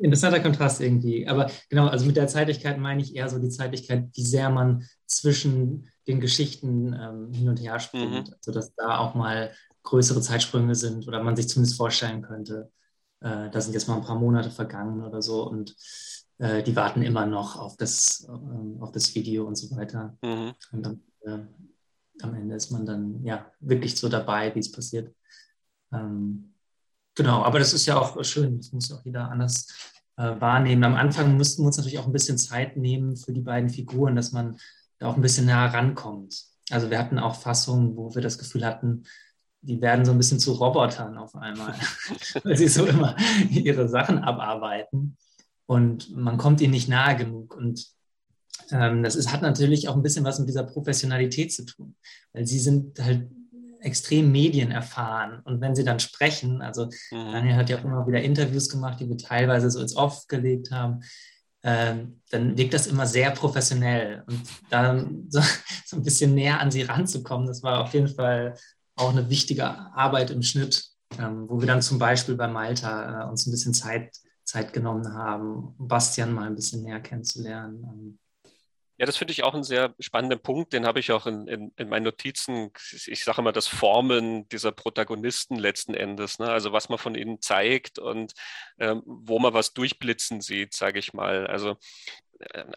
interessanter 0.00 0.40
Kontrast 0.40 0.80
irgendwie. 0.80 1.26
Aber 1.26 1.50
genau, 1.68 1.88
also 1.88 2.06
mit 2.06 2.16
der 2.16 2.28
Zeitlichkeit 2.28 2.78
meine 2.78 3.02
ich 3.02 3.14
eher 3.14 3.28
so 3.28 3.38
die 3.38 3.48
Zeitlichkeit, 3.48 4.08
wie 4.12 4.24
sehr 4.24 4.50
man 4.50 4.84
zwischen 5.06 5.88
den 6.06 6.20
Geschichten 6.20 6.92
ähm, 6.92 7.32
hin 7.32 7.48
und 7.48 7.60
her 7.60 7.78
springt. 7.78 8.28
Mhm. 8.28 8.34
Also 8.34 8.52
dass 8.52 8.74
da 8.74 8.98
auch 8.98 9.14
mal 9.14 9.52
größere 9.82 10.20
Zeitsprünge 10.20 10.74
sind 10.74 11.06
oder 11.06 11.22
man 11.22 11.36
sich 11.36 11.48
zumindest 11.48 11.76
vorstellen 11.76 12.22
könnte, 12.22 12.70
äh, 13.20 13.50
da 13.50 13.60
sind 13.60 13.72
jetzt 13.72 13.88
mal 13.88 13.96
ein 13.96 14.04
paar 14.04 14.18
Monate 14.18 14.50
vergangen 14.50 15.04
oder 15.04 15.22
so 15.22 15.48
und 15.48 15.74
äh, 16.38 16.62
die 16.62 16.76
warten 16.76 17.02
immer 17.02 17.26
noch 17.26 17.56
auf 17.56 17.76
das, 17.76 18.28
äh, 18.28 18.82
auf 18.82 18.92
das 18.92 19.14
Video 19.14 19.46
und 19.46 19.56
so 19.56 19.74
weiter. 19.76 20.16
Mhm. 20.22 20.52
Und 20.72 20.82
dann, 20.82 21.02
äh, 21.22 21.38
am 22.22 22.34
Ende 22.34 22.54
ist 22.54 22.70
man 22.70 22.86
dann 22.86 23.22
ja 23.24 23.50
wirklich 23.60 23.96
so 23.96 24.08
dabei, 24.08 24.54
wie 24.54 24.60
es 24.60 24.72
passiert. 24.72 25.14
Ähm, 25.92 26.54
Genau, 27.16 27.42
aber 27.42 27.58
das 27.58 27.72
ist 27.72 27.86
ja 27.86 27.98
auch 27.98 28.22
schön, 28.24 28.58
das 28.58 28.72
muss 28.72 28.92
auch 28.92 29.04
jeder 29.04 29.30
anders 29.30 29.68
äh, 30.16 30.38
wahrnehmen. 30.38 30.84
Am 30.84 30.94
Anfang 30.94 31.36
mussten 31.36 31.62
wir 31.62 31.66
uns 31.66 31.78
natürlich 31.78 31.98
auch 31.98 32.06
ein 32.06 32.12
bisschen 32.12 32.38
Zeit 32.38 32.76
nehmen 32.76 33.16
für 33.16 33.32
die 33.32 33.40
beiden 33.40 33.70
Figuren, 33.70 34.14
dass 34.14 34.32
man 34.32 34.58
da 34.98 35.08
auch 35.08 35.16
ein 35.16 35.22
bisschen 35.22 35.46
näher 35.46 35.72
rankommt. 35.72 36.44
Also 36.70 36.90
wir 36.90 36.98
hatten 36.98 37.18
auch 37.18 37.34
Fassungen, 37.34 37.96
wo 37.96 38.14
wir 38.14 38.22
das 38.22 38.38
Gefühl 38.38 38.64
hatten, 38.64 39.04
die 39.62 39.80
werden 39.80 40.04
so 40.04 40.12
ein 40.12 40.18
bisschen 40.18 40.38
zu 40.38 40.52
Robotern 40.52 41.16
auf 41.16 41.34
einmal, 41.34 41.74
weil 42.44 42.56
sie 42.56 42.68
so 42.68 42.84
immer 42.84 43.16
ihre 43.50 43.88
Sachen 43.88 44.18
abarbeiten 44.18 45.16
und 45.66 46.14
man 46.14 46.36
kommt 46.36 46.60
ihnen 46.60 46.72
nicht 46.72 46.88
nahe 46.88 47.16
genug. 47.16 47.56
Und 47.56 47.86
ähm, 48.70 49.02
das 49.02 49.16
ist, 49.16 49.32
hat 49.32 49.42
natürlich 49.42 49.88
auch 49.88 49.96
ein 49.96 50.02
bisschen 50.02 50.24
was 50.24 50.38
mit 50.38 50.48
dieser 50.48 50.64
Professionalität 50.64 51.52
zu 51.52 51.64
tun, 51.64 51.96
weil 52.32 52.46
sie 52.46 52.58
sind 52.58 52.98
halt 53.02 53.30
extrem 53.80 54.32
medienerfahren. 54.32 55.40
Und 55.40 55.60
wenn 55.60 55.74
sie 55.74 55.84
dann 55.84 56.00
sprechen, 56.00 56.62
also 56.62 56.86
mhm. 57.10 57.32
Daniel 57.32 57.56
hat 57.56 57.70
ja 57.70 57.78
auch 57.78 57.84
immer 57.84 58.06
wieder 58.06 58.22
Interviews 58.22 58.68
gemacht, 58.68 59.00
die 59.00 59.08
wir 59.08 59.18
teilweise 59.18 59.70
so 59.70 59.80
ins 59.80 59.96
Off 59.96 60.26
gelegt 60.28 60.70
haben, 60.70 61.00
ähm, 61.62 62.20
dann 62.30 62.56
wirkt 62.56 62.74
das 62.74 62.86
immer 62.86 63.06
sehr 63.06 63.30
professionell. 63.32 64.22
Und 64.26 64.42
dann 64.70 65.26
so, 65.28 65.40
so, 65.84 65.96
ein 65.96 66.02
bisschen 66.02 66.34
näher 66.34 66.60
an 66.60 66.70
sie 66.70 66.82
ranzukommen, 66.82 67.46
das 67.46 67.62
war 67.62 67.80
auf 67.80 67.92
jeden 67.92 68.08
Fall 68.08 68.54
auch 68.94 69.10
eine 69.10 69.28
wichtige 69.28 69.66
Arbeit 69.66 70.30
im 70.30 70.42
Schnitt, 70.42 70.86
ähm, 71.18 71.48
wo 71.48 71.60
wir 71.60 71.66
dann 71.66 71.82
zum 71.82 71.98
Beispiel 71.98 72.36
bei 72.36 72.48
Malta 72.48 73.24
äh, 73.24 73.28
uns 73.28 73.46
ein 73.46 73.50
bisschen 73.50 73.74
Zeit, 73.74 74.16
Zeit 74.44 74.72
genommen 74.72 75.12
haben, 75.12 75.74
Bastian 75.78 76.32
mal 76.32 76.46
ein 76.46 76.54
bisschen 76.54 76.82
näher 76.82 77.00
kennenzulernen. 77.00 77.82
Ähm, 77.84 78.18
ja, 78.98 79.04
das 79.04 79.16
finde 79.18 79.32
ich 79.32 79.44
auch 79.44 79.52
einen 79.52 79.64
sehr 79.64 79.94
spannenden 80.00 80.40
Punkt. 80.40 80.72
Den 80.72 80.86
habe 80.86 81.00
ich 81.00 81.12
auch 81.12 81.26
in, 81.26 81.46
in, 81.48 81.72
in 81.76 81.88
meinen 81.88 82.04
Notizen. 82.04 82.70
Ich 83.06 83.24
sage 83.24 83.42
immer 83.42 83.52
das 83.52 83.66
Formen 83.66 84.48
dieser 84.48 84.72
Protagonisten 84.72 85.56
letzten 85.56 85.94
Endes. 85.94 86.38
Ne? 86.38 86.48
Also 86.48 86.72
was 86.72 86.88
man 86.88 86.98
von 86.98 87.14
ihnen 87.14 87.42
zeigt 87.42 87.98
und 87.98 88.32
ähm, 88.78 89.02
wo 89.04 89.38
man 89.38 89.52
was 89.52 89.74
durchblitzen 89.74 90.40
sieht, 90.40 90.74
sage 90.74 90.98
ich 90.98 91.12
mal. 91.12 91.46
Also 91.46 91.76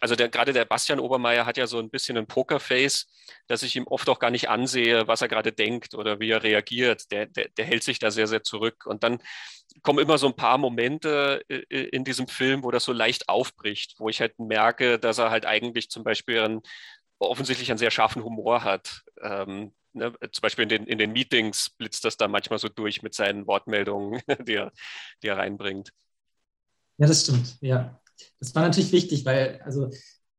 also 0.00 0.16
der, 0.16 0.28
gerade 0.28 0.52
der 0.52 0.64
Bastian 0.64 1.00
Obermeier 1.00 1.46
hat 1.46 1.56
ja 1.56 1.66
so 1.66 1.78
ein 1.78 1.90
bisschen 1.90 2.16
ein 2.16 2.26
Pokerface, 2.26 3.08
dass 3.46 3.62
ich 3.62 3.76
ihm 3.76 3.86
oft 3.86 4.08
auch 4.08 4.18
gar 4.18 4.30
nicht 4.30 4.48
ansehe, 4.48 5.06
was 5.06 5.22
er 5.22 5.28
gerade 5.28 5.52
denkt 5.52 5.94
oder 5.94 6.20
wie 6.20 6.30
er 6.30 6.42
reagiert. 6.42 7.10
Der, 7.10 7.26
der, 7.26 7.48
der 7.48 7.64
hält 7.64 7.82
sich 7.82 7.98
da 7.98 8.10
sehr, 8.10 8.26
sehr 8.26 8.42
zurück. 8.42 8.86
Und 8.86 9.02
dann 9.04 9.20
kommen 9.82 9.98
immer 9.98 10.18
so 10.18 10.26
ein 10.26 10.36
paar 10.36 10.58
Momente 10.58 11.42
äh, 11.48 11.62
äh, 11.70 11.88
in 11.88 12.04
diesem 12.04 12.28
Film, 12.28 12.62
wo 12.64 12.70
das 12.70 12.84
so 12.84 12.92
leicht 12.92 13.28
aufbricht, 13.28 13.94
wo 13.98 14.08
ich 14.08 14.20
halt 14.20 14.38
merke, 14.38 14.98
dass 14.98 15.18
er 15.18 15.30
halt 15.30 15.46
eigentlich 15.46 15.90
zum 15.90 16.04
Beispiel 16.04 16.40
einen, 16.40 16.62
offensichtlich 17.18 17.70
einen 17.70 17.78
sehr 17.78 17.90
scharfen 17.90 18.24
Humor 18.24 18.64
hat. 18.64 19.02
Ähm, 19.20 19.72
ne? 19.92 20.12
Zum 20.32 20.42
Beispiel 20.42 20.62
in 20.62 20.68
den, 20.68 20.86
in 20.86 20.98
den 20.98 21.12
Meetings 21.12 21.70
blitzt 21.70 22.04
das 22.04 22.16
da 22.16 22.28
manchmal 22.28 22.58
so 22.58 22.68
durch 22.68 23.02
mit 23.02 23.14
seinen 23.14 23.46
Wortmeldungen, 23.46 24.22
die 24.46 24.54
er, 24.54 24.72
die 25.22 25.28
er 25.28 25.38
reinbringt. 25.38 25.92
Ja, 26.96 27.06
das 27.06 27.22
stimmt, 27.22 27.56
ja. 27.60 28.00
Das 28.38 28.54
war 28.54 28.62
natürlich 28.62 28.92
wichtig, 28.92 29.24
weil 29.24 29.60
also 29.64 29.90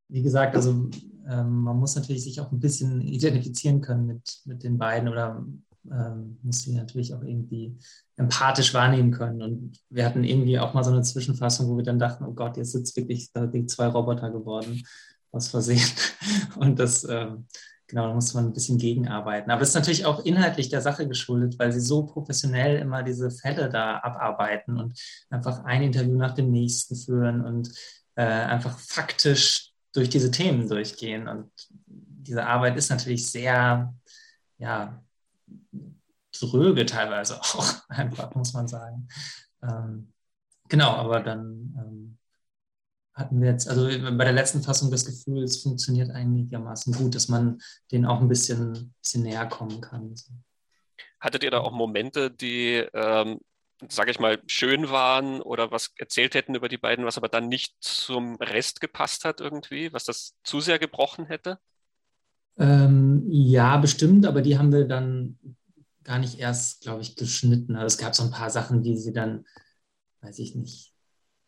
wie 0.10 0.22
gesagt, 0.22 0.56
also 0.56 0.90
ähm, 1.30 1.62
man 1.62 1.78
muss 1.78 1.96
natürlich 1.96 2.24
sich 2.24 2.42
auch 2.42 2.52
ein 2.52 2.60
bisschen 2.60 3.02
identifizieren 3.02 3.82
können 3.82 4.06
mit, 4.06 4.42
mit 4.46 4.64
den 4.64 4.78
beiden 4.78 5.08
oder 5.08 5.46
ähm, 5.90 6.38
muss 6.44 6.64
sie 6.64 6.76
natürlich 6.76 7.14
auch 7.14 7.24
irgendwie 7.24 7.78
empathisch 8.18 8.74
wahrnehmen 8.74 9.12
können. 9.12 9.42
Und 9.42 9.80
wir 9.90 10.06
hatten 10.06 10.24
irgendwie 10.24 10.60
auch 10.60 10.74
mal 10.74 10.84
so 10.84 10.92
eine 10.92 11.02
Zwischenfassung, 11.02 11.68
wo 11.68 11.78
wir 11.78 11.84
dann 11.84 12.00
dachten, 12.00 12.26
oh 12.26 12.34
Gott, 12.34 12.58
jetzt 12.58 12.72
sind 12.74 12.84
es 12.84 12.96
wirklich 12.96 13.32
die 13.34 13.66
zwei 13.66 13.88
Roboter 13.88 14.30
geworden, 14.30 14.84
aus 15.32 15.48
Versehen. 15.48 15.90
Und 16.58 16.78
das, 16.78 17.08
ähm, 17.10 17.46
genau, 17.92 18.08
da 18.08 18.14
muss 18.14 18.34
man 18.34 18.46
ein 18.46 18.54
bisschen 18.54 18.78
gegenarbeiten. 18.78 19.52
Aber 19.52 19.60
das 19.60 19.70
ist 19.70 19.76
natürlich 19.76 20.06
auch 20.06 20.24
inhaltlich 20.24 20.70
der 20.70 20.80
Sache 20.80 21.10
geschuldet, 21.10 21.60
weil 21.60 21.74
sie 21.74 21.82
so 21.82 22.06
professionell 22.06 22.80
immer 22.80 23.04
diese 23.04 23.30
Fälle 23.30 23.70
da 23.70 23.98
abarbeiten 24.00 24.78
und 24.80 24.98
einfach 25.30 25.66
ein 25.66 25.84
Interview 25.84 26.18
nach 26.18 26.34
dem 26.34 26.52
nächsten 26.52 26.96
führen 26.96 27.42
und 27.46 27.70
äh, 28.16 28.24
einfach 28.24 28.80
faktisch 28.80 29.74
durch 29.92 30.08
diese 30.10 30.32
Themen 30.32 30.70
durchgehen. 30.70 31.28
Und 31.28 31.52
diese 31.86 32.46
Arbeit 32.46 32.78
ist 32.78 32.90
natürlich 32.90 33.30
sehr, 33.30 33.94
ja, 34.58 35.04
dröge 36.40 36.86
teilweise 36.86 37.42
auch, 37.42 37.90
einfach, 37.90 38.34
muss 38.36 38.54
man 38.54 38.70
sagen. 38.70 39.10
Ähm, 39.62 40.14
genau, 40.70 40.92
aber 40.92 41.20
dann 41.20 41.76
ähm, 41.78 42.18
hatten 43.22 43.42
wir 43.42 43.50
jetzt, 43.50 43.68
also 43.68 43.86
bei 43.86 44.24
der 44.26 44.34
letzten 44.34 44.62
Fassung 44.62 44.92
das 44.92 45.06
Gefühl, 45.06 45.44
es 45.44 45.62
funktioniert 45.62 46.12
einigermaßen 46.12 46.94
gut, 46.94 47.16
dass 47.16 47.30
man 47.30 47.60
denen 47.92 48.06
auch 48.06 48.20
ein 48.20 48.28
bisschen, 48.28 48.94
bisschen 49.02 49.24
näher 49.24 49.46
kommen 49.48 49.80
kann. 49.82 50.14
Hattet 51.20 51.44
ihr 51.44 51.52
da 51.52 51.60
auch 51.60 51.72
Momente, 51.72 52.32
die, 52.32 52.84
ähm, 52.94 53.40
sage 53.90 54.12
ich 54.12 54.20
mal, 54.20 54.40
schön 54.48 54.90
waren 54.90 55.42
oder 55.42 55.72
was 55.72 55.92
erzählt 55.98 56.36
hätten 56.36 56.56
über 56.56 56.70
die 56.70 56.78
beiden, 56.78 57.06
was 57.06 57.18
aber 57.18 57.30
dann 57.30 57.48
nicht 57.48 57.76
zum 57.80 58.36
Rest 58.36 58.82
gepasst 58.82 59.26
hat 59.26 59.40
irgendwie, 59.40 59.94
was 59.94 60.04
das 60.04 60.36
zu 60.44 60.60
sehr 60.60 60.80
gebrochen 60.80 61.26
hätte? 61.28 61.60
Ähm, 62.58 63.24
ja, 63.30 63.78
bestimmt, 63.78 64.26
aber 64.26 64.42
die 64.42 64.58
haben 64.58 64.72
wir 64.72 64.86
dann 64.86 65.40
gar 66.04 66.20
nicht 66.20 66.40
erst, 66.40 66.82
glaube 66.82 67.02
ich, 67.02 67.16
geschnitten. 67.16 67.76
Also 67.76 67.88
es 67.88 67.98
gab 67.98 68.16
so 68.16 68.24
ein 68.24 68.32
paar 68.32 68.50
Sachen, 68.50 68.84
die 68.84 68.98
sie 68.98 69.14
dann, 69.14 69.46
weiß 70.22 70.40
ich 70.40 70.56
nicht, 70.56 70.91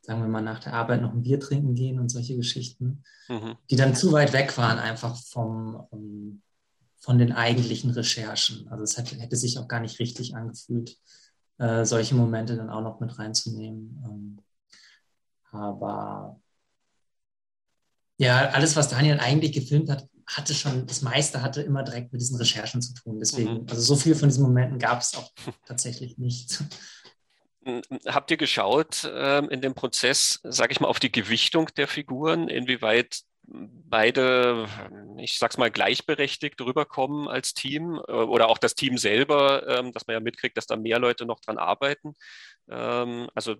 sagen 0.04 0.22
wir 0.22 0.28
mal 0.28 0.42
nach 0.42 0.60
der 0.60 0.74
Arbeit 0.74 1.02
noch 1.02 1.14
ein 1.14 1.24
Bier 1.24 1.40
trinken 1.40 1.76
gehen 1.76 1.98
und 1.98 2.10
solche 2.10 2.36
Geschichten, 2.36 3.04
mhm. 3.30 3.56
die 3.72 3.78
dann 3.78 3.96
zu 3.96 4.12
weit 4.12 4.34
weg 4.34 4.58
waren 4.58 4.78
einfach 4.78 5.16
vom, 5.16 5.76
um, 5.92 6.42
von 7.00 7.18
den 7.18 7.32
eigentlichen 7.32 7.90
Recherchen. 7.90 8.68
Also 8.68 8.84
es 8.84 8.98
hätte, 8.98 9.16
hätte, 9.16 9.38
sich 9.38 9.58
auch 9.58 9.68
gar 9.70 9.80
nicht 9.80 10.00
richtig 10.00 10.36
angefühlt, 10.36 10.98
äh, 11.58 11.86
solche 11.86 12.16
Momente 12.16 12.58
dann 12.58 12.70
auch 12.70 12.82
noch 12.82 13.00
mit 13.00 13.18
reinzunehmen. 13.18 14.04
Ähm, 14.06 14.38
aber 15.52 16.38
ja, 18.18 18.50
alles, 18.50 18.76
was 18.76 18.90
Daniel 18.90 19.20
eigentlich 19.20 19.54
gefilmt 19.54 19.90
hat, 19.90 20.06
hatte 20.28 20.54
schon, 20.54 20.86
das 20.86 21.02
meiste 21.02 21.42
hatte 21.42 21.62
immer 21.62 21.84
direkt 21.84 22.12
mit 22.12 22.22
diesen 22.22 22.38
Recherchen 22.38 22.82
zu 22.82 22.94
tun. 22.94 23.20
Deswegen, 23.20 23.62
mhm. 23.62 23.68
also 23.70 23.82
so 23.82 23.96
viel 23.96 24.16
von 24.16 24.28
diesen 24.28 24.44
Momenten 24.44 24.80
gab 24.80 25.00
es 25.00 25.16
auch 25.16 25.32
tatsächlich 25.66 26.18
nicht. 26.18 26.62
Habt 28.08 28.32
ihr 28.32 28.38
geschaut 28.38 29.10
ähm, 29.14 29.50
in 29.50 29.62
dem 29.62 29.74
Prozess, 29.74 30.40
sage 30.44 30.74
ich 30.74 30.80
mal, 30.80 30.88
auf 30.88 31.00
die 31.00 31.12
Gewichtung 31.12 31.70
der 31.78 31.88
Figuren, 31.88 32.50
inwieweit 32.50 33.22
beide, 33.46 34.68
ich 35.18 35.38
sag's 35.38 35.58
mal, 35.58 35.70
gleichberechtigt 35.70 36.60
rüberkommen 36.62 37.28
als 37.28 37.54
Team 37.54 38.02
äh, 38.08 38.12
oder 38.12 38.50
auch 38.50 38.58
das 38.58 38.76
Team 38.76 38.98
selber, 38.98 39.68
ähm, 39.68 39.92
dass 39.92 40.08
man 40.08 40.14
ja 40.14 40.20
mitkriegt, 40.20 40.58
dass 40.58 40.66
da 40.66 40.76
mehr 40.76 41.00
Leute 41.00 41.26
noch 41.26 41.40
dran 41.40 41.58
arbeiten. 41.58 42.14
Ähm, 42.70 43.30
also 43.36 43.56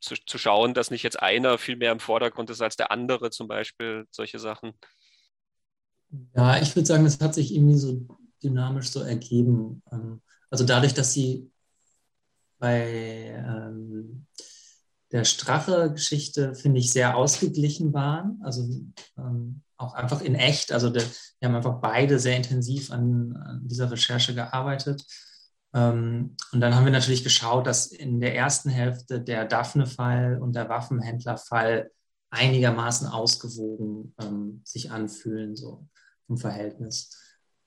zu, 0.00 0.14
zu 0.26 0.38
schauen, 0.38 0.74
dass 0.74 0.90
nicht 0.90 1.02
jetzt 1.02 1.20
einer 1.20 1.58
viel 1.58 1.76
mehr 1.76 1.92
im 1.92 2.00
Vordergrund 2.00 2.50
ist 2.50 2.60
als 2.60 2.76
der 2.76 2.90
andere, 2.90 3.30
zum 3.30 3.48
Beispiel, 3.48 4.06
solche 4.10 4.38
Sachen. 4.38 4.72
Ja, 6.34 6.60
ich 6.60 6.74
würde 6.76 6.86
sagen, 6.86 7.04
das 7.04 7.20
hat 7.20 7.34
sich 7.34 7.54
irgendwie 7.54 7.78
so 7.78 8.06
dynamisch 8.42 8.90
so 8.90 9.00
ergeben. 9.00 9.82
Ähm, 9.90 10.20
also 10.50 10.64
dadurch, 10.64 10.94
dass 10.94 11.12
sie 11.12 11.50
bei 12.58 13.34
ähm, 13.46 14.26
der 15.12 15.24
Strache-Geschichte, 15.24 16.54
finde 16.54 16.80
ich, 16.80 16.90
sehr 16.90 17.16
ausgeglichen 17.16 17.92
waren. 17.94 18.40
Also 18.42 18.68
ähm, 19.16 19.62
auch 19.76 19.94
einfach 19.94 20.20
in 20.20 20.34
echt. 20.34 20.72
Also 20.72 20.90
der, 20.90 21.04
wir 21.38 21.48
haben 21.48 21.54
einfach 21.56 21.80
beide 21.80 22.18
sehr 22.18 22.36
intensiv 22.36 22.90
an, 22.90 23.36
an 23.36 23.60
dieser 23.64 23.90
Recherche 23.90 24.34
gearbeitet. 24.34 25.04
Ähm, 25.72 26.36
und 26.52 26.60
dann 26.60 26.74
haben 26.74 26.84
wir 26.84 26.92
natürlich 26.92 27.24
geschaut, 27.24 27.66
dass 27.66 27.86
in 27.86 28.20
der 28.20 28.34
ersten 28.34 28.70
Hälfte 28.70 29.20
der 29.20 29.44
Daphne-Fall 29.44 30.40
und 30.40 30.54
der 30.54 30.68
Waffenhändler-Fall 30.68 31.90
einigermaßen 32.30 33.06
ausgewogen 33.06 34.14
ähm, 34.20 34.62
sich 34.64 34.90
anfühlen. 34.90 35.56
So 35.56 35.86
im 36.28 36.38
Verhältnis. 36.38 37.16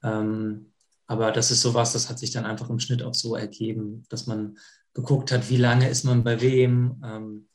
Ähm, 0.03 0.73
aber 1.07 1.31
das 1.31 1.51
ist 1.51 1.61
sowas, 1.61 1.93
das 1.93 2.09
hat 2.09 2.19
sich 2.19 2.31
dann 2.31 2.45
einfach 2.45 2.69
im 2.69 2.79
Schnitt 2.79 3.01
auch 3.01 3.15
so 3.15 3.35
ergeben, 3.35 4.03
dass 4.09 4.27
man 4.27 4.57
geguckt 4.93 5.31
hat, 5.31 5.49
wie 5.49 5.57
lange 5.57 5.89
ist 5.89 6.03
man 6.03 6.23
bei 6.23 6.41
wem. 6.41 7.01
Ähm, 7.03 7.47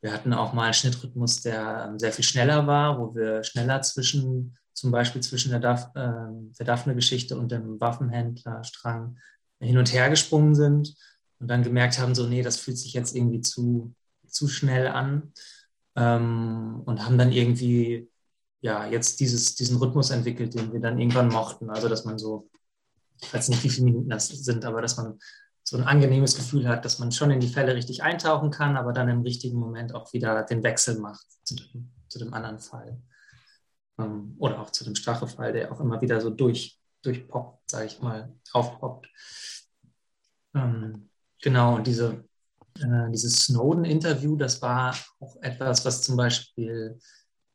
wir 0.00 0.12
hatten 0.12 0.32
auch 0.32 0.52
mal 0.52 0.64
einen 0.64 0.74
Schnittrhythmus, 0.74 1.42
der 1.42 1.88
ähm, 1.88 1.98
sehr 1.98 2.12
viel 2.12 2.24
schneller 2.24 2.66
war, 2.66 2.98
wo 2.98 3.14
wir 3.14 3.44
schneller 3.44 3.80
zwischen, 3.82 4.56
zum 4.72 4.90
Beispiel 4.90 5.22
zwischen 5.22 5.50
der, 5.50 5.60
Daph 5.60 5.90
äh, 5.94 6.32
der 6.58 6.66
Daphne-Geschichte 6.66 7.36
und 7.38 7.52
dem 7.52 7.80
Waffenhändlerstrang 7.80 9.18
hin 9.60 9.78
und 9.78 9.92
her 9.92 10.10
gesprungen 10.10 10.54
sind 10.54 10.94
und 11.38 11.48
dann 11.48 11.62
gemerkt 11.62 11.98
haben, 11.98 12.14
so, 12.14 12.26
nee, 12.26 12.42
das 12.42 12.56
fühlt 12.56 12.78
sich 12.78 12.92
jetzt 12.92 13.14
irgendwie 13.14 13.40
zu, 13.40 13.94
zu 14.26 14.48
schnell 14.48 14.88
an 14.88 15.32
ähm, 15.94 16.82
und 16.84 17.04
haben 17.04 17.18
dann 17.18 17.32
irgendwie 17.32 18.10
ja, 18.60 18.86
jetzt 18.86 19.20
dieses, 19.20 19.54
diesen 19.54 19.76
Rhythmus 19.76 20.10
entwickelt, 20.10 20.54
den 20.54 20.72
wir 20.72 20.80
dann 20.80 20.98
irgendwann 20.98 21.28
mochten. 21.28 21.70
Also, 21.70 21.88
dass 21.88 22.04
man 22.04 22.18
so, 22.18 22.48
ich 23.20 23.32
weiß 23.32 23.48
nicht, 23.48 23.64
wie 23.64 23.70
viele 23.70 23.86
Minuten 23.86 24.10
das 24.10 24.28
sind, 24.28 24.64
aber 24.64 24.82
dass 24.82 24.96
man 24.96 25.18
so 25.62 25.76
ein 25.76 25.84
angenehmes 25.84 26.36
Gefühl 26.36 26.68
hat, 26.68 26.84
dass 26.84 26.98
man 26.98 27.10
schon 27.10 27.30
in 27.30 27.40
die 27.40 27.48
Fälle 27.48 27.74
richtig 27.74 28.02
eintauchen 28.02 28.50
kann, 28.50 28.76
aber 28.76 28.92
dann 28.92 29.08
im 29.08 29.22
richtigen 29.22 29.58
Moment 29.58 29.94
auch 29.94 30.12
wieder 30.12 30.44
den 30.44 30.62
Wechsel 30.62 30.98
macht 31.00 31.26
zu 31.42 31.56
dem, 31.56 31.92
zu 32.08 32.18
dem 32.18 32.32
anderen 32.34 32.60
Fall. 32.60 33.00
Ähm, 33.98 34.36
oder 34.38 34.60
auch 34.60 34.70
zu 34.70 34.84
dem 34.84 34.94
Strachefall, 34.94 35.52
der 35.52 35.72
auch 35.72 35.80
immer 35.80 36.00
wieder 36.00 36.20
so 36.20 36.30
durch, 36.30 36.78
durchpoppt, 37.02 37.70
sage 37.70 37.86
ich 37.86 38.00
mal, 38.00 38.32
aufpoppt. 38.52 39.08
Ähm, 40.54 41.10
genau, 41.42 41.76
und 41.76 41.86
diese, 41.86 42.24
äh, 42.78 43.10
dieses 43.10 43.34
Snowden-Interview, 43.36 44.36
das 44.36 44.62
war 44.62 44.94
auch 45.18 45.36
etwas, 45.42 45.84
was 45.84 46.02
zum 46.02 46.16
Beispiel 46.16 46.98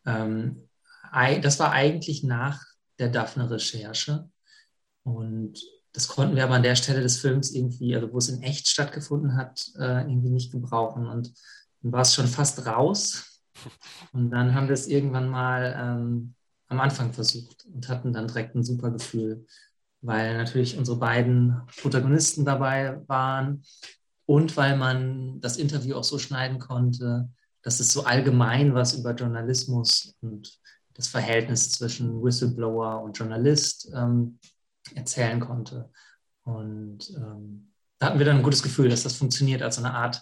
ähm, 0.05 0.67
das 1.41 1.59
war 1.59 1.71
eigentlich 1.71 2.23
nach 2.23 2.63
der 2.99 3.09
Daphne-Recherche. 3.09 4.29
Und 5.03 5.59
das 5.93 6.07
konnten 6.07 6.35
wir 6.35 6.43
aber 6.43 6.55
an 6.55 6.63
der 6.63 6.75
Stelle 6.75 7.01
des 7.01 7.17
Films 7.17 7.51
irgendwie, 7.51 7.95
also 7.95 8.11
wo 8.13 8.17
es 8.17 8.29
in 8.29 8.41
echt 8.41 8.69
stattgefunden 8.69 9.35
hat, 9.35 9.71
äh, 9.77 10.01
irgendwie 10.01 10.29
nicht 10.29 10.51
gebrauchen. 10.51 11.05
Und 11.07 11.33
dann 11.81 11.91
war 11.91 12.01
es 12.01 12.13
schon 12.13 12.27
fast 12.27 12.65
raus. 12.65 13.41
Und 14.13 14.31
dann 14.31 14.55
haben 14.55 14.67
wir 14.67 14.73
es 14.73 14.87
irgendwann 14.87 15.29
mal 15.29 15.75
ähm, 15.77 16.33
am 16.71 16.79
Anfang 16.79 17.11
versucht 17.11 17.65
und 17.65 17.89
hatten 17.89 18.13
dann 18.13 18.27
direkt 18.27 18.55
ein 18.55 18.63
super 18.63 18.91
Gefühl, 18.91 19.45
weil 19.99 20.37
natürlich 20.37 20.77
unsere 20.77 20.97
beiden 20.97 21.61
Protagonisten 21.81 22.45
dabei 22.45 23.01
waren 23.07 23.63
und 24.25 24.55
weil 24.55 24.77
man 24.77 25.41
das 25.41 25.57
Interview 25.57 25.95
auch 25.95 26.05
so 26.05 26.17
schneiden 26.17 26.59
konnte, 26.59 27.29
dass 27.61 27.81
es 27.81 27.91
so 27.91 28.05
allgemein 28.05 28.73
was 28.73 28.93
über 28.93 29.13
Journalismus 29.13 30.15
und 30.21 30.59
das 30.93 31.09
Verhältnis 31.09 31.71
zwischen 31.71 32.23
Whistleblower 32.23 33.01
und 33.03 33.17
Journalist 33.17 33.91
ähm, 33.93 34.39
erzählen 34.95 35.39
konnte. 35.39 35.91
Und 36.43 37.09
ähm, 37.15 37.71
da 37.99 38.07
hatten 38.07 38.19
wir 38.19 38.25
dann 38.25 38.37
ein 38.37 38.43
gutes 38.43 38.63
Gefühl, 38.63 38.89
dass 38.89 39.03
das 39.03 39.15
funktioniert 39.15 39.61
als 39.61 39.77
eine 39.77 39.93
Art 39.93 40.21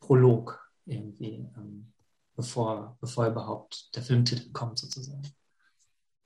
Prolog 0.00 0.58
irgendwie, 0.86 1.48
ähm, 1.56 1.92
bevor, 2.34 2.96
bevor 3.00 3.26
überhaupt 3.26 3.94
der 3.94 4.02
Filmtitel 4.02 4.50
kommt 4.52 4.78
sozusagen. 4.78 5.22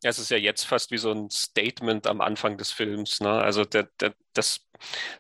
Ja, 0.03 0.11
es 0.11 0.19
ist 0.19 0.31
ja 0.31 0.37
jetzt 0.37 0.65
fast 0.65 0.91
wie 0.91 0.99
so 0.99 1.11
ein 1.11 1.31
Statement 1.31 2.07
am 2.07 2.21
Anfang 2.21 2.59
des 2.59 2.71
Films. 2.71 3.21
Ne? 3.21 3.31
Also 3.31 3.65
der, 3.65 3.89
der, 4.01 4.15
das, 4.35 4.61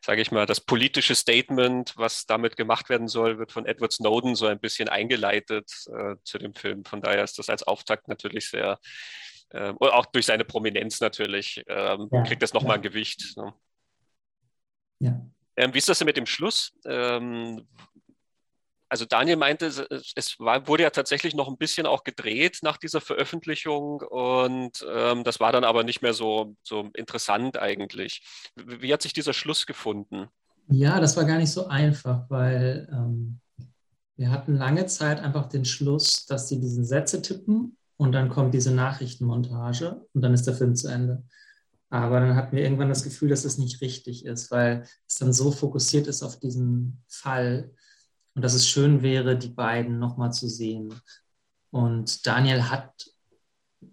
sage 0.04 0.20
ich 0.20 0.30
mal, 0.30 0.46
das 0.46 0.60
politische 0.60 1.14
Statement, 1.14 1.94
was 1.96 2.26
damit 2.26 2.56
gemacht 2.56 2.88
werden 2.88 3.08
soll, 3.08 3.38
wird 3.38 3.52
von 3.52 3.66
Edward 3.66 3.92
Snowden 3.92 4.34
so 4.34 4.46
ein 4.46 4.60
bisschen 4.60 4.88
eingeleitet 4.88 5.70
äh, 5.88 6.16
zu 6.24 6.38
dem 6.38 6.54
Film. 6.54 6.84
Von 6.84 7.00
daher 7.00 7.24
ist 7.24 7.38
das 7.38 7.48
als 7.48 7.62
Auftakt 7.62 8.08
natürlich 8.08 8.48
sehr, 8.48 8.78
äh, 9.50 9.72
auch 9.78 10.06
durch 10.06 10.26
seine 10.26 10.44
Prominenz 10.44 11.00
natürlich, 11.00 11.64
ähm, 11.68 12.08
ja, 12.10 12.22
kriegt 12.22 12.42
das 12.42 12.52
nochmal 12.52 12.72
ja. 12.72 12.76
ein 12.76 12.82
Gewicht. 12.82 13.36
Ne? 13.36 13.54
Ja. 14.98 15.20
Ähm, 15.56 15.72
wie 15.72 15.78
ist 15.78 15.88
das 15.88 15.98
denn 15.98 16.06
mit 16.06 16.16
dem 16.16 16.26
Schluss? 16.26 16.72
Ähm, 16.84 17.66
also 18.88 19.04
Daniel 19.04 19.36
meinte, 19.36 19.66
es 19.66 20.38
war, 20.38 20.68
wurde 20.68 20.84
ja 20.84 20.90
tatsächlich 20.90 21.34
noch 21.34 21.48
ein 21.48 21.56
bisschen 21.56 21.86
auch 21.86 22.04
gedreht 22.04 22.60
nach 22.62 22.76
dieser 22.76 23.00
Veröffentlichung 23.00 24.00
und 24.00 24.86
ähm, 24.88 25.24
das 25.24 25.40
war 25.40 25.50
dann 25.50 25.64
aber 25.64 25.82
nicht 25.82 26.02
mehr 26.02 26.14
so, 26.14 26.54
so 26.62 26.90
interessant 26.94 27.58
eigentlich. 27.58 28.22
Wie, 28.54 28.82
wie, 28.82 28.92
hat 28.92 29.02
sich 29.02 29.12
dieser 29.12 29.32
Schluss 29.32 29.66
gefunden? 29.66 30.28
Ja, 30.68 31.00
das 31.00 31.16
war 31.16 31.24
gar 31.24 31.38
nicht 31.38 31.50
so 31.50 31.66
einfach, 31.66 32.30
weil 32.30 32.88
ähm, 32.92 33.40
wir 34.16 34.30
hatten 34.30 34.56
lange 34.56 34.86
Zeit 34.86 35.20
einfach 35.20 35.48
den 35.48 35.64
Schluss, 35.64 36.26
dass 36.26 36.48
sie 36.48 36.60
diesen 36.60 36.84
Sätze 36.84 37.22
tippen 37.22 37.76
und 37.96 38.12
dann 38.12 38.28
kommt 38.28 38.54
diese 38.54 38.72
Nachrichtenmontage 38.72 40.06
und 40.12 40.22
dann 40.22 40.34
ist 40.34 40.46
der 40.46 40.54
Film 40.54 40.74
zu 40.74 40.88
Ende. 40.88 41.22
Aber 41.88 42.20
dann 42.20 42.34
hatten 42.34 42.56
wir 42.56 42.62
irgendwann 42.62 42.88
das 42.88 43.04
Gefühl, 43.04 43.28
dass 43.28 43.44
es 43.44 43.58
nicht 43.58 43.80
richtig 43.80 44.24
ist, 44.24 44.50
weil 44.50 44.84
es 45.08 45.16
dann 45.16 45.32
so 45.32 45.52
fokussiert 45.52 46.06
ist 46.06 46.22
auf 46.22 46.38
diesen 46.38 47.02
Fall 47.08 47.70
und 48.34 48.42
dass 48.42 48.54
es 48.54 48.68
schön 48.68 49.02
wäre, 49.02 49.38
die 49.38 49.48
beiden 49.48 49.98
nochmal 49.98 50.32
zu 50.32 50.48
sehen. 50.48 50.94
Und 51.70 52.26
Daniel 52.26 52.64
hat 52.64 53.10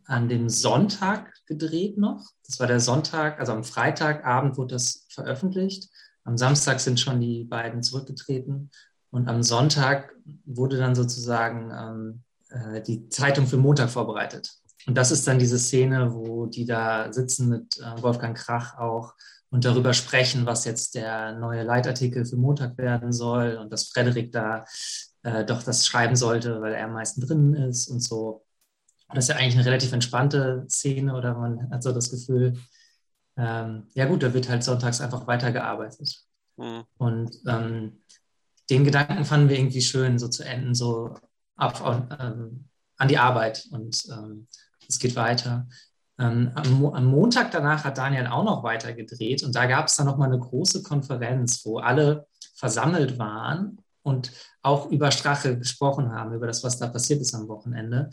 an 0.06 0.28
dem 0.28 0.50
Sonntag 0.50 1.34
gedreht 1.46 1.98
noch. 1.98 2.32
Das 2.46 2.60
war 2.60 2.68
der 2.68 2.80
Sonntag, 2.80 3.40
also 3.40 3.54
am 3.54 3.64
Freitagabend 3.64 4.58
wurde 4.58 4.76
das 4.76 5.06
veröffentlicht. 5.10 5.90
Am 6.24 6.38
Samstag 6.38 6.80
sind 6.80 7.00
schon 7.00 7.22
die 7.22 7.44
beiden 7.44 7.84
zurückgetreten. 7.84 8.72
Und 9.12 9.28
am 9.28 9.44
Sonntag 9.44 10.14
wurde 10.46 10.78
dann 10.78 10.96
sozusagen 10.96 11.72
ähm, 11.72 12.24
äh, 12.54 12.82
die 12.82 13.10
Zeitung 13.10 13.48
für 13.48 13.58
Montag 13.58 13.90
vorbereitet. 13.90 14.52
Und 14.86 14.96
das 14.96 15.12
ist 15.12 15.28
dann 15.28 15.40
diese 15.40 15.60
Szene, 15.60 16.14
wo 16.14 16.46
die 16.46 16.66
da 16.66 17.12
sitzen 17.12 17.50
mit 17.50 17.78
äh, 17.80 18.02
Wolfgang 18.02 18.38
Krach 18.38 18.78
auch 18.78 19.14
und 19.50 19.66
darüber 19.66 19.94
sprechen, 19.94 20.46
was 20.46 20.66
jetzt 20.66 20.96
der 20.96 21.34
neue 21.34 21.64
Leitartikel 21.64 22.26
für 22.26 22.38
Montag 22.38 22.78
werden 22.78 23.14
soll 23.14 23.58
und 23.58 23.72
dass 23.72 23.90
Frederik 23.90 24.32
da 24.32 24.66
äh, 25.24 25.46
doch 25.46 25.64
das 25.64 25.86
schreiben 25.86 26.16
sollte, 26.16 26.62
weil 26.62 26.74
er 26.74 26.86
am 26.86 26.94
meisten 26.94 27.22
drin 27.22 27.54
ist 27.54 27.88
und 27.88 28.02
so. 28.02 28.46
Und 29.08 29.18
das 29.18 29.26
ist 29.26 29.30
ja 29.30 29.36
eigentlich 29.36 29.56
eine 29.56 29.66
relativ 29.66 29.92
entspannte 29.92 30.66
Szene 30.70 31.16
oder 31.16 31.36
man 31.36 31.70
hat 31.72 31.84
so 31.84 31.92
das 31.92 32.12
Gefühl, 32.12 32.54
ähm, 33.38 33.88
ja 33.94 34.06
gut, 34.06 34.24
da 34.24 34.34
wird 34.34 34.50
halt 34.50 34.64
sonntags 34.64 35.02
einfach 35.02 35.28
weitergearbeitet. 35.28 36.24
Mhm. 36.58 36.84
Und 36.98 37.38
ähm, 37.48 38.02
den 38.70 38.84
Gedanken 38.84 39.26
fanden 39.26 39.50
wir 39.50 39.58
irgendwie 39.58 39.82
schön, 39.82 40.20
so 40.20 40.28
zu 40.28 40.44
enden, 40.44 40.76
so 40.76 41.16
auf, 41.56 41.84
ähm, 42.20 42.66
an 42.98 43.08
die 43.08 43.18
Arbeit 43.18 43.68
und 43.72 44.06
ähm, 44.12 44.48
es 44.88 45.00
geht 45.00 45.16
weiter. 45.16 45.68
Ähm, 46.20 46.52
am, 46.56 46.86
am, 46.86 47.06
Montag 47.06 47.52
danach 47.52 47.84
hat 47.84 47.98
Daniel 47.98 48.28
auch 48.28 48.44
noch 48.44 48.64
weiter 48.64 48.94
gedreht 48.94 49.44
und 49.44 49.56
da 49.56 49.66
gab 49.66 49.88
es 49.88 49.96
dann 49.96 50.06
nochmal 50.06 50.30
eine 50.30 50.40
große 50.40 50.84
Konferenz, 50.84 51.66
wo 51.66 51.80
alle 51.80 52.28
versammelt 52.56 53.18
waren 53.18 53.80
und 54.04 54.32
auch 54.62 54.90
über 54.92 55.12
Strache 55.12 55.58
gesprochen 55.58 56.12
haben, 56.12 56.34
über 56.34 56.48
das, 56.48 56.64
was 56.64 56.78
da 56.78 56.88
passiert 56.88 57.22
ist 57.22 57.34
am 57.34 57.48
Wochenende. 57.48 58.12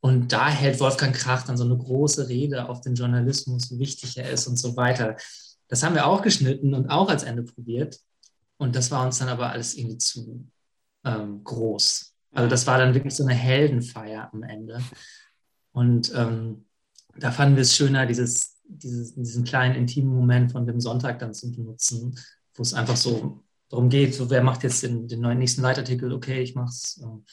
Und 0.00 0.32
da 0.32 0.48
hält 0.48 0.78
Wolfgang 0.78 1.14
Krach 1.16 1.44
dann 1.44 1.56
so 1.56 1.64
eine 1.64 1.76
große 1.76 2.28
Rede 2.28 2.68
auf 2.68 2.80
den 2.80 2.94
Journalismus, 2.94 3.72
wie 3.72 3.80
wichtig 3.80 4.16
er 4.16 4.30
ist 4.30 4.46
und 4.46 4.56
so 4.56 4.76
weiter. 4.76 5.16
Das 5.68 5.82
haben 5.82 5.94
wir 5.94 6.06
auch 6.06 6.22
geschnitten 6.22 6.74
und 6.74 6.88
auch 6.90 7.08
als 7.08 7.24
Ende 7.24 7.42
probiert. 7.42 7.98
Und 8.56 8.76
das 8.76 8.90
war 8.90 9.04
uns 9.04 9.18
dann 9.18 9.28
aber 9.28 9.50
alles 9.50 9.74
irgendwie 9.74 9.98
zu 9.98 10.48
ähm, 11.04 11.42
groß. 11.42 12.15
Also 12.36 12.50
das 12.50 12.66
war 12.66 12.78
dann 12.78 12.94
wirklich 12.94 13.14
so 13.14 13.24
eine 13.24 13.34
Heldenfeier 13.34 14.28
am 14.32 14.42
Ende. 14.42 14.82
Und 15.72 16.12
ähm, 16.14 16.66
da 17.16 17.30
fanden 17.30 17.56
wir 17.56 17.62
es 17.62 17.74
schöner, 17.74 18.04
dieses, 18.04 18.60
dieses, 18.64 19.14
diesen 19.14 19.44
kleinen 19.44 19.74
intimen 19.74 20.14
Moment 20.14 20.52
von 20.52 20.66
dem 20.66 20.78
Sonntag 20.78 21.18
dann 21.18 21.32
zu 21.32 21.50
benutzen, 21.50 22.18
wo 22.54 22.62
es 22.62 22.74
einfach 22.74 22.96
so 22.96 23.42
darum 23.70 23.88
geht, 23.88 24.14
so 24.14 24.28
wer 24.28 24.42
macht 24.42 24.64
jetzt 24.64 24.82
den, 24.82 25.08
den 25.08 25.20
neuen 25.20 25.38
nächsten 25.38 25.62
Leitartikel, 25.62 26.12
okay, 26.12 26.42
ich 26.42 26.54
mach's. 26.54 27.00
Ähm, 27.02 27.24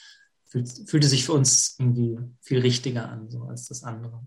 fühlt, 0.46 0.70
fühlte 0.90 1.08
sich 1.08 1.26
für 1.26 1.34
uns 1.34 1.76
irgendwie 1.80 2.18
viel 2.42 2.60
richtiger 2.60 3.10
an, 3.10 3.30
so 3.30 3.44
als 3.44 3.68
das 3.68 3.84
andere. 3.84 4.26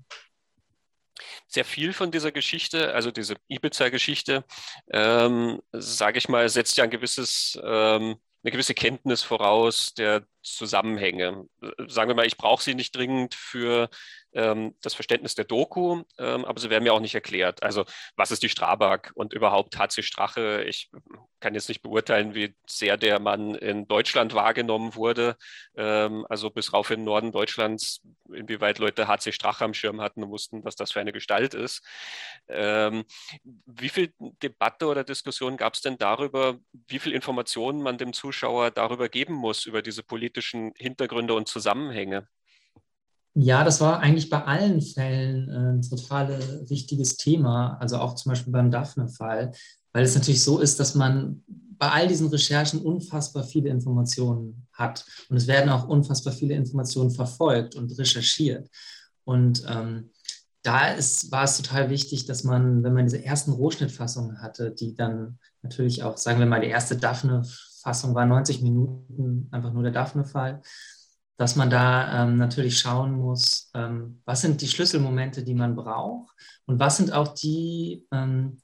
Sehr 1.48 1.64
viel 1.64 1.94
von 1.94 2.10
dieser 2.10 2.32
Geschichte, 2.32 2.92
also 2.92 3.10
diese 3.10 3.36
Ibiza-Geschichte, 3.48 4.44
ähm, 4.90 5.62
sage 5.72 6.18
ich 6.18 6.28
mal, 6.28 6.46
setzt 6.50 6.76
ja 6.76 6.84
ein 6.84 6.90
gewisses 6.90 7.58
ähm, 7.64 8.16
eine 8.46 8.52
gewisse 8.52 8.74
Kenntnis 8.74 9.22
voraus 9.22 9.92
der 9.94 10.24
Zusammenhänge. 10.46 11.46
Sagen 11.88 12.08
wir 12.08 12.14
mal, 12.14 12.26
ich 12.26 12.36
brauche 12.36 12.62
sie 12.62 12.74
nicht 12.74 12.94
dringend 12.94 13.34
für 13.34 13.88
ähm, 14.32 14.74
das 14.82 14.94
Verständnis 14.94 15.34
der 15.34 15.44
Doku, 15.44 16.02
ähm, 16.18 16.44
aber 16.44 16.60
sie 16.60 16.70
werden 16.70 16.84
mir 16.84 16.92
auch 16.92 17.00
nicht 17.00 17.14
erklärt. 17.14 17.62
Also 17.62 17.84
was 18.16 18.30
ist 18.30 18.42
die 18.42 18.48
Strabag 18.48 19.10
und 19.14 19.32
überhaupt 19.32 19.78
HC 19.78 20.02
Strache? 20.02 20.62
Ich 20.64 20.90
kann 21.40 21.54
jetzt 21.54 21.68
nicht 21.68 21.82
beurteilen, 21.82 22.34
wie 22.34 22.54
sehr 22.66 22.96
der 22.96 23.18
Mann 23.18 23.54
in 23.54 23.88
Deutschland 23.88 24.34
wahrgenommen 24.34 24.94
wurde. 24.94 25.36
Ähm, 25.76 26.26
also 26.28 26.50
bis 26.50 26.72
rauf 26.72 26.90
in 26.90 27.00
den 27.00 27.06
Norden 27.06 27.32
Deutschlands, 27.32 28.02
inwieweit 28.32 28.78
Leute 28.78 29.08
HC 29.08 29.32
Strache 29.32 29.64
am 29.64 29.74
Schirm 29.74 30.00
hatten 30.00 30.22
und 30.22 30.30
wussten, 30.30 30.64
was 30.64 30.76
das 30.76 30.92
für 30.92 31.00
eine 31.00 31.12
Gestalt 31.12 31.54
ist. 31.54 31.82
Ähm, 32.48 33.04
wie 33.42 33.88
viel 33.88 34.12
Debatte 34.18 34.86
oder 34.86 35.02
Diskussion 35.02 35.56
gab 35.56 35.74
es 35.74 35.80
denn 35.80 35.98
darüber, 35.98 36.58
wie 36.72 36.98
viel 36.98 37.12
Informationen 37.12 37.82
man 37.82 37.98
dem 37.98 38.12
Zuschauer 38.12 38.70
darüber 38.70 39.08
geben 39.08 39.34
muss, 39.34 39.64
über 39.66 39.82
diese 39.82 40.02
politischen 40.36 40.72
Hintergründe 40.76 41.34
und 41.34 41.48
Zusammenhänge? 41.48 42.26
Ja, 43.34 43.64
das 43.64 43.80
war 43.80 44.00
eigentlich 44.00 44.30
bei 44.30 44.44
allen 44.44 44.80
Fällen 44.80 45.48
äh, 45.48 45.78
ein 45.78 45.82
total 45.82 46.38
wichtiges 46.68 47.16
Thema, 47.16 47.76
also 47.80 47.98
auch 47.98 48.14
zum 48.14 48.30
Beispiel 48.30 48.52
beim 48.52 48.70
Daphne-Fall, 48.70 49.52
weil 49.92 50.04
es 50.04 50.14
natürlich 50.14 50.42
so 50.42 50.58
ist, 50.58 50.78
dass 50.78 50.94
man 50.94 51.42
bei 51.78 51.90
all 51.90 52.08
diesen 52.08 52.28
Recherchen 52.28 52.80
unfassbar 52.80 53.44
viele 53.44 53.68
Informationen 53.68 54.66
hat 54.72 55.04
und 55.28 55.36
es 55.36 55.46
werden 55.46 55.70
auch 55.70 55.86
unfassbar 55.88 56.32
viele 56.32 56.54
Informationen 56.54 57.10
verfolgt 57.10 57.74
und 57.74 57.98
recherchiert. 57.98 58.68
Und 59.24 59.62
ähm, 59.68 60.10
da 60.62 60.92
ist, 60.92 61.30
war 61.30 61.44
es 61.44 61.58
total 61.58 61.90
wichtig, 61.90 62.24
dass 62.26 62.44
man, 62.44 62.82
wenn 62.82 62.94
man 62.94 63.04
diese 63.04 63.22
ersten 63.22 63.52
Rohschnittfassungen 63.52 64.40
hatte, 64.40 64.70
die 64.70 64.94
dann 64.94 65.38
natürlich 65.62 66.02
auch, 66.02 66.16
sagen 66.16 66.38
wir 66.38 66.46
mal, 66.46 66.60
die 66.60 66.68
erste 66.68 66.96
Daphne-Fassung 67.86 68.14
war 68.14 68.26
90 68.26 68.62
Minuten, 68.62 69.48
einfach 69.52 69.72
nur 69.72 69.82
der 69.82 69.92
Daphne-Fall, 69.92 70.60
dass 71.36 71.56
man 71.56 71.70
da 71.70 72.24
ähm, 72.24 72.36
natürlich 72.36 72.78
schauen 72.78 73.12
muss, 73.12 73.70
ähm, 73.74 74.22
was 74.24 74.40
sind 74.40 74.60
die 74.60 74.68
Schlüsselmomente, 74.68 75.44
die 75.44 75.54
man 75.54 75.76
braucht 75.76 76.34
und 76.66 76.80
was 76.80 76.96
sind 76.96 77.12
auch 77.12 77.28
die, 77.34 78.06
ähm, 78.10 78.58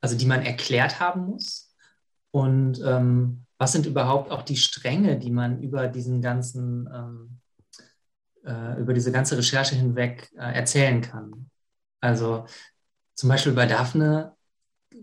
also 0.00 0.16
die 0.16 0.26
man 0.26 0.42
erklärt 0.42 1.00
haben 1.00 1.26
muss 1.26 1.74
und 2.30 2.80
ähm, 2.84 3.44
was 3.58 3.72
sind 3.72 3.86
überhaupt 3.86 4.30
auch 4.30 4.42
die 4.42 4.56
Stränge, 4.56 5.18
die 5.18 5.30
man 5.30 5.60
über 5.62 5.88
diesen 5.88 6.22
ganzen, 6.22 6.88
ähm, 6.94 7.40
äh, 8.44 8.80
über 8.80 8.92
diese 8.92 9.10
ganze 9.10 9.36
Recherche 9.36 9.74
hinweg 9.74 10.30
äh, 10.36 10.54
erzählen 10.54 11.00
kann. 11.00 11.50
Also 12.00 12.46
zum 13.14 13.30
Beispiel 13.30 13.52
bei 13.52 13.66
Daphne 13.66 14.36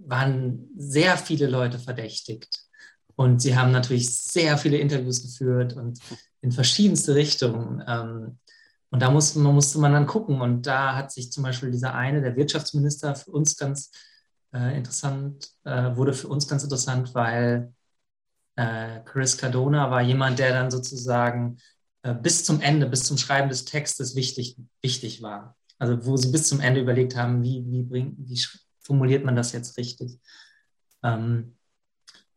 waren 0.05 0.69
sehr 0.77 1.17
viele 1.17 1.47
Leute 1.47 1.79
verdächtigt. 1.79 2.64
Und 3.15 3.41
sie 3.41 3.55
haben 3.55 3.71
natürlich 3.71 4.13
sehr 4.13 4.57
viele 4.57 4.77
Interviews 4.77 5.21
geführt 5.21 5.73
und 5.73 5.99
in 6.41 6.51
verschiedenste 6.51 7.15
Richtungen. 7.15 7.83
Ähm, 7.87 8.39
und 8.89 9.01
da 9.01 9.11
musste 9.11 9.39
man, 9.39 9.55
musste 9.55 9.79
man 9.79 9.93
dann 9.93 10.05
gucken. 10.05 10.41
Und 10.41 10.67
da 10.67 10.95
hat 10.95 11.11
sich 11.11 11.31
zum 11.31 11.43
Beispiel 11.43 11.71
dieser 11.71 11.93
eine, 11.95 12.21
der 12.21 12.35
Wirtschaftsminister, 12.35 13.15
für 13.15 13.31
uns 13.31 13.57
ganz 13.57 13.91
äh, 14.53 14.77
interessant, 14.77 15.49
äh, 15.63 15.95
wurde 15.95 16.13
für 16.13 16.27
uns 16.27 16.47
ganz 16.47 16.63
interessant, 16.63 17.13
weil 17.13 17.73
äh, 18.55 19.01
Chris 19.05 19.37
Cardona 19.37 19.91
war 19.91 20.01
jemand, 20.01 20.39
der 20.39 20.51
dann 20.51 20.71
sozusagen 20.71 21.57
äh, 22.03 22.13
bis 22.13 22.43
zum 22.45 22.61
Ende, 22.61 22.85
bis 22.87 23.03
zum 23.03 23.17
Schreiben 23.17 23.49
des 23.49 23.65
Textes 23.65 24.15
wichtig, 24.15 24.57
wichtig 24.81 25.21
war. 25.21 25.55
Also 25.77 26.05
wo 26.05 26.15
sie 26.15 26.31
bis 26.31 26.47
zum 26.47 26.59
Ende 26.61 26.81
überlegt 26.81 27.15
haben, 27.15 27.43
wie, 27.43 27.65
wie, 27.67 27.83
bring, 27.83 28.15
wie 28.17 28.39
formuliert 28.79 29.25
man 29.25 29.35
das 29.35 29.51
jetzt 29.51 29.77
richtig. 29.77 30.19
Ähm, 31.03 31.57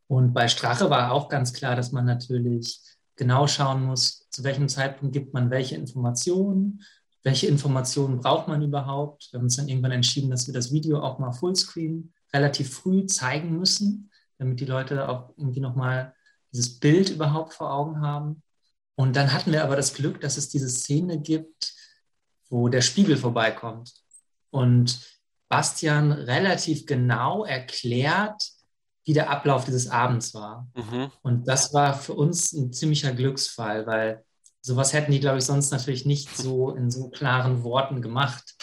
und 0.08 0.32
bei 0.32 0.48
Strache 0.48 0.90
war 0.90 1.12
auch 1.12 1.28
ganz 1.28 1.52
klar, 1.52 1.76
dass 1.76 1.92
man 1.92 2.06
natürlich 2.06 2.80
genau 3.14 3.46
schauen 3.46 3.84
muss, 3.84 4.26
zu 4.30 4.42
welchem 4.42 4.68
Zeitpunkt 4.68 5.12
gibt 5.12 5.34
man 5.34 5.50
welche 5.50 5.76
Informationen, 5.76 6.82
welche 7.22 7.46
Informationen 7.46 8.20
braucht 8.20 8.48
man 8.48 8.62
überhaupt. 8.62 9.28
Wir 9.30 9.38
haben 9.38 9.44
uns 9.44 9.56
dann 9.56 9.68
irgendwann 9.68 9.92
entschieden, 9.92 10.30
dass 10.30 10.46
wir 10.46 10.54
das 10.54 10.72
Video 10.72 11.00
auch 11.02 11.18
mal 11.18 11.32
Fullscreen 11.32 12.12
relativ 12.32 12.72
früh 12.72 13.06
zeigen 13.06 13.58
müssen, 13.58 14.10
damit 14.38 14.60
die 14.60 14.64
Leute 14.64 15.08
auch 15.08 15.30
irgendwie 15.36 15.60
nochmal 15.60 16.14
dieses 16.52 16.78
Bild 16.78 17.10
überhaupt 17.10 17.52
vor 17.52 17.72
Augen 17.72 18.00
haben. 18.00 18.42
Und 18.94 19.14
dann 19.14 19.32
hatten 19.32 19.52
wir 19.52 19.62
aber 19.62 19.76
das 19.76 19.92
Glück, 19.94 20.20
dass 20.20 20.38
es 20.38 20.48
diese 20.48 20.70
Szene 20.70 21.20
gibt, 21.20 21.74
wo 22.48 22.68
der 22.68 22.80
Spiegel 22.80 23.16
vorbeikommt 23.16 23.92
und 24.50 25.00
Bastian 25.48 26.12
relativ 26.12 26.86
genau 26.86 27.44
erklärt, 27.44 28.42
wie 29.08 29.14
der 29.14 29.30
Ablauf 29.30 29.64
dieses 29.64 29.88
Abends 29.88 30.34
war. 30.34 30.68
Mhm. 30.76 31.10
Und 31.22 31.48
das 31.48 31.72
war 31.72 31.94
für 31.94 32.12
uns 32.12 32.52
ein 32.52 32.74
ziemlicher 32.74 33.12
Glücksfall, 33.12 33.86
weil 33.86 34.22
sowas 34.60 34.92
hätten 34.92 35.12
die, 35.12 35.18
glaube 35.18 35.38
ich, 35.38 35.44
sonst 35.44 35.70
natürlich 35.70 36.04
nicht 36.04 36.36
so 36.36 36.72
in 36.72 36.90
so 36.90 37.08
klaren 37.08 37.64
Worten 37.64 38.02
gemacht. 38.02 38.54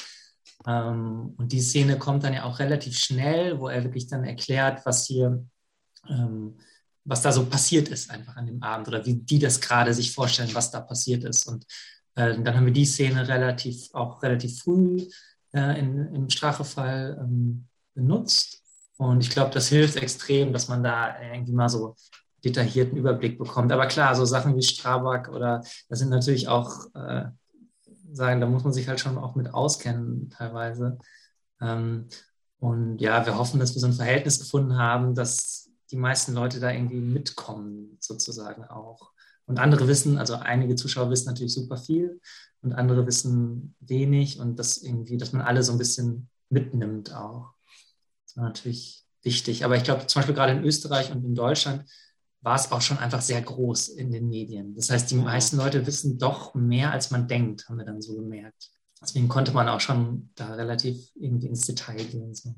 Ähm, 0.68 1.34
und 1.38 1.52
die 1.52 1.62
Szene 1.62 1.98
kommt 1.98 2.24
dann 2.24 2.36
ja 2.36 2.44
auch 2.44 2.60
relativ 2.60 2.96
schnell, 2.96 3.60
wo 3.60 3.70
er 3.70 3.84
wirklich 3.84 4.06
dann 4.06 4.24
erklärt, 4.24 4.86
was 4.86 5.08
hier, 5.08 5.44
ähm, 6.08 6.60
was 7.06 7.24
da 7.24 7.32
so 7.32 7.48
passiert 7.48 7.88
ist 7.88 8.12
einfach 8.12 8.36
an 8.36 8.46
dem 8.46 8.62
Abend 8.62 8.88
oder 8.88 9.04
wie 9.04 9.16
die 9.16 9.40
das 9.40 9.60
gerade 9.60 9.96
sich 9.96 10.14
vorstellen, 10.14 10.54
was 10.54 10.70
da 10.70 10.80
passiert 10.80 11.24
ist. 11.24 11.48
Und 11.48 11.66
äh, 12.14 12.40
dann 12.40 12.56
haben 12.56 12.68
wir 12.68 12.74
die 12.74 12.86
Szene 12.86 13.28
relativ, 13.28 13.90
auch 13.96 14.22
relativ 14.22 14.62
früh 14.62 15.08
äh, 15.56 15.80
in, 15.80 16.14
im 16.14 16.30
Strachefall 16.30 17.18
ähm, 17.20 17.68
benutzt 17.96 18.62
und 18.98 19.22
ich 19.22 19.30
glaube, 19.30 19.52
das 19.52 19.68
hilft 19.68 19.98
extrem, 19.98 20.54
dass 20.54 20.68
man 20.68 20.84
da 20.84 21.22
irgendwie 21.22 21.54
mal 21.54 21.70
so 21.70 21.96
detaillierten 22.44 22.98
Überblick 22.98 23.38
bekommt. 23.38 23.72
Aber 23.72 23.88
klar, 23.88 24.16
so 24.16 24.26
Sachen 24.26 24.56
wie 24.56 24.62
Strabag 24.62 25.30
oder 25.30 25.64
das 25.90 26.00
sind 26.00 26.10
natürlich 26.10 26.48
auch 26.48 26.94
äh, 26.94 27.26
sagen, 28.12 28.40
da 28.40 28.48
muss 28.48 28.64
man 28.64 28.74
sich 28.74 28.88
halt 28.88 29.00
schon 29.00 29.18
auch 29.18 29.36
mit 29.36 29.54
auskennen 29.54 30.30
teilweise. 30.30 30.98
Ähm, 31.60 32.08
und 32.60 33.00
ja, 33.00 33.26
wir 33.26 33.38
hoffen, 33.38 33.60
dass 33.60 33.74
wir 33.76 33.82
so 33.82 33.88
ein 33.88 33.94
Verhältnis 33.94 34.40
gefunden 34.40 34.78
haben, 34.78 35.16
dass 35.16 35.70
die 35.92 35.98
meisten 35.98 36.34
Leute 36.34 36.60
da 36.60 36.72
irgendwie 36.72 37.00
mitkommen, 37.00 37.98
sozusagen 38.00 38.64
auch. 38.64 39.12
Und 39.46 39.60
andere 39.60 39.88
wissen, 39.88 40.18
also 40.18 40.36
einige 40.36 40.76
Zuschauer 40.76 41.10
wissen 41.10 41.28
natürlich 41.28 41.54
super 41.54 41.78
viel 41.78 42.20
und 42.62 42.74
andere 42.74 43.06
wissen 43.06 43.76
wenig 43.80 44.40
und 44.40 44.58
das 44.58 44.78
irgendwie, 44.78 45.18
dass 45.18 45.34
man 45.34 45.44
alle 45.44 45.62
so 45.62 45.72
ein 45.72 45.78
bisschen 45.78 46.30
mitnimmt 46.50 47.14
auch. 47.14 47.55
Das 48.36 48.42
war 48.42 48.50
natürlich 48.50 49.04
wichtig. 49.24 49.64
Aber 49.64 49.78
ich 49.78 49.84
glaube, 49.84 50.06
zum 50.08 50.20
Beispiel 50.20 50.36
gerade 50.36 50.52
in 50.52 50.64
Österreich 50.64 51.12
und 51.12 51.24
in 51.24 51.36
Deutschland 51.36 51.90
war 52.42 52.56
es 52.56 52.72
auch 52.72 52.82
schon 52.82 53.00
einfach 53.00 53.22
sehr 53.22 53.42
groß 53.42 53.90
in 53.90 54.12
den 54.12 54.30
Medien. 54.30 54.76
Das 54.76 54.90
heißt, 54.90 55.10
die 55.10 55.16
meisten 55.16 55.58
Leute 55.58 55.88
wissen 55.88 56.20
doch 56.20 56.54
mehr, 56.54 56.92
als 56.92 57.12
man 57.12 57.28
denkt, 57.28 57.68
haben 57.68 57.78
wir 57.78 57.86
dann 57.86 58.02
so 58.02 58.16
gemerkt. 58.16 58.70
Deswegen 59.02 59.30
konnte 59.30 59.52
man 59.52 59.68
auch 59.70 59.80
schon 59.80 60.30
da 60.36 60.54
relativ 60.54 61.12
irgendwie 61.16 61.48
ins 61.48 61.62
Detail 61.62 62.04
gehen. 62.04 62.36
So. 62.36 62.56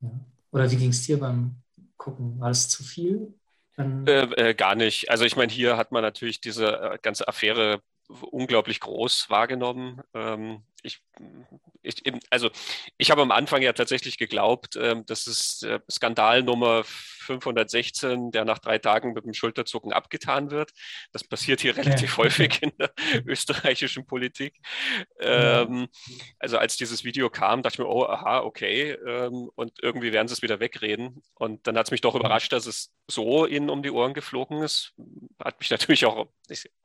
Ja. 0.00 0.10
Oder 0.52 0.70
wie 0.70 0.76
ging 0.76 0.90
es 0.90 1.02
dir 1.02 1.18
beim 1.18 1.56
Gucken? 1.96 2.38
War 2.40 2.48
das 2.48 2.68
zu 2.68 2.82
viel? 2.82 3.34
Äh, 3.76 4.50
äh, 4.50 4.54
gar 4.54 4.74
nicht. 4.74 5.10
Also 5.10 5.24
ich 5.24 5.36
meine, 5.36 5.52
hier 5.52 5.76
hat 5.76 5.92
man 5.92 6.02
natürlich 6.02 6.40
diese 6.40 6.66
äh, 6.66 6.98
ganze 7.02 7.28
Affäre 7.28 7.82
unglaublich 8.08 8.80
groß 8.80 9.30
wahrgenommen. 9.30 10.00
Ähm, 10.14 10.62
ich, 10.82 11.02
ich, 11.82 12.02
also 12.30 12.50
ich 12.96 13.10
habe 13.10 13.22
am 13.22 13.30
Anfang 13.30 13.62
ja 13.62 13.72
tatsächlich 13.72 14.18
geglaubt, 14.18 14.76
ähm, 14.76 15.04
das 15.06 15.26
ist 15.26 15.64
äh, 15.64 15.80
Skandal 15.90 16.42
Nummer 16.42 16.84
516, 17.28 18.30
der 18.30 18.44
nach 18.44 18.58
drei 18.58 18.78
Tagen 18.78 19.12
mit 19.12 19.24
dem 19.24 19.34
Schulterzucken 19.34 19.92
abgetan 19.92 20.50
wird. 20.50 20.72
Das 21.12 21.24
passiert 21.24 21.60
hier 21.60 21.76
relativ 21.76 22.12
ja. 22.12 22.24
häufig 22.24 22.62
in 22.62 22.72
der 22.78 22.92
österreichischen 23.26 24.06
Politik. 24.06 24.54
Ähm, 25.20 25.88
also 26.38 26.58
als 26.58 26.76
dieses 26.76 27.04
Video 27.04 27.28
kam, 27.30 27.62
dachte 27.62 27.74
ich 27.74 27.78
mir, 27.78 27.88
oh, 27.88 28.04
aha, 28.04 28.40
okay. 28.40 28.92
Ähm, 29.06 29.50
und 29.54 29.72
irgendwie 29.82 30.12
werden 30.12 30.28
sie 30.28 30.34
es 30.34 30.42
wieder 30.42 30.60
wegreden. 30.60 31.22
Und 31.34 31.66
dann 31.66 31.76
hat 31.76 31.86
es 31.86 31.90
mich 31.90 32.00
doch 32.00 32.14
überrascht, 32.14 32.52
dass 32.52 32.66
es 32.66 32.92
so 33.06 33.46
ihnen 33.46 33.70
um 33.70 33.82
die 33.82 33.90
Ohren 33.90 34.14
geflogen 34.14 34.62
ist. 34.62 34.94
Hat 35.42 35.60
mich 35.60 35.70
natürlich 35.70 36.06
auch, 36.06 36.28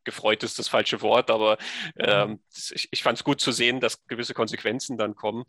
gefreut 0.04 0.44
ist 0.44 0.60
das 0.60 0.68
falsche 0.68 1.02
Wort, 1.02 1.30
aber 1.30 1.58
ähm, 1.98 2.40
ich, 2.54 2.90
ich 2.92 3.04
fand 3.04 3.18
es 3.18 3.24
gut 3.24 3.40
zu 3.40 3.52
sehen, 3.52 3.80
dass 3.80 4.06
gewisse 4.08 4.34
Konsequenzen 4.34 4.98
dann 4.98 5.16
kommen. 5.16 5.46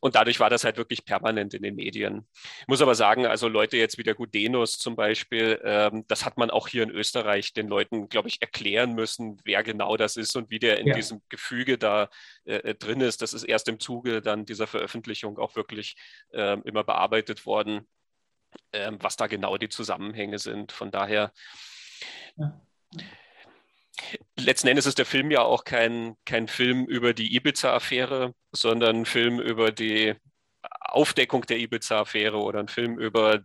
Und 0.00 0.14
dadurch 0.14 0.40
war 0.40 0.50
das 0.50 0.64
halt 0.64 0.78
wirklich 0.78 1.04
permanent 1.04 1.54
in 1.54 1.62
den 1.62 1.74
Medien. 1.74 2.26
Ich 2.62 2.68
muss 2.68 2.80
aber 2.80 2.94
sagen, 2.94 3.26
also 3.26 3.48
Leute 3.48 3.76
jetzt 3.76 3.98
wie 3.98 4.02
der 4.02 4.14
Gudenus 4.38 4.78
zum 4.78 4.96
Beispiel, 4.96 5.60
ähm, 5.64 6.04
das 6.06 6.24
hat 6.24 6.38
man 6.38 6.50
auch 6.50 6.68
hier 6.68 6.82
in 6.84 6.90
Österreich 6.90 7.52
den 7.52 7.68
Leuten, 7.68 8.08
glaube 8.08 8.28
ich, 8.28 8.40
erklären 8.40 8.94
müssen, 8.94 9.40
wer 9.44 9.62
genau 9.62 9.96
das 9.96 10.16
ist 10.16 10.36
und 10.36 10.50
wie 10.50 10.58
der 10.58 10.78
in 10.78 10.86
ja. 10.86 10.94
diesem 10.94 11.20
Gefüge 11.28 11.76
da 11.76 12.08
äh, 12.44 12.56
äh, 12.56 12.74
drin 12.74 13.00
ist. 13.00 13.20
Das 13.22 13.34
ist 13.34 13.42
erst 13.42 13.68
im 13.68 13.80
Zuge 13.80 14.22
dann 14.22 14.44
dieser 14.44 14.66
Veröffentlichung 14.66 15.38
auch 15.38 15.56
wirklich 15.56 15.96
äh, 16.32 16.56
immer 16.64 16.84
bearbeitet 16.84 17.46
worden, 17.46 17.88
äh, 18.72 18.92
was 19.00 19.16
da 19.16 19.26
genau 19.26 19.56
die 19.56 19.68
Zusammenhänge 19.68 20.38
sind. 20.38 20.72
Von 20.72 20.90
daher. 20.90 21.32
Ja 22.36 22.60
letzten 24.38 24.68
Endes 24.68 24.86
ist 24.86 24.98
der 24.98 25.06
Film 25.06 25.32
ja 25.32 25.42
auch 25.42 25.64
kein, 25.64 26.14
kein 26.24 26.46
Film 26.46 26.86
über 26.86 27.12
die 27.12 27.34
Ibiza-Affäre, 27.34 28.32
sondern 28.52 28.98
ein 28.98 29.04
Film 29.04 29.40
über 29.40 29.72
die 29.72 30.14
Aufdeckung 30.80 31.42
der 31.46 31.58
Ibiza-Affäre 31.58 32.38
oder 32.38 32.60
ein 32.60 32.68
Film 32.68 32.98
über 32.98 33.42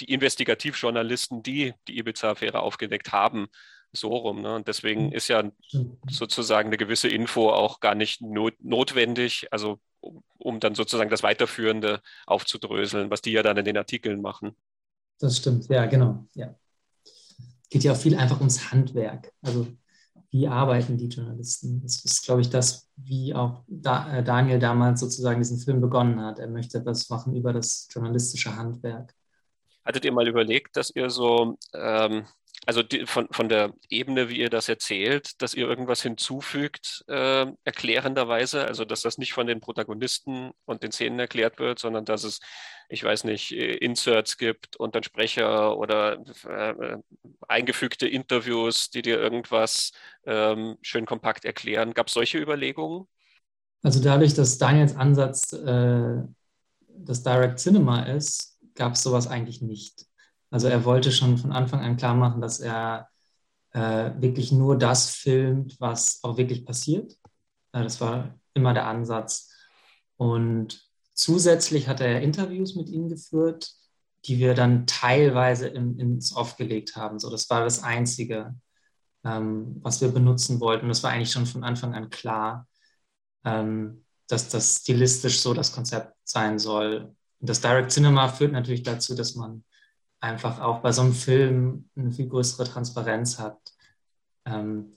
die 0.00 0.12
Investigativjournalisten, 0.12 1.42
die 1.42 1.74
die 1.88 1.98
Ibiza-Affäre 1.98 2.60
aufgedeckt 2.60 3.12
haben. 3.12 3.46
So 3.92 4.08
rum. 4.08 4.42
Ne? 4.42 4.54
Und 4.56 4.66
deswegen 4.66 5.12
ist 5.12 5.28
ja 5.28 5.50
sozusagen 6.10 6.68
eine 6.68 6.76
gewisse 6.76 7.08
Info 7.08 7.50
auch 7.50 7.78
gar 7.78 7.94
nicht 7.94 8.20
not 8.22 8.54
notwendig, 8.60 9.46
also 9.52 9.78
um, 10.00 10.24
um 10.38 10.58
dann 10.58 10.74
sozusagen 10.74 11.10
das 11.10 11.22
Weiterführende 11.22 12.02
aufzudröseln, 12.26 13.10
was 13.10 13.22
die 13.22 13.30
ja 13.30 13.44
dann 13.44 13.56
in 13.56 13.64
den 13.64 13.76
Artikeln 13.76 14.20
machen. 14.20 14.56
Das 15.20 15.36
stimmt, 15.36 15.68
ja, 15.68 15.86
genau. 15.86 16.26
Ja 16.34 16.56
geht 17.74 17.82
ja 17.82 17.90
auch 17.92 17.96
viel 17.96 18.14
einfach 18.14 18.38
ums 18.38 18.70
Handwerk. 18.70 19.32
Also 19.42 19.66
wie 20.30 20.46
arbeiten 20.46 20.96
die 20.96 21.08
Journalisten? 21.08 21.82
Das 21.82 22.04
ist, 22.04 22.24
glaube 22.24 22.40
ich, 22.40 22.48
das, 22.48 22.88
wie 22.94 23.34
auch 23.34 23.64
da, 23.66 24.18
äh, 24.18 24.22
Daniel 24.22 24.60
damals 24.60 25.00
sozusagen 25.00 25.40
diesen 25.40 25.58
Film 25.58 25.80
begonnen 25.80 26.20
hat. 26.20 26.38
Er 26.38 26.46
möchte 26.46 26.78
etwas 26.78 27.10
machen 27.10 27.34
über 27.34 27.52
das 27.52 27.88
journalistische 27.90 28.54
Handwerk. 28.54 29.12
Hattet 29.84 30.04
ihr 30.04 30.12
mal 30.12 30.28
überlegt, 30.28 30.76
dass 30.76 30.90
ihr 30.94 31.10
so 31.10 31.58
ähm, 31.74 32.26
also 32.66 32.82
die, 32.82 33.06
von, 33.06 33.28
von 33.30 33.48
der 33.48 33.72
Ebene, 33.90 34.28
wie 34.28 34.38
ihr 34.38 34.50
das 34.50 34.68
erzählt, 34.68 35.42
dass 35.42 35.54
ihr 35.54 35.68
irgendwas 35.68 36.02
hinzufügt, 36.02 37.04
äh, 37.08 37.46
erklärenderweise, 37.64 38.64
also 38.66 38.84
dass 38.84 39.02
das 39.02 39.18
nicht 39.18 39.32
von 39.32 39.46
den 39.46 39.60
Protagonisten 39.60 40.52
und 40.64 40.82
den 40.82 40.92
Szenen 40.92 41.18
erklärt 41.18 41.58
wird, 41.58 41.78
sondern 41.78 42.04
dass 42.04 42.24
es, 42.24 42.40
ich 42.88 43.04
weiß 43.04 43.24
nicht, 43.24 43.52
äh, 43.52 43.74
Inserts 43.76 44.38
gibt 44.38 44.76
und 44.76 44.94
dann 44.94 45.02
Sprecher 45.02 45.76
oder 45.76 46.24
äh, 46.48 46.96
eingefügte 47.48 48.08
Interviews, 48.08 48.90
die 48.90 49.02
dir 49.02 49.20
irgendwas 49.20 49.92
ähm, 50.24 50.78
schön 50.80 51.06
kompakt 51.06 51.44
erklären. 51.44 51.92
Gab 51.92 52.06
es 52.06 52.14
solche 52.14 52.38
Überlegungen? 52.38 53.06
Also 53.82 54.02
dadurch, 54.02 54.32
dass 54.32 54.56
Daniels 54.56 54.96
Ansatz 54.96 55.52
äh, 55.52 56.22
das 56.96 57.22
Direct 57.22 57.58
Cinema 57.58 58.04
ist, 58.04 58.53
gab 58.74 58.94
es 58.94 59.02
sowas 59.02 59.26
eigentlich 59.26 59.62
nicht. 59.62 60.06
Also 60.50 60.68
er 60.68 60.84
wollte 60.84 61.12
schon 61.12 61.38
von 61.38 61.52
Anfang 61.52 61.80
an 61.80 61.96
klar 61.96 62.14
machen, 62.14 62.40
dass 62.40 62.60
er 62.60 63.08
äh, 63.72 64.12
wirklich 64.18 64.52
nur 64.52 64.78
das 64.78 65.10
filmt, 65.10 65.80
was 65.80 66.20
auch 66.22 66.36
wirklich 66.36 66.64
passiert. 66.64 67.12
Äh, 67.72 67.82
das 67.82 68.00
war 68.00 68.38
immer 68.54 68.72
der 68.72 68.86
Ansatz. 68.86 69.50
Und 70.16 70.80
zusätzlich 71.12 71.88
hat 71.88 72.00
er 72.00 72.22
Interviews 72.22 72.76
mit 72.76 72.88
ihm 72.88 73.08
geführt, 73.08 73.74
die 74.26 74.38
wir 74.38 74.54
dann 74.54 74.86
teilweise 74.86 75.68
in, 75.68 75.98
ins 75.98 76.34
Off 76.34 76.56
gelegt 76.56 76.96
haben. 76.96 77.18
So, 77.18 77.30
das 77.30 77.50
war 77.50 77.64
das 77.64 77.82
Einzige, 77.82 78.54
ähm, 79.24 79.80
was 79.82 80.00
wir 80.00 80.08
benutzen 80.08 80.60
wollten. 80.60 80.84
Und 80.84 80.90
das 80.90 81.02
war 81.02 81.10
eigentlich 81.10 81.32
schon 81.32 81.46
von 81.46 81.64
Anfang 81.64 81.94
an 81.94 82.10
klar, 82.10 82.68
ähm, 83.44 84.04
dass 84.28 84.48
das 84.48 84.76
stilistisch 84.76 85.40
so 85.40 85.52
das 85.52 85.72
Konzept 85.72 86.14
sein 86.24 86.58
soll. 86.58 87.14
Und 87.44 87.50
das 87.50 87.60
Direct 87.60 87.92
Cinema 87.92 88.28
führt 88.28 88.52
natürlich 88.52 88.84
dazu, 88.84 89.14
dass 89.14 89.34
man 89.34 89.64
einfach 90.18 90.62
auch 90.62 90.80
bei 90.80 90.92
so 90.92 91.02
einem 91.02 91.12
Film 91.12 91.90
eine 91.94 92.10
viel 92.10 92.26
größere 92.26 92.64
Transparenz 92.64 93.38
hat, 93.38 93.58
ähm, 94.46 94.92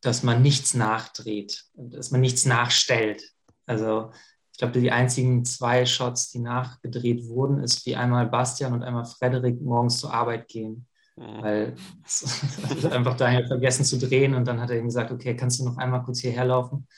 dass 0.00 0.22
man 0.22 0.40
nichts 0.40 0.72
nachdreht, 0.72 1.66
dass 1.74 2.10
man 2.10 2.22
nichts 2.22 2.46
nachstellt. 2.46 3.22
Also 3.66 4.12
ich 4.50 4.56
glaube, 4.56 4.80
die 4.80 4.92
einzigen 4.92 5.44
zwei 5.44 5.84
Shots, 5.84 6.30
die 6.30 6.38
nachgedreht 6.38 7.28
wurden, 7.28 7.62
ist 7.62 7.84
wie 7.84 7.96
einmal 7.96 8.24
Bastian 8.24 8.72
und 8.72 8.82
einmal 8.82 9.04
Frederik 9.04 9.60
morgens 9.60 9.98
zur 9.98 10.14
Arbeit 10.14 10.48
gehen. 10.48 10.86
Mhm. 11.16 11.42
Weil 11.42 11.76
einfach 12.90 13.18
Daniel 13.18 13.46
vergessen 13.46 13.84
zu 13.84 13.98
drehen 13.98 14.34
und 14.34 14.46
dann 14.46 14.58
hat 14.58 14.70
er 14.70 14.78
ihm 14.78 14.86
gesagt, 14.86 15.10
okay, 15.10 15.36
kannst 15.36 15.60
du 15.60 15.66
noch 15.66 15.76
einmal 15.76 16.02
kurz 16.02 16.20
hierher 16.20 16.46
laufen? 16.46 16.88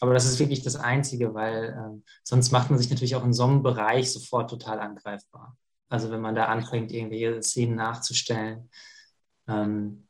Aber 0.00 0.14
das 0.14 0.24
ist 0.24 0.38
wirklich 0.38 0.62
das 0.62 0.76
Einzige, 0.76 1.34
weil 1.34 1.76
ähm, 1.78 2.04
sonst 2.24 2.50
macht 2.52 2.70
man 2.70 2.78
sich 2.78 2.90
natürlich 2.90 3.16
auch 3.16 3.24
in 3.24 3.34
so 3.34 3.44
einem 3.44 3.62
Bereich 3.62 4.10
sofort 4.10 4.48
total 4.48 4.80
angreifbar. 4.80 5.56
Also 5.90 6.10
wenn 6.10 6.22
man 6.22 6.34
da 6.34 6.46
anfängt, 6.46 6.90
irgendwelche 6.90 7.42
Szenen 7.42 7.76
nachzustellen. 7.76 8.70
Ähm, 9.46 10.08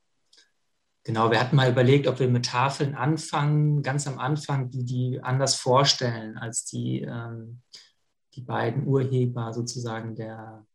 genau, 1.02 1.30
wir 1.30 1.40
hatten 1.40 1.56
mal 1.56 1.70
überlegt, 1.70 2.06
ob 2.06 2.20
wir 2.20 2.28
mit 2.28 2.46
Tafeln 2.46 2.94
anfangen, 2.94 3.82
ganz 3.82 4.06
am 4.06 4.18
Anfang, 4.18 4.70
die 4.70 4.84
die 4.84 5.20
anders 5.22 5.56
vorstellen 5.56 6.38
als 6.38 6.64
die, 6.66 7.00
ähm, 7.00 7.62
die 8.34 8.42
beiden 8.42 8.86
Urheber 8.86 9.52
sozusagen 9.52 10.14
der 10.14 10.66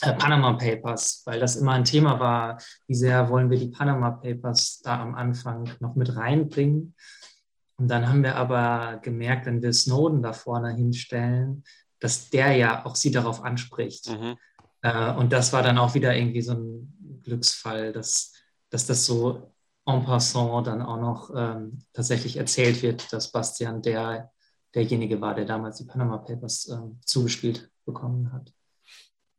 äh, 0.00 0.14
Panama 0.14 0.52
Papers, 0.52 1.22
weil 1.26 1.40
das 1.40 1.56
immer 1.56 1.72
ein 1.72 1.84
Thema 1.84 2.20
war, 2.20 2.62
wie 2.86 2.94
sehr 2.94 3.28
wollen 3.28 3.50
wir 3.50 3.58
die 3.58 3.68
Panama 3.68 4.12
Papers 4.12 4.80
da 4.82 5.00
am 5.02 5.14
Anfang 5.14 5.68
noch 5.80 5.96
mit 5.96 6.14
reinbringen. 6.16 6.94
Und 7.78 7.88
dann 7.88 8.08
haben 8.08 8.24
wir 8.24 8.36
aber 8.36 8.98
gemerkt, 9.02 9.46
wenn 9.46 9.62
wir 9.62 9.72
Snowden 9.72 10.22
da 10.22 10.32
vorne 10.32 10.74
hinstellen, 10.74 11.62
dass 12.00 12.28
der 12.28 12.52
ja 12.52 12.84
auch 12.84 12.96
sie 12.96 13.12
darauf 13.12 13.42
anspricht. 13.42 14.10
Mhm. 14.10 14.36
Äh, 14.82 15.12
und 15.14 15.32
das 15.32 15.52
war 15.52 15.62
dann 15.62 15.78
auch 15.78 15.94
wieder 15.94 16.14
irgendwie 16.14 16.42
so 16.42 16.54
ein 16.54 17.20
Glücksfall, 17.22 17.92
dass, 17.92 18.32
dass 18.70 18.86
das 18.86 19.06
so 19.06 19.52
en 19.86 20.04
passant 20.04 20.66
dann 20.66 20.82
auch 20.82 21.00
noch 21.00 21.30
ähm, 21.34 21.78
tatsächlich 21.92 22.36
erzählt 22.36 22.82
wird, 22.82 23.12
dass 23.12 23.32
Bastian 23.32 23.80
der, 23.80 24.30
derjenige 24.74 25.20
war, 25.20 25.34
der 25.34 25.44
damals 25.44 25.78
die 25.78 25.84
Panama 25.84 26.18
Papers 26.18 26.68
äh, 26.68 26.78
zugespielt 27.04 27.70
bekommen 27.86 28.32
hat. 28.32 28.52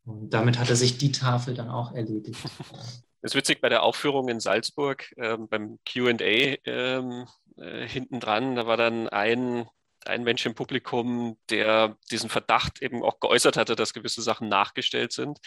Und 0.05 0.33
damit 0.33 0.57
hat 0.57 0.69
er 0.69 0.75
sich 0.75 0.97
die 0.97 1.11
Tafel 1.11 1.53
dann 1.53 1.69
auch 1.69 1.93
erledigt. 1.93 2.39
Das 3.21 3.33
ist 3.33 3.35
witzig, 3.35 3.59
bei 3.59 3.67
der 3.67 3.83
Aufführung 3.83 4.29
in 4.29 4.39
Salzburg, 4.39 5.13
ähm, 5.17 5.49
beim 5.49 5.77
QA 5.85 6.55
ähm, 6.63 7.27
äh, 7.59 7.87
hinten 7.87 8.19
dran, 8.19 8.55
da 8.55 8.67
war 8.67 8.77
dann 8.77 9.07
ein 9.09 9.67
ein 10.05 10.23
Mensch 10.23 10.45
im 10.45 10.55
Publikum, 10.55 11.37
der 11.49 11.97
diesen 12.11 12.29
Verdacht 12.29 12.81
eben 12.81 13.03
auch 13.03 13.19
geäußert 13.19 13.57
hatte, 13.57 13.75
dass 13.75 13.93
gewisse 13.93 14.21
Sachen 14.21 14.47
nachgestellt 14.47 15.11
sind. 15.11 15.39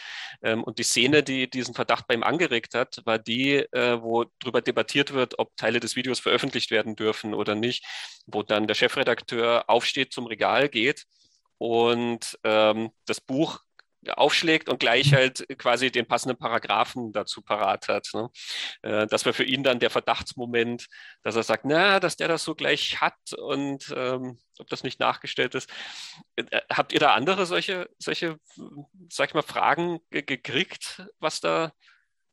Ähm, 0.43 0.63
und 0.63 0.79
die 0.79 0.83
Szene, 0.83 1.23
die 1.23 1.49
diesen 1.49 1.75
Verdacht 1.75 2.07
bei 2.07 2.15
ihm 2.15 2.23
angeregt 2.23 2.75
hat, 2.75 3.01
war 3.05 3.19
die, 3.19 3.57
äh, 3.73 4.01
wo 4.03 4.25
darüber 4.41 4.61
debattiert 4.61 5.13
wird, 5.13 5.39
ob 5.39 5.57
Teile 5.57 5.81
des 5.81 5.97
Videos 5.97 6.21
veröffentlicht 6.21 6.71
werden 6.71 6.97
dürfen 6.97 7.35
oder 7.35 7.55
nicht, 7.55 7.85
wo 8.27 8.43
dann 8.43 8.67
der 8.67 8.75
Chefredakteur 8.75 9.69
aufsteht, 9.69 10.13
zum 10.13 10.27
Regal 10.27 10.69
geht 10.69 11.07
und 11.59 12.39
ähm, 12.45 12.91
das 13.07 13.21
Buch 13.21 13.61
aufschlägt 14.11 14.69
und 14.69 14.81
gleich 14.81 15.15
halt 15.15 15.47
quasi 15.59 15.91
den 15.91 16.07
passenden 16.07 16.37
Paragraphen 16.37 17.13
dazu 17.13 17.43
parat 17.43 17.89
hat. 17.89 18.09
Ne? 18.15 18.31
Äh, 18.83 19.07
das 19.07 19.25
war 19.25 19.33
für 19.33 19.45
ihn 19.45 19.63
dann 19.63 19.79
der 19.79 19.91
Verdachtsmoment, 19.91 20.87
dass 21.23 21.37
er 21.37 21.43
sagt, 21.43 21.65
na, 21.65 22.01
dass 22.01 22.17
der 22.17 22.29
das 22.29 22.45
so 22.45 22.55
gleich 22.55 23.01
hat 23.01 23.33
und 23.37 23.93
ähm, 23.97 24.39
ob 24.59 24.69
das 24.69 24.83
nicht 24.83 25.01
nachgestellt 25.01 25.55
ist. 25.55 25.71
Äh, 26.37 26.45
habt 26.71 26.93
ihr 26.93 27.01
da 27.01 27.15
andere 27.15 27.47
solche, 27.47 27.89
solche, 27.99 28.39
sag 29.11 29.29
ich 29.29 29.35
mal, 29.35 29.43
Fragen 29.43 30.01
gekriegt, 30.11 31.07
was 31.21 31.41
da, 31.41 31.73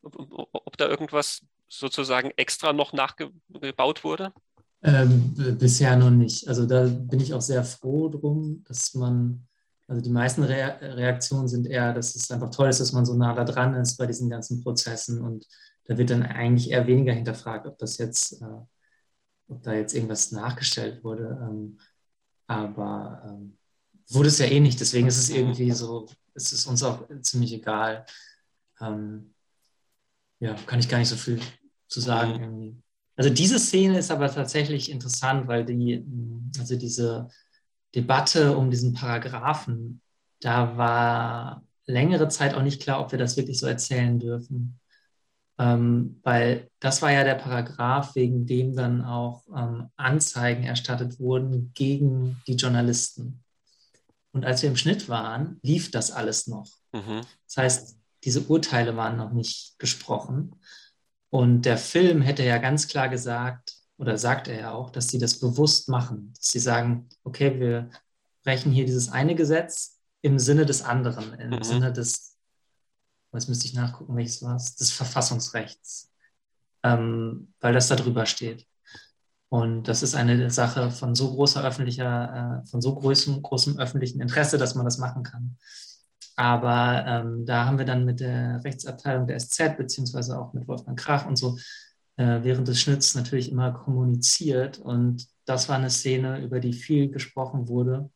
ob, 0.02 0.16
ob 0.52 0.78
da 0.78 0.88
irgendwas 0.88 1.42
sozusagen 1.68 2.32
extra 2.36 2.74
noch 2.74 2.94
nachgebaut 2.94 4.04
wurde? 4.04 4.34
Ähm, 4.82 5.34
bisher 5.60 5.98
noch 5.98 6.10
nicht. 6.10 6.48
Also 6.48 6.66
da 6.66 6.86
bin 6.86 7.20
ich 7.20 7.34
auch 7.34 7.42
sehr 7.42 7.64
froh 7.64 8.10
drum, 8.10 8.64
dass 8.68 8.94
man 8.94 9.46
also 9.90 10.04
die 10.04 10.12
meisten 10.12 10.44
Re 10.44 10.78
Reaktionen 10.82 11.48
sind 11.48 11.66
eher, 11.66 11.94
dass 11.94 12.16
es 12.16 12.30
einfach 12.30 12.52
toll 12.52 12.70
ist, 12.70 12.80
dass 12.80 12.94
man 12.94 13.06
so 13.06 13.16
nah 13.16 13.34
da 13.34 13.44
dran 13.44 13.74
ist 13.74 13.98
bei 13.98 14.06
diesen 14.06 14.30
ganzen 14.30 14.64
Prozessen 14.64 15.22
und 15.22 15.48
da 15.86 15.98
wird 15.98 16.12
dann 16.12 16.22
eigentlich 16.22 16.70
eher 16.70 16.86
weniger 16.86 17.12
hinterfragt, 17.12 17.66
ob 17.66 17.76
das 17.80 17.98
jetzt, 17.98 18.40
äh, 18.40 18.46
ob 19.48 19.64
da 19.64 19.74
jetzt 19.74 19.96
irgendwas 19.96 20.32
nachgestellt 20.32 21.04
wurde. 21.04 21.40
Ähm, 21.42 21.80
aber 22.46 23.24
ähm, 23.26 23.58
wurde 24.10 24.28
es 24.28 24.38
ja 24.38 24.46
eh 24.46 24.60
nicht, 24.60 24.80
deswegen 24.80 25.08
ist 25.08 25.18
es 25.18 25.32
irgendwie 25.32 25.72
so, 25.72 26.08
es 26.36 26.54
ist 26.54 26.68
uns 26.68 26.84
auch 26.84 27.08
ziemlich 27.22 27.54
egal. 27.54 28.06
Ähm, 28.80 29.34
ja, 30.40 30.54
kann 30.68 30.80
ich 30.80 30.88
gar 30.88 31.00
nicht 31.00 31.10
so 31.10 31.16
viel 31.16 31.40
zu 31.88 32.00
sagen 32.00 32.40
irgendwie. 32.40 32.84
Also 33.16 33.32
diese 33.32 33.60
Szene 33.60 33.98
ist 33.98 34.12
aber 34.12 34.32
tatsächlich 34.32 34.92
interessant, 34.92 35.48
weil 35.48 35.66
die, 35.66 36.06
also 36.60 36.76
diese 36.78 37.28
Debatte 37.96 38.58
um 38.58 38.70
diesen 38.70 38.94
Paragraphen, 38.94 40.02
da 40.42 40.78
war 40.78 41.64
längere 41.86 42.30
Zeit 42.30 42.54
auch 42.54 42.62
nicht 42.62 42.82
klar, 42.82 43.02
ob 43.02 43.12
wir 43.12 43.20
das 43.20 43.36
wirklich 43.36 43.58
so 43.58 43.68
erzählen 43.68 44.20
dürfen. 44.20 44.80
Ähm, 45.58 46.20
weil 46.24 46.70
das 46.80 47.02
war 47.02 47.12
ja 47.12 47.24
der 47.24 47.36
Paragraph, 47.36 48.16
wegen 48.16 48.46
dem 48.46 48.76
dann 48.76 49.04
auch 49.04 49.44
ähm, 49.54 49.90
Anzeigen 49.98 50.64
erstattet 50.64 51.20
wurden 51.20 51.72
gegen 51.74 52.42
die 52.48 52.56
Journalisten. 52.56 53.44
Und 54.32 54.46
als 54.46 54.62
wir 54.62 54.70
im 54.70 54.78
Schnitt 54.78 55.10
waren, 55.10 55.60
lief 55.62 55.92
das 55.92 56.12
alles 56.12 56.48
noch. 56.48 56.68
Mhm. 56.94 57.22
Das 57.46 57.58
heißt, 57.58 57.98
diese 58.24 58.42
Urteile 58.44 58.96
waren 58.96 59.18
noch 59.18 59.32
nicht 59.32 59.78
gesprochen. 59.80 60.56
Und 61.30 61.64
der 61.64 61.78
Film 61.78 62.22
hätte 62.22 62.44
ja 62.44 62.58
ganz 62.58 62.88
klar 62.88 63.10
gesagt, 63.10 63.79
oder 64.00 64.18
sagt 64.18 64.48
er 64.48 64.60
ja 64.60 64.72
auch, 64.72 64.90
dass 64.90 65.10
sie 65.10 65.20
das 65.20 65.40
bewusst 65.40 65.90
machen, 65.90 66.34
dass 66.36 66.48
sie 66.48 66.60
sagen, 66.60 67.10
okay, 67.24 67.60
wir 67.60 67.90
brechen 68.44 68.72
hier 68.72 68.86
dieses 68.86 69.10
eine 69.12 69.36
Gesetz 69.36 70.00
im 70.22 70.40
Sinne 70.40 70.66
des 70.66 70.82
anderen, 70.82 71.34
im 71.34 71.50
mhm. 71.50 71.64
Sinne 71.64 71.92
des, 71.92 72.38
jetzt 73.34 73.50
müsste 73.50 73.66
ich 73.66 73.74
nachgucken, 73.74 74.16
welches 74.16 74.42
war 74.42 74.56
es, 74.56 74.76
des 74.78 74.92
Verfassungsrechts, 74.92 76.12
ähm, 76.84 77.54
weil 77.60 77.74
das 77.74 77.90
da 77.90 77.96
drüber 77.96 78.26
steht. 78.26 78.66
Und 79.50 79.84
das 79.88 80.02
ist 80.02 80.16
eine 80.16 80.50
Sache 80.50 80.92
von 80.92 81.14
so 81.14 81.34
großer 81.34 81.64
öffentlicher, 81.64 82.64
äh, 82.64 82.68
von 82.68 82.82
so 82.82 82.96
großem, 82.96 83.42
großem 83.42 83.80
öffentlichen 83.80 84.22
Interesse, 84.22 84.58
dass 84.58 84.76
man 84.76 84.86
das 84.86 84.98
machen 84.98 85.24
kann. 85.24 85.58
Aber 86.38 87.04
ähm, 87.06 87.46
da 87.46 87.66
haben 87.66 87.78
wir 87.78 87.86
dann 87.86 88.06
mit 88.06 88.22
der 88.22 88.64
Rechtsabteilung 88.64 89.28
der 89.28 89.40
SZ, 89.40 89.76
beziehungsweise 89.76 90.40
auch 90.40 90.54
mit 90.54 90.70
Wolfgang 90.70 90.98
Krach 90.98 91.26
und 91.26 91.36
so, 91.36 91.58
äh, 92.20 92.44
während 92.44 92.68
des 92.68 92.82
Schnitts 92.82 93.16
natürlich 93.16 93.50
immer 93.50 93.72
kommuniziert. 93.72 94.78
Und 94.78 95.26
das 95.46 95.70
war 95.70 95.78
eine 95.78 95.90
Szene, 95.90 96.42
über 96.44 96.60
die 96.60 96.74
viel 96.74 97.10
gesprochen 97.10 97.70
wurde 97.70 98.10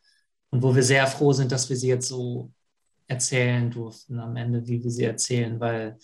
und 0.50 0.62
wo 0.62 0.76
wir 0.76 0.84
sehr 0.84 1.08
froh 1.08 1.32
sind, 1.32 1.54
dass 1.54 1.70
wir 1.70 1.78
sie 1.78 1.88
jetzt 1.88 2.10
so 2.10 2.52
erzählen 3.08 3.72
durften 3.72 4.20
am 4.20 4.36
Ende, 4.36 4.68
wie 4.68 4.84
wir 4.84 4.92
sie 4.92 5.06
erzählen, 5.06 5.58
weil 5.60 5.98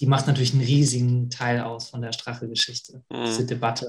die 0.00 0.06
macht 0.06 0.26
natürlich 0.26 0.54
einen 0.54 0.64
riesigen 0.64 1.28
Teil 1.28 1.60
aus 1.60 1.90
von 1.90 2.00
der 2.00 2.12
Strache-Geschichte, 2.12 3.04
mhm. 3.10 3.24
diese 3.26 3.44
Debatte. 3.44 3.86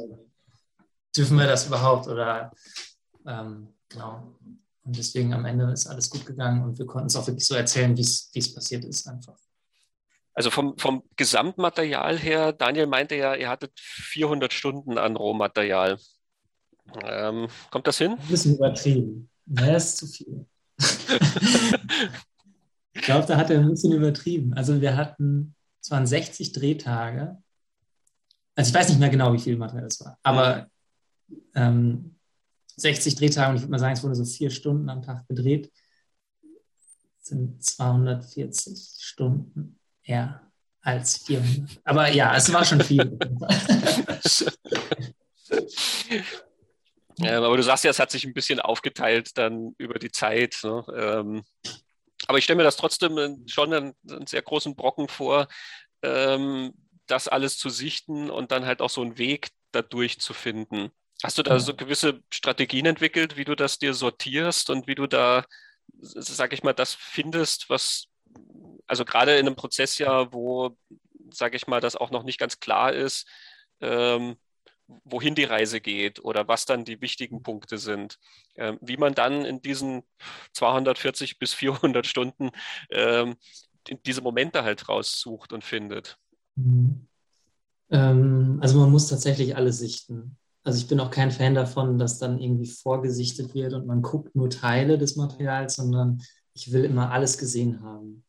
Dürfen 1.15 1.37
wir 1.37 1.47
das 1.47 1.67
überhaupt? 1.67 2.07
Oder 2.07 2.51
ähm, 3.25 3.69
genau. 3.87 4.35
Und 4.83 4.97
deswegen 4.97 5.33
am 5.33 5.45
Ende 5.45 5.71
ist 5.71 5.87
alles 5.87 6.09
gut 6.09 6.25
gegangen 6.25 6.63
und 6.63 6.77
wir 6.77 6.85
konnten 6.85 7.07
es 7.07 7.15
auch 7.15 7.27
wirklich 7.27 7.45
so 7.45 7.55
erzählen, 7.55 7.95
wie 7.95 8.01
es 8.01 8.53
passiert 8.53 8.83
ist 8.83 9.07
einfach. 9.07 9.37
Also 10.33 10.49
vom, 10.49 10.77
vom 10.77 11.03
Gesamtmaterial 11.17 12.17
her, 12.17 12.53
Daniel 12.53 12.87
meinte 12.87 13.15
ja, 13.15 13.35
ihr 13.35 13.49
hattet 13.49 13.77
400 13.79 14.53
Stunden 14.53 14.97
an 14.97 15.15
Rohmaterial. 15.17 15.97
Ähm, 17.03 17.47
kommt 17.69 17.87
das 17.87 17.97
hin? 17.97 18.11
Ein 18.13 18.27
bisschen 18.27 18.55
übertrieben. 18.55 19.29
Naja, 19.45 19.75
ist 19.75 19.97
zu 19.97 20.07
viel. 20.07 20.45
ich 22.93 23.01
glaube, 23.01 23.27
da 23.27 23.37
hat 23.37 23.49
er 23.49 23.59
ein 23.59 23.69
bisschen 23.69 23.91
übertrieben. 23.91 24.53
Also 24.53 24.79
wir 24.79 24.95
hatten, 24.95 25.55
es 25.81 25.91
waren 25.91 26.07
60 26.07 26.53
Drehtage. 26.53 27.37
Also 28.55 28.69
ich 28.69 28.73
weiß 28.75 28.89
nicht 28.89 28.99
mehr 28.99 29.09
genau, 29.09 29.33
wie 29.33 29.39
viel 29.39 29.57
Material 29.57 29.87
es 29.87 29.99
war, 30.01 30.17
aber 30.23 30.69
ähm, 31.55 32.15
60 32.75 33.15
Drehtage 33.15 33.49
und 33.49 33.55
ich 33.55 33.61
würde 33.61 33.71
mal 33.71 33.79
sagen, 33.79 33.93
es 33.93 34.03
wurde 34.03 34.15
so 34.15 34.25
vier 34.25 34.49
Stunden 34.49 34.89
am 34.89 35.01
Tag 35.01 35.27
gedreht. 35.27 35.71
Das 37.19 37.29
sind 37.29 37.63
240 37.63 38.97
Stunden 38.99 39.79
ja, 40.03 40.41
als 40.82 41.18
400. 41.26 41.80
Aber 41.84 42.10
ja, 42.10 42.36
es 42.36 42.52
war 42.52 42.65
schon 42.65 42.82
viel. 42.82 42.99
ähm, 47.19 47.44
aber 47.44 47.57
du 47.57 47.64
sagst 47.64 47.84
ja, 47.84 47.91
es 47.91 47.99
hat 47.99 48.11
sich 48.11 48.26
ein 48.26 48.34
bisschen 48.34 48.60
aufgeteilt 48.60 49.38
dann 49.38 49.76
über 49.78 49.99
die 49.99 50.11
Zeit. 50.11 50.60
Ne? 50.64 50.84
Ähm, 50.95 51.44
aber 52.28 52.38
ich 52.38 52.44
stelle 52.44 52.57
mir 52.57 52.64
das 52.64 52.78
trotzdem 52.78 53.45
schon 53.48 53.73
einen, 53.73 53.94
einen 54.10 54.28
sehr 54.28 54.41
großen 54.41 54.76
Brocken 54.76 55.07
vor, 55.07 55.48
ähm, 56.02 56.73
das 57.07 57.28
alles 57.28 57.57
zu 57.57 57.69
sichten 57.69 58.30
und 58.30 58.52
dann 58.52 58.65
halt 58.65 58.82
auch 58.82 58.90
so 58.90 59.02
einen 59.02 59.18
Weg 59.18 59.49
dadurch 59.72 60.19
zu 60.19 60.34
finden. 60.34 60.91
Hast 61.23 61.38
du 61.38 61.44
da 61.44 61.60
so 61.60 61.76
gewisse 61.76 62.22
Strategien 62.32 62.88
entwickelt, 62.88 63.38
wie 63.38 63.45
du 63.45 63.56
das 63.56 63.78
dir 63.78 63.94
sortierst 63.94 64.69
und 64.72 64.88
wie 64.88 64.95
du 64.95 65.06
da, 65.06 65.45
sag 65.99 66.53
ich 66.53 66.64
mal, 66.64 66.73
das 66.73 66.95
findest, 66.95 67.69
was 67.69 68.07
also 68.87 69.05
gerade 69.05 69.37
in 69.37 69.47
einem 69.47 69.55
Prozess 69.55 69.97
ja, 69.97 70.31
wo, 70.33 70.75
sage 71.31 71.55
ich 71.55 71.67
mal, 71.67 71.81
das 71.81 71.95
auch 71.95 72.11
noch 72.11 72.23
nicht 72.23 72.39
ganz 72.39 72.59
klar 72.59 72.93
ist, 72.93 73.27
ähm, 73.79 74.35
wohin 75.05 75.35
die 75.35 75.45
Reise 75.45 75.79
geht 75.79 76.23
oder 76.23 76.47
was 76.47 76.65
dann 76.65 76.83
die 76.83 77.01
wichtigen 77.01 77.43
Punkte 77.43 77.77
sind. 77.77 78.19
Ähm, 78.55 78.77
wie 78.81 78.97
man 78.97 79.13
dann 79.13 79.45
in 79.45 79.61
diesen 79.61 80.03
240 80.53 81.39
bis 81.39 81.53
400 81.53 82.05
Stunden 82.05 82.51
ähm, 82.89 83.35
diese 84.05 84.21
Momente 84.21 84.63
halt 84.63 84.89
raussucht 84.89 85.53
und 85.53 85.63
findet. 85.63 86.17
Mhm. 86.55 87.07
Also 87.89 88.79
man 88.79 88.89
muss 88.89 89.07
tatsächlich 89.07 89.57
alle 89.57 89.73
sichten. 89.73 90.37
Also 90.63 90.79
ich 90.79 90.87
bin 90.87 91.01
auch 91.01 91.11
kein 91.11 91.29
Fan 91.29 91.55
davon, 91.55 91.97
dass 91.97 92.19
dann 92.19 92.39
irgendwie 92.39 92.67
vorgesichtet 92.67 93.53
wird 93.53 93.73
und 93.73 93.85
man 93.85 94.01
guckt 94.01 94.33
nur 94.33 94.49
Teile 94.49 94.97
des 94.97 95.17
Materials, 95.17 95.75
sondern 95.75 96.21
ich 96.53 96.72
will 96.72 96.84
immer 96.84 97.11
alles 97.11 97.38
gesehen 97.38 97.82
haben. 97.82 98.23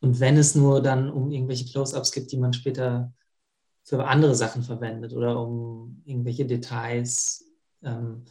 Und 0.00 0.20
wenn 0.20 0.36
es 0.36 0.54
nur 0.54 0.82
dann 0.82 1.10
um 1.10 1.30
irgendwelche 1.30 1.66
Close-ups 1.66 2.12
gibt, 2.12 2.32
die 2.32 2.38
man 2.38 2.52
später 2.52 3.12
für 3.84 4.06
andere 4.06 4.34
Sachen 4.34 4.62
verwendet 4.62 5.12
oder 5.12 5.40
um 5.40 6.02
irgendwelche 6.04 6.46
Details 6.46 7.44
ähm, 7.82 8.24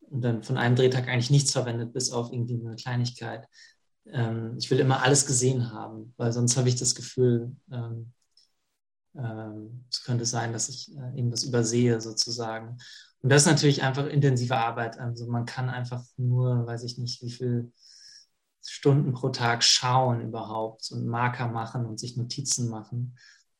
und 0.00 0.22
dann 0.22 0.42
von 0.42 0.56
einem 0.56 0.76
Drehtag 0.76 1.08
eigentlich 1.08 1.30
nichts 1.30 1.52
verwendet, 1.52 1.92
bis 1.92 2.10
auf 2.10 2.32
irgendwie 2.32 2.54
eine 2.54 2.76
Kleinigkeit. 2.76 3.48
Ähm, 4.06 4.54
ich 4.58 4.70
will 4.70 4.78
immer 4.78 5.02
alles 5.02 5.26
gesehen 5.26 5.72
haben, 5.72 6.14
weil 6.16 6.32
sonst 6.32 6.56
habe 6.56 6.68
ich 6.68 6.76
das 6.76 6.94
Gefühl, 6.94 7.56
ähm, 7.72 8.12
ähm 9.16 9.84
es 9.90 10.04
könnte 10.04 10.26
sein, 10.26 10.52
dass 10.52 10.68
ich 10.68 10.96
äh, 10.96 11.16
irgendwas 11.16 11.44
übersehe 11.44 12.00
sozusagen. 12.00 12.78
Und 13.20 13.30
das 13.30 13.42
ist 13.42 13.48
natürlich 13.48 13.82
einfach 13.82 14.06
intensive 14.06 14.56
Arbeit. 14.56 14.98
Also 14.98 15.26
man 15.26 15.44
kann 15.44 15.70
einfach 15.70 16.04
nur, 16.16 16.66
weiß 16.66 16.84
ich 16.84 16.98
nicht, 16.98 17.22
wie 17.22 17.30
viel 17.30 17.72
Stunden 18.66 19.12
pro 19.12 19.28
Tag 19.28 19.62
schauen 19.62 20.20
überhaupt 20.22 20.90
und 20.90 21.06
Marker 21.06 21.48
machen 21.48 21.86
und 21.86 22.00
sich 22.00 22.16
Notizen 22.16 22.68
machen. 22.68 23.16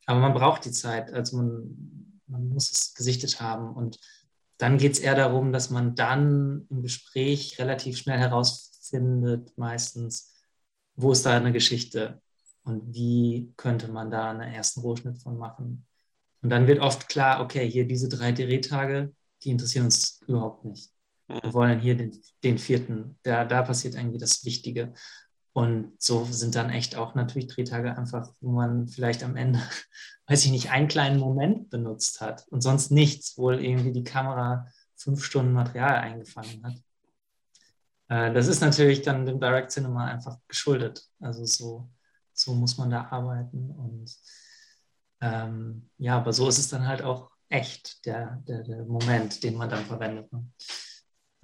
Aber 0.06 0.20
man 0.20 0.34
braucht 0.34 0.64
die 0.64 0.70
Zeit, 0.70 1.12
also 1.12 1.36
man, 1.36 2.20
man 2.26 2.48
muss 2.48 2.70
es 2.70 2.94
gesichtet 2.94 3.40
haben. 3.40 3.74
Und 3.74 3.98
dann 4.58 4.78
geht 4.78 4.92
es 4.92 4.98
eher 4.98 5.14
darum, 5.14 5.52
dass 5.52 5.70
man 5.70 5.94
dann 5.94 6.66
im 6.70 6.82
Gespräch 6.82 7.58
relativ 7.58 7.98
schnell 7.98 8.18
herausfindet, 8.18 9.56
meistens, 9.56 10.32
wo 10.96 11.12
ist 11.12 11.26
da 11.26 11.36
eine 11.36 11.52
Geschichte 11.52 12.22
und 12.64 12.94
wie 12.94 13.52
könnte 13.56 13.88
man 13.88 14.10
da 14.10 14.30
einen 14.30 14.52
ersten 14.52 14.80
Rohschnitt 14.80 15.18
von 15.18 15.36
machen. 15.36 15.86
Und 16.42 16.50
dann 16.50 16.66
wird 16.66 16.80
oft 16.80 17.08
klar, 17.08 17.40
okay, 17.40 17.68
hier 17.68 17.86
diese 17.86 18.08
drei 18.08 18.32
Drehtage, 18.32 19.14
die 19.42 19.50
interessieren 19.50 19.86
uns 19.86 20.20
überhaupt 20.26 20.64
nicht. 20.64 20.93
Wir 21.26 21.40
mhm. 21.42 21.52
wollen 21.52 21.80
hier 21.80 21.96
den, 21.96 22.20
den 22.42 22.58
vierten. 22.58 23.18
Da, 23.22 23.44
da 23.44 23.62
passiert 23.62 23.94
irgendwie 23.94 24.18
das 24.18 24.44
Wichtige. 24.44 24.92
Und 25.52 25.92
so 26.02 26.24
sind 26.24 26.56
dann 26.56 26.70
echt 26.70 26.96
auch 26.96 27.14
natürlich 27.14 27.46
Drehtage 27.46 27.96
einfach, 27.96 28.32
wo 28.40 28.50
man 28.50 28.88
vielleicht 28.88 29.22
am 29.22 29.36
Ende, 29.36 29.60
weiß 30.26 30.44
ich 30.44 30.50
nicht, 30.50 30.70
einen 30.70 30.88
kleinen 30.88 31.20
Moment 31.20 31.70
benutzt 31.70 32.20
hat 32.20 32.46
und 32.48 32.60
sonst 32.60 32.90
nichts, 32.90 33.38
wohl 33.38 33.64
irgendwie 33.64 33.92
die 33.92 34.04
Kamera 34.04 34.66
fünf 34.96 35.24
Stunden 35.24 35.52
Material 35.52 35.96
eingefangen 35.96 36.64
hat. 36.64 36.74
Äh, 38.08 38.32
das 38.32 38.48
ist 38.48 38.60
natürlich 38.60 39.02
dann 39.02 39.26
dem 39.26 39.40
Direct 39.40 39.70
Cinema 39.70 40.06
einfach 40.06 40.38
geschuldet. 40.48 41.06
Also 41.20 41.44
so, 41.44 41.88
so 42.32 42.54
muss 42.54 42.76
man 42.76 42.90
da 42.90 43.08
arbeiten. 43.10 43.70
Und 43.70 44.12
ähm, 45.20 45.88
ja, 45.98 46.16
aber 46.16 46.32
so 46.32 46.48
ist 46.48 46.58
es 46.58 46.68
dann 46.68 46.86
halt 46.86 47.02
auch 47.02 47.30
echt, 47.48 48.04
der, 48.06 48.42
der, 48.48 48.62
der 48.62 48.84
Moment, 48.84 49.42
den 49.42 49.54
man 49.54 49.68
dann 49.68 49.84
verwendet. 49.84 50.30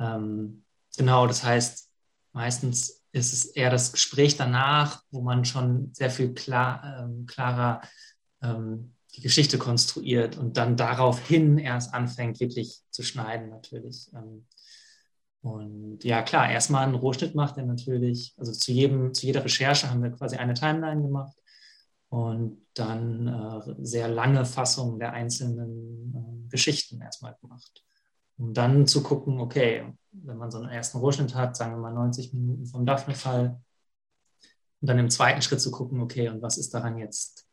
Ähm, 0.01 0.64
genau, 0.97 1.27
das 1.27 1.44
heißt, 1.44 1.90
meistens 2.32 3.05
ist 3.12 3.32
es 3.32 3.44
eher 3.47 3.70
das 3.70 3.93
Gespräch 3.93 4.36
danach, 4.36 5.02
wo 5.10 5.20
man 5.20 5.44
schon 5.44 5.93
sehr 5.94 6.10
viel 6.10 6.32
klar, 6.32 7.01
ähm, 7.01 7.27
klarer 7.27 7.82
ähm, 8.43 8.94
die 9.14 9.20
Geschichte 9.20 9.59
konstruiert 9.59 10.39
und 10.39 10.56
dann 10.56 10.77
daraufhin 10.77 11.59
erst 11.59 11.93
anfängt, 11.93 12.40
wirklich 12.40 12.81
zu 12.90 13.02
schneiden, 13.02 13.51
natürlich. 13.51 14.10
Ähm, 14.14 14.47
und 15.43 16.05
ja, 16.05 16.22
klar, 16.22 16.51
erstmal 16.51 16.85
einen 16.85 16.94
Rohschnitt 16.94 17.35
macht 17.35 17.56
er 17.56 17.64
natürlich, 17.64 18.35
also 18.36 18.52
zu, 18.52 18.72
jedem, 18.72 19.14
zu 19.14 19.27
jeder 19.27 19.44
Recherche 19.44 19.90
haben 19.90 20.02
wir 20.02 20.10
quasi 20.10 20.36
eine 20.36 20.55
Timeline 20.55 21.02
gemacht 21.02 21.36
und 22.09 22.66
dann 22.74 23.27
äh, 23.27 23.74
sehr 23.82 24.09
lange 24.09 24.44
Fassungen 24.44 24.98
der 24.98 25.12
einzelnen 25.12 26.14
äh, 26.14 26.51
Geschichten 26.51 27.01
erstmal 27.01 27.36
gemacht 27.40 27.85
um 28.41 28.55
dann 28.55 28.87
zu 28.87 29.03
gucken, 29.03 29.39
okay, 29.39 29.93
wenn 30.12 30.39
man 30.39 30.51
so 30.51 30.59
einen 30.59 30.71
ersten 30.71 30.99
Rohschnitt 30.99 31.35
hat, 31.35 31.57
sagen 31.57 31.73
wir 31.73 31.79
mal 31.79 31.93
90 31.93 32.33
Minuten 32.33 32.67
vom 32.67 32.87
Daphne-Fall, 32.87 33.61
und 34.81 34.87
dann 34.89 34.99
im 34.99 35.11
zweiten 35.11 35.43
Schritt 35.43 35.61
zu 35.61 35.71
gucken, 35.71 36.01
okay, 36.01 36.31
und 36.31 36.41
was 36.41 36.57
ist 36.57 36.73
daran 36.73 36.97
jetzt 36.97 37.47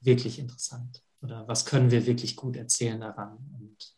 wirklich 0.00 0.40
interessant? 0.40 1.04
Oder 1.22 1.46
was 1.46 1.64
können 1.64 1.92
wir 1.92 2.06
wirklich 2.06 2.34
gut 2.34 2.56
erzählen 2.56 3.00
daran? 3.00 3.38
Und 3.54 3.96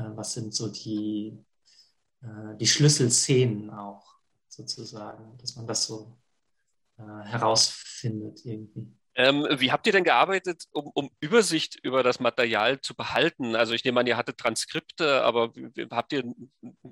äh, 0.00 0.16
was 0.16 0.32
sind 0.32 0.54
so 0.54 0.68
die, 0.68 1.38
äh, 2.22 2.56
die 2.58 2.66
Schlüsselszenen 2.66 3.68
auch 3.68 4.16
sozusagen, 4.48 5.36
dass 5.36 5.56
man 5.56 5.66
das 5.66 5.84
so 5.84 6.16
äh, 6.96 7.02
herausfindet 7.02 8.46
irgendwie. 8.46 8.90
Ähm, 9.16 9.46
wie 9.50 9.70
habt 9.70 9.86
ihr 9.86 9.92
denn 9.92 10.04
gearbeitet, 10.04 10.64
um, 10.72 10.90
um, 10.94 11.10
Übersicht 11.20 11.78
über 11.82 12.02
das 12.02 12.18
Material 12.18 12.80
zu 12.80 12.94
behalten? 12.94 13.54
Also 13.54 13.72
ich 13.72 13.84
nehme 13.84 14.00
an, 14.00 14.06
ihr 14.06 14.16
hattet 14.16 14.38
Transkripte, 14.38 15.22
aber 15.22 15.52
habt 15.90 16.12
ihr 16.12 16.24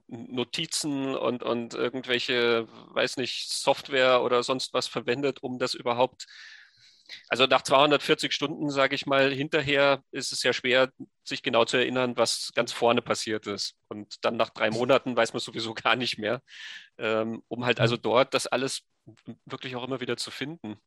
Notizen 0.06 1.16
und, 1.16 1.42
und 1.42 1.74
irgendwelche, 1.74 2.68
weiß 2.94 3.16
nicht, 3.16 3.50
Software 3.50 4.22
oder 4.22 4.42
sonst 4.42 4.72
was 4.72 4.86
verwendet, 4.86 5.42
um 5.42 5.58
das 5.58 5.74
überhaupt 5.74 6.26
also 7.28 7.46
nach 7.46 7.62
240 7.62 8.32
Stunden, 8.32 8.70
sage 8.70 8.94
ich 8.94 9.06
mal, 9.06 9.32
hinterher 9.32 10.02
ist 10.10 10.32
es 10.32 10.42
ja 10.42 10.52
schwer, 10.52 10.90
sich 11.24 11.42
genau 11.42 11.64
zu 11.64 11.76
erinnern, 11.76 12.16
was 12.16 12.52
ganz 12.54 12.72
vorne 12.72 13.02
passiert 13.02 13.46
ist. 13.46 13.76
Und 13.88 14.24
dann 14.24 14.36
nach 14.36 14.50
drei 14.50 14.70
Monaten 14.70 15.16
weiß 15.16 15.32
man 15.32 15.40
sowieso 15.40 15.74
gar 15.74 15.96
nicht 15.96 16.18
mehr, 16.18 16.42
ähm, 16.98 17.42
um 17.48 17.64
halt 17.64 17.80
also 17.80 17.96
dort 17.96 18.34
das 18.34 18.46
alles 18.46 18.82
wirklich 19.46 19.76
auch 19.76 19.84
immer 19.84 20.00
wieder 20.00 20.16
zu 20.16 20.30
finden. 20.30 20.78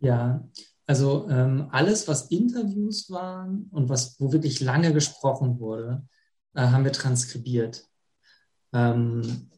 Ja, 0.00 0.48
also 0.86 1.28
ähm, 1.28 1.68
alles, 1.70 2.08
was 2.08 2.30
Interviews 2.30 3.10
waren 3.10 3.68
und 3.72 3.88
was, 3.88 4.18
wo 4.18 4.32
wirklich 4.32 4.60
lange 4.60 4.92
gesprochen 4.92 5.60
wurde, 5.60 6.06
äh, 6.54 6.62
haben 6.62 6.84
wir 6.84 6.92
transkribiert. 6.92 7.84
Ähm, 8.72 9.50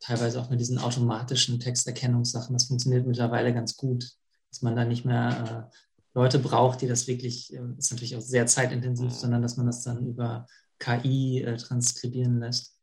teilweise 0.00 0.40
auch 0.40 0.50
mit 0.50 0.60
diesen 0.60 0.78
automatischen 0.78 1.60
Texterkennungssachen. 1.60 2.54
Das 2.54 2.66
funktioniert 2.66 3.06
mittlerweile 3.06 3.52
ganz 3.52 3.76
gut, 3.76 4.04
dass 4.50 4.62
man 4.62 4.76
da 4.76 4.84
nicht 4.84 5.04
mehr 5.04 5.70
äh, 5.72 5.76
Leute 6.14 6.38
braucht, 6.38 6.80
die 6.80 6.88
das 6.88 7.06
wirklich, 7.06 7.52
äh, 7.52 7.60
ist 7.78 7.92
natürlich 7.92 8.16
auch 8.16 8.20
sehr 8.20 8.46
zeitintensiv, 8.46 9.12
sondern 9.12 9.42
dass 9.42 9.56
man 9.56 9.66
das 9.66 9.82
dann 9.82 10.06
über 10.06 10.46
KI 10.78 11.42
äh, 11.42 11.56
transkribieren 11.56 12.40
lässt. 12.40 12.76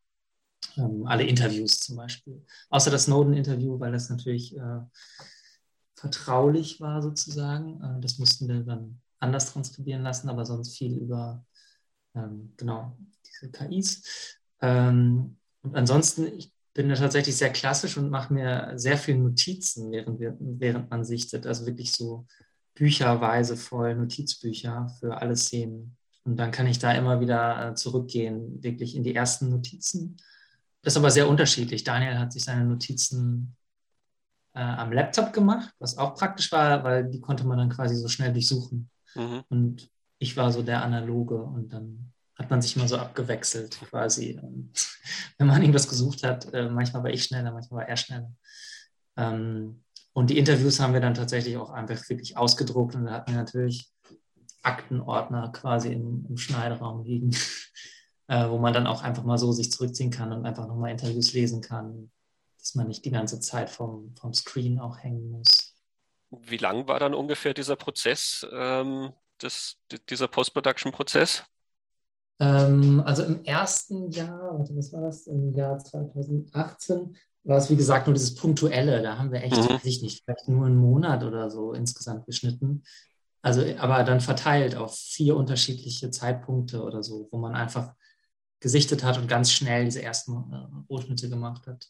Ähm, 0.77 1.05
alle 1.07 1.23
Interviews 1.23 1.79
zum 1.79 1.97
Beispiel. 1.97 2.45
Außer 2.69 2.91
das 2.91 3.05
Snowden-Interview, 3.05 3.79
weil 3.79 3.91
das 3.91 4.09
natürlich 4.09 4.55
äh, 4.55 4.79
vertraulich 6.03 6.81
war 6.81 7.01
sozusagen. 7.01 7.81
Äh, 7.81 8.01
das 8.01 8.19
mussten 8.19 8.49
wir 8.49 8.59
dann 8.59 8.99
anders 9.19 9.53
transkribieren 9.53 10.03
lassen, 10.03 10.27
aber 10.27 10.45
sonst 10.45 10.77
viel 10.77 10.97
über 10.97 11.45
ähm, 12.13 12.53
genau 12.57 12.97
diese 13.25 13.49
KIs. 13.49 14.37
Ähm, 14.61 15.37
und 15.61 15.75
ansonsten, 15.75 16.27
ich 16.37 16.51
bin 16.73 16.89
da 16.89 16.95
tatsächlich 16.95 17.37
sehr 17.37 17.53
klassisch 17.53 17.97
und 17.97 18.09
mache 18.09 18.33
mir 18.33 18.73
sehr 18.75 18.97
viele 18.97 19.19
Notizen, 19.19 19.91
während, 19.93 20.19
wir, 20.19 20.35
während 20.39 20.89
man 20.89 21.05
sichtet. 21.05 21.47
Also 21.47 21.65
wirklich 21.65 21.93
so 21.93 22.27
bücherweise 22.75 23.55
voll 23.55 23.95
Notizbücher 23.95 24.89
für 24.99 25.21
alle 25.21 25.37
Szenen. 25.37 25.95
Und 26.25 26.35
dann 26.35 26.51
kann 26.51 26.67
ich 26.67 26.79
da 26.79 26.91
immer 26.91 27.21
wieder 27.21 27.69
äh, 27.69 27.75
zurückgehen, 27.75 28.61
wirklich 28.61 28.93
in 28.95 29.03
die 29.03 29.15
ersten 29.15 29.49
Notizen. 29.49 30.17
Das 30.81 30.93
ist 30.93 30.97
aber 30.97 31.11
sehr 31.11 31.29
unterschiedlich. 31.29 31.85
Daniel 31.85 32.17
hat 32.17 32.33
sich 32.33 32.43
seine 32.43 32.65
Notizen 32.65 33.55
äh, 34.53 34.61
am 34.61 34.91
Laptop 34.91 35.33
gemacht, 35.33 35.73
was 35.79 35.97
auch 35.97 36.15
praktisch 36.15 36.51
war, 36.51 36.83
weil 36.83 37.09
die 37.09 37.19
konnte 37.19 37.43
man 37.45 37.57
dann 37.57 37.69
quasi 37.69 37.95
so 37.95 38.07
schnell 38.07 38.31
durchsuchen. 38.31 38.89
Mhm. 39.15 39.43
Und 39.49 39.89
ich 40.19 40.37
war 40.37 40.51
so 40.51 40.61
der 40.61 40.83
Analoge 40.83 41.35
und 41.35 41.73
dann 41.73 42.11
hat 42.35 42.49
man 42.49 42.61
sich 42.61 42.75
mal 42.75 42.87
so 42.87 42.97
abgewechselt 42.97 43.79
quasi. 43.89 44.39
Und 44.41 44.71
wenn 45.37 45.47
man 45.47 45.61
irgendwas 45.61 45.89
gesucht 45.89 46.23
hat, 46.23 46.53
äh, 46.53 46.69
manchmal 46.69 47.03
war 47.03 47.11
ich 47.11 47.23
schneller, 47.23 47.51
manchmal 47.51 47.81
war 47.81 47.89
er 47.89 47.97
schneller. 47.97 48.31
Ähm, 49.17 49.83
und 50.13 50.29
die 50.29 50.37
Interviews 50.37 50.79
haben 50.79 50.93
wir 50.93 51.01
dann 51.01 51.15
tatsächlich 51.15 51.57
auch 51.57 51.71
einfach 51.71 52.07
wirklich 52.09 52.37
ausgedruckt 52.37 52.95
und 52.95 53.05
da 53.05 53.13
hatten 53.13 53.31
wir 53.31 53.39
natürlich 53.39 53.91
Aktenordner 54.61 55.51
quasi 55.51 55.91
im, 55.91 56.25
im 56.29 56.37
Schneideraum 56.37 57.03
liegen, 57.03 57.31
äh, 58.27 58.47
wo 58.49 58.59
man 58.59 58.73
dann 58.73 58.87
auch 58.87 59.01
einfach 59.01 59.23
mal 59.23 59.39
so 59.39 59.51
sich 59.51 59.71
zurückziehen 59.71 60.11
kann 60.11 60.31
und 60.31 60.45
einfach 60.45 60.67
nochmal 60.67 60.91
Interviews 60.91 61.33
lesen 61.33 61.61
kann 61.61 62.11
dass 62.63 62.75
man 62.75 62.87
nicht 62.87 63.03
die 63.03 63.11
ganze 63.11 63.41
Zeit 63.41 63.69
vom, 63.69 64.15
vom 64.15 64.33
Screen 64.33 64.79
auch 64.79 64.97
hängen 64.99 65.29
muss. 65.29 65.75
Wie 66.29 66.55
lang 66.55 66.87
war 66.87 66.97
dann 66.97 67.13
ungefähr 67.13 67.53
dieser 67.53 67.75
Prozess, 67.75 68.47
ähm, 68.53 69.11
des, 69.41 69.75
dieser 70.09 70.29
Post-Production-Prozess? 70.29 71.43
Ähm, 72.39 73.03
also 73.05 73.23
im 73.23 73.43
ersten 73.43 74.09
Jahr, 74.11 74.57
warte, 74.57 74.73
was 74.77 74.93
war 74.93 75.01
das, 75.01 75.27
im 75.27 75.53
Jahr 75.53 75.77
2018, 75.77 77.17
war 77.43 77.57
es 77.57 77.69
wie 77.69 77.75
gesagt 77.75 78.07
nur 78.07 78.13
dieses 78.13 78.33
Punktuelle. 78.33 79.01
Da 79.01 79.17
haben 79.17 79.33
wir 79.33 79.43
echt, 79.43 79.57
mhm. 79.57 79.69
weiß 79.69 79.83
ich 79.83 80.01
nicht, 80.01 80.23
vielleicht 80.23 80.47
nur 80.47 80.65
einen 80.65 80.77
Monat 80.77 81.23
oder 81.23 81.51
so 81.51 81.73
insgesamt 81.73 82.25
geschnitten. 82.25 82.83
Also, 83.41 83.61
aber 83.77 84.05
dann 84.05 84.21
verteilt 84.21 84.77
auf 84.77 84.97
vier 84.97 85.35
unterschiedliche 85.35 86.11
Zeitpunkte 86.11 86.81
oder 86.81 87.03
so, 87.03 87.27
wo 87.29 87.37
man 87.37 87.55
einfach 87.55 87.93
gesichtet 88.61 89.03
hat 89.03 89.17
und 89.17 89.27
ganz 89.27 89.51
schnell 89.51 89.83
diese 89.83 90.01
ersten 90.01 90.31
äh, 90.53 90.89
Rohschnitte 90.89 91.29
gemacht 91.29 91.67
hat 91.67 91.89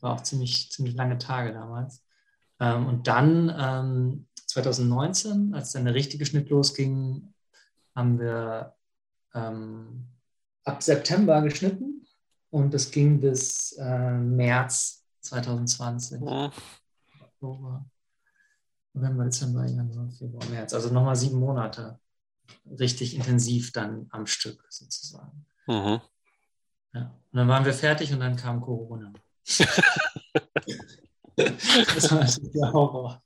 war 0.00 0.14
auch 0.14 0.22
ziemlich, 0.22 0.70
ziemlich 0.70 0.94
lange 0.94 1.18
Tage 1.18 1.52
damals. 1.52 2.04
Ähm, 2.58 2.86
und 2.86 3.06
dann 3.06 3.54
ähm, 3.56 4.26
2019, 4.46 5.54
als 5.54 5.72
dann 5.72 5.84
der 5.84 5.94
richtige 5.94 6.26
Schnitt 6.26 6.50
losging, 6.50 7.32
haben 7.94 8.18
wir 8.18 8.74
ähm, 9.34 10.06
ab 10.64 10.82
September 10.82 11.42
geschnitten 11.42 12.06
und 12.50 12.74
es 12.74 12.90
ging 12.90 13.20
bis 13.20 13.72
äh, 13.72 14.10
März 14.10 15.04
2020. 15.20 16.20
Ja. 16.22 16.50
Oktober, 17.20 17.84
November, 18.92 19.24
Dezember, 19.24 19.66
Januar, 19.66 20.10
Februar, 20.10 20.44
März. 20.50 20.74
Also 20.74 20.92
nochmal 20.92 21.16
sieben 21.16 21.38
Monate 21.38 21.98
richtig 22.78 23.14
intensiv 23.14 23.72
dann 23.72 24.06
am 24.10 24.26
Stück 24.26 24.64
sozusagen. 24.68 25.46
Mhm. 25.66 26.00
Ja. 26.92 27.02
Und 27.32 27.36
dann 27.36 27.48
waren 27.48 27.64
wir 27.64 27.72
fertig 27.72 28.12
und 28.12 28.20
dann 28.20 28.36
kam 28.36 28.60
Corona 28.60 29.12
das 31.36 32.10
war 32.10 32.20
natürlich 32.20 32.52
der 32.52 32.72
Horror. 32.72 33.22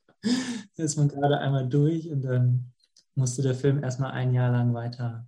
Da 0.76 0.82
ist 0.82 0.96
man 0.96 1.09
gerade 1.09 1.38
einmal 1.38 1.68
durch 1.68 2.10
und 2.10 2.22
dann 2.22 2.72
musste 3.14 3.42
der 3.42 3.55
Film 3.55 3.82
erstmal 3.82 4.12
ein 4.12 4.32
Jahr 4.32 4.51
lang 4.51 4.74
weiter 4.74 5.26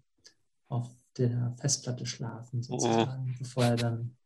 auf 0.69 0.89
der 1.17 1.55
Festplatte 1.59 2.07
schlafen, 2.07 2.63
sozusagen, 2.63 3.27
mhm. 3.27 3.37
bevor 3.39 3.65
er 3.65 3.77
dann 3.77 4.17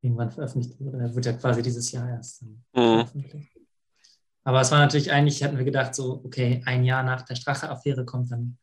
irgendwann 0.00 0.30
veröffentlicht 0.30 0.80
wurde. 0.80 0.98
Er 0.98 1.14
wird 1.14 1.26
ja 1.26 1.32
quasi 1.34 1.62
dieses 1.62 1.92
Jahr 1.92 2.08
erst 2.08 2.42
mhm. 2.42 2.62
veröffentlicht. 2.74 3.36
Aber 4.44 4.60
es 4.60 4.72
war 4.72 4.80
natürlich 4.80 5.12
eigentlich, 5.12 5.42
hatten 5.44 5.56
wir 5.56 5.64
gedacht, 5.64 5.94
so, 5.94 6.20
okay, 6.24 6.62
ein 6.64 6.84
Jahr 6.84 7.04
nach 7.04 7.22
der 7.22 7.36
Strache-Affäre 7.36 8.04
kommt 8.04 8.32
dann 8.32 8.58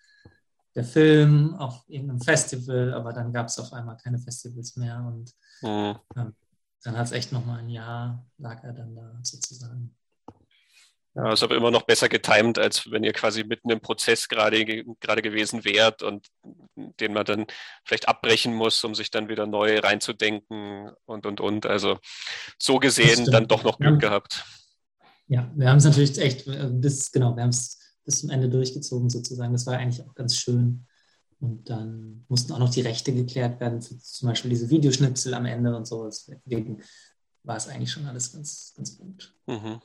der 0.75 0.83
Film 0.83 1.55
auf 1.55 1.83
irgendeinem 1.87 2.21
Festival, 2.21 2.93
aber 2.93 3.13
dann 3.13 3.31
gab 3.31 3.47
es 3.47 3.57
auf 3.59 3.71
einmal 3.73 3.97
keine 3.97 4.19
Festivals 4.19 4.75
mehr 4.75 5.03
und 5.05 5.33
mhm. 5.61 5.95
ähm, 6.15 6.35
dann 6.83 6.97
hat 6.97 7.07
es 7.07 7.11
echt 7.11 7.31
nochmal 7.31 7.59
ein 7.59 7.69
Jahr, 7.69 8.25
lag 8.37 8.63
er 8.63 8.73
dann 8.73 8.95
da 8.95 9.19
sozusagen. 9.23 9.95
Ja, 11.15 11.33
ist 11.33 11.43
aber 11.43 11.55
immer 11.55 11.71
noch 11.71 11.81
besser 11.81 12.07
getimt, 12.07 12.59
als 12.59 12.89
wenn 12.91 13.03
ihr 13.03 13.13
quasi 13.13 13.43
mitten 13.43 13.69
im 13.71 13.81
Prozess 13.81 14.29
gerade, 14.29 14.63
gerade 14.99 15.21
gewesen 15.21 15.65
wärt 15.65 16.03
und 16.03 16.27
den 16.75 17.13
man 17.13 17.25
dann 17.25 17.47
vielleicht 17.83 18.07
abbrechen 18.07 18.53
muss, 18.53 18.83
um 18.83 18.93
sich 18.93 19.09
dann 19.09 19.27
wieder 19.27 19.47
neu 19.47 19.79
reinzudenken 19.79 20.91
und, 21.05 21.25
und, 21.25 21.41
und. 21.41 21.65
Also 21.65 21.97
so 22.61 22.77
gesehen 22.77 23.25
dann 23.25 23.47
doch 23.47 23.63
noch 23.63 23.79
Glück 23.79 24.01
ja. 24.01 24.09
gehabt. 24.09 24.45
Ja, 25.27 25.51
wir 25.55 25.69
haben 25.69 25.77
es 25.77 25.83
natürlich 25.83 26.17
echt 26.19 26.47
äh, 26.47 26.69
bis, 26.71 27.11
genau, 27.11 27.35
wir 27.35 27.43
haben 27.43 27.49
es 27.49 27.79
bis 28.05 28.21
zum 28.21 28.29
Ende 28.29 28.47
durchgezogen 28.47 29.09
sozusagen. 29.09 29.51
Das 29.51 29.65
war 29.65 29.77
eigentlich 29.77 30.07
auch 30.07 30.15
ganz 30.15 30.37
schön. 30.37 30.87
Und 31.41 31.69
dann 31.69 32.25
mussten 32.27 32.51
auch 32.51 32.59
noch 32.59 32.69
die 32.69 32.81
Rechte 32.81 33.13
geklärt 33.13 33.59
werden, 33.59 33.81
zum 33.81 34.27
Beispiel 34.27 34.49
diese 34.49 34.69
Videoschnipsel 34.69 35.33
am 35.33 35.45
Ende 35.45 35.75
und 35.75 35.87
so. 35.87 36.05
Deswegen 36.05 36.81
war 37.43 37.55
es 37.55 37.67
eigentlich 37.67 37.91
schon 37.91 38.05
alles 38.05 38.33
ganz, 38.33 38.73
ganz 38.75 38.97
gut. 38.97 39.33
Mhm. 39.47 39.79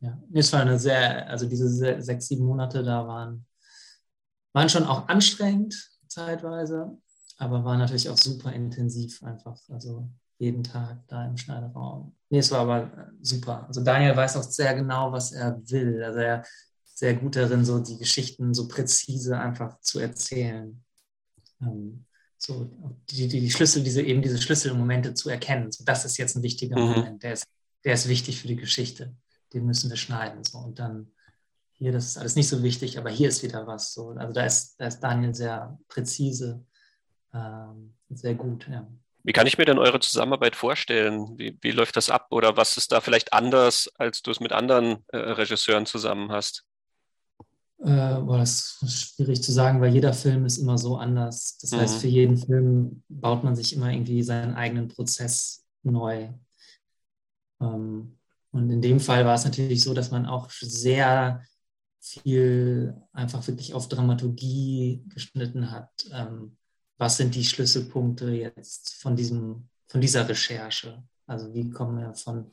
Ja, 0.00 0.18
es 0.32 0.52
war 0.52 0.60
eine 0.60 0.78
sehr, 0.78 1.28
also 1.28 1.46
diese 1.46 1.68
sechs, 2.00 2.28
sieben 2.28 2.44
Monate 2.44 2.82
da 2.82 3.06
waren, 3.06 3.44
waren 4.52 4.68
schon 4.68 4.84
auch 4.84 5.08
anstrengend 5.08 5.74
zeitweise, 6.06 6.96
aber 7.38 7.64
waren 7.64 7.78
natürlich 7.78 8.08
auch 8.08 8.16
super 8.16 8.52
intensiv 8.52 9.22
einfach. 9.22 9.60
Also 9.68 10.08
jeden 10.38 10.64
Tag 10.64 11.06
da 11.08 11.26
im 11.26 11.36
Schneiderraum. 11.36 12.16
Nee, 12.30 12.38
es 12.38 12.50
war 12.50 12.60
aber 12.60 13.12
super. 13.20 13.66
Also 13.66 13.82
Daniel 13.82 14.16
weiß 14.16 14.36
auch 14.36 14.42
sehr 14.42 14.74
genau, 14.74 15.12
was 15.12 15.32
er 15.32 15.60
will. 15.70 16.02
Also 16.02 16.20
er 16.20 16.40
ist 16.84 16.98
sehr 16.98 17.14
gut 17.14 17.36
darin, 17.36 17.64
so 17.64 17.78
die 17.78 17.98
Geschichten 17.98 18.54
so 18.54 18.66
präzise 18.68 19.38
einfach 19.38 19.78
zu 19.80 19.98
erzählen. 19.98 20.82
Ähm, 21.60 22.04
so 22.36 22.70
die, 23.10 23.28
die, 23.28 23.40
die, 23.40 23.50
Schlüssel, 23.50 23.82
diese 23.82 24.02
eben 24.02 24.22
diese 24.22 24.40
Schlüsselmomente 24.40 25.14
zu 25.14 25.28
erkennen. 25.28 25.70
So, 25.70 25.84
das 25.84 26.04
ist 26.04 26.16
jetzt 26.16 26.36
ein 26.36 26.42
wichtiger 26.42 26.78
mhm. 26.78 26.86
Moment, 26.86 27.22
der 27.22 27.34
ist, 27.34 27.46
der 27.84 27.94
ist 27.94 28.08
wichtig 28.08 28.40
für 28.40 28.48
die 28.48 28.56
Geschichte. 28.56 29.14
Den 29.52 29.66
müssen 29.66 29.90
wir 29.90 29.96
schneiden. 29.96 30.42
So. 30.44 30.58
Und 30.58 30.78
dann 30.78 31.12
hier, 31.72 31.92
das 31.92 32.06
ist 32.06 32.18
alles 32.18 32.36
nicht 32.36 32.48
so 32.48 32.62
wichtig, 32.62 32.98
aber 32.98 33.10
hier 33.10 33.28
ist 33.28 33.42
wieder 33.42 33.66
was. 33.66 33.92
So. 33.92 34.10
Also 34.10 34.32
da 34.32 34.44
ist, 34.44 34.80
da 34.80 34.86
ist 34.86 35.00
Daniel 35.00 35.34
sehr 35.34 35.78
präzise, 35.88 36.64
ähm, 37.34 37.94
sehr 38.10 38.34
gut. 38.34 38.68
Ja. 38.70 38.86
Wie 39.22 39.32
kann 39.32 39.46
ich 39.46 39.58
mir 39.58 39.66
denn 39.66 39.78
eure 39.78 40.00
Zusammenarbeit 40.00 40.56
vorstellen? 40.56 41.38
Wie, 41.38 41.58
wie 41.60 41.72
läuft 41.72 41.96
das 41.96 42.08
ab? 42.08 42.28
Oder 42.30 42.56
was 42.56 42.76
ist 42.76 42.92
da 42.92 43.00
vielleicht 43.00 43.32
anders, 43.32 43.90
als 43.96 44.22
du 44.22 44.30
es 44.30 44.40
mit 44.40 44.52
anderen 44.52 45.04
äh, 45.08 45.18
Regisseuren 45.18 45.84
zusammen 45.84 46.32
hast? 46.32 46.64
Äh, 47.82 48.20
boah, 48.20 48.38
das 48.38 48.78
ist 48.82 49.14
schwierig 49.14 49.42
zu 49.42 49.52
sagen, 49.52 49.80
weil 49.80 49.94
jeder 49.94 50.12
Film 50.12 50.44
ist 50.44 50.58
immer 50.58 50.76
so 50.76 50.96
anders. 50.96 51.56
Das 51.58 51.70
mhm. 51.70 51.76
heißt, 51.76 51.98
für 51.98 52.08
jeden 52.08 52.36
Film 52.36 53.02
baut 53.08 53.42
man 53.42 53.56
sich 53.56 53.74
immer 53.74 53.90
irgendwie 53.90 54.22
seinen 54.22 54.54
eigenen 54.54 54.88
Prozess 54.88 55.64
neu. 55.82 56.28
Ähm, 57.60 58.18
und 58.52 58.70
in 58.70 58.82
dem 58.82 59.00
Fall 59.00 59.24
war 59.24 59.34
es 59.34 59.44
natürlich 59.44 59.80
so, 59.80 59.94
dass 59.94 60.10
man 60.10 60.26
auch 60.26 60.50
sehr 60.50 61.42
viel 62.00 62.94
einfach 63.12 63.46
wirklich 63.46 63.72
auf 63.74 63.88
Dramaturgie 63.88 65.02
geschnitten 65.08 65.70
hat. 65.70 65.90
Ähm, 66.12 66.56
was 66.98 67.16
sind 67.16 67.34
die 67.34 67.44
Schlüsselpunkte 67.44 68.30
jetzt 68.30 68.94
von, 68.94 69.16
diesem, 69.16 69.68
von 69.88 70.00
dieser 70.00 70.28
Recherche? 70.28 71.02
Also 71.26 71.54
wie 71.54 71.70
kommen 71.70 71.98
wir 71.98 72.14
von 72.14 72.50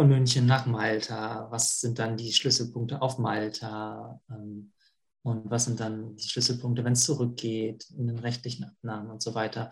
von 0.00 0.08
München 0.08 0.46
nach 0.46 0.64
Malta? 0.64 1.50
Was 1.50 1.78
sind 1.78 1.98
dann 1.98 2.16
die 2.16 2.32
Schlüsselpunkte 2.32 3.02
auf 3.02 3.18
Malta? 3.18 4.18
Ähm, 4.30 4.72
und 5.20 5.50
was 5.50 5.66
sind 5.66 5.78
dann 5.78 6.16
die 6.16 6.26
Schlüsselpunkte, 6.26 6.82
wenn 6.84 6.94
es 6.94 7.04
zurückgeht, 7.04 7.90
in 7.98 8.06
den 8.06 8.18
rechtlichen 8.18 8.64
Abnahmen 8.64 9.10
und 9.10 9.22
so 9.22 9.34
weiter? 9.34 9.68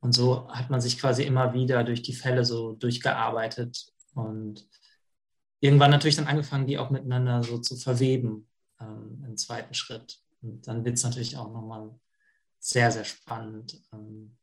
Und 0.00 0.14
so 0.14 0.48
hat 0.48 0.70
man 0.70 0.80
sich 0.80 0.98
quasi 0.98 1.24
immer 1.24 1.52
wieder 1.52 1.84
durch 1.84 2.00
die 2.00 2.14
Fälle 2.14 2.46
so 2.46 2.72
durchgearbeitet 2.72 3.92
und 4.14 4.66
irgendwann 5.60 5.90
natürlich 5.90 6.16
dann 6.16 6.26
angefangen, 6.26 6.66
die 6.66 6.78
auch 6.78 6.88
miteinander 6.88 7.42
so 7.42 7.58
zu 7.58 7.76
verweben 7.76 8.48
ähm, 8.80 9.26
im 9.26 9.36
zweiten 9.36 9.74
Schritt. 9.74 10.22
Und 10.40 10.66
dann 10.66 10.86
wird 10.86 10.96
es 10.96 11.04
natürlich 11.04 11.36
auch 11.36 11.52
nochmal 11.52 11.90
sehr, 12.58 12.90
sehr 12.90 13.04
spannend, 13.04 13.78
ähm, 13.92 14.38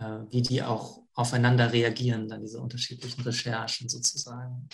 äh, 0.00 0.30
wie 0.30 0.42
die 0.42 0.62
auch 0.62 1.02
aufeinander 1.14 1.72
reagieren, 1.72 2.28
dann 2.28 2.40
diese 2.40 2.60
unterschiedlichen 2.60 3.22
Recherchen 3.22 3.88
sozusagen. 3.88 4.68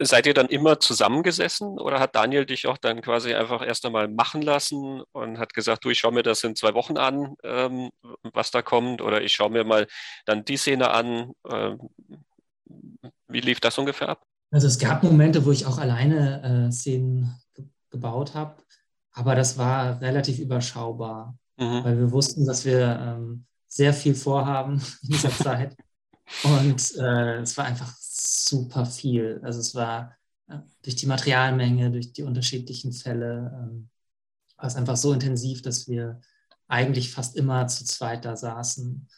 Seid 0.00 0.26
ihr 0.26 0.34
dann 0.34 0.48
immer 0.48 0.80
zusammengesessen 0.80 1.78
oder 1.78 2.00
hat 2.00 2.16
Daniel 2.16 2.46
dich 2.46 2.66
auch 2.66 2.78
dann 2.78 3.02
quasi 3.02 3.34
einfach 3.34 3.64
erst 3.64 3.84
einmal 3.84 4.08
machen 4.08 4.42
lassen 4.42 5.02
und 5.12 5.38
hat 5.38 5.54
gesagt, 5.54 5.84
du, 5.84 5.90
ich 5.90 5.98
schaue 5.98 6.12
mir 6.12 6.22
das 6.22 6.42
in 6.42 6.56
zwei 6.56 6.74
Wochen 6.74 6.96
an, 6.96 7.36
ähm, 7.44 7.90
was 8.32 8.50
da 8.50 8.62
kommt, 8.62 9.02
oder 9.02 9.22
ich 9.22 9.32
schaue 9.32 9.50
mir 9.50 9.64
mal 9.64 9.86
dann 10.24 10.44
die 10.44 10.56
Szene 10.56 10.90
an. 10.90 11.32
Ähm, 11.48 11.78
wie 13.28 13.40
lief 13.40 13.60
das 13.60 13.78
ungefähr 13.78 14.08
ab? 14.08 14.22
Also 14.50 14.66
es 14.66 14.78
gab 14.78 15.02
Momente, 15.02 15.44
wo 15.44 15.52
ich 15.52 15.66
auch 15.66 15.78
alleine 15.78 16.68
äh, 16.68 16.72
Szenen 16.72 17.38
ge 17.54 17.66
gebaut 17.90 18.34
habe, 18.34 18.54
aber 19.12 19.34
das 19.34 19.56
war 19.56 20.00
relativ 20.00 20.38
überschaubar, 20.38 21.38
mhm. 21.56 21.84
weil 21.84 21.98
wir 21.98 22.12
wussten, 22.12 22.44
dass 22.46 22.66
wir 22.66 22.98
ähm, 23.00 23.46
sehr 23.68 23.92
viel 23.92 24.14
vorhaben 24.14 24.80
in 25.02 25.08
dieser 25.10 25.30
Zeit. 25.30 25.76
Und 26.42 26.96
äh, 26.96 27.40
es 27.40 27.56
war 27.56 27.64
einfach 27.64 27.94
super 27.98 28.84
viel. 28.84 29.40
Also 29.42 29.60
es 29.60 29.74
war 29.74 30.14
äh, 30.48 30.58
durch 30.82 30.96
die 30.96 31.06
Materialmenge, 31.06 31.90
durch 31.90 32.12
die 32.12 32.22
unterschiedlichen 32.22 32.92
Fälle, 32.92 33.50
ähm, 33.54 33.88
war 34.56 34.66
es 34.66 34.76
einfach 34.76 34.96
so 34.96 35.12
intensiv, 35.12 35.62
dass 35.62 35.88
wir 35.88 36.20
eigentlich 36.66 37.12
fast 37.12 37.36
immer 37.36 37.66
zu 37.68 37.84
zweit 37.84 38.24
da 38.24 38.36
saßen. 38.36 39.08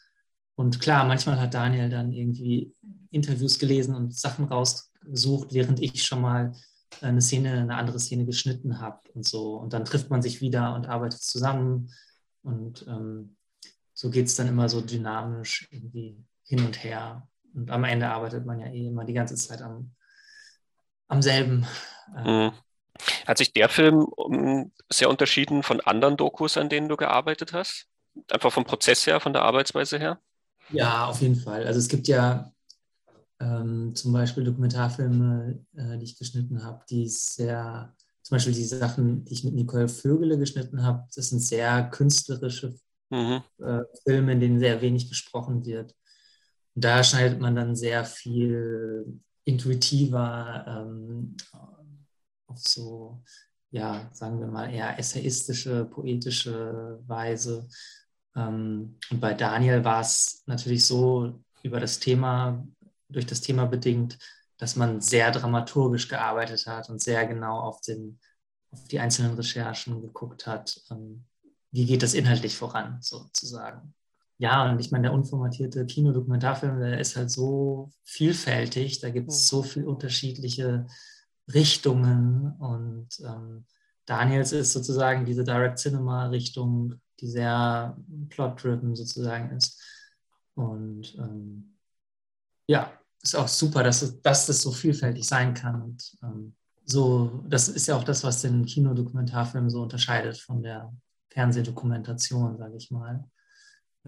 Und 0.55 0.81
klar, 0.81 1.07
manchmal 1.07 1.41
hat 1.41 1.55
Daniel 1.55 1.89
dann 1.89 2.13
irgendwie 2.13 2.75
Interviews 3.11 3.59
gelesen 3.59 3.95
und 3.95 4.15
Sachen 4.15 4.45
rausgesucht, 4.45 5.53
während 5.55 5.81
ich 5.81 6.05
schon 6.05 6.21
mal 6.21 6.53
eine 7.01 7.23
Szene, 7.23 7.53
eine 7.53 7.77
andere 7.77 7.99
Szene 7.99 8.27
geschnitten 8.27 8.81
habe 8.81 9.01
und 9.15 9.27
so. 9.27 9.57
Und 9.57 9.73
dann 9.73 9.85
trifft 9.85 10.11
man 10.11 10.23
sich 10.23 10.41
wieder 10.41 10.75
und 10.75 10.87
arbeitet 10.87 11.23
zusammen. 11.23 11.91
Und 12.43 12.87
ähm, 12.87 13.37
so 14.01 14.09
geht 14.09 14.29
es 14.29 14.35
dann 14.35 14.49
immer 14.49 14.67
so 14.71 14.81
dynamisch 14.81 15.69
irgendwie 15.71 16.25
hin 16.45 16.65
und 16.65 16.83
her. 16.83 17.29
Und 17.53 17.71
am 17.71 17.85
Ende 17.85 18.09
arbeitet 18.09 18.47
man 18.47 18.59
ja 18.59 18.67
eh 18.69 18.87
immer 18.87 19.05
die 19.05 19.13
ganze 19.13 19.35
Zeit 19.35 19.61
am, 19.61 19.95
am 21.09 21.21
selben. 21.21 21.67
Äh, 22.17 22.47
mhm. 22.47 22.53
Hat 23.27 23.37
sich 23.37 23.53
der 23.53 23.69
Film 23.69 24.07
sehr 24.89 25.11
unterschieden 25.11 25.63
von 25.63 25.83
anderen 25.83 26.17
Dokus, 26.17 26.57
an 26.57 26.71
denen 26.71 26.89
du 26.89 26.97
gearbeitet 26.97 27.53
hast? 27.53 27.89
Einfach 28.31 28.51
vom 28.51 28.65
Prozess 28.65 29.07
her, 29.07 29.21
von 29.21 29.35
der 29.35 29.43
Arbeitsweise 29.43 29.99
her? 29.99 30.19
Ja, 30.71 31.05
auf 31.05 31.21
jeden 31.21 31.37
Fall. 31.37 31.67
Also 31.67 31.79
es 31.79 31.89
gibt 31.89 32.09
ja 32.09 32.51
ähm, 33.39 33.95
zum 33.95 34.15
Beispiel 34.15 34.45
Dokumentarfilme, 34.45 35.63
äh, 35.77 35.99
die 35.99 36.05
ich 36.05 36.17
geschnitten 36.17 36.65
habe, 36.65 36.83
die 36.89 37.07
sehr, 37.07 37.95
zum 38.23 38.37
Beispiel 38.37 38.55
die 38.55 38.65
Sachen, 38.65 39.27
die 39.27 39.35
ich 39.35 39.45
mit 39.45 39.53
Nicole 39.53 39.89
Vögele 39.89 40.39
geschnitten 40.39 40.85
habe, 40.85 41.07
das 41.15 41.29
sind 41.29 41.41
sehr 41.41 41.91
künstlerische 41.91 42.79
mhm. 43.11 43.43
äh, 43.59 43.82
Filme, 44.05 44.32
in 44.32 44.41
denen 44.41 44.59
sehr 44.59 44.81
wenig 44.81 45.09
gesprochen 45.09 45.65
wird. 45.65 45.95
Und 46.74 46.85
da 46.85 47.03
schneidet 47.05 47.41
man 47.41 47.55
dann 47.55 47.77
sehr 47.77 48.05
viel 48.05 49.20
intuitiver 49.45 50.65
ähm, 50.66 51.37
auf 52.47 52.59
so, 52.59 53.23
ja, 53.70 54.09
sagen 54.12 54.41
wir 54.41 54.47
mal, 54.47 54.73
eher 54.73 54.99
essayistische, 54.99 55.85
poetische 55.85 57.01
Weise. 57.07 57.69
Ähm, 58.37 58.99
und 59.11 59.20
bei 59.20 59.35
Daniel 59.35 59.85
war 59.85 60.01
es 60.01 60.43
natürlich 60.47 60.87
so 60.87 61.43
über 61.62 61.81
das 61.81 61.99
Thema, 61.99 62.66
durch 63.09 63.27
das 63.27 63.41
Thema 63.41 63.66
bedingt, 63.66 64.19
dass 64.57 64.77
man 64.77 65.01
sehr 65.01 65.31
dramaturgisch 65.31 66.09
gearbeitet 66.09 66.66
hat 66.66 66.91
und 66.91 67.03
sehr 67.03 67.27
genau 67.27 67.61
auf, 67.61 67.81
den, 67.81 68.20
auf 68.70 68.87
die 68.89 69.01
einzelnen 69.01 69.35
Recherchen 69.35 70.01
geguckt 70.03 70.47
hat. 70.47 70.81
Ähm, 70.91 71.24
wie 71.73 71.87
geht 71.87 72.03
das 72.03 72.15
inhaltlich 72.15 72.57
voran, 72.57 72.99
sozusagen. 73.01 73.95
Ja, 74.39 74.71
und 74.71 74.81
ich 74.81 74.91
meine, 74.91 75.03
der 75.03 75.13
unformatierte 75.13 75.85
Kinodokumentarfilm, 75.85 76.81
der 76.81 76.99
ist 76.99 77.17
halt 77.17 77.31
so 77.31 77.91
vielfältig, 78.05 79.01
da 79.01 79.11
gibt 79.11 79.31
es 79.31 79.49
so 79.49 79.63
viele 79.63 79.87
unterschiedliche 79.87 80.87
Richtungen 81.53 82.53
und 82.59 83.09
ähm, 83.25 83.67
Daniels 84.07 84.53
ist 84.53 84.73
sozusagen 84.73 85.25
diese 85.25 85.45
Direct 85.45 85.79
Cinema-Richtung, 85.79 86.95
die 87.21 87.29
sehr 87.29 87.97
plot-driven 88.31 88.97
sozusagen 88.97 89.51
ist. 89.57 89.81
Und 90.55 91.15
ähm, 91.19 91.77
ja, 92.67 92.91
ist 93.23 93.37
auch 93.37 93.49
super, 93.49 93.83
dass, 93.83 94.21
dass 94.23 94.47
das 94.47 94.63
so 94.63 94.73
vielfältig 94.73 95.27
sein 95.27 95.55
kann. 95.55 95.83
Und 95.83 96.19
ähm, 96.23 96.55
so, 96.85 97.45
das 97.49 97.69
ist 97.69 97.87
ja 97.87 97.97
auch 97.97 98.05
das, 98.05 98.25
was 98.25 98.43
den 98.43 98.65
Kinodokumentarfilm 98.65 99.71
so 99.71 99.83
unterscheidet 99.83 100.39
von 100.39 100.63
der 100.63 100.93
Fernsehdokumentation, 101.31 102.59
sage 102.59 102.77
ich 102.77 102.90
mal. 102.90 103.24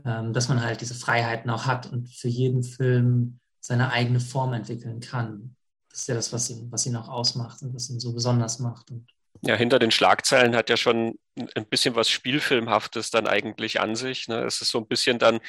Ähm, 0.05 0.33
dass 0.33 0.49
man 0.49 0.63
halt 0.63 0.81
diese 0.81 0.95
Freiheiten 0.95 1.51
auch 1.51 1.67
hat 1.67 1.93
und 1.93 2.09
für 2.09 2.29
jeden 2.29 2.63
Film 2.63 3.41
seine 3.61 3.93
eigene 3.93 4.21
Form 4.21 4.55
entwickeln 4.55 5.01
kann. 5.01 5.55
Das 5.91 6.01
ist 6.01 6.09
ja 6.09 6.15
das, 6.15 6.33
was 6.33 6.49
ihn, 6.49 6.73
was 6.73 6.87
ihn 6.87 6.97
auch 6.97 7.09
ausmacht 7.09 7.61
und 7.61 7.75
was 7.75 7.91
ihn 7.91 8.01
so 8.01 8.15
besonders 8.15 8.59
macht. 8.59 8.91
Und 8.91 9.07
ja, 9.43 9.55
hinter 9.55 9.79
den 9.79 9.91
Schlagzeilen 9.91 10.57
hat 10.57 10.71
ja 10.71 10.77
schon 10.77 11.19
ein 11.55 11.67
bisschen 11.67 11.95
was 11.95 12.09
Spielfilmhaftes 12.09 13.11
dann 13.11 13.27
eigentlich 13.27 13.81
an 13.81 13.95
sich. 13.95 14.29
Ne? 14.29 14.45
Es 14.45 14.63
ist 14.63 14.71
so 14.71 14.79
ein 14.79 14.87
bisschen 14.87 15.19
dann, 15.19 15.41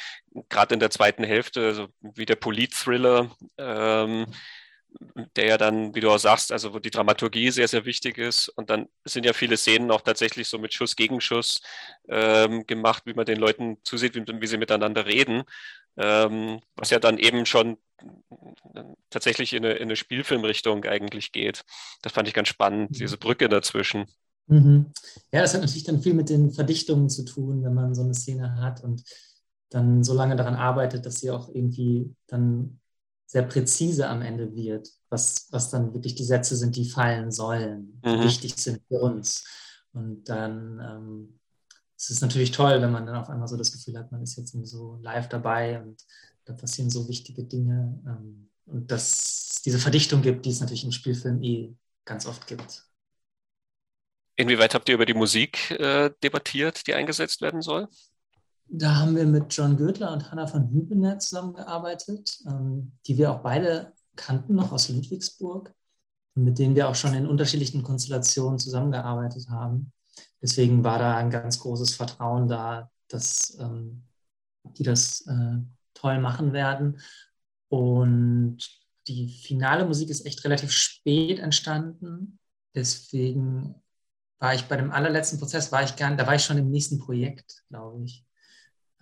gerade 0.50 0.74
in 0.74 0.80
der 0.80 0.90
zweiten 0.90 1.24
Hälfte, 1.24 1.74
so 1.74 1.88
wie 2.02 2.26
der 2.26 2.36
Polit-Thriller, 2.36 3.32
ähm, 3.58 4.26
der 5.36 5.46
ja 5.46 5.58
dann, 5.58 5.94
wie 5.96 6.00
du 6.00 6.10
auch 6.10 6.18
sagst, 6.18 6.52
also 6.52 6.74
wo 6.74 6.80
die 6.80 6.92
Dramaturgie 6.92 7.52
sehr, 7.52 7.68
sehr 7.68 7.86
wichtig 7.86 8.18
ist. 8.18 8.50
Und 8.50 8.70
dann 8.70 8.88
sind 9.06 9.26
ja 9.26 9.34
viele 9.34 9.58
Szenen 9.58 9.92
auch 9.92 10.02
tatsächlich 10.02 10.48
so 10.48 10.58
mit 10.58 10.74
Schuss 10.74 10.96
gegen 10.96 11.22
Schuss 11.22 11.62
ähm, 12.10 12.66
gemacht, 12.68 13.04
wie 13.06 13.14
man 13.14 13.26
den 13.26 13.40
Leuten 13.40 13.78
zusieht, 13.84 14.16
wie, 14.16 14.26
wie 14.26 14.48
sie 14.48 14.58
miteinander 14.58 15.06
reden. 15.06 15.44
Ähm, 15.96 16.60
was 16.76 16.90
ja 16.90 17.00
dann 17.00 17.20
eben 17.20 17.46
schon 17.46 17.78
tatsächlich 19.10 19.54
in 19.54 19.64
eine, 19.64 19.76
in 19.76 19.84
eine 19.84 19.96
Spielfilmrichtung 19.96 20.84
eigentlich 20.86 21.32
geht. 21.32 21.64
Das 22.02 22.14
fand 22.14 22.28
ich 22.28 22.34
ganz 22.34 22.48
spannend, 22.48 22.92
mhm. 22.92 22.96
diese 22.96 23.18
Brücke 23.18 23.50
dazwischen. 23.50 24.06
Mhm. 24.48 24.92
Ja, 25.32 25.42
das 25.42 25.54
hat 25.54 25.62
natürlich 25.62 25.84
dann 25.84 26.02
viel 26.02 26.14
mit 26.14 26.30
den 26.30 26.52
Verdichtungen 26.52 27.10
zu 27.10 27.24
tun, 27.24 27.64
wenn 27.64 27.74
man 27.74 27.96
so 27.96 28.02
eine 28.02 28.14
Szene 28.14 28.56
hat 28.58 28.84
und 28.84 29.04
dann 29.70 30.04
so 30.04 30.14
lange 30.14 30.36
daran 30.36 30.56
arbeitet, 30.56 31.06
dass 31.06 31.20
sie 31.20 31.32
auch 31.32 31.50
irgendwie 31.50 32.14
dann 32.28 32.80
sehr 33.34 33.44
präzise 33.44 34.08
am 34.08 34.22
Ende 34.22 34.54
wird, 34.56 34.90
was, 35.10 35.48
was 35.50 35.72
dann 35.72 35.92
wirklich 35.92 36.14
die 36.14 36.24
Sätze 36.24 36.56
sind, 36.56 36.76
die 36.76 36.88
fallen 36.88 37.32
sollen, 37.32 38.00
die 38.06 38.10
mhm. 38.10 38.24
wichtig 38.24 38.56
sind 38.58 38.80
für 38.88 39.00
uns. 39.00 39.44
Und 39.92 40.30
dann 40.30 40.80
ähm, 40.80 41.40
es 41.98 42.12
ist 42.12 42.22
natürlich 42.22 42.52
toll, 42.52 42.80
wenn 42.80 42.92
man 42.92 43.08
dann 43.08 43.16
auf 43.16 43.30
einmal 43.30 43.48
so 43.48 43.58
das 43.58 43.72
Gefühl 43.72 43.98
hat, 43.98 44.12
man 44.12 44.22
ist 44.22 44.38
jetzt 44.38 44.56
so 44.68 45.00
live 45.02 45.30
dabei 45.30 45.82
und 45.82 46.04
da 46.46 46.54
passieren 46.54 46.92
so 46.92 47.08
wichtige 47.08 47.44
Dinge. 47.44 48.00
Ähm, 48.06 48.50
und 48.68 48.92
dass 48.92 49.50
es 49.56 49.62
diese 49.64 49.80
Verdichtung 49.80 50.22
gibt, 50.22 50.46
die 50.46 50.52
es 50.52 50.60
natürlich 50.60 50.84
im 50.84 50.92
Spielfilm 50.92 51.42
eh 51.42 51.74
ganz 52.06 52.28
oft 52.28 52.46
gibt. 52.46 52.86
Inwieweit 54.36 54.76
habt 54.76 54.90
ihr 54.90 54.96
über 54.96 55.08
die 55.08 55.16
Musik 55.16 55.72
äh, 55.72 56.12
debattiert, 56.22 56.86
die 56.86 56.94
eingesetzt 56.94 57.42
werden 57.42 57.64
soll? 57.64 57.88
Da 58.68 58.96
haben 58.96 59.16
wir 59.16 59.26
mit 59.26 59.54
John 59.54 59.78
Gödler 59.78 60.14
und 60.14 60.32
Hannah 60.32 60.48
von 60.48 60.70
Hübener 60.70 61.20
zusammengearbeitet, 61.20 62.40
ähm, 62.48 62.94
die 63.06 63.18
wir 63.18 63.32
auch 63.32 63.40
beide 63.40 63.94
kannten 64.16 64.56
noch 64.56 64.72
aus 64.72 64.90
Ludwigsburg 64.90 65.74
mit 66.36 66.58
denen 66.58 66.76
wir 66.76 66.90
auch 66.90 66.96
schon 66.96 67.14
in 67.14 67.28
unterschiedlichen 67.28 67.84
Konstellationen 67.84 68.60
zusammengearbeitet 68.60 69.50
haben. 69.50 69.92
Deswegen 70.42 70.84
war 70.84 71.00
da 71.00 71.18
ein 71.18 71.30
ganz 71.30 71.60
großes 71.60 71.96
Vertrauen 71.96 72.48
da, 72.48 72.90
dass 73.08 73.58
ähm, 73.60 74.04
die 74.78 74.84
das 74.84 75.22
äh, 75.28 75.58
toll 75.94 76.20
machen 76.20 76.54
werden. 76.54 77.00
Und 77.70 78.58
die 79.08 79.30
finale 79.30 79.86
Musik 79.86 80.10
ist 80.10 80.26
echt 80.26 80.44
relativ 80.44 80.72
spät 80.72 81.40
entstanden. 81.40 82.40
Deswegen 82.76 83.76
war 84.40 84.56
ich 84.56 84.66
bei 84.66 84.78
dem 84.78 84.92
allerletzten 84.92 85.40
Prozess, 85.40 85.72
war 85.72 85.84
ich 85.84 85.96
gar, 85.96 86.16
da 86.16 86.26
war 86.26 86.36
ich 86.36 86.44
schon 86.44 86.58
im 86.58 86.70
nächsten 86.70 87.00
Projekt, 87.00 87.64
glaube 87.70 88.04
ich. 88.04 88.26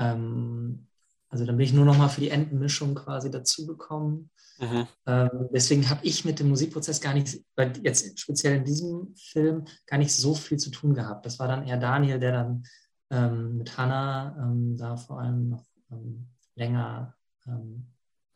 Ähm, 0.02 0.88
also 1.30 1.46
dann 1.46 1.56
bin 1.56 1.66
ich 1.66 1.74
nur 1.74 1.86
noch 1.86 1.98
mal 1.98 2.10
für 2.10 2.22
die 2.22 2.30
Endenmischung 2.30 2.94
quasi 2.94 3.32
dazugekommen. 3.32 4.30
Mhm. 4.60 4.88
Ähm, 5.06 5.50
deswegen 5.54 5.90
habe 5.90 6.06
ich 6.06 6.26
mit 6.26 6.40
dem 6.40 6.50
Musikprozess 6.50 7.00
gar 7.00 7.14
nicht, 7.14 7.40
jetzt 7.84 8.20
speziell 8.20 8.58
in 8.58 8.66
diesem 8.66 9.16
Film, 9.16 9.66
gar 9.88 9.98
nicht 9.98 10.14
so 10.14 10.36
viel 10.36 10.58
zu 10.58 10.72
tun 10.72 10.94
gehabt. 10.94 11.26
Das 11.26 11.40
war 11.40 11.48
dann 11.48 11.66
eher 11.66 11.78
Daniel, 11.78 12.20
der 12.20 12.32
dann 12.34 12.64
ähm, 13.10 13.58
mit 13.58 13.78
Hannah 13.78 14.36
ähm, 14.40 14.76
da 14.78 14.98
vor 14.98 15.22
allem 15.22 15.50
noch 15.50 15.66
ähm, 15.92 16.28
länger 16.56 17.16
ähm, 17.48 17.88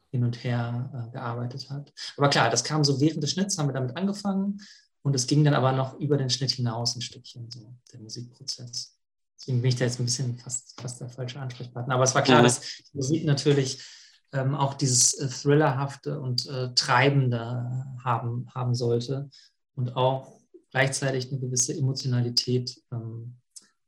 hin 0.09 0.23
und 0.23 0.41
her 0.43 0.89
äh, 0.93 1.11
gearbeitet 1.11 1.69
hat. 1.69 1.93
Aber 2.15 2.29
klar, 2.29 2.49
das 2.49 2.63
kam 2.63 2.85
so 2.85 3.01
während 3.01 3.21
des 3.21 3.31
Schnitts, 3.31 3.57
haben 3.57 3.67
wir 3.67 3.73
damit 3.73 3.97
angefangen 3.97 4.61
und 5.01 5.15
es 5.15 5.27
ging 5.27 5.43
dann 5.43 5.53
aber 5.53 5.73
noch 5.73 5.99
über 5.99 6.17
den 6.17 6.29
Schnitt 6.29 6.51
hinaus 6.51 6.95
ein 6.95 7.01
Stückchen, 7.01 7.51
so 7.51 7.75
der 7.91 7.99
Musikprozess. 7.99 8.94
Deswegen 9.37 9.61
bin 9.61 9.69
ich 9.69 9.75
da 9.75 9.85
jetzt 9.85 9.99
ein 9.99 10.05
bisschen 10.05 10.37
fast, 10.37 10.79
fast 10.79 11.01
der 11.01 11.09
falsche 11.09 11.39
Ansprechpartner. 11.39 11.95
Aber 11.95 12.03
es 12.03 12.15
war 12.15 12.21
klar, 12.21 12.39
mhm. 12.39 12.43
dass 12.43 12.61
die 12.61 12.97
Musik 12.97 13.25
natürlich 13.25 13.83
ähm, 14.31 14.55
auch 14.55 14.73
dieses 14.73 15.13
äh, 15.15 15.27
Thrillerhafte 15.27 16.19
und 16.19 16.47
äh, 16.47 16.73
Treibende 16.73 17.85
haben, 18.03 18.47
haben 18.53 18.73
sollte 18.73 19.29
und 19.75 19.95
auch 19.95 20.39
gleichzeitig 20.71 21.31
eine 21.31 21.39
gewisse 21.39 21.77
Emotionalität 21.77 22.81
ähm, 22.91 23.37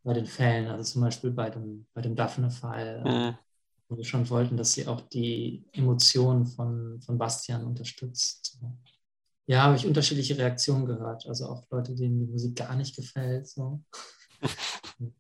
bei 0.04 0.14
den 0.14 0.26
Fällen, 0.26 0.68
also 0.68 0.84
zum 0.84 1.02
Beispiel 1.02 1.32
bei 1.32 1.50
dem, 1.50 1.86
bei 1.94 2.02
dem 2.02 2.16
Daphne-Fall, 2.16 3.04
äh, 3.06 3.30
mhm 3.30 3.38
wo 3.90 3.98
wir 3.98 4.04
schon 4.04 4.30
wollten, 4.30 4.58
dass 4.58 4.74
sie 4.74 4.88
auch 4.88 5.02
die 5.02 5.66
Emotionen 5.72 6.46
von, 6.46 7.02
von 7.02 7.18
Bastian 7.18 7.66
unterstützt. 7.66 8.60
Ja, 9.46 9.64
habe 9.64 9.78
ich 9.78 9.86
unterschiedliche 9.86 10.38
Reaktionen 10.38 10.86
gehört. 10.86 11.26
Also 11.28 11.48
auch 11.48 11.66
Leute, 11.72 11.96
denen 11.96 12.20
die 12.20 12.32
Musik 12.32 12.56
gar 12.56 12.76
nicht 12.76 12.96
gefällt. 12.96 13.48
So. 13.48 13.82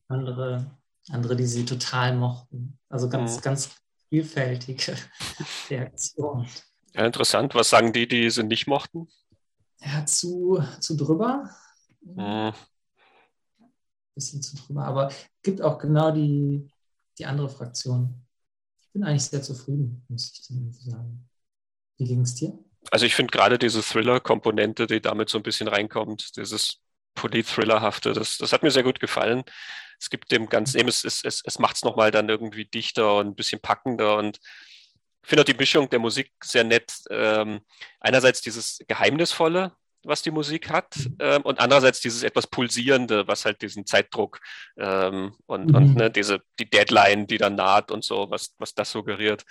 andere, 0.07 0.71
andere, 1.09 1.35
die 1.35 1.45
sie 1.45 1.65
total 1.65 2.15
mochten. 2.15 2.79
Also 2.89 3.09
ganz, 3.09 3.37
mhm. 3.37 3.41
ganz 3.41 3.75
vielfältige 4.09 4.95
Reaktionen. 5.69 6.47
Ja, 6.93 7.05
interessant. 7.05 7.53
Was 7.55 7.69
sagen 7.69 7.93
die, 7.93 8.07
die 8.07 8.29
sie 8.29 8.43
nicht 8.43 8.67
mochten? 8.67 9.07
Ja, 9.79 10.05
zu, 10.05 10.63
zu 10.79 10.95
drüber. 10.95 11.49
Mhm. 12.01 12.53
Bisschen 14.15 14.41
zu 14.41 14.55
drüber. 14.55 14.85
Aber 14.85 15.07
es 15.07 15.29
gibt 15.43 15.61
auch 15.61 15.77
genau 15.77 16.11
die, 16.11 16.67
die 17.17 17.25
andere 17.25 17.49
Fraktion 17.49 18.27
bin 18.97 19.07
eigentlich 19.07 19.25
sehr 19.25 19.43
zufrieden, 19.43 20.03
muss 20.07 20.31
ich 20.33 20.43
sagen. 20.83 21.29
Wie 21.97 22.05
ging 22.05 22.21
es 22.21 22.33
dir? 22.35 22.57
Also 22.89 23.05
ich 23.05 23.13
finde 23.13 23.31
gerade 23.31 23.59
diese 23.59 23.81
Thriller-Komponente, 23.81 24.87
die 24.87 25.01
damit 25.01 25.29
so 25.29 25.37
ein 25.37 25.43
bisschen 25.43 25.67
reinkommt, 25.67 26.35
dieses 26.35 26.79
Polit-Thrillerhafte, 27.17 28.13
das, 28.13 28.37
das 28.37 28.53
hat 28.53 28.63
mir 28.63 28.71
sehr 28.71 28.83
gut 28.83 28.99
gefallen. 28.99 29.43
Es 29.99 30.09
gibt 30.09 30.31
dem 30.31 30.47
Ganzen, 30.47 30.79
eben, 30.79 30.87
es, 30.87 31.03
es, 31.03 31.23
es, 31.23 31.41
es 31.43 31.59
macht 31.59 31.75
es 31.75 31.83
nochmal 31.83 32.11
dann 32.11 32.29
irgendwie 32.29 32.65
dichter 32.65 33.17
und 33.17 33.27
ein 33.27 33.35
bisschen 33.35 33.59
packender 33.59 34.17
und 34.17 34.39
ich 35.23 35.29
finde 35.29 35.41
auch 35.41 35.45
die 35.45 35.55
Mischung 35.55 35.89
der 35.89 35.99
Musik 35.99 36.31
sehr 36.41 36.63
nett. 36.63 36.93
Ähm, 37.09 37.59
einerseits 37.99 38.41
dieses 38.41 38.79
Geheimnisvolle, 38.87 39.73
was 40.03 40.21
die 40.21 40.31
Musik 40.31 40.69
hat, 40.69 40.95
ähm, 41.19 41.41
und 41.41 41.59
andererseits 41.59 41.99
dieses 41.99 42.23
etwas 42.23 42.47
Pulsierende, 42.47 43.27
was 43.27 43.43
halt 43.43 43.61
diesen 43.61 43.85
Zeitdruck 43.85 44.39
ähm, 44.77 45.35
und, 45.45 45.67
mhm. 45.67 45.75
und 45.75 45.95
ne, 45.95 46.09
diese, 46.09 46.39
die 46.59 46.69
Deadline, 46.69 47.27
die 47.27 47.37
dann 47.37 47.55
naht 47.55 47.91
und 47.91 48.05
so, 48.05 48.29
was, 48.29 48.55
was 48.57 48.73
das 48.73 48.89
suggeriert. 48.89 49.43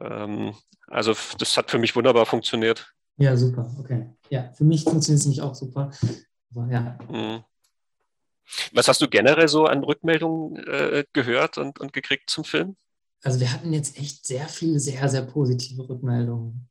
Ähm, 0.00 0.54
also 0.86 1.16
das 1.38 1.56
hat 1.56 1.72
für 1.72 1.78
mich 1.78 1.96
wunderbar 1.96 2.26
funktioniert. 2.26 2.92
Ja, 3.16 3.36
super, 3.36 3.74
okay. 3.80 4.08
Ja, 4.30 4.52
für 4.52 4.64
mich 4.64 4.84
funktioniert 4.84 5.20
es 5.20 5.26
nämlich 5.26 5.42
auch 5.42 5.56
super. 5.56 5.90
Aber, 6.50 6.70
ja. 6.70 6.98
Mhm. 7.10 7.44
Was 8.72 8.86
hast 8.88 9.00
du 9.00 9.08
generell 9.08 9.48
so 9.48 9.66
an 9.66 9.82
Rückmeldungen 9.82 10.56
äh, 10.66 11.04
gehört 11.12 11.58
und, 11.58 11.80
und 11.80 11.92
gekriegt 11.92 12.30
zum 12.30 12.44
Film? 12.44 12.76
Also 13.22 13.40
wir 13.40 13.52
hatten 13.52 13.72
jetzt 13.72 13.98
echt 13.98 14.26
sehr 14.26 14.46
viele, 14.46 14.78
sehr, 14.78 15.08
sehr 15.08 15.22
positive 15.22 15.88
Rückmeldungen. 15.88 16.68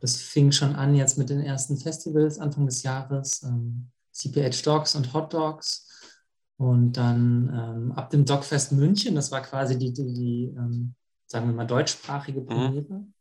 Das 0.00 0.16
fing 0.16 0.52
schon 0.52 0.76
an 0.76 0.94
jetzt 0.94 1.18
mit 1.18 1.30
den 1.30 1.40
ersten 1.40 1.78
Festivals 1.78 2.38
Anfang 2.38 2.66
des 2.66 2.82
Jahres, 2.82 3.42
ähm, 3.42 3.90
CPH 4.12 4.62
Dogs 4.62 4.94
und 4.94 5.12
Hot 5.12 5.32
Dogs. 5.32 5.88
Und 6.58 6.92
dann 6.92 7.48
ähm, 7.52 7.92
ab 7.92 8.10
dem 8.10 8.24
Dogfest 8.24 8.72
München, 8.72 9.14
das 9.14 9.30
war 9.30 9.42
quasi 9.42 9.78
die, 9.78 9.92
die, 9.92 10.14
die 10.14 10.54
ähm, 10.56 10.94
sagen 11.26 11.48
wir 11.48 11.54
mal, 11.54 11.66
deutschsprachige 11.66 12.40
mhm. 12.40 12.46
Premiere. 12.46 12.94
Mhm. 12.94 13.12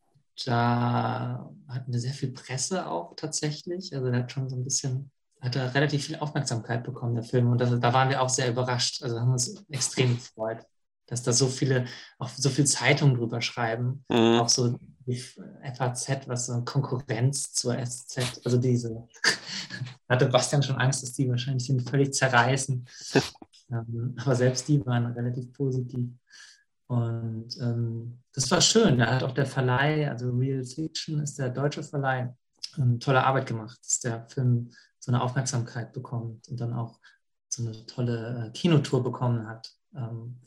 Da 0.46 1.50
hatten 1.68 1.92
wir 1.92 2.00
sehr 2.00 2.14
viel 2.14 2.32
Presse 2.32 2.88
auch 2.88 3.16
tatsächlich. 3.16 3.96
Also 3.96 4.12
der 4.12 4.22
hat 4.22 4.32
schon 4.32 4.50
so 4.50 4.56
ein 4.56 4.64
bisschen, 4.64 5.12
hat 5.46 5.56
er 5.56 5.74
relativ 5.76 6.06
viel 6.06 6.16
Aufmerksamkeit 6.18 6.84
bekommen, 6.84 7.16
der 7.16 7.24
Film. 7.24 7.52
Und 7.52 7.62
das, 7.62 7.80
da 7.80 7.94
waren 7.94 8.10
wir 8.10 8.22
auch 8.22 8.30
sehr 8.30 8.50
überrascht. 8.50 9.04
Also 9.04 9.20
haben 9.20 9.32
uns 9.32 9.64
extrem 9.70 10.16
gefreut, 10.16 10.66
dass 11.06 11.22
da 11.22 11.32
so 11.32 11.48
viele, 11.48 11.86
auch 12.18 12.30
so 12.30 12.50
viele 12.50 12.68
Zeitungen 12.68 13.16
drüber 13.16 13.42
schreiben. 13.42 14.04
Mhm. 14.10 14.40
Auch 14.40 14.50
so 14.50 14.80
FAZ, 15.08 16.28
was 16.28 16.48
so 16.48 16.62
Konkurrenz 16.64 17.54
zur 17.54 17.78
SZ, 17.78 18.42
also 18.44 18.58
diese, 18.58 19.08
hatte 20.10 20.26
Bastian 20.26 20.64
schon 20.64 20.78
Angst, 20.78 21.04
dass 21.04 21.14
die 21.14 21.30
wahrscheinlich 21.30 21.68
den 21.68 21.80
völlig 21.80 22.14
zerreißen. 22.14 22.88
ähm, 23.72 24.16
aber 24.18 24.36
selbst 24.36 24.68
die 24.68 24.84
waren 24.84 25.06
relativ 25.06 25.54
positiv. 25.54 26.10
Und 26.88 27.50
ähm, 27.62 28.20
das 28.34 28.50
war 28.50 28.62
schön. 28.62 28.98
Da 28.98 29.08
hat 29.08 29.24
auch 29.24 29.34
der 29.34 29.46
Verleih, 29.46 30.10
also 30.10 30.32
Real 30.32 30.64
Fiction 30.64 31.20
ist 31.20 31.38
der 31.38 31.50
deutsche 31.50 31.84
Verleih, 31.84 32.34
ähm, 32.78 33.00
tolle 33.00 33.24
Arbeit 33.24 33.46
gemacht, 33.46 33.78
dass 33.84 34.00
der 34.00 34.28
Film 34.28 34.72
so 35.06 35.12
eine 35.12 35.22
Aufmerksamkeit 35.22 35.94
bekommt 35.94 36.48
und 36.48 36.60
dann 36.60 36.74
auch 36.74 37.00
so 37.48 37.64
eine 37.64 37.86
tolle 37.86 38.48
äh, 38.48 38.52
Kinotour 38.52 39.04
bekommen 39.04 39.48
hat. 39.48 39.72
Ähm, 39.96 40.40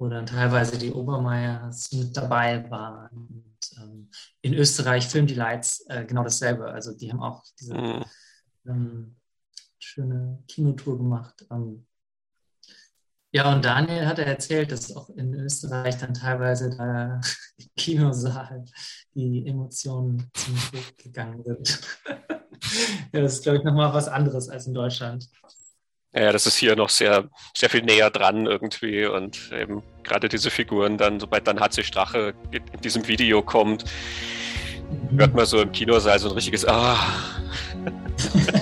wo 0.00 0.08
dann 0.08 0.24
teilweise 0.24 0.78
die 0.78 0.92
Obermeiers 0.92 1.92
mit 1.92 2.16
dabei 2.16 2.68
waren. 2.70 3.10
Und, 3.12 3.82
ähm, 3.82 4.10
in 4.40 4.54
Österreich 4.54 5.06
Film 5.06 5.26
Delights 5.26 5.84
äh, 5.88 6.06
genau 6.06 6.24
dasselbe. 6.24 6.66
Also 6.68 6.96
die 6.96 7.12
haben 7.12 7.22
auch 7.22 7.44
diese 7.60 7.74
mhm. 7.74 8.04
ähm, 8.66 9.16
schöne 9.78 10.42
Kinotour 10.48 10.96
gemacht. 10.96 11.46
Ähm, 11.50 11.86
ja, 13.32 13.52
und 13.52 13.64
Daniel 13.64 14.06
hat 14.06 14.18
erzählt, 14.18 14.72
dass 14.72 14.94
auch 14.94 15.08
in 15.10 15.34
Österreich 15.34 15.98
dann 15.98 16.14
teilweise 16.14 16.70
der 16.70 17.20
Kinosaal 17.76 18.64
die 19.14 19.46
Emotionen 19.46 20.30
ziemlich 20.34 20.72
hochgegangen 20.72 21.42
sind. 21.44 21.80
ja, 23.12 23.20
das 23.20 23.34
ist, 23.34 23.42
glaube 23.42 23.58
ich, 23.58 23.64
nochmal 23.64 23.92
was 23.92 24.08
anderes 24.08 24.48
als 24.48 24.66
in 24.66 24.74
Deutschland. 24.74 25.28
Ja, 26.12 26.32
das 26.32 26.46
ist 26.46 26.56
hier 26.56 26.74
noch 26.74 26.88
sehr, 26.88 27.28
sehr 27.56 27.70
viel 27.70 27.82
näher 27.82 28.10
dran 28.10 28.46
irgendwie 28.46 29.06
und 29.06 29.52
eben 29.52 29.84
gerade 30.02 30.28
diese 30.28 30.50
Figuren 30.50 30.98
dann, 30.98 31.20
sobald 31.20 31.46
dann 31.46 31.60
HC 31.60 31.84
Strache 31.84 32.34
in 32.50 32.80
diesem 32.80 33.06
Video 33.06 33.42
kommt, 33.42 33.84
Hört 35.16 35.34
man 35.34 35.46
so 35.46 35.60
im 35.60 35.72
Kinosaal 35.72 36.18
so 36.18 36.28
ein 36.28 36.34
richtiges 36.34 36.66
Ah. 36.66 36.96